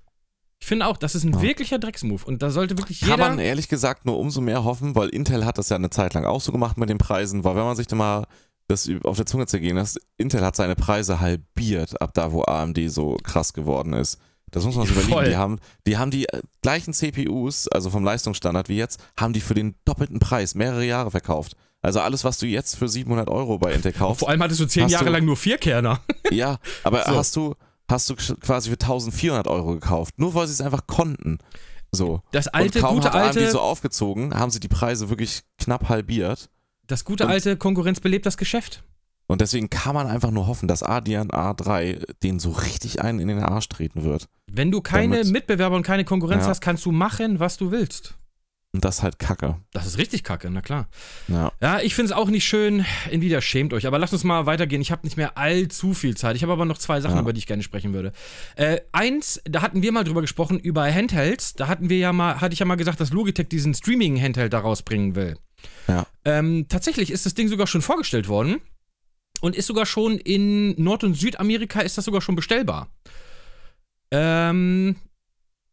Ich 0.61 0.67
finde 0.67 0.87
auch, 0.87 0.97
das 0.97 1.15
ist 1.15 1.23
ein 1.23 1.33
Ja. 1.35 1.43
wirklicher 1.43 1.79
Drecksmove. 1.79 2.25
Und 2.27 2.43
da 2.43 2.51
sollte 2.51 2.77
wirklich 2.77 3.01
Kann 3.01 3.11
jeder. 3.11 3.29
man 3.29 3.39
ehrlich 3.39 3.69
gesagt 3.69 4.05
nur 4.05 4.19
umso 4.19 4.41
mehr 4.41 4.65
hoffen, 4.65 4.97
weil 4.97 5.11
Intel 5.11 5.45
hat 5.45 5.59
das 5.59 5.69
ja 5.69 5.77
eine 5.77 5.91
Zeit 5.91 6.15
lang 6.15 6.25
auch 6.25 6.41
so 6.41 6.51
gemacht 6.51 6.77
mit 6.77 6.89
den 6.89 6.99
Preisen, 6.99 7.45
weil 7.45 7.55
wenn 7.55 7.63
man 7.65 7.77
sich 7.77 7.87
da 7.87 7.95
mal 7.95 8.27
das 8.67 8.91
auf 9.05 9.17
der 9.17 9.27
Zunge 9.27 9.47
zergehen 9.47 9.77
lässt, 9.77 10.01
Intel 10.17 10.45
hat 10.45 10.57
seine 10.57 10.75
Preise 10.75 11.21
halbiert 11.21 12.03
ab 12.03 12.11
da, 12.15 12.33
wo 12.33 12.43
AMD 12.43 12.79
so 12.91 13.17
krass 13.23 13.53
geworden 13.53 13.93
ist. 13.93 14.19
Das 14.51 14.65
muss 14.65 14.77
man 14.77 14.87
sich 14.87 14.95
Voll. 14.97 15.07
überlegen. 15.07 15.31
Die 15.31 15.37
haben, 15.37 15.59
die 15.87 15.97
haben 15.99 16.11
die 16.11 16.27
äh, 16.29 16.41
gleichen 16.63 16.93
CPUs, 16.95 17.69
also 17.69 17.91
vom 17.91 18.05
Leistungsstandard 18.05 18.69
wie 18.69 18.77
jetzt, 18.77 19.01
haben 19.19 19.33
die 19.33 19.41
für 19.41 19.55
den 19.55 19.75
doppelten 19.85 20.19
Preis 20.19 20.55
mehrere 20.55 20.85
Jahre 20.85 21.11
verkauft. 21.11 21.55
Also 21.83 22.01
alles, 22.01 22.25
was 22.25 22.39
du 22.39 22.47
jetzt 22.47 22.77
für 22.77 22.89
700 22.89 23.29
Euro 23.29 23.59
bei 23.59 23.73
Intel 23.73 23.93
kaufst, 23.93 24.21
Vor 24.21 24.29
allem 24.29 24.43
hattest 24.43 24.61
du 24.61 24.67
zehn 24.67 24.89
Jahre 24.89 25.05
du- 25.07 25.11
lang 25.13 25.25
nur 25.25 25.37
Vierkerner. 25.37 26.01
ja, 26.31 26.59
aber 26.83 27.05
So. 27.05 27.17
hast 27.17 27.37
du 27.37 27.55
hast 27.91 28.11
du 28.11 28.17
quasi 28.17 28.69
für 28.71 28.75
1400 28.77 29.47
Euro 29.49 29.73
gekauft, 29.75 30.19
nur 30.19 30.35
weil 30.35 30.47
sie 30.47 30.53
es 30.53 30.61
einfach 30.61 30.87
konnten. 30.87 31.39
So. 31.91 32.21
Das 32.33 32.49
alte, 32.49 32.81
und 32.81 32.85
kaum 32.85 32.95
gute 32.97 33.09
hat 33.09 33.15
AMD 33.15 33.27
alte, 33.39 33.51
so 33.51 33.61
aufgezogen, 33.61 34.35
haben 34.35 34.51
sie 34.51 34.61
die 34.61 34.69
Preise 34.69 35.09
wirklich 35.09 35.41
knapp 35.59 35.89
halbiert. 35.89 36.51
das 36.87 37.05
gute 37.05 37.25
und- 37.25 37.31
alte 37.31 37.57
Konkurrenz 37.57 38.01
belebt 38.01 38.27
das 38.27 38.37
Geschäft. 38.37 38.83
Und 39.31 39.41
deswegen 39.43 39.69
kann 39.71 39.95
man 39.95 40.07
einfach 40.07 40.31
nur 40.31 40.47
hoffen, 40.47 40.69
dass 40.69 40.83
Adrian 40.83 41.29
A3 41.31 42.03
den 42.23 42.39
so 42.41 42.51
richtig 42.51 43.03
einen 43.03 43.21
in 43.21 43.29
den 43.29 43.39
Arsch 43.41 43.69
treten 43.69 44.03
wird. 44.03 44.29
Wenn 44.51 44.71
du 44.71 44.81
keine 44.81 45.19
Damit- 45.19 45.33
Mitbewerber 45.33 45.77
und 45.77 45.83
keine 45.83 46.05
Konkurrenz 46.05 46.45
Ja. 46.45 46.49
hast, 46.51 46.61
kannst 46.63 46.85
du 46.87 46.93
machen, 46.93 47.39
was 47.39 47.59
du 47.59 47.71
willst. 47.71 48.15
Und 48.75 48.85
das 48.85 48.97
ist 48.99 49.03
halt 49.03 49.19
kacke. 49.19 49.57
Das 49.73 49.87
ist 49.87 49.97
richtig 49.97 50.25
kacke, 50.25 50.51
na 50.51 50.61
klar. 50.61 50.89
Ja. 51.27 51.53
Ja, 51.61 51.81
ich 51.81 51.95
finde 51.95 52.13
es 52.13 52.17
auch 52.17 52.29
nicht 52.29 52.45
schön. 52.47 52.85
Nvidia 53.11 53.41
schämt 53.41 53.73
euch. 53.73 53.87
Aber 53.87 53.99
lasst 53.99 54.13
uns 54.13 54.25
mal 54.25 54.45
weitergehen. 54.45 54.83
Ich 54.83 54.91
habe 54.93 55.07
nicht 55.07 55.17
mehr 55.17 55.39
allzu 55.39 55.95
viel 55.95 56.17
Zeit. 56.19 56.37
Ich 56.37 56.43
habe 56.43 56.53
aber 56.53 56.67
noch 56.67 56.77
zwei 56.77 57.01
Sachen, 57.01 57.17
Ja. 57.17 57.21
über 57.23 57.33
die 57.33 57.39
ich 57.39 57.47
gerne 57.47 57.63
sprechen 57.63 57.95
würde. 57.95 58.13
Äh, 58.57 58.81
eins, 58.93 59.41
da 59.45 59.63
hatten 59.63 59.81
wir 59.83 59.91
mal 59.93 60.05
drüber 60.05 60.21
gesprochen, 60.21 60.59
über 60.59 60.85
Handhelds. 60.85 61.55
Da 61.55 61.67
hatten 61.69 61.89
wir 61.89 61.99
ja 61.99 62.13
mal, 62.13 62.41
hatte 62.43 62.53
ich 62.53 62.59
ja 62.61 62.67
mal 62.67 62.77
gesagt, 62.77 63.01
dass 63.01 63.11
Logitech 63.11 63.49
diesen 63.49 63.73
Streaming-Handheld 63.75 64.53
da 64.53 64.61
rausbringen 64.61 65.15
will. 65.17 65.37
Ja. 65.87 66.07
Ähm, 66.27 66.67
tatsächlich 66.69 67.11
ist 67.11 67.25
das 67.27 67.33
Ding 67.35 67.49
sogar 67.49 67.67
schon 67.67 67.83
vorgestellt 67.83 68.29
worden. 68.29 68.61
Und 69.41 69.57
ist 69.57 69.67
sogar 69.67 69.87
schon 69.87 70.19
in 70.19 70.81
Nord- 70.83 71.05
und 71.05 71.15
Südamerika 71.15 71.81
ist 71.81 71.97
das 71.97 72.05
sogar 72.05 72.21
schon 72.21 72.35
bestellbar. 72.35 72.89
Ähm, 74.11 74.97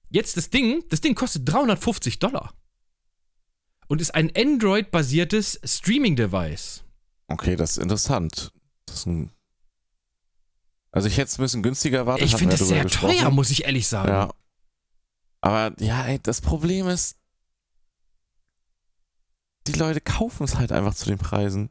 jetzt 0.10 0.38
das 0.38 0.50
Ding, 0.50 0.84
das 0.90 1.02
Ding 1.02 1.16
kostet 1.16 1.48
350 1.52 2.20
Dollar. 2.20 2.54
Und 3.88 4.02
ist 4.02 4.14
ein 4.14 4.32
Android-basiertes 4.36 5.60
Streaming-Device. 5.64 6.84
Okay, 7.28 7.56
das 7.56 7.72
ist 7.72 7.84
interessant. 7.84 8.52
Das 8.86 8.98
ist 8.98 9.06
ein 9.08 9.32
also 10.96 11.10
ich 11.10 11.18
hätte 11.18 11.28
es 11.28 11.38
ein 11.38 11.42
bisschen 11.42 11.62
günstiger 11.62 11.98
erwartet. 11.98 12.26
Ich 12.26 12.38
finde 12.38 12.56
drüber 12.56 12.68
sehr 12.68 12.84
gesprochen. 12.84 13.18
teuer, 13.18 13.30
muss 13.30 13.50
ich 13.50 13.66
ehrlich 13.66 13.86
sagen. 13.86 14.08
Ja. 14.08 14.34
Aber 15.42 15.76
ja, 15.84 16.06
ey, 16.06 16.20
das 16.24 16.40
Problem 16.40 16.88
ist, 16.88 17.18
die 19.68 19.74
Leute 19.74 20.00
kaufen 20.00 20.46
es 20.46 20.56
halt 20.56 20.72
einfach 20.72 20.96
zu 20.96 21.08
den 21.08 21.18
Preisen. 21.18 21.70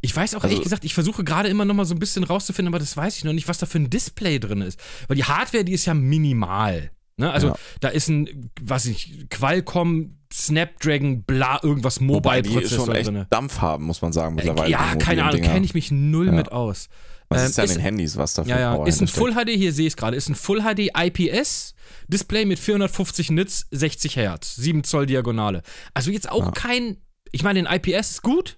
Ich 0.00 0.14
weiß 0.14 0.34
auch 0.34 0.42
Also- 0.44 0.48
ehrlich 0.54 0.62
gesagt, 0.64 0.84
ich 0.84 0.94
versuche 0.94 1.24
gerade 1.24 1.48
immer 1.48 1.64
noch 1.64 1.74
mal 1.74 1.84
so 1.84 1.94
ein 1.94 1.98
bisschen 1.98 2.24
rauszufinden, 2.24 2.72
aber 2.72 2.78
das 2.78 2.96
weiß 2.96 3.16
ich 3.16 3.24
noch 3.24 3.32
nicht, 3.32 3.48
was 3.48 3.58
da 3.58 3.66
für 3.66 3.78
ein 3.78 3.90
Display 3.90 4.38
drin 4.38 4.60
ist. 4.62 4.78
Weil 5.08 5.16
die 5.16 5.24
Hardware, 5.24 5.64
die 5.64 5.72
ist 5.72 5.86
ja 5.86 5.94
minimal. 5.94 6.90
Ne? 7.16 7.30
Also 7.32 7.48
Ja. 7.48 7.54
da 7.80 7.88
ist 7.88 8.08
ein, 8.08 8.50
was 8.60 8.86
ich, 8.86 9.26
Qualcomm, 9.28 10.14
Snapdragon, 10.32 11.24
bla, 11.24 11.58
irgendwas 11.62 12.00
Mobile-Prozessor 12.00 12.86
drin. 12.94 13.26
Dampf 13.30 13.60
haben, 13.60 13.84
muss 13.84 14.02
man 14.02 14.12
sagen, 14.12 14.34
mittlerweile. 14.36 14.68
Äh, 14.68 14.72
ja, 14.72 14.92
die 14.94 14.98
keine 14.98 15.24
Ahnung, 15.24 15.40
kenne 15.40 15.64
ich 15.64 15.74
mich 15.74 15.90
null 15.90 16.26
Ja. 16.26 16.32
mit 16.32 16.52
aus. 16.52 16.88
Was 17.30 17.42
Ähm, 17.42 17.46
ist 17.50 17.56
ja 17.58 17.64
an 17.64 17.70
den 17.70 17.80
Handys, 17.80 18.16
was 18.16 18.34
da 18.34 18.44
für 18.44 18.50
Ja, 18.50 18.60
ja, 18.60 18.74
Power 18.74 18.86
ist 18.86 19.00
ein. 19.02 19.08
Full 19.08 19.32
HD, 19.34 19.50
hier 19.56 19.72
sehe 19.72 19.86
ich 19.86 19.92
es 19.92 19.96
gerade, 19.96 20.16
ist 20.16 20.28
ein 20.28 20.34
Full 20.34 20.62
HD 20.62 20.90
IPS 20.96 21.74
Display 22.08 22.44
mit 22.46 22.58
450 22.58 23.30
Nits, 23.30 23.66
60 23.70 24.16
Hertz, 24.16 24.54
7 24.56 24.82
Zoll 24.84 25.06
Diagonale. 25.06 25.62
Also 25.94 26.10
jetzt 26.10 26.30
auch 26.30 26.46
Ja. 26.46 26.50
kein, 26.52 26.96
ich 27.32 27.42
meine, 27.42 27.62
den 27.62 27.66
IPS 27.70 28.12
ist 28.12 28.22
gut, 28.22 28.56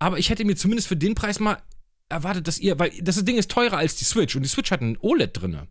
aber 0.00 0.18
ich 0.18 0.30
hätte 0.30 0.44
mir 0.44 0.56
zumindest 0.56 0.88
für 0.88 0.96
den 0.96 1.14
Preis 1.14 1.38
mal 1.38 1.62
erwartet, 2.08 2.48
dass 2.48 2.58
ihr, 2.58 2.76
weil 2.80 2.90
das 3.00 3.22
Ding 3.24 3.36
ist 3.36 3.50
teurer 3.50 3.76
als 3.78 3.94
die 3.94 4.04
Switch 4.04 4.34
und 4.34 4.42
die 4.42 4.48
Switch 4.48 4.72
hat 4.72 4.80
ein 4.80 4.98
OLED 5.00 5.30
drinne 5.40 5.68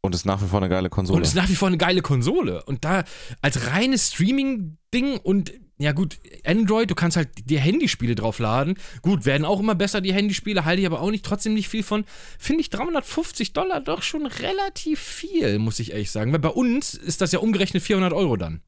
Und 0.00 0.14
ist 0.14 0.26
nach 0.26 0.42
wie 0.42 0.46
vor 0.48 0.58
eine 0.60 0.68
geile 0.68 0.88
Konsole. 0.90 1.18
und 1.18 1.22
ist 1.22 1.34
nach 1.34 1.48
wie 1.48 1.54
vor 1.54 1.68
eine 1.68 1.78
geile 1.78 2.02
Konsole 2.02 2.64
und 2.64 2.84
da 2.84 3.04
als 3.40 3.68
reines 3.68 4.12
Streaming-Ding 4.12 5.18
und 5.18 5.52
ja 5.78 5.92
gut, 5.92 6.18
Android, 6.46 6.90
du 6.90 6.94
kannst 6.94 7.18
halt 7.18 7.28
die 7.50 7.58
Handyspiele 7.58 8.14
draufladen. 8.14 8.78
Gut, 9.02 9.26
werden 9.26 9.44
auch 9.44 9.60
immer 9.60 9.74
besser 9.74 10.00
die 10.00 10.14
Handyspiele, 10.14 10.64
halte 10.64 10.80
ich 10.80 10.86
aber 10.86 11.02
auch 11.02 11.10
nicht 11.10 11.22
trotzdem 11.24 11.52
nicht 11.52 11.68
viel 11.68 11.82
von. 11.82 12.06
Finde 12.38 12.62
ich 12.62 12.70
350 12.70 13.52
Dollar 13.52 13.82
doch 13.82 14.02
schon 14.02 14.24
relativ 14.24 14.98
viel, 15.00 15.58
muss 15.58 15.78
ich 15.78 15.90
ehrlich 15.92 16.10
sagen. 16.10 16.32
Weil 16.32 16.38
bei 16.38 16.48
uns 16.48 16.94
ist 16.94 17.20
das 17.20 17.32
ja 17.32 17.40
umgerechnet 17.40 17.82
400 17.82 18.14
Euro 18.14 18.36
dann. 18.38 18.62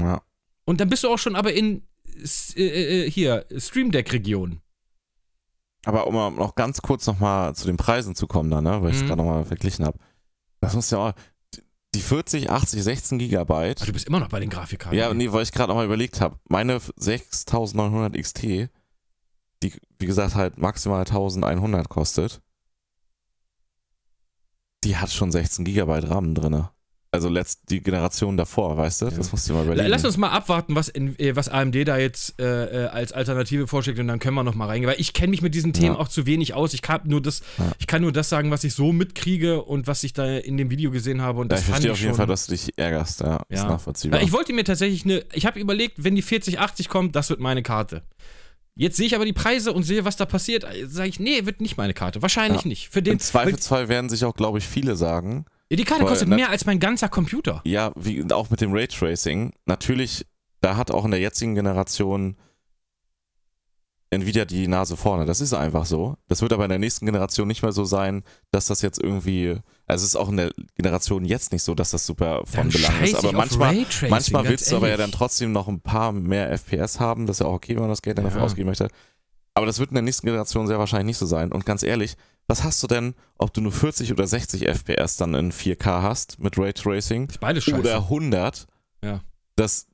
ja. 0.00 0.22
Und 0.64 0.80
dann 0.80 0.88
bist 0.88 1.02
du 1.04 1.08
auch 1.08 1.18
schon 1.18 1.34
aber 1.36 1.52
in 1.52 1.82
äh, 2.56 3.06
äh, 3.06 3.10
hier 3.10 3.46
Stream 3.56 3.90
Deck 3.90 4.12
Region. 4.12 4.60
Aber 5.84 6.06
um 6.06 6.14
noch 6.36 6.54
ganz 6.56 6.82
kurz 6.82 7.06
nochmal 7.06 7.54
zu 7.54 7.66
den 7.66 7.76
Preisen 7.76 8.14
zu 8.16 8.26
kommen, 8.26 8.50
da, 8.50 8.60
ne, 8.60 8.82
weil 8.82 8.90
ich 8.90 8.96
es 8.96 9.02
Mhm. 9.02 9.06
gerade 9.08 9.22
nochmal 9.22 9.44
verglichen 9.44 9.84
habe. 9.84 9.98
Das 10.60 10.74
muss 10.74 10.90
ja 10.90 10.98
auch. 10.98 11.12
Die 11.94 12.00
40, 12.02 12.50
80, 12.50 12.82
16 12.82 13.18
Gigabyte. 13.18 13.78
Aber 13.80 13.86
du 13.86 13.92
bist 13.92 14.06
immer 14.06 14.20
noch 14.20 14.28
bei 14.28 14.40
den 14.40 14.50
Grafikkarten. 14.50 14.98
Ja, 14.98 15.14
nee, 15.14 15.32
weil 15.32 15.44
ich 15.44 15.52
gerade 15.52 15.68
nochmal 15.68 15.86
überlegt 15.86 16.20
habe. 16.20 16.38
Meine 16.48 16.78
6900 16.96 18.14
XT, 18.20 18.42
die 19.62 19.72
wie 19.98 20.06
gesagt 20.06 20.34
halt 20.34 20.58
maximal 20.58 21.00
1100 21.06 21.88
kostet, 21.88 22.42
die 24.84 24.96
hat 24.96 25.10
schon 25.10 25.32
16 25.32 25.64
Gigabyte 25.64 26.10
RAM 26.10 26.34
drinne. 26.34 26.70
Also 27.12 27.28
letzt, 27.28 27.70
die 27.70 27.80
Generation 27.80 28.36
davor, 28.36 28.76
weißt 28.76 29.02
du? 29.02 29.06
Das 29.06 29.30
musst 29.32 29.48
du 29.48 29.54
mal 29.54 29.64
überlegen. 29.64 29.88
Lass 29.88 30.04
uns 30.04 30.16
mal 30.16 30.28
abwarten, 30.30 30.74
was, 30.74 30.88
in, 30.88 31.18
äh, 31.18 31.34
was 31.36 31.48
AMD 31.48 31.74
da 31.88 31.96
jetzt 31.96 32.38
äh, 32.40 32.84
äh, 32.84 32.86
als 32.88 33.12
Alternative 33.12 33.66
vorschlägt 33.66 33.98
und 33.98 34.08
dann 34.08 34.18
können 34.18 34.34
wir 34.34 34.42
noch 34.44 34.54
mal 34.54 34.66
reingehen. 34.66 34.90
Weil 34.90 35.00
ich 35.00 35.12
kenne 35.12 35.30
mich 35.30 35.40
mit 35.40 35.54
diesen 35.54 35.72
Themen 35.72 35.94
Ja. 35.94 36.00
auch 36.00 36.08
zu 36.08 36.26
wenig 36.26 36.52
aus. 36.54 36.74
Ich 36.74 36.82
kann 36.82 37.00
nur 37.04 37.22
das, 37.22 37.40
Ja. 37.58 37.72
ich 37.78 37.86
kann 37.86 38.02
nur 38.02 38.12
das 38.12 38.28
sagen, 38.28 38.50
was 38.50 38.64
ich 38.64 38.74
so 38.74 38.92
mitkriege 38.92 39.62
und 39.62 39.86
was 39.86 40.02
ich 40.02 40.12
da 40.12 40.26
in 40.36 40.56
dem 40.58 40.68
Video 40.68 40.90
gesehen 40.90 41.22
habe. 41.22 41.40
Und 41.40 41.46
ja, 41.46 41.56
das 41.56 41.60
ich 41.60 41.66
fand 41.66 41.74
verstehe 41.76 41.90
ich 41.90 41.92
auf 41.92 42.00
jeden 42.00 42.10
schon, 42.10 42.16
Fall, 42.18 42.26
dass 42.26 42.46
du 42.46 42.52
dich 42.52 42.76
ärgerst, 42.76 43.20
ja. 43.20 43.36
Ist 43.48 43.62
Ja. 43.62 43.68
nachvollziehbar. 43.68 44.18
Weil 44.20 44.26
ich 44.26 44.32
wollte 44.32 44.52
mir 44.52 44.64
tatsächlich 44.64 45.04
eine, 45.04 45.24
ich 45.32 45.46
habe 45.46 45.58
überlegt, 45.60 46.02
wenn 46.04 46.16
die 46.16 46.22
4080 46.22 46.88
kommt, 46.88 47.16
das 47.16 47.30
wird 47.30 47.40
meine 47.40 47.62
Karte. 47.62 48.02
Jetzt 48.74 48.98
sehe 48.98 49.06
ich 49.06 49.14
aber 49.14 49.24
die 49.24 49.32
Preise 49.32 49.72
und 49.72 49.84
sehe, 49.84 50.04
was 50.04 50.16
da 50.16 50.26
passiert. 50.26 50.66
Sage 50.86 51.08
ich, 51.08 51.18
nee, 51.18 51.46
wird 51.46 51.62
nicht 51.62 51.78
meine 51.78 51.94
Karte. 51.94 52.20
Wahrscheinlich 52.20 52.66
nicht. 52.66 52.90
Für 52.90 53.00
den, 53.00 53.14
Im 53.14 53.18
Zweifelsfall 53.20 53.88
werden 53.88 54.10
sich 54.10 54.22
auch, 54.26 54.34
glaube 54.34 54.58
ich, 54.58 54.66
viele 54.66 54.96
sagen, 54.96 55.46
die 55.70 55.84
Karte 55.84 56.02
weil- 56.04 56.10
kostet 56.10 56.28
mehr 56.28 56.50
als 56.50 56.64
mein 56.66 56.78
ganzer 56.78 57.08
Computer. 57.08 57.60
ja, 57.64 57.92
wie 57.96 58.24
auch 58.32 58.50
mit 58.50 58.60
dem 58.60 58.72
Raytracing, 58.72 59.52
natürlich, 59.64 60.26
da 60.60 60.76
hat 60.76 60.90
auch 60.90 61.04
in 61.04 61.10
der 61.10 61.20
jetzigen 61.20 61.54
Generation 61.54 62.36
Nvidia 64.10 64.44
die 64.44 64.68
Nase 64.68 64.96
vorne. 64.96 65.26
Das 65.26 65.40
ist 65.40 65.52
einfach 65.52 65.84
so. 65.84 66.16
Das 66.28 66.40
wird 66.40 66.52
aber 66.52 66.64
in 66.64 66.68
der 66.70 66.78
nächsten 66.78 67.06
Generation 67.06 67.48
nicht 67.48 67.62
mehr 67.62 67.72
so 67.72 67.84
sein, 67.84 68.22
dass 68.52 68.66
das 68.66 68.80
jetzt 68.80 69.02
irgendwie, 69.02 69.58
also 69.86 70.04
es 70.04 70.10
ist 70.10 70.16
auch 70.16 70.28
in 70.28 70.36
der 70.36 70.52
Generation 70.76 71.24
jetzt 71.24 71.50
nicht 71.52 71.64
so, 71.64 71.74
dass 71.74 71.90
das 71.90 72.06
super 72.06 72.42
von 72.44 72.54
Dann 72.62 72.68
Belang 72.70 73.02
ist. 73.02 73.16
Aber 73.16 73.32
manchmal, 73.32 73.84
manchmal 74.08 74.48
willst 74.48 74.70
du 74.70 74.76
aber 74.76 74.88
ja 74.88 74.96
dann 74.96 75.10
trotzdem 75.10 75.50
noch 75.50 75.66
ein 75.66 75.80
paar 75.80 76.12
mehr 76.12 76.52
FPS 76.52 77.00
haben. 77.00 77.26
Das 77.26 77.36
ist 77.36 77.40
ja 77.40 77.46
auch 77.46 77.54
okay, 77.54 77.74
wenn 77.74 77.80
man 77.82 77.90
das 77.90 78.00
Geld 78.00 78.16
dann 78.18 78.24
dafür 78.24 78.40
Ja. 78.40 78.46
ausgeben 78.46 78.68
möchte. 78.68 78.88
Aber 79.54 79.66
das 79.66 79.80
wird 79.80 79.90
in 79.90 79.94
der 79.94 80.02
nächsten 80.04 80.26
Generation 80.26 80.68
sehr 80.68 80.78
wahrscheinlich 80.78 81.06
nicht 81.06 81.18
so 81.18 81.26
sein. 81.26 81.50
Und 81.50 81.66
ganz 81.66 81.82
ehrlich, 81.82 82.14
was 82.48 82.62
hast 82.64 82.82
du 82.82 82.86
denn, 82.86 83.14
ob 83.38 83.52
du 83.52 83.60
nur 83.60 83.72
40 83.72 84.12
oder 84.12 84.26
60 84.26 84.66
FPS 84.68 85.16
dann 85.16 85.34
in 85.34 85.52
4K 85.52 86.02
hast 86.02 86.38
mit 86.38 86.56
Raytracing 86.58 87.28
beides 87.40 87.64
scheiße. 87.64 87.78
oder 87.78 87.96
100? 87.96 88.66
Ja. 89.04 89.20
Das 89.56 89.86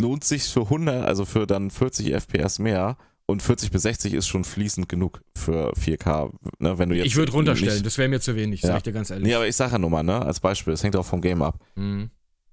lohnt 0.00 0.22
sich 0.24 0.44
für 0.44 0.62
100, 0.62 1.04
also 1.06 1.24
für 1.24 1.46
dann 1.46 1.70
40 1.70 2.12
FPS 2.14 2.58
mehr. 2.58 2.96
Und 3.30 3.42
40 3.42 3.70
bis 3.70 3.82
60 3.82 4.14
ist 4.14 4.26
schon 4.26 4.42
fließend 4.42 4.88
genug 4.88 5.20
für 5.36 5.72
4K. 5.74 6.32
Ne, 6.60 6.78
wenn 6.78 6.88
du 6.88 6.96
jetzt 6.96 7.06
ich 7.08 7.16
würde 7.16 7.32
runterstellen, 7.32 7.74
Nicht, 7.74 7.84
das 7.84 7.98
wäre 7.98 8.08
mir 8.08 8.20
zu 8.20 8.34
wenig, 8.36 8.62
sag 8.62 8.70
Ja. 8.70 8.76
ich 8.78 8.82
dir 8.84 8.92
ganz 8.92 9.10
ehrlich. 9.10 9.26
nee, 9.26 9.34
aber 9.34 9.46
ich 9.46 9.54
sage 9.54 9.72
ja 9.72 9.78
nur 9.78 9.90
mal, 9.90 10.02
ne, 10.02 10.22
als 10.24 10.40
Beispiel, 10.40 10.72
das 10.72 10.82
hängt 10.82 10.96
auch 10.96 11.04
vom 11.04 11.20
Game 11.20 11.42
ab. 11.42 11.58
Mhm. 11.74 12.10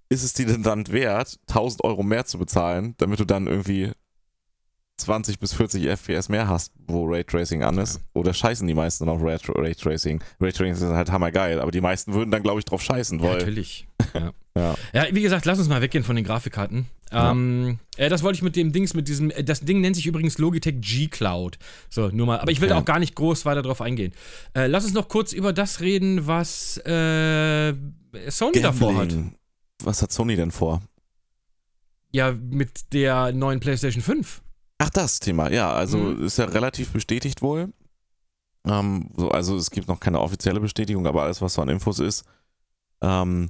ist 0.10 0.24
es 0.24 0.34
dir 0.34 0.46
denn 0.46 0.64
dann 0.64 0.86
wert, 0.90 1.40
1000 1.48 1.84
Euro 1.86 2.04
mehr 2.04 2.26
zu 2.26 2.38
bezahlen, 2.38 2.94
damit 2.98 3.20
du 3.22 3.26
dann 3.26 3.48
irgendwie 3.48 3.92
20 4.98 5.40
bis 5.40 5.54
40 5.54 5.88
FPS 5.88 6.30
mehr 6.30 6.48
hast, 6.48 6.72
wo 6.88 7.06
Raytracing 7.06 7.64
an 7.64 7.78
ist? 7.78 8.02
Oder 8.14 8.34
scheißen 8.34 8.66
die 8.68 8.74
meisten 8.74 9.06
dann 9.06 9.16
auf 9.16 9.22
Ray 9.22 9.38
Raytracing? 9.48 10.24
Raytracing 10.40 10.74
ist 10.74 10.82
halt 10.84 11.12
hammergeil, 11.12 11.60
aber 11.60 11.72
die 11.72 11.82
meisten 11.82 12.14
würden 12.14 12.32
dann, 12.32 12.44
glaube 12.44 12.60
ich, 12.60 12.66
drauf 12.66 12.82
scheißen, 12.82 13.20
Ja, 13.20 13.26
weil. 13.26 13.38
natürlich. 13.40 13.88
Ja. 14.14 14.32
Ja. 14.58 14.76
ja, 14.94 15.06
wie 15.12 15.22
gesagt, 15.22 15.44
lass 15.46 15.60
uns 15.60 15.68
mal 15.68 15.82
weggehen 15.82 16.06
von 16.06 16.16
den 16.16 16.24
Grafikkarten. 16.24 16.86
Ja. 17.12 17.32
Ähm, 17.32 17.80
äh, 17.98 18.08
das 18.08 18.24
wollte 18.24 18.38
ich 18.38 18.42
mit 18.42 18.56
dem 18.56 18.72
Dings, 18.72 18.94
mit 18.94 19.10
diesem, 19.10 19.30
äh, 19.32 19.44
das 19.44 19.60
Ding 19.60 19.82
nennt 19.82 19.98
sich 19.98 20.06
übrigens 20.08 20.38
Logitech 20.38 20.76
G 20.80 21.08
Cloud. 21.08 21.58
So, 21.90 22.08
nur 22.08 22.26
mal, 22.26 22.40
aber 22.40 22.50
ich 22.52 22.62
will 22.62 22.72
auch 22.72 22.86
gar 22.86 23.00
nicht 23.00 23.16
groß 23.16 23.44
weiter 23.46 23.62
drauf 23.62 23.82
eingehen. 23.82 24.14
Äh, 24.56 24.68
lass 24.68 24.86
uns 24.86 24.94
noch 24.94 25.10
kurz 25.10 25.34
über 25.34 25.52
das 25.52 25.82
reden, 25.82 26.26
was 26.28 26.78
äh, 26.86 27.74
Sony 28.30 28.62
davor 28.62 28.94
hat. 28.96 29.10
Gambling. 29.10 29.36
Was 29.84 30.02
hat 30.02 30.14
Sony 30.14 30.38
denn 30.38 30.52
vor? 30.52 30.82
Ja, 32.12 32.32
mit 32.32 32.94
der 32.94 33.34
neuen 33.34 33.60
PlayStation 33.60 34.02
5. 34.02 34.42
Ach, 34.78 34.90
das 34.90 35.20
Thema, 35.20 35.50
ja, 35.52 35.72
also 35.72 35.98
Mhm. 35.98 36.26
ist 36.26 36.38
ja 36.38 36.46
relativ 36.46 36.92
bestätigt 36.92 37.42
wohl. 37.42 37.72
Ähm, 38.66 39.10
so, 39.16 39.30
also 39.30 39.56
es 39.58 39.72
gibt 39.72 39.88
noch 39.88 40.00
keine 40.00 40.20
offizielle 40.20 40.60
Bestätigung, 40.60 41.06
aber 41.08 41.24
alles, 41.24 41.42
was 41.42 41.54
so 41.54 41.62
an 41.62 41.70
Infos 41.70 42.00
ist, 42.00 42.26
ähm, 43.02 43.48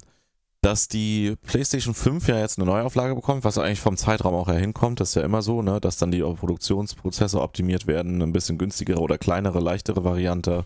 dass 0.61 0.87
die 0.87 1.35
PlayStation 1.43 1.93
5 1.93 2.27
ja 2.27 2.39
jetzt 2.39 2.57
eine 2.57 2.65
Neuauflage 2.65 3.15
bekommt, 3.15 3.43
was 3.43 3.57
eigentlich 3.57 3.79
vom 3.79 3.97
Zeitraum 3.97 4.33
auch 4.35 4.47
her 4.47 4.59
hinkommt, 4.59 4.99
das 4.99 5.09
ist 5.09 5.15
ja 5.15 5.21
immer 5.21 5.41
so, 5.41 5.61
ne, 5.61 5.79
dass 5.79 5.97
dann 5.97 6.11
die 6.11 6.21
Produktionsprozesse 6.21 7.39
optimiert 7.41 7.87
werden, 7.87 8.21
ein 8.21 8.33
bisschen 8.33 8.57
günstigere 8.57 8.99
oder 8.99 9.17
kleinere, 9.17 9.59
leichtere 9.59 10.03
Variante, 10.03 10.65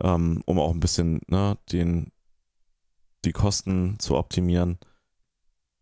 ähm, 0.00 0.42
um 0.46 0.58
auch 0.60 0.72
ein 0.72 0.80
bisschen 0.80 1.20
ne, 1.26 1.56
den, 1.72 2.12
die 3.24 3.32
Kosten 3.32 3.98
zu 3.98 4.16
optimieren. 4.16 4.78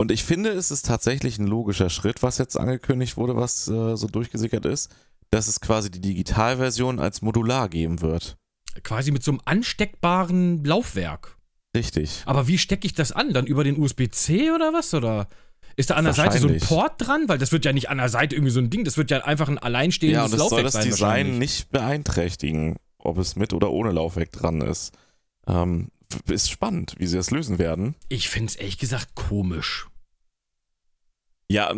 Und 0.02 0.10
ich 0.10 0.24
finde, 0.24 0.50
es 0.50 0.72
ist 0.72 0.84
tatsächlich 0.84 1.38
ein 1.38 1.46
logischer 1.46 1.88
Schritt, 1.88 2.24
was 2.24 2.38
jetzt 2.38 2.58
angekündigt 2.58 3.16
wurde, 3.16 3.36
was 3.36 3.68
äh, 3.68 3.96
so 3.96 4.08
durchgesickert 4.08 4.66
ist, 4.66 4.92
dass 5.30 5.46
es 5.46 5.60
quasi 5.60 5.92
die 5.92 6.00
Digitalversion 6.00 6.98
als 6.98 7.22
Modular 7.22 7.68
geben 7.68 8.00
wird. 8.00 8.36
Quasi 8.82 9.12
mit 9.12 9.22
so 9.22 9.30
einem 9.30 9.40
ansteckbaren 9.44 10.64
Laufwerk. 10.64 11.36
Richtig. 11.76 12.24
Aber 12.26 12.48
wie 12.48 12.58
stecke 12.58 12.84
ich 12.84 12.94
das 12.94 13.12
an? 13.12 13.32
Dann 13.32 13.46
über 13.46 13.62
den 13.62 13.78
USB-C 13.78 14.50
oder 14.50 14.72
was? 14.72 14.92
Oder 14.92 15.28
ist 15.76 15.90
da 15.90 15.94
an 15.94 16.04
der 16.04 16.14
Seite 16.14 16.40
so 16.40 16.48
ein. 16.48 16.58
Port 16.58 16.94
dran? 16.98 17.28
Weil 17.28 17.38
das 17.38 17.52
wird 17.52 17.64
ja 17.64 17.72
nicht 17.72 17.88
an 17.88 17.98
der 17.98 18.08
Seite 18.08 18.34
irgendwie 18.34 18.50
so 18.50 18.58
ein 18.58 18.70
Ding, 18.70 18.82
das 18.82 18.96
wird 18.96 19.12
ja 19.12 19.18
einfach 19.18 19.48
ein 19.48 19.58
alleinstehendes 19.58 20.16
Ja, 20.16 20.24
und 20.24 20.32
das 20.32 20.40
Laufwerk 20.40 20.62
soll 20.62 20.64
das 20.64 20.72
sein. 20.72 21.26
Design 21.26 21.38
nicht 21.38 21.70
beeinträchtigen, 21.70 22.74
ob 22.98 23.18
es 23.18 23.36
mit 23.36 23.52
oder 23.52 23.70
ohne 23.70 23.92
Laufwerk 23.92 24.32
dran 24.32 24.62
ist. 24.62 24.98
Ähm, 25.46 25.90
ist 26.26 26.50
spannend, 26.50 26.96
wie 26.98 27.06
sie 27.06 27.16
das 27.16 27.30
lösen 27.30 27.60
werden. 27.60 27.94
Ich 28.08 28.28
finde 28.28 28.48
es 28.48 28.56
ehrlich 28.56 28.78
gesagt 28.78 29.14
komisch. 29.14 29.86
Ja, 31.52 31.74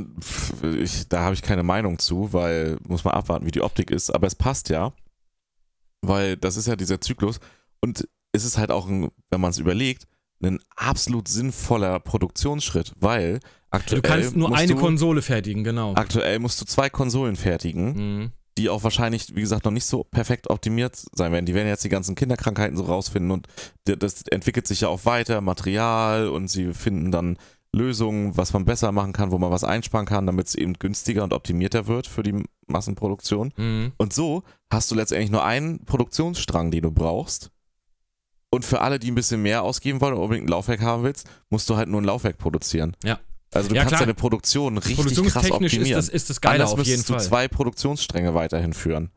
ich, 0.62 1.08
da 1.08 1.20
habe 1.22 1.34
ich 1.34 1.42
keine 1.42 1.62
Meinung 1.62 1.98
zu, 1.98 2.32
weil 2.32 2.78
muss 2.86 3.04
man 3.04 3.14
abwarten, 3.14 3.46
wie 3.46 3.50
die 3.50 3.60
Optik 3.62 3.90
ist. 3.90 4.10
Aber 4.10 4.26
es 4.26 4.34
passt 4.34 4.68
ja, 4.68 4.92
weil 6.02 6.36
das 6.36 6.56
ist 6.56 6.66
ja 6.66 6.76
dieser 6.76 7.00
Zyklus. 7.00 7.40
Und 7.80 8.08
es 8.32 8.44
ist 8.44 8.58
halt 8.58 8.70
auch, 8.70 8.86
ein, 8.88 9.10
wenn 9.30 9.40
man 9.40 9.50
es 9.50 9.58
überlegt, 9.58 10.06
ein 10.42 10.58
absolut 10.76 11.28
sinnvoller 11.28 12.00
Produktionsschritt, 12.00 12.92
weil 13.00 13.40
aktuell 13.70 14.02
Du 14.02 14.08
kannst 14.08 14.36
nur 14.36 14.54
eine 14.54 14.74
du, 14.74 14.78
Konsole 14.80 15.22
fertigen, 15.22 15.64
genau. 15.64 15.94
aktuell 15.94 16.38
musst 16.38 16.60
du 16.60 16.66
zwei 16.66 16.90
Konsolen 16.90 17.36
fertigen, 17.36 17.94
Mhm. 18.20 18.30
die 18.58 18.68
auch 18.68 18.82
wahrscheinlich, 18.84 19.34
wie 19.34 19.40
gesagt, 19.40 19.64
noch 19.64 19.72
nicht 19.72 19.86
so 19.86 20.04
perfekt 20.04 20.50
optimiert 20.50 20.96
sein 21.12 21.32
werden. 21.32 21.46
Die 21.46 21.54
werden 21.54 21.68
jetzt 21.68 21.84
die 21.84 21.88
ganzen 21.88 22.14
Kinderkrankheiten 22.14 22.76
so 22.76 22.84
rausfinden 22.84 23.30
und 23.30 23.46
das 23.84 24.22
entwickelt 24.30 24.66
sich 24.66 24.82
ja 24.82 24.88
auch 24.88 25.06
weiter, 25.06 25.40
Material 25.40 26.28
und 26.28 26.48
sie 26.48 26.74
finden 26.74 27.10
dann 27.10 27.38
Lösungen, 27.74 28.36
was 28.36 28.52
man 28.52 28.64
besser 28.64 28.92
machen 28.92 29.12
kann, 29.12 29.30
wo 29.32 29.38
man 29.38 29.50
was 29.50 29.64
einsparen 29.64 30.06
kann, 30.06 30.26
damit 30.26 30.46
es 30.48 30.54
eben 30.54 30.74
günstiger 30.74 31.24
und 31.24 31.32
optimierter 31.32 31.86
wird 31.86 32.06
für 32.06 32.22
die 32.22 32.44
Massenproduktion. 32.66 33.52
Mhm. 33.56 33.92
Und 33.96 34.12
so 34.12 34.42
hast 34.72 34.90
du 34.90 34.94
letztendlich 34.94 35.30
nur 35.30 35.44
einen 35.44 35.84
Produktionsstrang, 35.84 36.70
den 36.70 36.82
du 36.82 36.90
brauchst. 36.90 37.50
Und 38.50 38.64
für 38.64 38.80
alle, 38.80 38.98
die 39.00 39.10
ein 39.10 39.16
bisschen 39.16 39.42
mehr 39.42 39.62
ausgeben 39.64 40.00
wollen 40.00 40.14
und 40.14 40.22
unbedingt 40.22 40.46
ein 40.46 40.50
Laufwerk 40.52 40.80
haben 40.80 41.02
willst, 41.02 41.26
musst 41.50 41.68
du 41.68 41.76
halt 41.76 41.88
nur 41.88 42.00
ein 42.00 42.04
Laufwerk 42.04 42.38
produzieren. 42.38 42.96
Ja. 43.02 43.18
Also 43.52 43.68
du 43.68 43.74
Ja, 43.74 43.82
kannst 43.82 43.90
klar. 43.94 44.00
deine 44.02 44.14
Produktion 44.14 44.78
richtig 44.78 44.96
krass 44.96 45.04
Produktionstechnisch 45.06 45.72
ist 45.74 45.78
optimieren. 45.78 45.96
das, 45.98 46.08
ist 46.08 46.30
das 46.30 46.40
geile 46.40 46.66
auf 46.66 46.84
jeden 46.84 47.02
du 47.04 47.12
Fall. 47.14 47.20
zwei 47.22 47.48
Produktionsstränge 47.48 48.34
weiterhin 48.34 48.72
führen. 48.72 49.10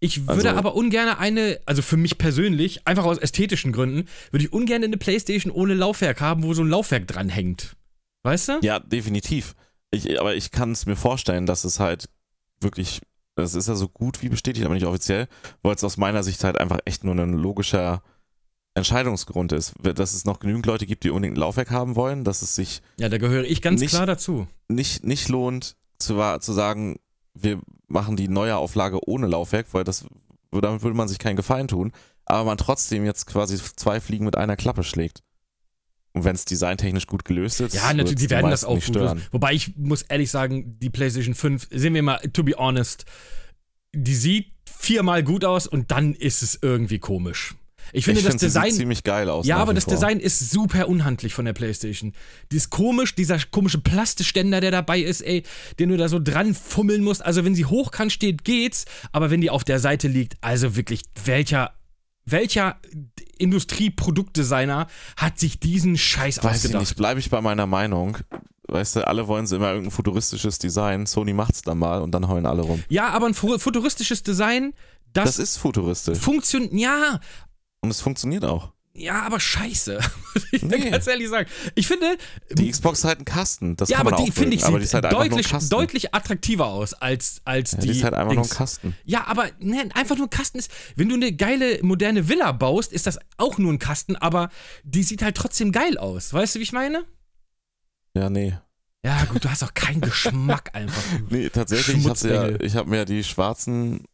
Ich 0.00 0.26
würde 0.26 0.48
Also- 0.50 0.58
aber 0.58 0.74
ungern 0.74 1.08
eine, 1.08 1.60
also 1.66 1.82
für 1.82 1.96
mich 1.96 2.16
persönlich, 2.18 2.86
einfach 2.86 3.04
aus 3.04 3.18
ästhetischen 3.18 3.72
Gründen, 3.72 4.08
würde 4.30 4.44
ich 4.46 4.52
ungern 4.52 4.82
eine 4.82 4.96
Playstation 4.96 5.52
ohne 5.52 5.74
Laufwerk 5.74 6.20
haben, 6.20 6.42
wo 6.42 6.54
so 6.54 6.62
ein 6.62 6.68
Laufwerk 6.68 7.06
dran 7.06 7.28
hängt. 7.28 7.76
Weißt 8.28 8.48
du? 8.48 8.58
Ja, 8.62 8.78
definitiv. 8.78 9.54
Ich, 9.90 10.20
aber 10.20 10.34
ich 10.34 10.50
kann 10.50 10.72
es 10.72 10.84
mir 10.84 10.96
vorstellen, 10.96 11.46
dass 11.46 11.64
es 11.64 11.80
halt 11.80 12.10
wirklich, 12.60 13.00
das 13.36 13.54
ist 13.54 13.68
ja 13.68 13.74
so 13.74 13.88
gut 13.88 14.22
wie 14.22 14.28
bestätigt, 14.28 14.66
aber 14.66 14.74
nicht 14.74 14.84
offiziell, 14.86 15.28
weil 15.62 15.74
es 15.74 15.82
aus 15.82 15.96
meiner 15.96 16.22
Sicht 16.22 16.44
halt 16.44 16.58
einfach 16.58 16.78
echt 16.84 17.04
nur 17.04 17.14
ein 17.14 17.32
logischer 17.32 18.02
Entscheidungsgrund 18.74 19.52
ist. 19.52 19.72
Dass 19.82 20.12
es 20.12 20.26
noch 20.26 20.40
genügend 20.40 20.66
Leute 20.66 20.84
gibt, 20.84 21.04
die 21.04 21.10
unbedingt 21.10 21.38
ein 21.38 21.40
Laufwerk 21.40 21.70
haben 21.70 21.96
wollen, 21.96 22.24
dass 22.24 22.42
es 22.42 22.54
sich 22.54 22.82
Ja, 22.98 23.08
da 23.08 23.16
gehöre 23.16 23.44
ich 23.44 23.62
ganz 23.62 23.80
Nicht- 23.80 23.90
klar 23.94 24.04
dazu. 24.06 24.46
nicht, 24.68 25.04
nicht 25.04 25.28
lohnt, 25.28 25.76
zu, 25.98 26.14
zu 26.40 26.52
sagen, 26.52 26.98
wir 27.32 27.60
machen 27.86 28.16
die 28.16 28.28
neue 28.28 28.56
Auflage 28.58 29.08
ohne 29.08 29.26
Laufwerk, 29.26 29.72
weil 29.72 29.84
das 29.84 30.04
damit 30.50 30.82
würde 30.82 30.96
man 30.96 31.08
sich 31.08 31.18
keinen 31.18 31.36
Gefallen 31.36 31.68
tun, 31.68 31.92
aber 32.26 32.44
man 32.44 32.58
trotzdem 32.58 33.04
jetzt 33.04 33.26
quasi 33.26 33.56
zwei 33.56 34.00
Fliegen 34.00 34.24
mit 34.24 34.36
einer 34.36 34.56
Klappe 34.56 34.82
schlägt. 34.82 35.22
Und 36.18 36.24
wenn 36.24 36.34
es 36.34 36.44
designtechnisch 36.44 37.06
gut 37.06 37.24
gelöst 37.24 37.60
ist, 37.60 37.74
Ja, 37.74 37.92
natürlich, 37.94 38.16
die 38.16 38.30
werden 38.30 38.50
das 38.50 38.64
auch 38.64 38.74
gut 38.74 38.82
stören. 38.82 39.18
lösen. 39.18 39.28
Wobei 39.32 39.52
ich 39.54 39.76
muss 39.76 40.02
ehrlich 40.02 40.30
sagen, 40.30 40.78
die 40.80 40.90
PlayStation 40.90 41.34
5, 41.34 41.68
sehen 41.70 41.94
wir 41.94 42.02
mal, 42.02 42.18
to 42.32 42.42
be 42.42 42.52
honest, 42.58 43.04
die 43.94 44.14
sieht 44.14 44.46
viermal 44.68 45.22
gut 45.22 45.44
aus 45.44 45.66
und 45.66 45.90
dann 45.90 46.14
ist 46.14 46.42
es 46.42 46.58
irgendwie 46.60 46.98
komisch. 46.98 47.54
Ich 47.92 48.04
finde 48.04 48.20
ich 48.20 48.26
das 48.26 48.34
sie 48.34 48.38
sieht 48.40 48.48
Design. 48.48 48.72
ziemlich 48.72 49.02
geil 49.02 49.30
aus. 49.30 49.46
Ja, 49.46 49.56
aber 49.56 49.72
das 49.72 49.84
vor. 49.84 49.94
Design 49.94 50.20
ist 50.20 50.50
super 50.50 50.88
unhandlich 50.88 51.32
von 51.32 51.44
der 51.46 51.54
PlayStation. 51.54 52.12
Die 52.52 52.56
ist 52.56 52.68
komisch, 52.70 53.14
dieser 53.14 53.38
komische 53.50 53.78
Plastiständer, 53.78 54.60
der 54.60 54.70
dabei 54.70 55.00
ist, 55.00 55.22
ey, 55.22 55.42
den 55.78 55.88
du 55.88 55.96
da 55.96 56.08
so 56.08 56.18
dran 56.18 56.54
fummeln 56.54 57.02
musst. 57.02 57.24
Also, 57.24 57.44
wenn 57.44 57.54
sie 57.54 57.64
hochkant 57.64 58.12
steht, 58.12 58.44
geht's. 58.44 58.84
Aber 59.12 59.30
wenn 59.30 59.40
die 59.40 59.48
auf 59.50 59.64
der 59.64 59.78
Seite 59.78 60.06
liegt, 60.08 60.36
also 60.42 60.76
wirklich, 60.76 61.02
welcher, 61.24 61.72
welcher 62.30 62.76
Industrieproduktdesigner 63.38 64.86
hat 65.16 65.38
sich 65.38 65.60
diesen 65.60 65.96
Scheiß 65.96 66.38
Weiß 66.38 66.44
ich 66.44 66.48
ausgedacht? 66.64 66.80
nicht, 66.80 66.96
bleibe 66.96 67.20
ich 67.20 67.30
bei 67.30 67.40
meiner 67.40 67.66
Meinung. 67.66 68.18
Weißt 68.70 68.96
du, 68.96 69.06
alle 69.06 69.28
wollen 69.28 69.46
sie 69.46 69.56
immer 69.56 69.68
irgendein 69.70 69.90
futuristisches 69.92 70.58
Design. 70.58 71.06
Sony 71.06 71.32
macht's 71.32 71.62
dann 71.62 71.78
mal 71.78 72.02
und 72.02 72.10
dann 72.12 72.28
heulen 72.28 72.44
alle 72.46 72.62
rum. 72.62 72.82
Ja, 72.88 73.08
aber 73.10 73.26
ein 73.26 73.34
fu- 73.34 73.58
futuristisches 73.58 74.22
Design, 74.22 74.74
das, 75.14 75.36
Das, 75.36 75.38
ist 75.38 75.56
futuristisch. 75.56 76.18
funktioniert. 76.18 76.72
Ja, 76.74 77.20
Und 77.80 77.90
es 77.90 78.00
funktioniert 78.00 78.44
auch. 78.44 78.72
Ja, 78.98 79.22
aber 79.22 79.40
scheiße. 79.40 79.98
Ich 80.52 80.62
Nee. 80.62 80.90
ganz 80.90 81.06
ehrlich 81.06 81.28
sagen. 81.28 81.48
Ich 81.74 81.88
finde, 81.88 82.16
Die 82.52 82.70
Xbox 82.70 83.00
ist 83.00 83.04
halt 83.04 83.18
ein 83.18 83.24
Kasten. 83.24 83.76
Das 83.76 83.88
ja, 83.88 83.96
kann 83.98 84.06
man 84.06 84.14
aber 84.14 84.24
die 84.24 84.30
finde 84.30 84.54
ich 84.56 84.64
aber 84.64 84.80
sieht 84.80 84.94
halt 84.94 85.12
deutlich, 85.12 85.48
deutlich 85.68 86.14
attraktiver 86.14 86.66
aus 86.66 86.94
als, 86.94 87.40
als 87.44 87.72
ja, 87.72 87.78
die. 87.78 87.86
die 87.88 87.98
ist 87.98 88.04
halt 88.04 88.14
einfach 88.14 88.32
nur 88.34 88.42
ein 88.44 88.48
Dings. 88.48 88.56
Kasten. 88.56 88.96
Ja, 89.04 89.26
aber 89.26 89.50
ne, 89.58 89.88
einfach 89.94 90.16
nur 90.16 90.26
ein 90.26 90.30
Kasten 90.30 90.58
ist. 90.58 90.70
Wenn 90.96 91.08
du 91.08 91.16
eine 91.16 91.32
geile 91.32 91.82
moderne 91.82 92.28
Villa 92.28 92.52
baust, 92.52 92.92
ist 92.92 93.06
das 93.06 93.18
auch 93.36 93.58
nur 93.58 93.72
ein 93.72 93.78
Kasten, 93.78 94.16
aber 94.16 94.48
die 94.84 95.02
sieht 95.02 95.22
halt 95.22 95.36
trotzdem 95.36 95.72
geil 95.72 95.98
aus. 95.98 96.32
Weißt 96.32 96.54
du, 96.54 96.60
wie 96.60 96.64
ich 96.64 96.72
meine? 96.72 97.04
Ja, 98.14 98.30
nee. 98.30 98.56
Ja, 99.04 99.24
gut, 99.26 99.44
du 99.44 99.50
hast 99.50 99.62
auch 99.64 99.74
keinen 99.74 100.00
Geschmack 100.00 100.70
einfach. 100.74 101.02
Nee, 101.30 101.48
tatsächlich, 101.50 101.98
ich 101.98 102.08
habe 102.08 102.28
ja, 102.28 102.60
ich 102.60 102.76
hab 102.76 102.86
mir 102.86 103.04
die 103.04 103.22
schwarzen 103.24 104.04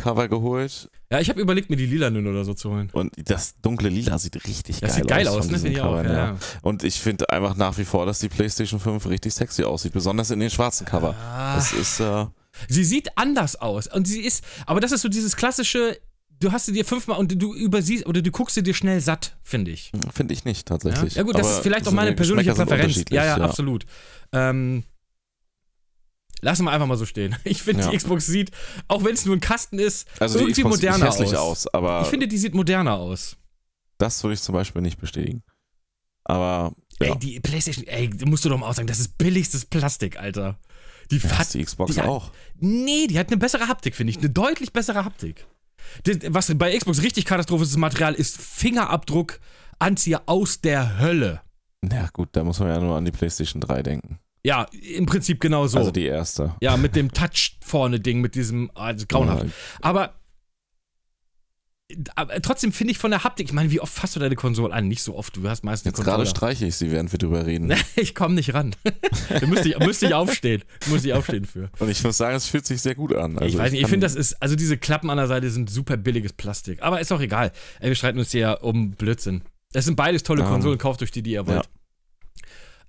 Cover 0.00 0.28
geholt 0.28 0.90
Ja, 1.10 1.20
ich 1.20 1.28
habe 1.28 1.40
überlegt, 1.40 1.70
mir 1.70 1.76
die 1.76 1.86
lilanen 1.86 2.26
oder 2.26 2.44
so 2.44 2.54
zu 2.54 2.70
holen. 2.70 2.88
und 2.92 3.12
das 3.30 3.54
dunkle 3.60 3.88
Lila 3.88 4.18
sieht 4.18 4.36
richtig 4.46 4.80
Das 4.80 4.90
geil 4.90 4.98
sieht 5.02 5.08
geil 5.08 5.28
aus. 5.28 5.36
aus, 5.38 5.50
ne? 5.50 5.58
Finde 5.58 5.72
ich 5.72 5.80
auch. 5.80 5.90
Covern, 5.96 6.06
Ja. 6.12 6.36
Und 6.62 6.82
ich 6.84 7.00
finde 7.00 7.28
einfach 7.30 7.56
nach 7.56 7.76
wie 7.78 7.84
vor, 7.84 8.06
dass 8.06 8.18
die 8.18 8.28
PlayStation 8.28 8.80
5 8.80 9.06
richtig 9.06 9.34
sexy 9.34 9.64
aussieht, 9.64 9.92
besonders 9.92 10.30
in 10.30 10.40
den 10.40 10.50
schwarzen 10.50 10.84
Cover. 10.86 11.14
Ah. 11.14 11.54
Das 11.56 11.72
ist, 11.72 12.00
äh, 12.00 12.26
Sie 12.68 12.84
sieht 12.84 13.16
anders 13.16 13.56
aus. 13.56 13.86
Und 13.86 14.06
sie 14.08 14.20
ist, 14.22 14.42
aber 14.66 14.80
das 14.80 14.92
ist 14.92 15.02
so 15.02 15.08
dieses 15.08 15.36
klassische, 15.36 15.98
du 16.40 16.52
hast 16.52 16.66
sie 16.66 16.72
dir 16.72 16.84
fünfmal 16.84 17.18
und 17.18 17.40
du 17.40 17.54
übersiehst 17.54 18.06
oder 18.06 18.22
du 18.22 18.30
guckst 18.30 18.54
sie 18.54 18.62
dir 18.62 18.74
schnell 18.74 19.00
satt, 19.00 19.36
finde 19.42 19.70
ich. 19.70 19.92
finde 20.12 20.34
ich 20.34 20.44
nicht 20.44 20.68
Ja, 20.68 20.76
tatsächlich. 20.78 21.14
ja 21.14 21.22
gut, 21.22 21.34
das 21.36 21.46
Aber 21.46 21.56
ist 21.56 21.62
vielleicht 21.62 21.86
auch 21.86 21.92
meine 21.92 22.12
persönliche 22.12 22.50
Präferenz. 22.54 22.82
unterschiedlich, 22.84 23.16
Ja, 23.16 23.24
ja, 23.24 23.36
absolut. 23.36 23.84
Ähm, 24.32 24.84
Lassen 26.42 26.64
wir 26.64 26.70
einfach 26.72 26.86
mal 26.86 26.96
so 26.96 27.06
stehen. 27.06 27.36
Ich 27.44 27.62
finde, 27.62 27.82
Ja. 27.84 27.90
die 27.90 27.96
Xbox 27.98 28.26
sieht, 28.26 28.50
auch 28.88 29.04
wenn 29.04 29.14
es 29.14 29.24
nur 29.26 29.36
ein 29.36 29.40
Kasten 29.40 29.78
ist, 29.78 30.08
Also 30.20 30.38
die 30.38 30.44
irgendwie 30.44 30.62
Xbox 30.62 30.76
sieht 30.80 30.90
moderner 30.90 31.06
hässlich 31.06 31.36
aus. 31.36 31.66
aus, 31.66 31.74
aber 31.74 32.02
Ich 32.02 32.08
finde, 32.08 32.28
die 32.28 32.38
sieht 32.38 32.54
moderner 32.54 32.94
aus. 32.94 33.36
das 33.98 34.22
würde 34.24 34.34
ich 34.34 34.42
zum 34.42 34.54
Beispiel 34.54 34.82
nicht 34.82 35.00
bestätigen. 35.00 35.42
Aber 36.24 36.72
ja, 37.00 37.12
Ey, 37.14 37.18
die 37.18 37.40
PlayStation, 37.40 37.86
ey, 37.86 38.10
musst 38.26 38.44
du 38.44 38.48
doch 38.48 38.58
mal 38.58 38.68
auch 38.68 38.74
sagen, 38.74 38.86
das 38.88 39.00
ist 39.00 39.16
billigstes 39.18 39.64
Plastik, 39.66 40.18
Alter. 40.18 40.58
Die 41.10 41.16
ja, 41.18 41.30
hat 41.32 41.40
ist 41.46 41.54
die 41.54 41.64
Xbox 41.64 41.94
die 41.94 42.00
hat- 42.00 42.08
auch. 42.08 42.30
Nee, 42.58 43.06
die 43.08 43.18
hat 43.18 43.28
eine 43.28 43.36
bessere 43.36 43.66
Haptik, 43.68 43.94
finde 43.96 44.12
ich. 44.12 44.18
Eine 44.18 44.30
deutlich 44.30 44.72
bessere 44.72 45.04
Haptik. 45.04 45.46
Das, 46.04 46.18
was 46.28 46.52
bei 46.56 46.76
Xbox 46.76 47.02
richtig 47.02 47.24
katastrophisches 47.24 47.76
Material 47.76 48.14
ist, 48.14 48.36
Fingerabdruck, 48.40 49.40
Anzieher 49.78 50.22
aus 50.26 50.60
der 50.60 50.98
Hölle. 50.98 51.40
Ja 51.90 52.08
gut, 52.12 52.28
da 52.32 52.44
muss 52.44 52.60
man 52.60 52.68
ja 52.68 52.78
nur 52.80 52.96
an 52.96 53.04
die 53.06 53.10
PlayStation 53.10 53.60
3 53.62 53.82
denken. 53.82 54.18
Ja, 54.44 54.66
im 54.94 55.06
Prinzip 55.06 55.40
genau 55.40 55.66
so. 55.66 55.78
Also 55.78 55.90
die 55.90 56.06
erste. 56.06 56.54
ja, 56.60 56.76
mit 56.76 56.96
dem 56.96 57.12
Touch 57.12 57.58
vorne 57.60 58.00
Ding, 58.00 58.20
mit 58.20 58.34
diesem, 58.34 58.70
ist 58.96 59.08
grauenhaft. 59.08 59.44
Ja, 59.44 59.50
Aber, 59.82 60.14
aber 62.14 62.40
trotzdem 62.40 62.72
finde 62.72 62.92
ich 62.92 62.98
von 62.98 63.10
der 63.10 63.24
Haptik, 63.24 63.48
ich 63.48 63.52
meine, 63.52 63.70
wie 63.70 63.80
oft 63.80 63.92
fasst 63.92 64.16
du 64.16 64.20
deine 64.20 64.36
Konsole 64.36 64.72
an? 64.72 64.88
Nicht 64.88 65.02
so 65.02 65.14
oft, 65.16 65.36
du 65.36 65.46
hast 65.48 65.62
meistens 65.64 65.96
Jetzt 65.98 66.04
gerade 66.04 66.24
streiche 66.24 66.64
ich 66.64 66.76
sie, 66.76 66.90
während 66.90 67.12
wir 67.12 67.18
drüber 67.18 67.46
reden. 67.46 67.72
Ich 67.96 68.14
komme 68.14 68.34
nicht 68.34 68.54
ran. 68.54 68.74
da 69.28 69.46
müsste 69.46 69.68
ich, 69.68 69.78
müsste 69.78 70.06
ich 70.06 70.14
aufstehen. 70.14 70.62
Müsste 70.86 71.08
ich 71.08 71.14
aufstehen 71.14 71.44
für. 71.44 71.68
Und 71.78 71.90
ich 71.90 72.02
muss 72.02 72.16
sagen, 72.16 72.36
es 72.36 72.46
fühlt 72.46 72.64
sich 72.64 72.80
sehr 72.80 72.94
gut 72.94 73.14
an. 73.14 73.36
Also 73.36 73.46
ich 73.46 73.58
weiß 73.58 73.72
nicht, 73.72 73.82
ich 73.82 73.88
finde, 73.88 74.06
das 74.06 74.14
ist, 74.14 74.40
also 74.40 74.56
diese 74.56 74.78
Klappen 74.78 75.10
an 75.10 75.18
der 75.18 75.26
Seite 75.26 75.50
sind 75.50 75.68
super 75.68 75.96
billiges 75.98 76.32
Plastik. 76.32 76.82
Aber 76.82 77.00
ist 77.00 77.12
auch 77.12 77.20
egal. 77.20 77.52
Ey, 77.80 77.88
wir 77.88 77.94
streiten 77.94 78.18
uns 78.18 78.30
hier 78.30 78.40
ja 78.40 78.52
um 78.54 78.92
Blödsinn. 78.92 79.42
Es 79.72 79.84
sind 79.84 79.96
beides 79.96 80.22
tolle 80.22 80.44
Konsolen, 80.44 80.78
kauft 80.78 81.02
euch 81.02 81.10
die, 81.10 81.22
die 81.22 81.32
ihr 81.32 81.46
wollt. 81.46 81.68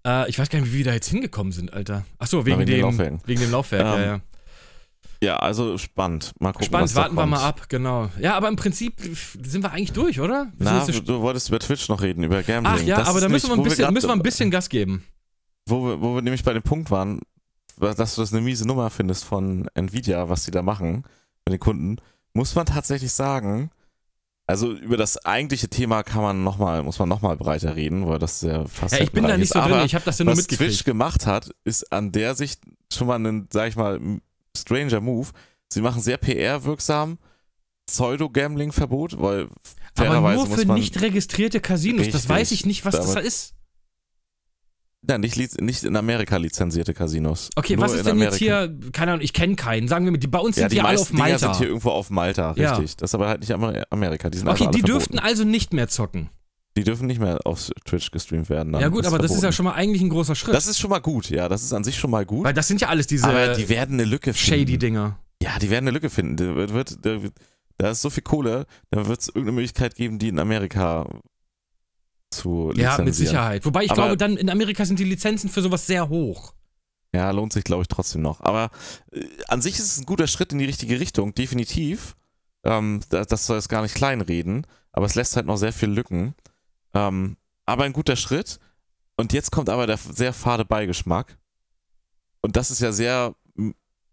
Äh, 0.06 0.30
ich 0.30 0.40
weiß 0.40 0.50
gar 0.50 0.60
nicht, 0.60 0.72
wie 0.74 0.80
wir 0.80 0.86
da 0.86 0.94
jetzt 0.94 1.10
hingekommen 1.10 1.52
sind, 1.54 1.74
Alter. 1.74 2.06
Achso, 2.18 2.46
wegen, 2.46 2.60
wegen 2.60 2.66
dem, 2.72 2.82
Laufwerken. 2.82 3.22
wegen 3.26 3.42
dem 3.42 3.52
Laufwerk, 3.52 3.82
ja, 3.86 3.96
Ähm, 3.98 4.04
ja. 4.04 4.22
Ja, 5.24 5.38
also 5.38 5.78
spannend. 5.78 6.34
Mal 6.40 6.52
gucken, 6.52 6.66
Spannend, 6.66 6.96
warten 6.96 7.16
wir 7.16 7.28
mal 7.28 7.44
ab, 7.44 7.70
genau. 7.70 8.10
Ja, 8.20 8.36
aber 8.36 8.48
im 8.48 8.56
Prinzip 8.56 8.96
sind 9.00 9.62
wir 9.62 9.72
eigentlich 9.72 9.92
durch, 9.94 10.20
oder? 10.20 10.52
Na, 10.58 10.84
du, 10.84 11.22
wolltest 11.22 11.50
über 11.50 11.60
Twitch 11.60 11.88
noch 11.90 12.02
reden, 12.02 12.24
über 12.24 12.42
Gambling. 12.42 12.74
Ach 12.76 12.82
ja, 12.82 12.98
Das 12.98 13.08
aber 13.08 13.22
da 13.22 13.30
müssen 13.30 13.50
wir, 13.50 13.54
ein 13.54 13.60
nicht, 13.60 13.70
bisschen, 13.70 13.84
grad- 13.86 13.94
müssen 13.94 14.08
wir 14.10 14.14
ein 14.14 14.24
bisschen 14.24 14.50
Gas 14.50 14.68
geben. 14.70 15.04
Wo 15.68 15.86
wir, 15.86 16.02
wo 16.02 16.16
wir 16.16 16.24
nämlich 16.24 16.44
bei 16.44 16.54
dem 16.54 16.64
Punkt 16.64 16.90
waren, 16.90 17.20
dass 17.78 18.16
du 18.16 18.22
das 18.22 18.34
eine 18.34 18.42
miese 18.42 18.68
Nummer 18.68 18.90
findest 18.90 19.24
von 19.24 19.68
Nvidia, 19.76 20.28
was 20.28 20.46
die 20.46 20.52
da 20.52 20.64
machen 20.64 21.04
mit 21.46 21.54
den 21.54 21.60
Kunden, 21.60 21.98
muss 22.34 22.56
man 22.56 22.66
tatsächlich 22.66 23.12
sagen, 23.12 23.70
also 24.48 24.72
über 24.74 24.98
das 24.98 25.24
eigentliche 25.26 25.70
Thema 25.70 26.04
kann 26.04 26.22
man 26.22 26.44
noch 26.44 26.58
mal, 26.58 26.84
muss 26.84 27.00
man 27.00 27.08
nochmal 27.08 27.38
breiter 27.38 27.76
reden, 27.76 28.08
weil 28.08 28.20
das 28.20 28.42
ja 28.42 28.66
fast 28.66 28.94
Ja, 28.96 29.02
ich 29.02 29.12
bin 29.12 29.24
da 29.26 29.38
nicht 29.38 29.54
so 29.54 29.60
aber 29.60 29.78
drin, 29.78 29.86
ich 29.86 29.96
habe 29.96 30.04
das 30.06 30.20
ja 30.20 30.26
nur 30.26 30.36
was 30.36 30.46
Twitch 30.48 30.60
mitgekriegt. 30.60 30.86
gemacht 30.86 31.26
hat, 31.26 31.52
ist 31.64 31.92
an 31.94 32.12
der 32.12 32.36
Sicht 32.36 32.62
schon 32.92 33.08
mal 33.08 33.18
ein, 33.20 33.48
sag 33.52 33.70
ich 33.70 33.76
mal, 33.76 34.00
stranger 34.58 35.00
Move. 35.00 35.30
Sie 35.72 35.82
machen 35.82 36.02
sehr 36.02 36.18
PR-wirksam 36.18 37.18
Pseudo-Gambling-Verbot, 37.88 39.22
weil 39.22 39.48
Aber 39.98 40.34
nur 40.34 40.48
für 40.48 40.66
nicht 40.74 41.00
registrierte 41.02 41.60
Casinos. 41.60 42.10
Das 42.10 42.28
weiß 42.28 42.52
ich 42.52 42.66
nicht, 42.66 42.86
was 42.86 42.96
das 42.96 43.14
Damit- 43.14 43.26
ist. 43.28 43.54
Ja, 45.10 45.18
nicht, 45.18 45.36
nicht 45.62 45.84
in 45.84 45.96
Amerika 45.96 46.38
lizenzierte 46.38 46.94
Casinos. 46.94 47.50
Okay, 47.56 47.76
Nur 47.76 47.86
was 47.86 47.94
ist 47.94 48.06
denn 48.06 48.12
Amerika. 48.12 48.32
jetzt 48.34 48.38
hier, 48.40 48.92
keine 48.92 49.14
Ahnung, 49.14 49.24
ich 49.24 49.34
kenne 49.34 49.56
keinen. 49.56 49.88
Sagen 49.88 50.06
wir 50.06 50.12
mal, 50.12 50.18
die, 50.20 50.28
bei 50.28 50.38
uns 50.40 50.56
Ja, 50.58 50.64
sind 50.64 50.72
die 50.74 50.76
die 50.76 50.82
alle 50.82 51.00
auf 51.00 51.12
meisten 51.12 51.16
Dinger 51.18 51.28
Malta. 51.30 51.40
sind 51.40 51.56
hier 51.58 51.68
irgendwo 51.68 51.90
auf 51.90 52.10
Malta, 52.12 52.54
Ja. 52.56 52.76
richtig. 52.76 52.98
Das 52.98 53.10
ist 53.10 53.16
aber 53.16 53.28
halt 53.28 53.40
nicht 53.42 53.52
Amer- 53.52 53.84
Amerika. 53.90 54.30
Die 54.30 54.38
sind 54.38 54.48
Okay, 54.48 54.66
alle 54.66 54.76
die 54.76 54.84
dürften 54.84 55.14
verboten. 55.16 55.28
also 55.28 55.44
nicht 55.44 55.74
mehr 55.74 55.88
zocken. 55.88 56.30
Die 56.78 56.84
dürfen 56.84 57.08
nicht 57.08 57.20
mehr 57.20 57.40
auf 57.46 57.70
Twitch 57.84 58.12
gestreamt 58.12 58.50
werden. 58.50 58.74
ja 58.80 58.88
gut, 58.90 59.06
aber 59.08 59.18
das 59.18 59.32
ist 59.32 59.38
ja 59.38 59.52
verboten. 59.52 59.54
schon 59.54 59.66
mal 59.66 59.74
eigentlich 59.74 60.02
ein 60.04 60.10
großer 60.10 60.36
Schritt. 60.36 60.54
Das 60.54 60.68
ist 60.68 60.80
schon 60.80 60.90
mal 60.92 61.00
gut, 61.02 61.30
ja. 61.32 61.50
Das 61.50 61.64
ist 61.64 61.74
an 61.74 61.84
sich 61.84 61.98
schon 61.98 62.12
mal 62.12 62.26
gut. 62.26 62.46
Weil 62.46 62.54
das 62.54 62.68
sind 62.68 62.80
ja 62.80 62.88
alles 62.90 63.08
diese 63.08 63.28
aber 63.28 63.56
die 63.56 63.68
werden 63.70 63.96
eine 64.00 64.06
Lücke 64.08 64.34
finden. 64.34 64.62
shady 64.66 64.78
Dinger. 64.78 65.18
Ja, 65.42 65.58
die 65.60 65.70
werden 65.72 65.86
eine 65.86 65.92
Lücke 65.92 66.10
finden. 66.12 66.38
Da, 66.38 66.70
wird, 66.74 67.04
da, 67.06 67.18
da 67.80 67.90
ist 67.90 68.02
so 68.04 68.10
viel 68.12 68.24
Kohle, 68.24 68.68
da 68.92 69.08
wird 69.08 69.20
es 69.20 69.28
irgendeine 69.30 69.54
Möglichkeit 69.54 69.96
geben, 69.96 70.20
die 70.20 70.28
in 70.30 70.38
Amerika 70.40 71.08
zu 72.32 72.70
lizenzieren. 72.70 72.98
Ja, 73.00 73.04
mit 73.04 73.16
Sicherheit. 73.16 73.66
Wobei 73.66 73.84
ich 73.84 73.92
Aber- 73.92 74.02
glaube, 74.04 74.18
dann 74.18 74.38
in 74.38 74.50
Amerika 74.50 74.86
sind 74.86 75.00
die 75.00 75.04
Lizenzen 75.04 75.50
für 75.50 75.62
sowas 75.62 75.86
sehr 75.88 76.10
hoch. 76.10 76.54
Ja, 77.14 77.30
lohnt 77.32 77.52
sich, 77.52 77.64
glaube 77.66 77.82
ich, 77.82 77.88
trotzdem 77.90 78.22
noch. 78.22 78.40
Aber 78.42 78.70
äh, 79.12 79.26
an 79.50 79.62
sich 79.62 79.76
ist 79.76 79.86
es 79.86 79.98
ein 80.00 80.06
guter 80.06 80.28
Schritt 80.28 80.54
in 80.54 80.60
die 80.60 80.66
richtige 80.66 81.00
Richtung, 81.00 81.34
definitiv. 81.36 82.16
Ähm, 82.64 83.02
das, 83.10 83.28
das 83.28 83.46
soll 83.46 83.58
es 83.58 83.68
gar 83.68 83.82
nicht 83.82 83.96
kleinreden, 83.96 84.66
aber 84.94 85.06
es 85.08 85.16
lässt 85.16 85.36
halt 85.36 85.46
noch 85.46 85.58
sehr 85.58 85.74
viele 85.74 85.92
Lücken. 85.94 86.36
Ähm, 86.94 87.36
aber 87.66 87.84
ein 87.84 87.94
guter 87.94 88.16
Schritt. 88.16 88.60
Und 89.18 89.34
jetzt 89.34 89.52
kommt 89.52 89.70
aber 89.70 89.88
der 89.88 89.98
sehr 89.98 90.32
fade 90.34 90.64
Beigeschmack. 90.66 91.38
Und 92.42 92.56
das 92.56 92.72
ist 92.72 92.80
ja 92.80 92.92
sehr, 92.92 93.36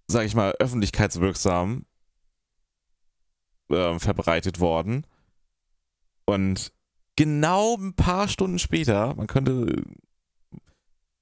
sage 0.09 0.27
ich 0.27 0.35
mal, 0.35 0.53
öffentlichkeitswirksam 0.59 1.87
ähm, 3.71 4.01
verbreitet 4.01 4.61
worden. 4.61 5.07
Und 6.27 6.73
genau 7.19 7.77
ein 7.77 7.95
paar 7.95 8.29
Stunden 8.29 8.61
später, 8.61 9.13
man 9.17 9.27
könnte 9.27 9.83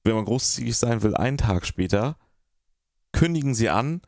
wenn 0.03 0.15
man 0.15 0.25
großzügig 0.25 0.77
sein 0.77 1.01
will, 1.01 1.15
einen 1.15 1.37
Tag 1.37 1.65
später, 1.65 2.17
kündigen 3.11 3.53
sie 3.53 3.69
an, 3.69 4.01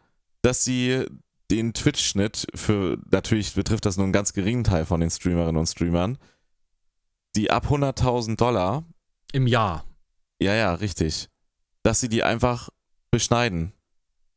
dass 0.43 0.63
sie 0.63 1.05
den 1.51 1.73
Twitch-Schnitt 1.73 2.47
für, 2.55 2.99
natürlich 3.11 3.53
betrifft 3.55 3.85
das 3.85 3.97
nur 3.97 4.05
einen 4.05 4.13
ganz 4.13 4.33
geringen 4.33 4.63
Teil 4.63 4.85
von 4.85 5.01
den 5.01 5.09
Streamerinnen 5.09 5.57
und 5.57 5.65
Streamern, 5.67 6.17
die 7.35 7.51
ab 7.51 7.65
100.000 7.67 8.37
Dollar, 8.37 8.85
Im 9.33 9.47
Jahr. 9.47 9.83
ja, 10.39 10.53
ja, 10.53 10.75
richtig, 10.75 11.27
dass 11.83 11.99
sie 11.99 12.07
die 12.07 12.23
einfach 12.23 12.69
beschneiden. 13.11 13.73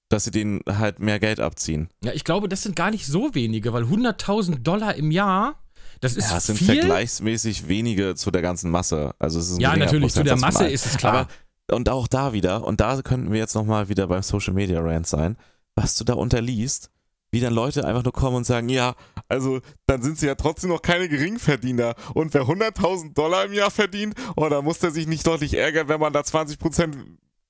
Dass 0.09 0.25
sie 0.25 0.31
denen 0.31 0.61
halt 0.69 0.99
mehr 0.99 1.19
Geld 1.19 1.41
abziehen. 1.41 1.89
Ja, 2.05 2.13
ich 2.13 2.25
glaube, 2.25 2.49
das 2.49 2.63
sind 2.63 2.77
gar 2.77 2.91
nicht 2.91 3.07
so 3.07 3.35
wenige, 3.35 3.73
weil 3.73 3.85
100.000 3.85 4.59
Dollar 4.59 4.95
im 4.95 5.11
Jahr, 5.11 5.62
das 6.03 6.17
ist 6.17 6.31
ja, 6.31 6.39
es 6.39 6.47
sind 6.47 6.59
viel. 6.59 6.67
vergleichsmäßig 6.67 7.69
wenige 7.69 8.17
zu 8.17 8.33
der 8.33 8.43
ganzen 8.43 8.71
Masse. 8.71 9.15
Also 9.21 9.39
es 9.39 9.51
ist 9.51 9.57
ein 9.57 9.61
Ja, 9.61 9.77
natürlich, 9.77 10.13
zu 10.13 10.25
der 10.25 10.37
Masse 10.37 10.67
ist 10.67 10.85
es 10.85 10.97
klar. 10.97 11.13
Aber 11.13 11.29
und 11.77 11.89
auch 11.89 12.09
da 12.09 12.33
wieder, 12.33 12.65
und 12.67 12.81
da 12.81 13.01
könnten 13.03 13.31
wir 13.31 13.39
jetzt 13.39 13.55
nochmal 13.55 13.89
wieder 13.89 14.09
beim 14.09 14.23
Social 14.23 14.53
Media 14.53 14.81
Rant 14.81 15.07
sein, 15.07 15.37
was 15.77 15.95
du 15.95 16.03
da 16.03 16.15
unterliest, 16.15 16.91
wie 17.31 17.39
dann 17.39 17.55
Leute 17.55 17.87
einfach 17.87 18.03
nur 18.03 18.13
kommen 18.13 18.39
und 18.39 18.45
sagen, 18.45 18.69
ja, 18.69 18.95
also 19.29 19.61
dann 19.87 20.03
sind 20.03 20.19
sie 20.19 20.27
ja 20.27 20.35
trotzdem 20.35 20.71
noch 20.71 20.83
keine 20.83 21.09
Geringverdiener. 21.09 21.95
Und 22.15 22.35
wer 22.35 22.43
100.000 22.43 23.15
Dollar 23.15 23.45
im 23.45 23.53
Jahr 23.53 23.71
verdient, 23.71 24.15
oh, 24.35 24.49
da 24.49 24.61
muss 24.61 24.81
der 24.81 24.91
sich 24.91 25.07
nicht 25.07 25.25
deutlich 25.25 25.55
ärgern, 25.55 25.89
wenn 25.89 26.01
man 26.01 26.13
da 26.13 26.21
20% 26.21 26.95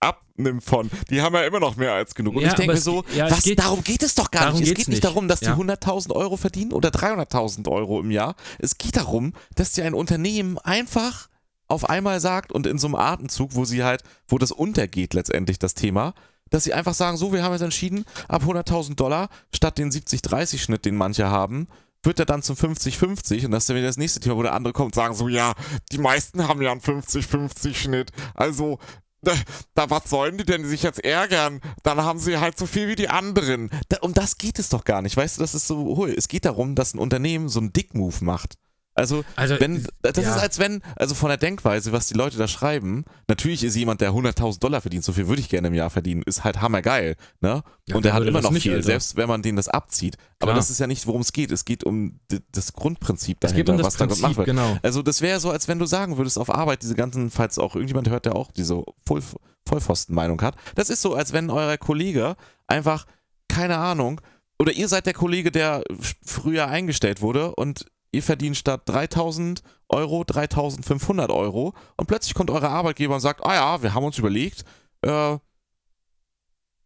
abnimmt 0.03 0.65
von. 0.65 0.91
Die 1.11 1.23
haben 1.23 1.35
ja 1.35 1.43
immer 1.43 1.61
noch 1.61 1.77
mehr 1.77 1.93
als 1.93 2.15
genug. 2.15 2.35
Und 2.37 2.43
Ja, 2.43 2.49
ich 2.49 2.55
denke 2.55 2.73
mir 2.75 2.81
so, 2.81 3.05
ja, 3.15 3.31
was, 3.31 3.43
geht- 3.45 3.59
darum 3.59 3.83
geht 3.85 4.03
es 4.03 4.15
doch 4.15 4.31
gar 4.31 4.53
nicht. 4.53 4.63
Es 4.63 4.69
geht 4.69 4.79
nicht 4.79 4.89
nicht. 4.89 5.05
darum, 5.05 5.29
dass 5.29 5.41
Ja. 5.41 5.55
die 5.55 5.61
100.000 5.61 6.13
Euro 6.15 6.37
verdienen 6.37 6.73
oder 6.73 6.91
300.000 6.91 7.69
Euro 7.69 8.01
im 8.01 8.11
Jahr. 8.11 8.35
Es 8.59 8.77
geht 8.79 8.97
darum, 8.97 9.33
dass 9.55 9.73
dir 9.73 9.85
ein 9.85 9.95
Unternehmen 9.95 10.59
einfach 10.59 11.29
auf 11.69 11.89
einmal 11.89 12.21
sagt 12.21 12.53
und 12.53 12.67
in 12.67 12.79
so 12.79 12.87
einem 12.89 12.97
Atemzug, 12.97 13.55
wo 13.55 13.65
sie 13.65 13.83
halt, 13.85 14.03
wo 14.29 14.37
das 14.39 14.53
untergeht 14.53 15.15
letztendlich 15.15 15.59
das 15.59 15.75
Thema, 15.75 16.13
dass 16.51 16.65
sie 16.65 16.75
einfach 16.75 16.93
sagen, 16.93 17.17
so, 17.17 17.33
wir 17.33 17.43
haben 17.43 17.53
jetzt 17.53 17.63
entschieden, 17.63 18.05
ab 18.29 18.43
100.000 18.45 18.95
Dollar 18.97 19.31
statt 19.55 19.79
den 19.79 19.91
70-30-Schnitt, 19.91 20.85
den 20.85 20.97
manche 20.97 21.31
haben, 21.31 21.69
wird 22.03 22.19
er 22.19 22.27
dann 22.27 22.43
zum 22.43 22.57
50-50 22.57 23.45
und 23.47 23.53
das 23.53 23.63
ist 23.63 23.69
dann 23.71 23.77
wieder 23.77 23.87
das 23.87 23.97
nächste 23.97 24.19
Thema, 24.21 24.37
wo 24.37 24.43
der 24.43 24.53
andere 24.53 24.75
kommt 24.75 24.87
und 24.89 24.95
sagen 24.97 25.15
so, 25.15 25.29
ja, 25.29 25.55
die 25.93 25.99
meisten 25.99 26.47
haben 26.47 26.61
ja 26.61 26.73
einen 26.73 26.81
50-50-Schnitt, 26.83 28.11
also 28.35 28.79
da, 29.23 29.35
da, 29.75 29.91
was 29.91 30.11
sollen 30.11 30.37
die 30.37 30.45
denn 30.45 30.65
sich 30.65 30.83
jetzt 30.83 31.03
ärgern? 31.05 31.61
Dann 31.83 32.03
haben 32.03 32.19
sie 32.19 32.39
halt 32.39 32.59
so 32.59 32.67
viel 32.67 32.89
wie 32.89 32.97
die 32.97 33.09
anderen. 33.09 33.71
Da, 33.89 33.99
um 34.01 34.13
das 34.15 34.37
geht 34.37 34.59
es 34.59 34.69
doch 34.69 34.85
gar 34.85 35.03
nicht, 35.03 35.17
weißt 35.17 35.39
du, 35.39 35.41
das 35.41 35.55
ist 35.55 35.67
so, 35.67 35.97
hui. 35.97 36.15
es 36.17 36.29
geht 36.29 36.45
darum, 36.45 36.75
dass 36.75 36.95
ein 36.95 36.99
Unternehmen 36.99 37.49
so 37.49 37.61
einen 37.61 37.73
Dick-Move 37.73 38.25
macht. 38.25 38.59
Also, 38.95 39.25
Also, 39.37 39.59
wenn, 39.59 39.87
das 40.03 40.17
ja. 40.17 40.35
ist 40.35 40.43
als 40.43 40.59
wenn, 40.59 40.83
also 40.97 41.15
von 41.15 41.29
der 41.29 41.39
Denkweise, 41.39 41.93
was 41.93 42.09
die 42.09 42.15
Leute 42.15 42.37
da 42.37 42.47
schreiben, 42.47 43.05
natürlich 43.27 43.65
ist 43.65 43.75
jemand, 43.75 44.03
der 44.03 44.13
100.000 44.13 44.61
Dollar 44.61 44.83
verdient, 44.83 45.03
so 45.03 45.13
viel 45.13 45.29
würde 45.29 45.41
ich 45.41 45.49
gerne 45.49 45.69
im 45.69 45.75
Jahr 45.75 45.89
verdienen, 45.89 46.23
ist 46.23 46.45
halt 46.45 46.61
hammergeil, 46.61 47.17
ne? 47.41 47.63
Ja, 47.89 47.97
und 47.97 48.05
der 48.05 48.13
hat 48.13 48.23
immer 48.25 48.43
noch 48.43 48.51
nicht, 48.51 48.65
viel, 48.65 48.73
Alter? 48.73 48.85
selbst 48.85 49.17
wenn 49.17 49.29
man 49.29 49.41
denen 49.41 49.57
das 49.57 49.69
abzieht. 49.69 50.17
Aber 50.39 50.53
Klar. 50.53 50.57
das 50.57 50.69
ist 50.69 50.79
ja 50.79 50.87
nicht, 50.87 51.07
worum 51.07 51.23
es 51.23 51.33
geht. 51.33 51.51
Es 51.53 51.65
geht 51.65 51.85
um 51.85 52.21
das 52.53 52.75
Grundprinzip 52.75 53.41
dahinter, 53.41 53.73
um 53.73 53.79
das 53.79 53.87
was 53.87 53.97
da 53.97 54.07
gemacht 54.07 54.37
wird. 54.37 54.47
genau. 54.47 54.77
Also 54.83 55.03
das 55.03 55.23
wäre 55.23 55.41
so, 55.41 55.51
als 55.51 55.69
wenn 55.69 55.79
du 55.79 55.87
sagen 55.87 56.19
würdest 56.19 56.39
auf 56.39 56.55
Arbeit, 56.55 56.83
diese 56.83 56.95
ganzen, 56.95 57.31
falls 57.31 57.59
auch 57.59 57.75
irgendjemand 57.75 58.11
hört, 58.11 58.27
der 58.27 58.37
auch 58.37 58.53
diese 58.53 58.85
Voll, 59.07 59.23
Vollpfosten-Meinung 59.67 60.41
hat, 60.43 60.57
das 60.75 60.91
ist 60.91 61.01
so, 61.01 61.15
als 61.15 61.33
wenn 61.33 61.49
euer 61.51 61.79
Kollege 61.79 62.37
einfach, 62.67 63.07
keine 63.49 63.79
Ahnung, 63.79 64.21
oder 64.59 64.73
ihr 64.73 64.89
seid 64.89 65.07
der 65.07 65.15
Kollege, 65.15 65.51
der 65.51 65.83
früher 66.25 66.69
eingestellt 66.69 67.21
wurde 67.21 67.55
und 67.55 67.87
ihr 68.13 68.23
verdient 68.23 68.57
statt 68.57 68.83
3000 68.87 69.63
Euro 69.89 70.25
3500 70.25 71.31
Euro 71.31 71.75
und 71.97 72.07
plötzlich 72.07 72.35
kommt 72.35 72.51
euer 72.51 72.63
Arbeitgeber 72.63 73.15
und 73.15 73.21
sagt, 73.21 73.45
ah 73.45 73.55
ja, 73.55 73.83
wir 73.83 73.95
haben 73.95 74.05
uns 74.05 74.19
überlegt, 74.19 74.65
äh, 75.03 75.39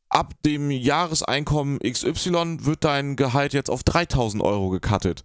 ab 0.09 0.35
dem 0.45 0.71
Jahreseinkommen 0.71 1.79
XY 1.81 2.65
wird 2.65 2.85
dein 2.85 3.17
Gehalt 3.17 3.53
jetzt 3.53 3.71
auf 3.71 3.83
3000 3.83 4.43
Euro 4.43 4.71
gecuttet. 4.71 5.25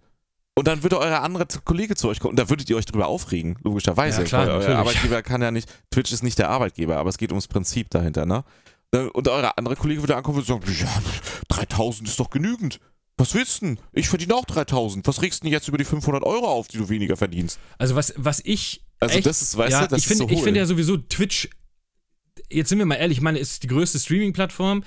Und 0.54 0.68
dann 0.68 0.82
würde 0.82 0.98
euer 0.98 1.22
anderer 1.22 1.46
Kollege 1.64 1.94
zu 1.94 2.08
euch 2.08 2.20
kommen 2.20 2.32
und 2.32 2.38
da 2.38 2.50
würdet 2.50 2.68
ihr 2.68 2.76
euch 2.76 2.84
drüber 2.84 3.06
aufregen, 3.06 3.56
logischerweise. 3.62 4.20
Ja, 4.22 4.26
klar, 4.26 4.48
euer. 4.48 4.76
Arbeitgeber 4.76 5.22
kann 5.22 5.40
ja 5.40 5.50
nicht, 5.50 5.72
Twitch 5.90 6.12
ist 6.12 6.22
nicht 6.22 6.38
der 6.38 6.50
Arbeitgeber, 6.50 6.98
aber 6.98 7.08
es 7.08 7.16
geht 7.16 7.32
ums 7.32 7.48
Prinzip 7.48 7.88
dahinter, 7.88 8.26
ne? 8.26 8.44
Und 9.14 9.26
euer 9.26 9.56
anderer 9.56 9.76
Kollege 9.76 10.02
würde 10.02 10.16
ankommen 10.16 10.38
und 10.38 10.46
sagen, 10.46 10.60
ja, 10.78 11.02
3000 11.48 12.06
ist 12.06 12.20
doch 12.20 12.28
genügend. 12.28 12.78
Was 13.22 13.34
willst 13.34 13.62
du 13.62 13.66
denn? 13.66 13.78
Ich 13.92 14.08
verdiene 14.08 14.34
auch 14.34 14.44
3000. 14.44 15.06
Was 15.06 15.22
regst 15.22 15.40
du 15.40 15.44
denn 15.44 15.52
jetzt 15.52 15.68
über 15.68 15.78
die 15.78 15.84
500 15.84 16.24
Euro 16.24 16.48
auf, 16.48 16.66
die 16.66 16.78
du 16.78 16.88
weniger 16.88 17.16
verdienst? 17.16 17.60
Also 17.78 17.94
was, 17.94 18.12
was 18.16 18.40
ich 18.44 18.82
Also 18.98 19.14
echt, 19.14 19.26
das 19.26 19.42
ist, 19.42 19.56
weißt 19.56 19.70
ja, 19.70 19.82
du, 19.82 19.88
das 19.90 20.00
ich 20.00 20.08
finde 20.08 20.24
ist 20.24 20.30
so 20.30 20.36
ich 20.36 20.42
finde 20.42 20.58
ja 20.58 20.66
sowieso 20.66 20.96
Twitch, 20.96 21.48
jetzt 22.50 22.68
sind 22.68 22.78
wir 22.78 22.84
mal 22.86 22.96
ehrlich, 22.96 23.18
ich 23.18 23.22
meine, 23.22 23.38
es 23.38 23.52
ist 23.52 23.62
die 23.62 23.68
größte 23.68 24.00
Streaming-Plattform. 24.00 24.82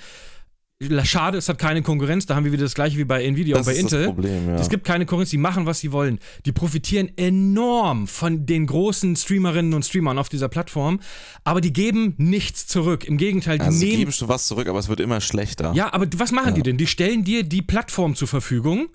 Schade, 1.04 1.38
es 1.38 1.48
hat 1.48 1.56
keine 1.58 1.80
Konkurrenz, 1.80 2.26
da 2.26 2.34
haben 2.36 2.44
wir 2.44 2.52
wieder 2.52 2.64
das 2.64 2.74
gleiche 2.74 2.98
wie 2.98 3.04
bei 3.04 3.24
Nvidia 3.24 3.56
das 3.56 3.66
und 3.66 3.72
bei 3.72 3.80
Intel. 3.80 3.98
das 4.04 4.14
Problem, 4.14 4.46
ja. 4.46 4.56
Es 4.56 4.68
gibt 4.68 4.84
keine 4.84 5.06
Konkurrenz, 5.06 5.30
die 5.30 5.38
machen, 5.38 5.64
was 5.64 5.80
sie 5.80 5.90
wollen. 5.90 6.18
Die 6.44 6.52
profitieren 6.52 7.10
enorm 7.16 8.06
von 8.06 8.44
den 8.44 8.66
großen 8.66 9.16
Streamerinnen 9.16 9.72
und 9.72 9.86
Streamern 9.86 10.18
auf 10.18 10.28
dieser 10.28 10.50
Plattform, 10.50 11.00
aber 11.44 11.62
die 11.62 11.72
geben 11.72 12.14
nichts 12.18 12.66
zurück. 12.66 13.04
Im 13.04 13.16
Gegenteil, 13.16 13.56
die 13.56 13.64
also 13.64 13.78
nehmen. 13.78 13.96
geben 13.96 14.12
schon 14.12 14.28
was 14.28 14.46
zurück, 14.48 14.68
aber 14.68 14.78
es 14.78 14.88
wird 14.88 15.00
immer 15.00 15.22
schlechter. 15.22 15.72
Ja, 15.74 15.94
aber 15.94 16.06
was 16.18 16.30
machen 16.30 16.48
Ja. 16.48 16.52
die 16.56 16.62
denn? 16.62 16.76
Die 16.76 16.86
stellen 16.86 17.24
dir 17.24 17.42
die 17.42 17.62
Plattform 17.62 18.14
zur 18.14 18.28
Verfügung 18.28 18.88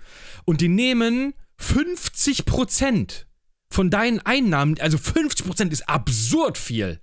und 0.46 0.62
die 0.62 0.70
nehmen 0.70 1.34
50% 1.60 3.26
von 3.72 3.90
deinen 3.90 4.20
Einnahmen, 4.20 4.80
also 4.80 4.98
50% 5.00 5.72
ist 5.72 5.90
absurd 5.90 6.60
viel. 6.60 7.00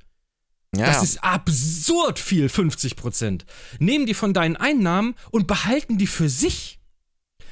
Ja. 0.76 0.86
Das 0.86 1.02
ist 1.02 1.22
absurd 1.24 2.18
viel, 2.18 2.46
50%. 2.46 3.42
Nehmen 3.78 4.06
die 4.06 4.14
von 4.14 4.34
deinen 4.34 4.56
Einnahmen 4.56 5.14
und 5.30 5.46
behalten 5.46 5.98
die 5.98 6.06
für 6.06 6.28
sich. 6.28 6.78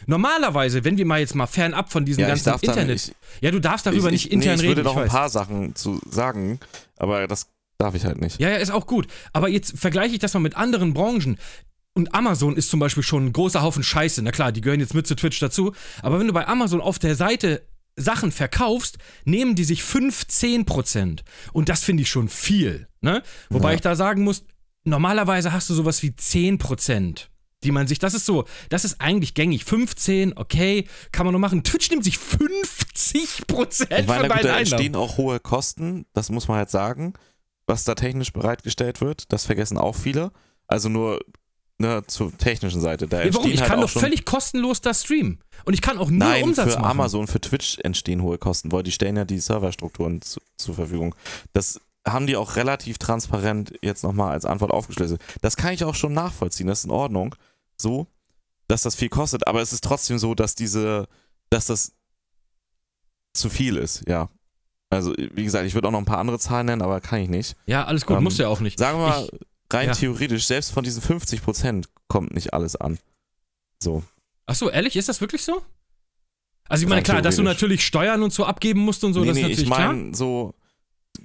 Normalerweise, 0.07 0.85
wenn 0.85 0.99
wir 0.99 1.07
mal 1.07 1.21
jetzt 1.21 1.35
mal 1.35 1.47
fernab 1.47 1.91
von 1.91 2.05
diesem 2.05 2.23
ja, 2.23 2.27
ich 2.27 2.33
ganzen 2.33 2.45
darf 2.45 2.61
dann 2.61 2.71
Internet. 2.71 2.95
nicht. 2.95 3.15
ja, 3.41 3.51
du 3.51 3.61
darfst 3.61 3.87
darüber 3.87 4.09
ich, 4.09 4.13
nicht 4.13 4.27
ich, 4.27 4.33
intern 4.33 4.51
nee, 4.51 4.55
ich 4.57 4.63
reden. 4.63 4.69
würde 4.77 4.83
noch 4.83 4.97
ich 4.97 5.03
ein 5.03 5.09
paar 5.09 5.31
Sachen 5.31 5.75
zu 5.75 6.01
sagen, 6.09 6.61
aber 6.97 7.27
das 7.27 7.49
darf 7.79 7.95
ich 7.95 8.05
halt 8.05 8.21
nicht. 8.21 8.39
Ja, 8.39 8.51
ja, 8.51 8.57
ist 8.57 8.71
auch 8.71 8.87
gut. 8.87 9.07
Aber 9.33 9.49
jetzt 9.49 9.79
vergleiche 9.79 10.15
ich 10.15 10.21
das 10.21 10.35
mal 10.35 10.41
mit 10.41 10.57
anderen 10.57 10.95
Branchen. 10.95 11.39
Und 11.95 12.15
Amazon 12.15 12.57
ist 12.57 12.69
zum 12.69 12.79
Beispiel 12.79 13.03
schon 13.03 13.27
ein 13.27 13.33
großer 13.33 13.63
Haufen 13.63 13.83
Scheiße. 13.83 14.21
Na 14.23 14.31
klar, 14.31 14.53
die 14.53 14.61
gehören 14.61 14.81
jetzt 14.81 14.95
mit 14.95 15.07
zu 15.07 15.17
Twitch 15.17 15.41
dazu. 15.41 15.73
Aber 16.03 16.21
wenn 16.21 16.27
du 16.27 16.33
bei 16.35 16.47
Amazon 16.47 16.83
auf 16.83 16.99
der 16.99 17.17
Seite 17.17 17.63
Sachen 17.97 18.33
verkaufst, 18.33 18.99
nehmen 19.25 19.55
die 19.55 19.65
sich 19.65 19.81
15%. 19.81 21.21
Und 21.53 21.69
das 21.71 21.83
finde 21.83 22.03
ich 22.03 22.11
schon 22.11 22.29
viel. 22.29 22.86
Ne? 23.07 23.23
Wobei 23.51 23.71
Ja. 23.71 23.75
ich 23.77 23.81
da 23.81 23.95
sagen 23.95 24.23
muss, 24.25 24.45
normalerweise 24.85 25.53
hast 25.53 25.71
du 25.71 25.75
sowas 25.75 26.03
wie 26.03 26.11
10%. 26.11 27.29
Die 27.65 27.71
man 27.73 27.87
sich, 27.87 27.99
das 27.99 28.13
ist 28.15 28.27
so, 28.27 28.45
das 28.69 28.85
ist 28.85 29.01
eigentlich 29.01 29.33
gängig. 29.35 29.65
15, 29.65 30.37
okay, 30.37 30.87
kann 31.11 31.25
man 31.25 31.33
nur 31.33 31.41
machen. 31.41 31.65
Twitch 31.65 31.89
nimmt 31.91 32.05
sich 32.05 32.19
50% 32.19 33.99
Ich 34.01 34.07
meine, 34.07 34.21
von 34.21 34.29
deinen 34.29 34.29
da 34.29 34.35
Einnahmen. 34.35 34.59
entstehen 34.59 34.95
auch 34.97 35.17
hohe 35.17 35.41
Kosten, 35.41 36.05
das 36.13 36.31
muss 36.31 36.49
man 36.49 36.59
halt 36.59 36.71
sagen, 36.71 37.15
was 37.67 37.85
da 37.85 37.95
technisch 37.95 38.33
bereitgestellt 38.33 39.01
wird. 39.01 39.33
Das 39.33 39.47
vergessen 39.47 39.79
auch 39.79 39.95
viele. 39.97 40.33
Also 40.67 40.89
nur 40.89 41.21
ne, 41.79 42.03
zur 42.07 42.37
technischen 42.37 42.81
Seite. 42.81 43.09
Da 43.09 43.25
Ja, 43.25 43.35
warum? 43.35 43.51
Ich 43.51 43.61
halt 43.61 43.71
kann 43.71 43.81
doch 43.81 43.91
völlig 43.91 44.25
kostenlos 44.25 44.81
da 44.83 44.93
streamen. 44.93 45.41
Und 45.65 45.73
ich 45.75 45.81
kann 45.81 45.99
auch 45.99 46.11
nur 46.11 46.19
Nein, 46.19 46.45
Umsatz 46.45 46.75
für 46.75 46.81
machen. 46.81 46.91
Amazon, 46.91 47.27
für 47.27 47.41
Twitch 47.41 47.79
entstehen 47.83 48.23
hohe 48.23 48.39
Kosten, 48.39 48.71
weil 48.71 48.83
die 48.83 48.93
stellen 48.93 49.17
ja 49.17 49.25
die 49.25 49.39
Serverstrukturen 49.39 50.21
zu, 50.23 50.41
zur 50.59 50.75
Verfügung. 50.75 51.15
Das 51.55 51.81
haben 52.07 52.27
die 52.27 52.37
auch 52.37 52.57
relativ 52.57 52.99
transparent 52.99 53.73
jetzt 53.83 54.03
nochmal 54.05 54.33
als 54.33 54.45
Antwort 54.45 54.71
aufgeschlüsselt. 54.71 55.21
Das 55.43 55.57
kann 55.57 55.73
ich 55.73 55.85
auch 55.85 55.95
schon 55.95 56.13
nachvollziehen, 56.13 56.67
das 56.67 56.81
ist 56.81 56.85
in 56.85 56.91
Ordnung. 56.91 57.35
So, 57.77 58.07
dass 58.69 58.83
das 58.83 58.95
viel 58.95 59.09
kostet, 59.09 59.47
aber 59.47 59.61
es 59.61 59.73
ist 59.73 59.85
trotzdem 59.85 60.19
so, 60.19 60.35
dass 60.35 60.55
diese, 60.55 61.07
dass 61.51 61.67
das 61.67 61.93
zu 63.35 63.51
viel 63.51 63.77
ist, 63.77 64.09
ja. 64.09 64.29
Also, 64.89 65.13
wie 65.17 65.45
gesagt, 65.45 65.67
ich 65.67 65.75
würde 65.75 65.89
auch 65.89 65.93
noch 65.93 65.99
ein 65.99 66.05
paar 66.05 66.19
andere 66.19 66.39
Zahlen 66.39 66.67
nennen, 66.67 66.83
aber 66.83 67.01
kann 67.01 67.21
ich 67.21 67.29
nicht. 67.29 67.57
Ja, 67.67 67.85
alles 67.85 68.07
gut, 68.07 68.17
Ähm, 68.17 68.25
musst 68.25 68.39
du 68.39 68.45
ja 68.45 68.49
auch 68.49 68.61
nicht. 68.61 68.79
Sagen 68.79 68.99
wir 68.99 69.09
mal, 69.09 69.25
Ich- 69.33 69.41
rein 69.75 69.89
ja. 69.89 69.95
theoretisch, 69.95 70.47
selbst 70.47 70.71
von 70.71 70.85
diesen 70.85 71.03
50% 71.03 71.89
kommt 72.09 72.33
nicht 72.35 72.55
alles 72.55 72.77
an. 72.77 72.99
So. 73.83 74.05
Achso, 74.47 74.69
ehrlich, 74.71 74.95
ist 74.97 75.09
das 75.09 75.21
wirklich 75.21 75.43
so? 75.45 75.61
Also 76.69 76.85
ich 76.85 76.89
meine, 76.89 77.03
klar, 77.03 77.21
dass 77.23 77.37
du 77.37 77.43
natürlich 77.43 77.85
Steuern 77.85 78.23
und 78.23 78.33
so 78.33 78.45
abgeben 78.45 78.81
musst 78.81 79.05
und 79.05 79.13
so, 79.13 79.21
nee, 79.21 79.27
das 79.27 79.35
nee, 79.35 79.41
ist 79.43 79.45
natürlich 79.49 79.69
ich 79.71 79.75
klar. 79.75 79.93
meine, 79.93 80.15
so, 80.15 80.55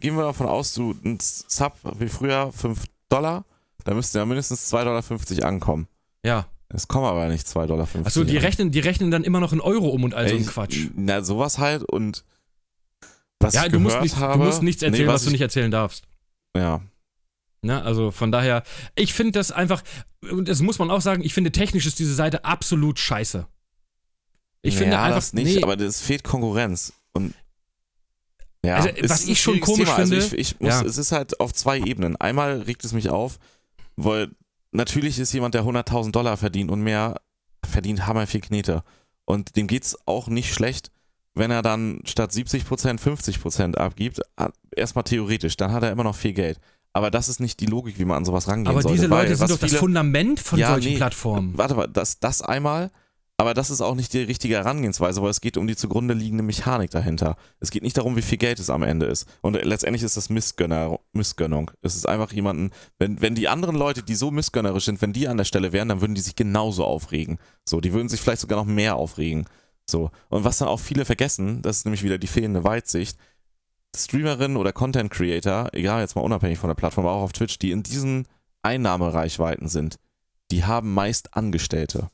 gehen 0.01 0.15
wir 0.15 0.23
davon 0.23 0.47
aus, 0.47 0.73
du, 0.73 0.95
ein 1.05 1.17
Sub 1.19 1.77
wie 1.99 2.09
früher 2.09 2.51
5 2.51 2.83
Dollar, 3.09 3.45
da 3.85 3.93
müssten 3.93 4.17
ja 4.17 4.25
mindestens 4.25 4.71
2,50 4.73 5.35
Dollar 5.35 5.47
ankommen. 5.47 5.87
Ja. 6.25 6.47
Es 6.69 6.87
kommen 6.87 7.05
aber 7.05 7.27
nicht 7.27 7.47
2,50 7.47 7.67
Dollar. 7.67 7.87
Achso, 8.03 8.23
die 8.23 8.37
an. 8.37 8.43
rechnen, 8.43 8.71
die 8.71 8.79
rechnen 8.79 9.11
dann 9.11 9.23
immer 9.23 9.39
noch 9.39 9.53
in 9.53 9.61
Euro 9.61 9.89
um 9.89 10.03
und 10.03 10.13
all 10.13 10.27
so 10.27 10.35
ein 10.35 10.45
Quatsch. 10.45 10.87
Na, 10.95 11.21
sowas 11.21 11.57
halt 11.57 11.83
und 11.83 12.23
was 13.39 13.53
Ja, 13.53 13.65
ich 13.65 13.71
du 13.71 13.79
musst, 13.79 13.95
gehört 13.95 14.03
nicht, 14.03 14.17
habe, 14.17 14.39
du 14.39 14.45
musst 14.45 14.61
nichts 14.61 14.83
erzählen, 14.83 15.07
nee, 15.07 15.11
was, 15.11 15.23
du 15.23 15.27
ich, 15.27 15.31
nicht 15.33 15.41
erzählen 15.41 15.71
darfst. 15.71 16.03
Ja, 16.55 16.81
Ne? 17.63 17.81
Also 17.83 18.11
von 18.11 18.31
daher, 18.31 18.63
ich 18.95 19.13
finde 19.13 19.33
das 19.33 19.51
einfach, 19.51 19.83
und 20.31 20.47
das 20.47 20.61
muss 20.61 20.79
man 20.79 20.89
auch 20.89 21.01
sagen, 21.01 21.23
ich 21.23 21.33
finde 21.33 21.51
technisch 21.51 21.85
ist 21.85 21.99
diese 21.99 22.15
Seite 22.15 22.43
absolut 22.43 22.97
scheiße. 22.97 23.45
Ich 24.63 24.77
finde 24.77 24.93
ja, 24.93 25.03
einfach, 25.03 25.17
das 25.17 25.33
nicht, 25.33 25.57
nee, 25.57 25.63
aber 25.63 25.79
es 25.79 26.01
fehlt 26.01 26.23
Konkurrenz 26.23 26.93
und 27.13 27.33
ja, 28.65 28.75
Also, 28.75 28.89
es 28.89 29.09
was 29.09 29.25
ich 29.27 29.41
schon 29.41 29.59
komisch 29.59 29.85
Thema. 29.85 29.95
Also 29.95 30.13
finde- 30.19 30.25
ich, 30.37 30.53
ich 30.53 30.59
muss, 30.59 30.69
Ja. 30.69 30.81
es 30.83 30.97
ist 30.97 31.11
halt 31.11 31.39
auf 31.39 31.53
zwei 31.53 31.79
Ebenen. 31.79 32.15
Einmal 32.17 32.61
regt 32.61 32.83
es 32.85 32.93
mich 32.93 33.09
auf, 33.09 33.39
weil 33.95 34.29
natürlich 34.71 35.19
ist 35.19 35.33
jemand, 35.33 35.53
der 35.55 35.63
100.000 35.63 36.11
Dollar 36.15 36.37
verdient 36.37 36.71
und 36.71 36.81
mehr, 36.81 37.19
verdient 37.67 38.07
hammer 38.07 38.27
viel 38.27 38.41
Knete. 38.41 38.83
Und 39.25 39.55
dem 39.55 39.67
geht's 39.67 39.97
auch 40.05 40.27
nicht 40.27 40.53
schlecht, 40.53 40.91
wenn 41.33 41.51
er 41.51 41.61
dann 41.61 42.01
statt 42.05 42.31
70% 42.31 42.99
50% 42.99 43.77
abgibt. 43.77 44.19
Ah, 44.35 44.49
Erstmal 44.75 45.03
theoretisch, 45.03 45.57
dann 45.57 45.71
hat 45.71 45.83
er 45.83 45.91
immer 45.91 46.03
noch 46.03 46.15
viel 46.15 46.33
Geld. 46.33 46.59
Aber 46.93 47.09
das 47.09 47.29
ist 47.29 47.39
nicht 47.39 47.59
die 47.61 47.67
Logik, 47.67 47.97
wie 47.99 48.05
man 48.05 48.17
an 48.17 48.25
sowas 48.25 48.47
rangehen 48.49 48.67
aber 48.67 48.81
sollte. 48.81 48.97
diese 48.97 49.09
weil 49.09 49.23
Leute 49.23 49.35
sind 49.37 49.49
doch 49.49 49.57
das 49.59 49.73
Fundament 49.75 50.39
von 50.41 50.59
Ja, 50.59 50.73
solchen 50.73 50.89
nee, 50.91 50.97
Plattformen. 50.97 51.57
Warte 51.57 51.75
mal, 51.75 51.87
das, 51.87 52.19
das 52.19 52.41
einmal, 52.41 52.91
aber 53.41 53.55
das 53.55 53.71
ist 53.71 53.81
auch 53.81 53.95
nicht 53.95 54.13
die 54.13 54.19
richtige 54.19 54.53
Herangehensweise, 54.53 55.19
weil 55.19 55.31
es 55.31 55.41
geht 55.41 55.57
um 55.57 55.65
die 55.65 55.75
zugrunde 55.75 56.13
liegende 56.13 56.43
Mechanik 56.43 56.91
dahinter. 56.91 57.37
Es 57.59 57.71
geht 57.71 57.81
nicht 57.81 57.97
darum, 57.97 58.15
wie 58.15 58.21
viel 58.21 58.37
Geld 58.37 58.59
es 58.59 58.69
am 58.69 58.83
Ende 58.83 59.07
ist. 59.07 59.27
Und 59.41 59.55
letztendlich 59.65 60.03
ist 60.03 60.15
das 60.15 60.29
Missgönner, 60.29 60.99
Missgönnung. 61.11 61.71
Es 61.81 61.95
ist 61.95 62.07
einfach 62.07 62.31
jemanden, 62.33 62.69
wenn, 62.99 63.19
wenn 63.19 63.33
die 63.33 63.47
anderen 63.47 63.75
Leute, 63.75 64.03
die 64.03 64.13
so 64.13 64.29
missgönnerisch 64.29 64.85
sind, 64.85 65.01
wenn 65.01 65.11
die 65.11 65.27
an 65.27 65.37
der 65.37 65.45
Stelle 65.45 65.73
wären, 65.73 65.89
dann 65.89 66.01
würden 66.01 66.13
die 66.13 66.21
sich 66.21 66.35
genauso 66.35 66.85
aufregen. 66.85 67.39
So, 67.67 67.81
die 67.81 67.93
würden 67.93 68.09
sich 68.09 68.21
vielleicht 68.21 68.41
sogar 68.41 68.59
noch 68.59 68.71
mehr 68.71 68.95
aufregen. 68.95 69.47
So. 69.89 70.11
Und 70.29 70.43
was 70.43 70.59
dann 70.59 70.67
auch 70.67 70.79
viele 70.79 71.03
vergessen, 71.03 71.63
das 71.63 71.77
ist 71.77 71.85
nämlich 71.85 72.03
wieder 72.03 72.19
die 72.19 72.27
fehlende 72.27 72.63
Weitsicht, 72.63 73.17
Streamerinnen 73.95 74.55
oder 74.55 74.71
Content 74.71 75.09
Creator, 75.09 75.69
egal 75.73 76.01
jetzt 76.01 76.15
mal 76.15 76.21
unabhängig 76.21 76.59
von 76.59 76.67
der 76.67 76.75
Plattform, 76.75 77.07
aber 77.07 77.15
auch 77.15 77.23
auf 77.23 77.33
Twitch, 77.33 77.57
die 77.57 77.71
in 77.71 77.81
diesen 77.81 78.27
Einnahmereichweiten 78.61 79.67
sind, 79.67 79.97
die 80.51 80.63
haben 80.63 80.93
meist 80.93 81.35
Angestellte. 81.35 82.11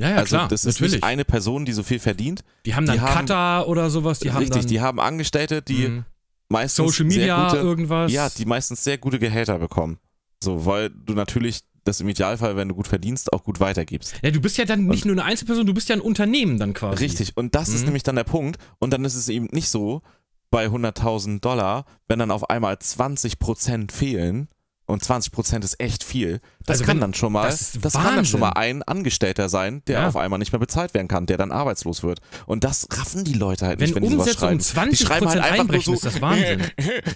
Ja, 0.00 0.10
ja, 0.10 0.16
also 0.16 0.36
klar, 0.36 0.48
das 0.48 0.64
ist 0.64 0.76
natürlich. 0.76 0.92
nicht 0.94 1.04
eine 1.04 1.24
Person, 1.24 1.64
die 1.64 1.72
so 1.72 1.82
viel 1.82 1.98
verdient. 1.98 2.44
die 2.66 2.74
haben 2.74 2.86
dann 2.86 2.96
die 2.96 3.00
haben- 3.00 3.26
Cutter 3.26 3.66
oder 3.68 3.90
sowas, 3.90 4.20
die 4.20 4.30
haben 4.30 4.38
Richtig, 4.42 4.62
dann 4.62 4.68
die 4.70 4.80
haben 4.80 5.00
Angestellte, 5.00 5.60
die 5.60 5.88
Mhm. 5.88 6.04
meistens 6.48 6.76
Social 6.92 7.04
Media 7.06 7.50
sehr 7.50 7.58
gute, 7.60 7.68
irgendwas. 7.68 8.12
ja, 8.12 8.28
die 8.30 8.44
meistens 8.46 8.84
sehr 8.84 8.98
gute 8.98 9.18
Gehälter 9.18 9.58
bekommen. 9.58 9.98
So, 10.42 10.64
weil 10.66 10.90
du 10.90 11.14
natürlich 11.14 11.60
das 11.84 12.00
im 12.00 12.08
Idealfall, 12.08 12.54
wenn 12.56 12.68
du 12.68 12.74
gut 12.74 12.86
verdienst, 12.86 13.32
auch 13.32 13.42
gut 13.42 13.60
weitergibst. 13.60 14.14
Ja, 14.22 14.30
du 14.30 14.40
bist 14.40 14.56
ja 14.58 14.66
dann 14.66 14.86
nicht 14.86 15.04
nur 15.04 15.14
eine 15.14 15.24
Einzelperson, 15.24 15.66
du 15.66 15.74
bist 15.74 15.88
ja 15.88 15.96
ein 15.96 16.00
Unternehmen 16.02 16.58
dann 16.58 16.74
quasi. 16.74 17.02
Richtig. 17.02 17.36
Und 17.36 17.54
das 17.54 17.70
ist 17.70 17.80
Mhm. 17.80 17.86
nämlich 17.86 18.02
dann 18.04 18.14
der 18.16 18.24
Punkt. 18.24 18.60
Und 18.78 18.92
dann 18.92 19.04
ist 19.04 19.14
es 19.14 19.28
eben 19.28 19.46
nicht 19.52 19.68
so 19.70 20.02
bei 20.50 20.68
100.000 20.68 21.44
Dollar, 21.44 21.86
wenn 22.06 22.18
dann 22.18 22.30
auf 22.30 22.50
einmal 22.50 22.78
20% 22.78 23.90
fehlen. 23.90 24.48
Und 24.88 25.04
20% 25.04 25.64
ist 25.64 25.78
echt 25.80 26.02
viel. 26.02 26.40
Das 26.64 26.78
Also 26.80 26.84
kann 26.84 26.98
dann 27.00 27.12
schon 27.14 27.32
mal, 27.32 27.46
das 27.46 27.72
das, 27.80 27.92
kann 27.92 28.16
dann 28.16 28.24
schon 28.24 28.40
mal 28.40 28.50
ein 28.50 28.82
Angestellter 28.82 29.48
sein, 29.50 29.82
der 29.86 30.00
Ja. 30.00 30.08
auf 30.08 30.16
einmal 30.16 30.38
nicht 30.38 30.50
mehr 30.52 30.58
bezahlt 30.58 30.94
werden 30.94 31.08
kann, 31.08 31.26
der 31.26 31.36
dann 31.36 31.52
arbeitslos 31.52 32.02
wird. 32.02 32.20
Und 32.46 32.64
das 32.64 32.88
raffen 32.90 33.22
die 33.24 33.34
Leute 33.34 33.66
halt 33.66 33.80
Wenn 33.80 33.86
nicht, 33.86 33.94
wenn 33.94 34.02
die 34.02 34.08
sowas 34.10 34.28
Umsätze 34.28 34.46
um 34.46 34.60
schreiben. 34.60 34.88
20% 34.88 34.90
die 34.90 34.96
schreiben 34.96 35.28
halt 35.28 35.40
einfach 35.42 35.64
nur 35.72 35.82
so, 35.82 35.92
ist 35.92 36.04
das 36.06 36.20
Wahnsinn. 36.22 36.62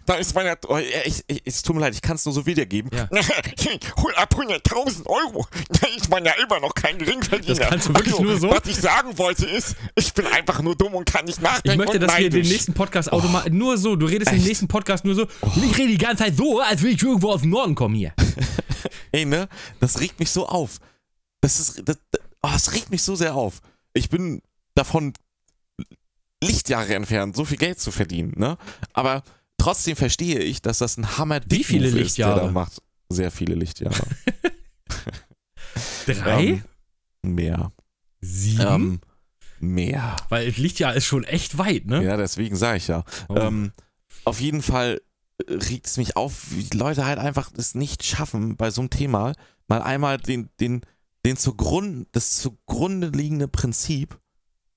da 0.06 0.14
ist 0.14 0.34
meine, 0.34 0.56
oh, 0.68 0.78
ich, 1.06 1.24
ich, 1.26 1.42
es 1.46 1.62
tut 1.62 1.74
mir 1.76 1.80
leid, 1.82 1.94
ich 1.94 2.02
kann 2.02 2.16
es 2.16 2.24
nur 2.26 2.34
so 2.34 2.44
wiedergeben. 2.46 2.90
Ja. 2.94 3.04
Ab 4.16 4.34
100.000 4.34 5.06
Euro. 5.06 5.46
Da 5.80 5.88
ist 5.96 6.10
man 6.10 6.24
ja 6.24 6.32
immer 6.44 6.60
noch 6.60 6.74
kein 6.74 6.98
Geringverdiener. 6.98 7.54
Das 7.58 7.68
kannst 7.68 7.88
du 7.88 7.94
wirklich 7.94 8.12
also, 8.14 8.24
nur 8.24 8.38
so? 8.38 8.50
Was 8.50 8.60
ich 8.66 8.76
sagen 8.76 9.16
wollte 9.18 9.46
ist, 9.46 9.74
ich 9.96 10.12
bin 10.12 10.26
einfach 10.26 10.60
nur 10.62 10.76
dumm 10.76 10.94
und 10.94 11.06
kann 11.10 11.24
nicht 11.24 11.40
nachdenken 11.40 11.70
Ich 11.70 11.76
möchte, 11.78 11.98
dass 11.98 12.18
wir 12.18 12.28
den 12.30 12.46
nächsten 12.46 12.74
Podcast 12.74 13.10
automatisch 13.12 13.52
nur 13.52 13.78
so, 13.78 13.96
du 13.96 14.06
redest 14.06 14.30
im 14.30 14.38
Echt? 14.38 14.46
nächsten 14.46 14.68
Podcast 14.68 15.04
nur 15.04 15.14
so 15.14 15.22
und 15.40 15.64
ich 15.64 15.76
rede 15.78 15.88
die 15.88 15.98
ganze 15.98 16.24
Zeit 16.24 16.36
so, 16.36 16.60
als 16.60 16.82
will 16.82 16.92
ich 16.92 17.02
irgendwo 17.02 17.30
aus 17.30 17.40
dem 17.40 17.50
Norden 17.50 17.61
kommen 17.74 17.94
hier. 17.94 18.12
Ey, 19.12 19.24
ne? 19.24 19.48
Das 19.80 20.00
regt 20.00 20.18
mich 20.20 20.30
so 20.30 20.46
auf. 20.46 20.78
Das 21.40 21.58
ist, 21.60 21.82
das, 21.86 21.98
oh, 22.42 22.48
das 22.52 22.72
regt 22.72 22.90
mich 22.90 23.02
so 23.02 23.14
sehr 23.16 23.34
auf. 23.34 23.60
Ich 23.94 24.08
bin 24.08 24.42
davon 24.74 25.12
Lichtjahre 26.42 26.94
entfernt, 26.94 27.36
so 27.36 27.44
viel 27.44 27.58
Geld 27.58 27.78
zu 27.78 27.90
verdienen, 27.90 28.32
ne? 28.36 28.58
Aber 28.92 29.22
trotzdem 29.58 29.96
verstehe 29.96 30.40
ich, 30.40 30.60
dass 30.62 30.78
das 30.78 30.96
ein 30.96 31.18
hammer 31.18 31.40
Wie 31.46 31.64
viele 31.64 31.86
Ist, 31.86 31.94
der 31.94 32.02
Lichtjahre? 32.02 32.52
macht. 32.52 32.82
Sehr 33.08 33.30
viele 33.30 33.54
Lichtjahre. 33.54 34.06
Drei? 36.06 36.62
Ähm, 37.22 37.34
mehr. 37.34 37.72
sieben? 38.20 38.66
Ähm, 38.66 39.00
mehr. 39.60 40.16
Weil 40.28 40.48
Lichtjahr 40.48 40.94
ist 40.94 41.06
schon 41.06 41.24
echt 41.24 41.58
weit, 41.58 41.86
ne? 41.86 42.02
Ja, 42.02 42.16
deswegen 42.16 42.56
sage 42.56 42.78
ich 42.78 42.88
ja. 42.88 43.04
Oh. 43.28 43.36
Ähm, 43.36 43.72
auf 44.24 44.40
jeden 44.40 44.62
Fall 44.62 45.00
regt 45.48 45.86
es 45.86 45.96
mich 45.96 46.16
auf, 46.16 46.50
wie 46.50 46.64
die 46.64 46.76
Leute 46.76 47.04
halt 47.06 47.18
einfach 47.18 47.50
es 47.56 47.74
nicht 47.74 48.04
schaffen, 48.04 48.56
bei 48.56 48.70
so 48.70 48.80
einem 48.80 48.90
Thema 48.90 49.32
mal 49.68 49.82
einmal 49.82 50.18
den, 50.18 50.50
den, 50.60 50.82
den 51.24 51.36
zugrunde, 51.36 52.06
das 52.12 52.36
zugrunde 52.36 53.08
liegende 53.08 53.48
Prinzip 53.48 54.18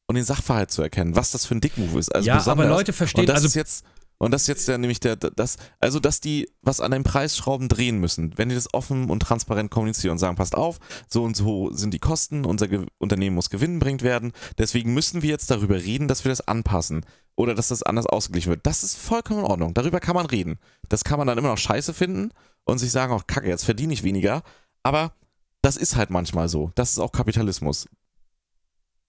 und 0.07 0.15
den 0.15 0.23
Sachverhalt 0.23 0.71
zu 0.71 0.81
erkennen, 0.81 1.15
was 1.15 1.31
das 1.31 1.45
für 1.45 1.55
ein 1.55 1.61
Dickmove 1.61 1.95
ist. 1.95 2.13
Also 2.13 2.27
ja, 2.27 2.37
besonders, 2.37 2.65
aber 2.65 2.75
Leute 2.75 2.93
verstehen, 2.93 3.29
also 3.29 3.47
jetzt 3.57 3.85
und 4.17 4.31
das 4.31 4.43
ist 4.43 4.47
jetzt 4.47 4.67
ja 4.67 4.77
nämlich 4.77 4.99
der, 4.99 5.15
das, 5.15 5.57
also 5.79 5.99
dass 5.99 6.21
die 6.21 6.49
was 6.61 6.79
an 6.79 6.91
den 6.91 7.03
Preisschrauben 7.03 7.67
drehen 7.67 7.99
müssen, 7.99 8.37
wenn 8.37 8.49
die 8.49 8.55
das 8.55 8.73
offen 8.73 9.09
und 9.09 9.19
transparent 9.19 9.71
kommunizieren 9.71 10.13
und 10.13 10.17
sagen, 10.19 10.35
passt 10.35 10.55
auf, 10.55 10.79
so 11.07 11.23
und 11.23 11.35
so 11.35 11.71
sind 11.71 11.93
die 11.93 11.99
Kosten, 11.99 12.45
unser 12.45 12.67
Ge 12.67 12.85
Unternehmen 12.97 13.35
muss 13.35 13.49
gewinnbringend 13.49 14.03
werden, 14.03 14.31
deswegen 14.57 14.93
müssen 14.93 15.21
wir 15.21 15.29
jetzt 15.29 15.51
darüber 15.51 15.75
reden, 15.75 16.07
dass 16.07 16.23
wir 16.23 16.29
das 16.29 16.47
anpassen 16.47 17.05
oder 17.35 17.53
dass 17.53 17.67
das 17.67 17.83
anders 17.83 18.05
ausgeglichen 18.05 18.49
wird. 18.49 18.65
Das 18.65 18.83
ist 18.83 18.97
vollkommen 18.97 19.41
in 19.41 19.45
Ordnung, 19.45 19.73
darüber 19.73 19.99
kann 19.99 20.15
man 20.15 20.25
reden. 20.25 20.59
Das 20.87 21.03
kann 21.03 21.17
man 21.17 21.27
dann 21.27 21.37
immer 21.37 21.49
noch 21.49 21.57
scheiße 21.57 21.93
finden 21.93 22.31
und 22.63 22.77
sich 22.77 22.91
sagen, 22.91 23.13
oh 23.13 23.21
kacke, 23.27 23.49
jetzt 23.49 23.65
verdiene 23.65 23.93
ich 23.93 24.03
weniger, 24.03 24.43
aber 24.83 25.13
das 25.61 25.77
ist 25.77 25.95
halt 25.95 26.09
manchmal 26.09 26.47
so. 26.47 26.71
Das 26.75 26.91
ist 26.91 26.99
auch 26.99 27.11
Kapitalismus. 27.11 27.87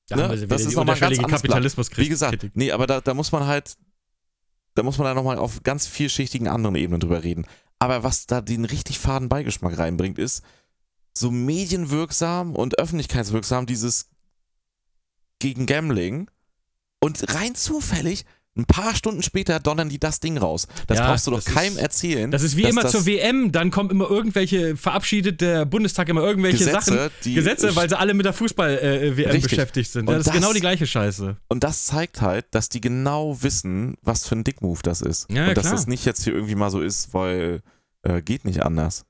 Da 0.08 0.16
Ne? 0.16 0.46
Das 0.46 0.62
ist 0.62 0.76
nochmal 0.76 0.98
ganz 0.98 1.18
unterschwellige 1.18 1.24
anderes 1.24 1.42
Blatt. 1.42 1.52
Kapitalismus 1.52 1.90
Wie 1.96 2.08
gesagt, 2.08 2.46
nee, 2.54 2.72
aber 2.72 2.86
da, 2.86 3.00
da 3.00 3.12
muss 3.12 3.32
man 3.32 3.46
halt, 3.46 3.76
da 4.76 4.82
muss 4.82 4.98
man 4.98 5.06
da 5.06 5.14
nochmal 5.14 5.38
auf 5.38 5.62
ganz 5.62 5.86
vielschichtigen 5.86 6.48
anderen 6.48 6.76
Ebenen 6.76 7.00
drüber 7.00 7.24
reden. 7.24 7.46
Aber 7.78 8.02
was 8.02 8.26
da 8.26 8.40
den 8.40 8.64
richtig 8.64 8.98
faden 8.98 9.28
Beigeschmack 9.28 9.76
reinbringt, 9.76 10.18
ist 10.18 10.42
so 11.14 11.30
medienwirksam 11.30 12.54
und 12.54 12.78
öffentlichkeitswirksam 12.78 13.66
dieses 13.66 14.10
gegen 15.38 15.66
Gambling 15.66 16.30
und 17.00 17.34
rein 17.34 17.54
zufällig 17.54 18.24
ein 18.56 18.64
paar 18.64 18.94
Stunden 18.94 19.22
später 19.22 19.60
donnern 19.60 19.88
die 19.90 19.98
das 19.98 20.18
Ding 20.20 20.38
raus. 20.38 20.66
Das 20.86 20.98
Ja, 20.98 21.08
brauchst 21.10 21.26
du 21.26 21.30
doch 21.30 21.44
keinem 21.44 21.74
ist- 21.74 21.82
erzählen. 21.82 22.30
Das 22.30 22.42
ist 22.42 22.56
wie 22.56 22.62
immer 22.62 22.86
zur 22.88 23.04
WM, 23.04 23.52
dann 23.52 23.70
kommen 23.70 23.90
immer 23.90 24.08
irgendwelche, 24.08 24.76
verabschiedet 24.76 25.40
der 25.42 25.66
Bundestag 25.66 26.08
immer 26.08 26.22
irgendwelche 26.22 26.58
Gesetze, 26.64 26.94
Sachen, 26.94 27.10
die- 27.24 27.34
Gesetze, 27.34 27.76
weil 27.76 27.88
sie 27.88 27.98
alle 27.98 28.14
mit 28.14 28.24
der 28.24 28.32
Fußball-WM 28.32 29.30
Richtig. 29.30 29.42
beschäftigt 29.50 29.90
sind. 29.90 30.08
Und 30.08 30.14
das 30.14 30.20
ist 30.20 30.26
das- 30.28 30.34
genau 30.34 30.52
die 30.54 30.60
gleiche 30.60 30.86
Scheiße. 30.86 31.36
Und 31.48 31.64
das 31.64 31.84
zeigt 31.84 32.22
halt, 32.22 32.46
dass 32.52 32.68
die 32.70 32.80
genau 32.80 33.42
wissen, 33.42 33.96
was 34.02 34.26
für 34.26 34.36
ein 34.36 34.44
Dickmove 34.44 34.82
das 34.82 35.02
ist. 35.02 35.28
Ja, 35.30 35.42
ja, 35.42 35.48
und 35.48 35.56
dass 35.56 35.64
klar. 35.66 35.74
das 35.76 35.86
nicht 35.86 36.04
jetzt 36.06 36.24
hier 36.24 36.32
irgendwie 36.32 36.54
mal 36.54 36.70
so 36.70 36.80
ist, 36.80 37.12
weil 37.12 37.60
äh, 38.04 38.22
geht 38.22 38.44
nicht 38.44 38.62
anders. 38.62 39.04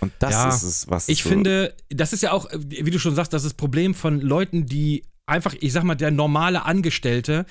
Und 0.00 0.12
das 0.18 0.30
Ja, 0.32 0.48
ist 0.50 0.62
es, 0.62 0.90
was 0.90 1.08
Ich 1.08 1.22
so, 1.22 1.30
finde, 1.30 1.74
das 1.88 2.12
ist 2.12 2.22
ja 2.22 2.32
auch, 2.32 2.48
wie 2.54 2.90
du 2.90 2.98
schon 2.98 3.14
sagst, 3.14 3.32
das 3.32 3.42
ist 3.42 3.52
das 3.52 3.56
Problem 3.56 3.94
von 3.94 4.20
Leuten, 4.20 4.66
die 4.66 5.04
einfach, 5.24 5.54
ich 5.58 5.72
sag 5.72 5.82
mal, 5.84 5.94
der 5.94 6.10
normale 6.10 6.64
Angestellte, 6.66 7.46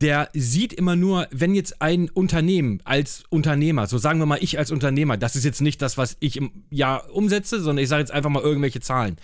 der 0.00 0.28
sieht 0.32 0.72
immer 0.72 0.96
nur, 0.96 1.26
wenn 1.30 1.54
jetzt 1.54 1.82
ein 1.82 2.08
Unternehmen 2.08 2.80
als 2.84 3.24
Unternehmer, 3.30 3.86
so 3.86 3.98
sagen 3.98 4.18
wir 4.20 4.26
mal 4.26 4.38
ich 4.40 4.58
als 4.58 4.70
Unternehmer, 4.70 5.16
das 5.16 5.36
ist 5.36 5.44
jetzt 5.44 5.60
nicht 5.60 5.82
das, 5.82 5.98
was 5.98 6.16
ich 6.20 6.36
im 6.36 6.64
Jahr 6.70 7.10
umsetze, 7.10 7.60
sondern 7.60 7.82
ich 7.82 7.88
sage 7.88 8.00
jetzt 8.00 8.12
einfach 8.12 8.30
mal 8.30 8.42
irgendwelche 8.42 8.80
Zahlen. 8.80 9.16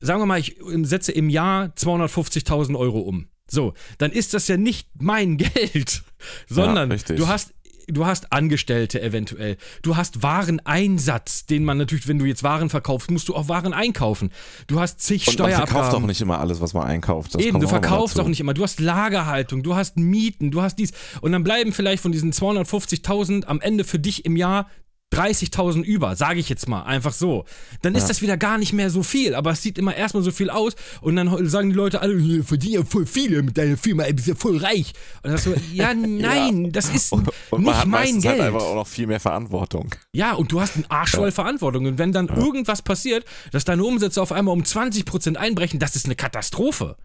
Sagen 0.00 0.20
wir 0.20 0.26
mal, 0.26 0.38
ich 0.38 0.56
setze 0.82 1.12
im 1.12 1.28
Jahr 1.28 1.66
250.000 1.76 2.76
Euro 2.78 3.00
um. 3.00 3.28
So, 3.50 3.74
dann 3.96 4.12
ist 4.12 4.34
das 4.34 4.46
ja 4.48 4.56
nicht 4.56 4.88
mein 5.00 5.36
Geld, 5.38 6.02
sondern 6.48 6.92
richtig. 6.92 7.16
du 7.16 7.28
hast 7.28 7.54
du 7.88 8.06
hast 8.06 8.32
Angestellte 8.32 9.02
eventuell. 9.02 9.56
Du 9.82 9.96
hast 9.96 10.22
Wareneinsatz, 10.22 11.46
den 11.46 11.64
man 11.64 11.78
natürlich, 11.78 12.08
wenn 12.08 12.18
du 12.18 12.24
jetzt 12.24 12.42
Waren 12.42 12.70
verkaufst, 12.70 13.10
musst 13.10 13.28
du 13.28 13.34
auch 13.34 13.48
Waren 13.48 13.72
einkaufen. 13.72 14.30
Du 14.66 14.80
hast 14.80 15.00
zig 15.00 15.26
und 15.26 15.38
man 15.38 15.50
verkauft 15.50 15.68
Steuerabgaben. 15.70 16.02
doch 16.02 16.06
nicht 16.06 16.20
immer 16.20 16.38
alles, 16.38 16.60
was 16.60 16.74
man 16.74 16.84
einkauft. 16.84 17.34
Das 17.34 17.42
Eben, 17.42 17.60
du 17.60 17.68
verkaufst 17.68 18.18
auch 18.20 18.28
nicht 18.28 18.40
immer. 18.40 18.54
Du 18.54 18.62
hast 18.62 18.80
Lagerhaltung, 18.80 19.62
du 19.62 19.74
hast 19.74 19.96
Mieten, 19.96 20.50
du 20.50 20.62
hast 20.62 20.76
dies. 20.78 20.92
Und 21.20 21.32
dann 21.32 21.44
bleiben 21.44 21.72
vielleicht 21.72 22.02
von 22.02 22.12
diesen 22.12 22.32
250.000 22.32 23.44
am 23.46 23.60
Ende 23.60 23.84
für 23.84 23.98
dich 23.98 24.24
im 24.24 24.36
Jahr 24.36 24.68
30.000 25.12 25.82
über, 25.84 26.16
sage 26.16 26.38
ich 26.38 26.48
jetzt 26.50 26.68
mal, 26.68 26.82
einfach 26.82 27.12
so. 27.14 27.44
Dann 27.82 27.94
ist 27.94 28.02
Ja. 28.02 28.08
das 28.08 28.22
wieder 28.22 28.36
gar 28.36 28.58
nicht 28.58 28.72
mehr 28.74 28.90
so 28.90 29.02
viel, 29.02 29.34
aber 29.34 29.52
es 29.52 29.62
sieht 29.62 29.78
immer 29.78 29.96
erstmal 29.96 30.22
so 30.22 30.30
viel 30.30 30.50
aus 30.50 30.74
und 31.00 31.16
dann 31.16 31.48
sagen 31.48 31.70
die 31.70 31.74
Leute 31.76 32.00
alle, 32.02 32.14
"Ihr 32.14 32.44
verdient 32.44 32.74
ja 32.74 32.84
voll 32.84 33.06
viele 33.06 33.42
mit 33.42 33.56
deiner 33.56 33.76
Firma, 33.78 34.04
du 34.04 34.14
bist 34.14 34.28
ja 34.28 34.34
voll 34.34 34.58
reich. 34.58 34.92
Und 35.22 35.30
das 35.32 35.44
so, 35.44 35.54
ja, 35.72 35.94
nein, 35.94 36.72
das 36.72 36.90
ist 36.90 37.12
Und, 37.12 37.28
und 37.50 37.60
nicht 37.60 37.66
man 37.70 37.78
hat 37.78 37.86
mein 37.86 38.20
Geld. 38.20 38.38
halt 38.40 38.52
einfach 38.54 38.66
auch 38.66 38.74
noch 38.74 38.86
viel 38.86 39.06
mehr 39.06 39.20
Verantwortung. 39.20 39.94
Ja, 40.12 40.34
und 40.34 40.52
du 40.52 40.60
hast 40.60 40.76
einen 40.76 40.84
Arsch 40.90 41.12
voll 41.12 41.32
Verantwortung. 41.32 41.86
Und 41.86 41.98
wenn 41.98 42.12
dann 42.12 42.28
irgendwas 42.28 42.82
passiert, 42.82 43.24
dass 43.50 43.64
deine 43.64 43.84
Umsätze 43.84 44.20
auf 44.20 44.30
einmal 44.32 44.52
um 44.52 44.62
20% 44.62 45.36
einbrechen, 45.38 45.78
das 45.80 45.96
ist 45.96 46.04
eine 46.04 46.16
Katastrophe. 46.16 46.96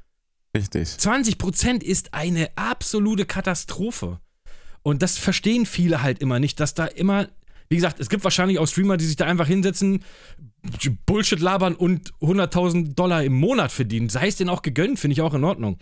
Richtig. 0.55 0.89
20% 0.99 1.81
ist 1.84 2.13
eine 2.13 2.49
absolute 2.57 3.25
Katastrophe. 3.25 4.19
Und 4.84 5.01
das 5.01 5.17
verstehen 5.17 5.65
viele 5.65 6.03
halt 6.03 6.19
immer 6.19 6.39
nicht, 6.39 6.59
dass 6.59 6.73
da 6.73 6.85
immer, 6.85 7.27
wie 7.74 7.78
gesagt, 7.78 8.00
es 8.00 8.08
gibt 8.08 8.24
wahrscheinlich 8.24 8.60
auch 8.60 8.68
Streamer, 8.68 8.98
die 8.98 9.06
sich 9.06 9.16
da 9.16 9.26
einfach 9.26 9.48
hinsetzen, 9.48 10.04
Bullshit 11.08 11.40
labern 11.40 11.74
und 11.74 12.14
100.000 12.22 12.94
Dollar 12.94 13.24
im 13.24 13.34
Monat 13.34 13.72
verdienen. 13.72 14.10
Sei 14.10 14.28
es 14.28 14.36
denen 14.36 14.52
auch 14.52 14.62
gegönnt, 14.62 15.00
finde 15.00 15.14
ich 15.14 15.22
auch 15.24 15.34
in 15.34 15.44
Ordnung. 15.44 15.80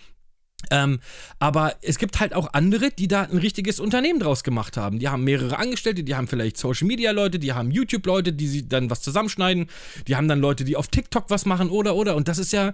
Ähm, 0.70 1.02
aber 1.40 1.76
es 1.82 1.98
gibt 1.98 2.22
halt 2.22 2.34
auch 2.34 2.54
andere, 2.54 2.92
die 2.92 3.10
da 3.10 3.24
ein 3.24 3.38
richtiges 3.38 3.82
Unternehmen 3.82 4.22
draus 4.22 4.46
gemacht 4.46 4.78
haben. 4.78 5.00
Die 5.00 5.10
haben 5.10 5.26
mehrere 5.26 5.60
Angestellte, 5.60 6.06
die 6.06 6.16
haben 6.16 6.28
vielleicht 6.28 6.56
Social 6.56 6.88
Media 6.88 7.12
Leute, 7.12 7.40
die 7.40 7.52
haben 7.52 7.72
YouTube 7.72 8.06
Leute, 8.06 8.32
die 8.32 8.70
dann 8.70 8.90
was 8.90 9.02
zusammenschneiden, 9.02 9.68
die 10.08 10.16
haben 10.16 10.30
dann 10.30 10.40
Leute, 10.40 10.64
die 10.64 10.78
auf 10.78 10.88
TikTok 10.88 11.26
was 11.30 11.46
machen 11.46 11.70
oder 11.70 11.96
oder. 11.96 12.16
Und 12.16 12.30
das 12.30 12.38
ist 12.38 12.54
ja, 12.54 12.72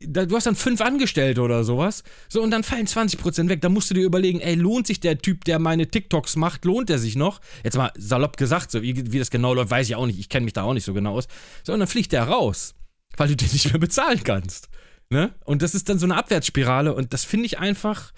da, 0.00 0.26
du 0.26 0.36
hast 0.36 0.46
dann 0.46 0.54
fünf 0.54 0.80
Angestellte 0.80 1.40
oder 1.40 1.64
sowas. 1.64 2.04
So, 2.28 2.42
und 2.42 2.50
dann 2.50 2.62
fallen 2.62 2.86
20% 2.86 3.48
weg. 3.48 3.60
Da 3.60 3.68
musst 3.68 3.90
du 3.90 3.94
dir 3.94 4.04
überlegen, 4.04 4.40
ey, 4.40 4.54
lohnt 4.54 4.86
sich 4.86 5.00
der 5.00 5.18
Typ, 5.18 5.44
der 5.44 5.58
meine 5.58 5.90
TikToks 5.90 6.36
macht, 6.36 6.64
lohnt 6.64 6.88
der 6.88 6.98
sich 6.98 7.16
noch? 7.16 7.40
Jetzt 7.64 7.76
mal 7.76 7.92
salopp 7.96 8.36
gesagt, 8.36 8.70
so 8.70 8.82
wie, 8.82 9.12
wie 9.12 9.18
das 9.18 9.30
genau 9.30 9.54
läuft, 9.54 9.70
weiß 9.70 9.88
ich 9.88 9.96
auch 9.96 10.06
nicht. 10.06 10.18
Ich 10.18 10.28
kenne 10.28 10.44
mich 10.44 10.52
da 10.52 10.62
auch 10.62 10.74
nicht 10.74 10.84
so 10.84 10.94
genau 10.94 11.14
aus. 11.14 11.26
So, 11.64 11.72
und 11.72 11.80
dann 11.80 11.88
fliegt 11.88 12.12
der 12.12 12.24
raus, 12.24 12.74
weil 13.16 13.28
du 13.28 13.36
den 13.36 13.50
nicht 13.52 13.72
mehr 13.72 13.80
bezahlen 13.80 14.22
kannst. 14.22 14.68
Ne? 15.10 15.34
Und 15.44 15.62
das 15.62 15.74
ist 15.74 15.88
dann 15.88 15.98
so 15.98 16.06
eine 16.06 16.16
Abwärtsspirale 16.16 16.94
und 16.94 17.12
das 17.12 17.24
finde 17.24 17.46
ich 17.46 17.58
einfach. 17.58 18.12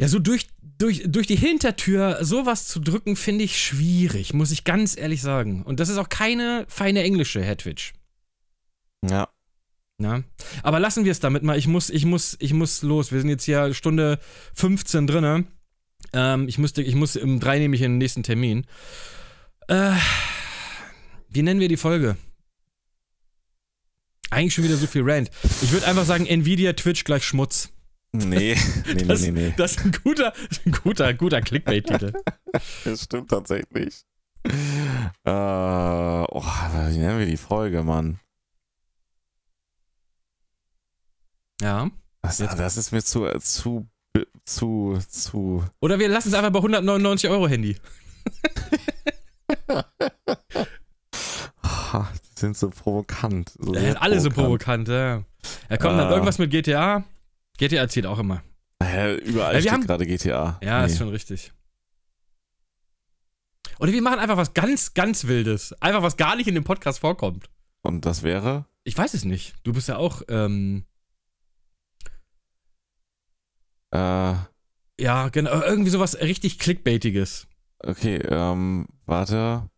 Ja, 0.00 0.08
so 0.08 0.18
durch, 0.18 0.48
durch, 0.60 1.04
durch 1.06 1.28
die 1.28 1.36
Hintertür 1.36 2.18
sowas 2.24 2.66
zu 2.66 2.80
drücken, 2.80 3.14
finde 3.14 3.44
ich 3.44 3.62
schwierig, 3.62 4.34
muss 4.34 4.50
ich 4.50 4.64
ganz 4.64 4.96
ehrlich 4.96 5.22
sagen. 5.22 5.62
Und 5.62 5.78
das 5.78 5.88
ist 5.88 5.98
auch 5.98 6.08
keine 6.08 6.64
feine 6.68 7.04
englische, 7.04 7.40
Twitch. 7.56 7.92
Ja. 9.08 9.28
Ja. 10.00 10.22
Aber 10.62 10.80
lassen 10.80 11.04
wir 11.04 11.12
es 11.12 11.20
damit 11.20 11.42
mal. 11.42 11.56
Ich 11.56 11.66
muss, 11.66 11.90
ich 11.90 12.04
muss, 12.04 12.36
ich 12.40 12.52
muss 12.52 12.82
los. 12.82 13.12
Wir 13.12 13.20
sind 13.20 13.30
jetzt 13.30 13.44
hier 13.44 13.74
Stunde 13.74 14.18
15 14.54 15.06
drinne. 15.06 15.44
Ähm, 16.12 16.48
ich 16.48 16.58
müsste, 16.58 16.82
ich 16.82 16.94
muss 16.94 17.16
im 17.16 17.40
3 17.40 17.60
nehme 17.60 17.76
ich 17.76 17.82
in 17.82 17.92
den 17.92 17.98
nächsten 17.98 18.22
Termin. 18.22 18.66
Äh, 19.68 19.92
wie 21.28 21.42
nennen 21.42 21.60
wir 21.60 21.68
die 21.68 21.76
Folge? 21.76 22.16
Eigentlich 24.30 24.54
schon 24.54 24.64
wieder 24.64 24.76
so 24.76 24.86
viel 24.86 25.02
Rant. 25.04 25.30
Ich 25.62 25.70
würde 25.70 25.86
einfach 25.86 26.04
sagen, 26.04 26.26
Nvidia, 26.26 26.72
Twitch 26.72 27.04
gleich 27.04 27.24
Schmutz. 27.24 27.70
Nee, 28.12 28.56
nee, 28.86 28.94
nee, 28.94 29.02
Das, 29.06 29.22
nee, 29.22 29.30
nee. 29.30 29.54
das 29.56 29.72
ist 29.72 29.84
ein 29.84 29.92
guter, 30.02 30.32
ein 30.66 30.72
guter, 30.72 31.14
guter 31.14 31.40
Clickbait-Titel. 31.40 32.12
Das 32.84 33.02
stimmt 33.02 33.30
tatsächlich. 33.30 34.04
Äh, 34.44 34.50
oh, 35.24 36.44
wie 36.44 36.98
nennen 36.98 37.18
wir 37.18 37.26
die 37.26 37.36
Folge, 37.36 37.82
Mann? 37.82 38.20
Ja. 41.60 41.90
Das, 42.22 42.38
das 42.38 42.76
ist 42.76 42.92
mir 42.92 43.02
zu, 43.02 43.26
zu, 43.40 43.86
zu, 44.44 44.98
zu. 45.08 45.64
Oder 45.80 45.98
wir 45.98 46.08
lassen 46.08 46.28
es 46.28 46.34
einfach 46.34 46.50
bei 46.50 46.58
199 46.58 47.30
Euro 47.30 47.48
Handy. 47.48 47.76
Die 51.94 52.40
sind 52.40 52.56
so 52.56 52.70
provokant. 52.70 53.52
So 53.58 53.74
Ja, 53.74 53.94
alle 53.94 54.20
so 54.20 54.30
provokant, 54.30 54.88
ja. 54.88 55.22
Ja, 55.70 55.76
komm, 55.76 55.96
dann 55.96 56.08
Ah. 56.08 56.10
irgendwas 56.10 56.38
mit 56.38 56.50
GTA. 56.50 57.04
GTA 57.58 57.88
zieht 57.88 58.06
auch 58.06 58.18
immer. 58.18 58.42
Hä, 58.82 59.14
überall 59.16 59.54
Ja, 59.54 59.60
steht 59.60 59.72
haben- 59.72 59.86
gerade 59.86 60.06
GTA. 60.06 60.58
Ja, 60.62 60.80
Nee. 60.80 60.86
ist 60.92 60.98
schon 60.98 61.08
richtig. 61.10 61.52
Oder 63.78 63.92
wir 63.92 64.02
machen 64.02 64.18
einfach 64.18 64.36
was 64.36 64.54
ganz, 64.54 64.94
ganz 64.94 65.24
Wildes. 65.26 65.72
Einfach 65.80 66.02
was 66.02 66.16
gar 66.16 66.36
nicht 66.36 66.48
in 66.48 66.54
dem 66.54 66.64
Podcast 66.64 66.98
vorkommt. 66.98 67.48
Und 67.82 68.04
das 68.06 68.22
wäre? 68.22 68.66
Ich 68.82 68.96
weiß 68.96 69.14
es 69.14 69.24
nicht. 69.24 69.54
Du 69.62 69.72
bist 69.72 69.88
ja 69.88 69.96
auch, 69.96 70.22
ähm, 70.28 70.84
Äh, 73.94 74.34
ja, 75.00 75.28
genau, 75.30 75.62
irgendwie 75.62 75.90
sowas 75.90 76.18
richtig 76.20 76.58
Clickbaitiges. 76.58 77.46
okay, 77.78 78.16
ähm, 78.28 78.86
warte. 79.06 79.68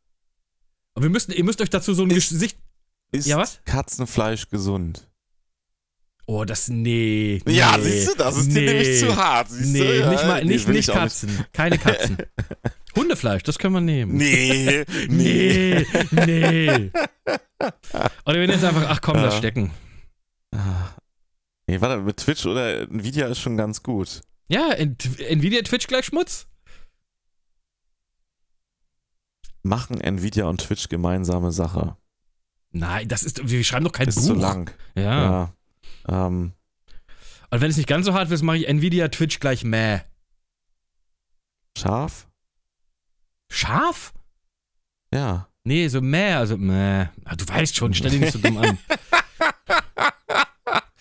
Aber 0.94 1.02
wir 1.02 1.10
müssen, 1.10 1.32
ihr 1.32 1.44
müsst 1.44 1.60
euch 1.60 1.70
dazu 1.70 1.92
so 1.94 2.02
ein 2.04 2.10
Ist- 2.10 2.30
Gesicht. 2.30 2.58
Ist 3.12 3.26
Ja, 3.26 3.36
was? 3.36 3.60
Katzenfleisch 3.64 4.48
gesund? 4.48 5.08
Oh, 6.26 6.44
das, 6.44 6.68
nee. 6.68 7.40
Ja, 7.46 7.76
nee, 7.76 7.84
siehst 7.84 8.08
du, 8.08 8.14
das 8.16 8.36
ist 8.36 8.48
dir 8.48 8.62
nee, 8.62 8.66
nämlich 8.66 8.98
zu 8.98 9.14
hart. 9.14 9.48
Siehst 9.48 9.72
Nee, 9.72 9.78
du? 10.00 10.08
nicht 10.10 10.22
Ja, 10.22 10.26
mal, 10.26 10.44
nee, 10.44 10.54
nicht, 10.54 10.66
will 10.66 10.74
nicht 10.74 10.90
Katzen. 10.90 11.44
Keine 11.52 11.78
Katzen. 11.78 12.16
Hundefleisch, 12.96 13.44
das 13.44 13.58
können 13.60 13.74
wir 13.74 13.80
nehmen. 13.80 14.16
Nee, 14.16 14.84
Nee, 15.08 15.86
nee. 16.10 16.90
Oder 18.24 18.40
wir 18.40 18.46
nennen 18.48 18.58
es 18.58 18.64
einfach, 18.64 18.86
ach 18.88 19.00
komm, 19.02 19.16
lass 19.18 19.34
Ja. 19.34 19.38
stecken. 19.38 19.70
Nee, 21.66 21.80
warte, 21.80 22.00
mit 22.02 22.16
Twitch 22.18 22.46
oder 22.46 22.82
Nvidia 22.82 23.26
ist 23.26 23.40
schon 23.40 23.56
ganz 23.56 23.82
gut. 23.82 24.20
Ja, 24.48 24.70
Nvidia 24.72 25.62
Twitch 25.62 25.86
gleich 25.88 26.06
Schmutz. 26.06 26.46
machen 29.62 30.00
Nvidia 30.00 30.44
und 30.44 30.60
Twitch 30.60 30.88
gemeinsame 30.88 31.50
Sache. 31.50 31.96
Nein, 32.70 33.08
das 33.08 33.24
ist, 33.24 33.48
wir 33.48 33.64
schreiben 33.64 33.84
doch 33.84 33.90
kein 33.92 34.06
Ist 34.06 34.14
Buch. 34.16 34.22
zu 34.26 34.34
lang. 34.34 34.70
Ja. 34.94 35.52
Ja. 36.08 36.26
Ähm, 36.26 36.52
Und 37.50 37.60
wenn 37.60 37.70
es 37.70 37.76
nicht 37.76 37.88
ganz 37.88 38.06
so 38.06 38.14
hart 38.14 38.30
wird, 38.30 38.42
mache 38.42 38.58
ich 38.58 38.68
Nvidia 38.68 39.08
Twitch 39.08 39.40
gleich 39.40 39.64
meh. 39.64 40.00
scharf? 41.76 42.28
Scharf? 43.50 44.14
Ja. 45.12 45.48
Nee, 45.64 45.88
so 45.88 46.00
meh, 46.00 46.34
also 46.34 46.56
meh. 46.56 47.06
Ah, 47.24 47.34
du 47.34 47.48
weißt 47.48 47.74
schon, 47.74 47.92
stell 47.92 48.10
dich 48.12 48.20
nicht 48.20 48.32
so 48.34 48.38
dumm 48.38 48.58
an. 48.58 48.78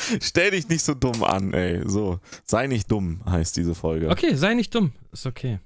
Stell 0.22 0.52
dich 0.52 0.68
nicht 0.70 0.84
so 0.84 0.94
dumm 0.94 1.24
an, 1.24 1.54
ey. 1.54 1.82
So, 1.88 2.20
sei 2.46 2.68
nicht 2.68 2.90
dumm, 2.92 3.22
heißt 3.26 3.56
diese 3.58 3.76
Folge. 3.76 4.10
Okay, 4.10 4.36
sei 4.36 4.54
nicht 4.54 4.74
dumm. 4.74 4.92
Ist 5.12 5.26
okay. 5.26 5.60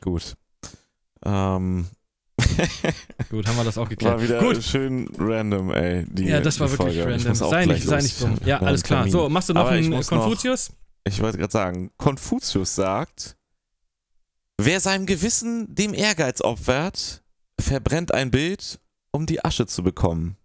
Gut. 0.00 0.34
Ähm, 1.24 1.86
Gut, 3.30 3.46
haben 3.46 3.56
wir 3.56 3.64
das 3.64 3.78
auch 3.78 3.88
geklärt. 3.88 4.14
war 4.16 4.22
wieder 4.22 4.40
Gut. 4.40 4.62
schön 4.62 5.08
random, 5.18 5.70
ey. 5.72 6.04
Die, 6.08 6.24
Ja, 6.24 6.40
das 6.40 6.58
war 6.60 6.70
wirklich 6.70 6.96
Folge. 6.98 7.12
Random. 7.12 7.34
Sei 7.34 7.66
nicht, 7.66 7.84
sei 7.84 8.00
nicht 8.02 8.20
dumm. 8.20 8.36
Ja, 8.44 8.58
alles 8.62 8.82
klar. 8.82 9.08
So, 9.08 9.28
machst 9.28 9.48
du 9.48 9.54
noch 9.54 9.62
Aber 9.66 9.76
ich 9.76 9.86
einen 9.86 9.94
muss 9.94 10.10
noch- 10.10 10.20
Konfuzius? 10.22 10.70
Ich 11.04 11.20
wollte 11.20 11.38
gerade 11.38 11.52
sagen, 11.52 11.90
Konfuzius 11.96 12.74
sagt, 12.74 13.36
wer 14.58 14.80
seinem 14.80 15.06
Gewissen 15.06 15.74
dem 15.74 15.94
Ehrgeiz 15.94 16.40
opfert, 16.40 17.22
verbrennt 17.60 18.14
ein 18.14 18.30
Bild, 18.30 18.80
um 19.12 19.26
die 19.26 19.44
Asche 19.44 19.66
zu 19.66 19.82
bekommen. 19.82 20.36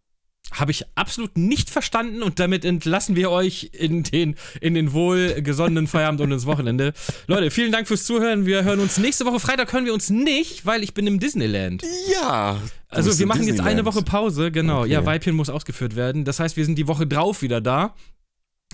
Habe 0.51 0.71
ich 0.71 0.85
absolut 0.95 1.37
nicht 1.37 1.69
verstanden 1.69 2.23
und 2.23 2.39
damit 2.39 2.63
entlassen 2.63 3.15
wir 3.15 3.31
euch 3.31 3.71
in 3.73 4.03
den, 4.03 4.35
in 4.61 4.73
den 4.75 4.93
wohlgesonnenen 4.93 5.87
Feierabend 5.87 6.21
und 6.21 6.31
ins 6.31 6.45
Wochenende. 6.45 6.93
Leute, 7.27 7.51
vielen 7.51 7.71
Dank 7.71 7.87
fürs 7.87 8.05
Zuhören. 8.05 8.45
Wir 8.45 8.63
hören 8.63 8.79
uns 8.79 8.97
nächste 8.97 9.25
Woche. 9.25 9.39
Freitag 9.39 9.71
hören 9.73 9.85
wir 9.85 9.93
uns 9.93 10.09
nicht, 10.09 10.65
weil 10.65 10.83
ich 10.83 10.93
bin 10.93 11.05
im 11.05 11.19
Disneyland. 11.19 11.83
Ja. 12.11 12.61
Also 12.89 13.19
wir 13.19 13.25
machen 13.25 13.41
jetzt 13.41 13.59
eine 13.59 13.75
Disneyland. 13.75 13.85
Woche 13.85 14.03
Pause, 14.03 14.51
genau. 14.51 14.81
Okay. 14.81 14.91
Ja, 14.91 15.05
Weibchen 15.05 15.35
muss 15.35 15.49
ausgeführt 15.49 15.95
werden. 15.95 16.23
Das 16.23 16.39
heißt, 16.39 16.55
wir 16.55 16.63
sind 16.63 16.77
die 16.77 16.87
Woche 16.87 17.05
drauf 17.05 17.41
wieder 17.41 17.59
da. 17.59 17.93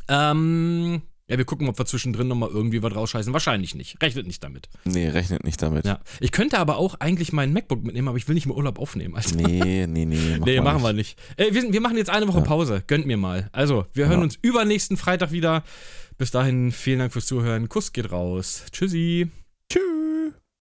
Ähm, 0.07 1.01
ja, 1.33 1.37
wir 1.37 1.45
gucken, 1.45 1.67
ob 1.67 1.77
wir 1.77 1.85
zwischendrin 1.85 2.27
nochmal 2.27 2.49
irgendwie 2.49 2.81
was 2.81 2.95
rausscheißen. 2.95 3.33
Wahrscheinlich 3.33 3.75
nicht. 3.75 4.01
Rechnet 4.01 4.27
nicht 4.27 4.43
damit. 4.43 4.69
Nee, 4.85 5.09
rechnet 5.09 5.43
nicht 5.43 5.61
damit. 5.61 5.85
Ja. 5.85 5.99
Ich 6.19 6.31
könnte 6.31 6.59
aber 6.59 6.77
auch 6.77 6.95
eigentlich 6.99 7.33
meinen 7.33 7.53
MacBook 7.53 7.83
mitnehmen, 7.83 8.07
aber 8.07 8.17
ich 8.17 8.27
will 8.27 8.35
nicht 8.35 8.45
mehr 8.45 8.55
Urlaub 8.55 8.79
aufnehmen. 8.79 9.15
Also. 9.15 9.35
Nee, 9.35 9.85
nee, 9.87 10.05
nee. 10.05 10.37
Mach 10.39 10.45
nee, 10.45 10.61
machen 10.61 10.75
nicht. 10.77 10.85
wir 10.85 10.93
nicht. 10.93 11.19
Äh, 11.37 11.53
wir, 11.53 11.73
wir 11.73 11.81
machen 11.81 11.97
jetzt 11.97 12.09
eine 12.09 12.27
Woche 12.27 12.39
Ja. 12.39 12.43
Pause. 12.45 12.83
Gönnt 12.87 13.05
mir 13.05 13.17
mal. 13.17 13.49
Also, 13.51 13.85
wir 13.93 14.07
hören 14.07 14.19
Ja. 14.19 14.23
uns 14.23 14.37
übernächsten 14.41 14.95
Freitag 14.97 15.31
wieder. 15.31 15.63
Bis 16.17 16.31
dahin, 16.31 16.71
vielen 16.71 16.99
Dank 16.99 17.11
fürs 17.11 17.25
Zuhören. 17.25 17.67
Kuss 17.69 17.91
geht 17.91 18.11
raus. 18.11 18.63
Tschüssi. 18.71 19.29
Tschüss. 19.71 20.33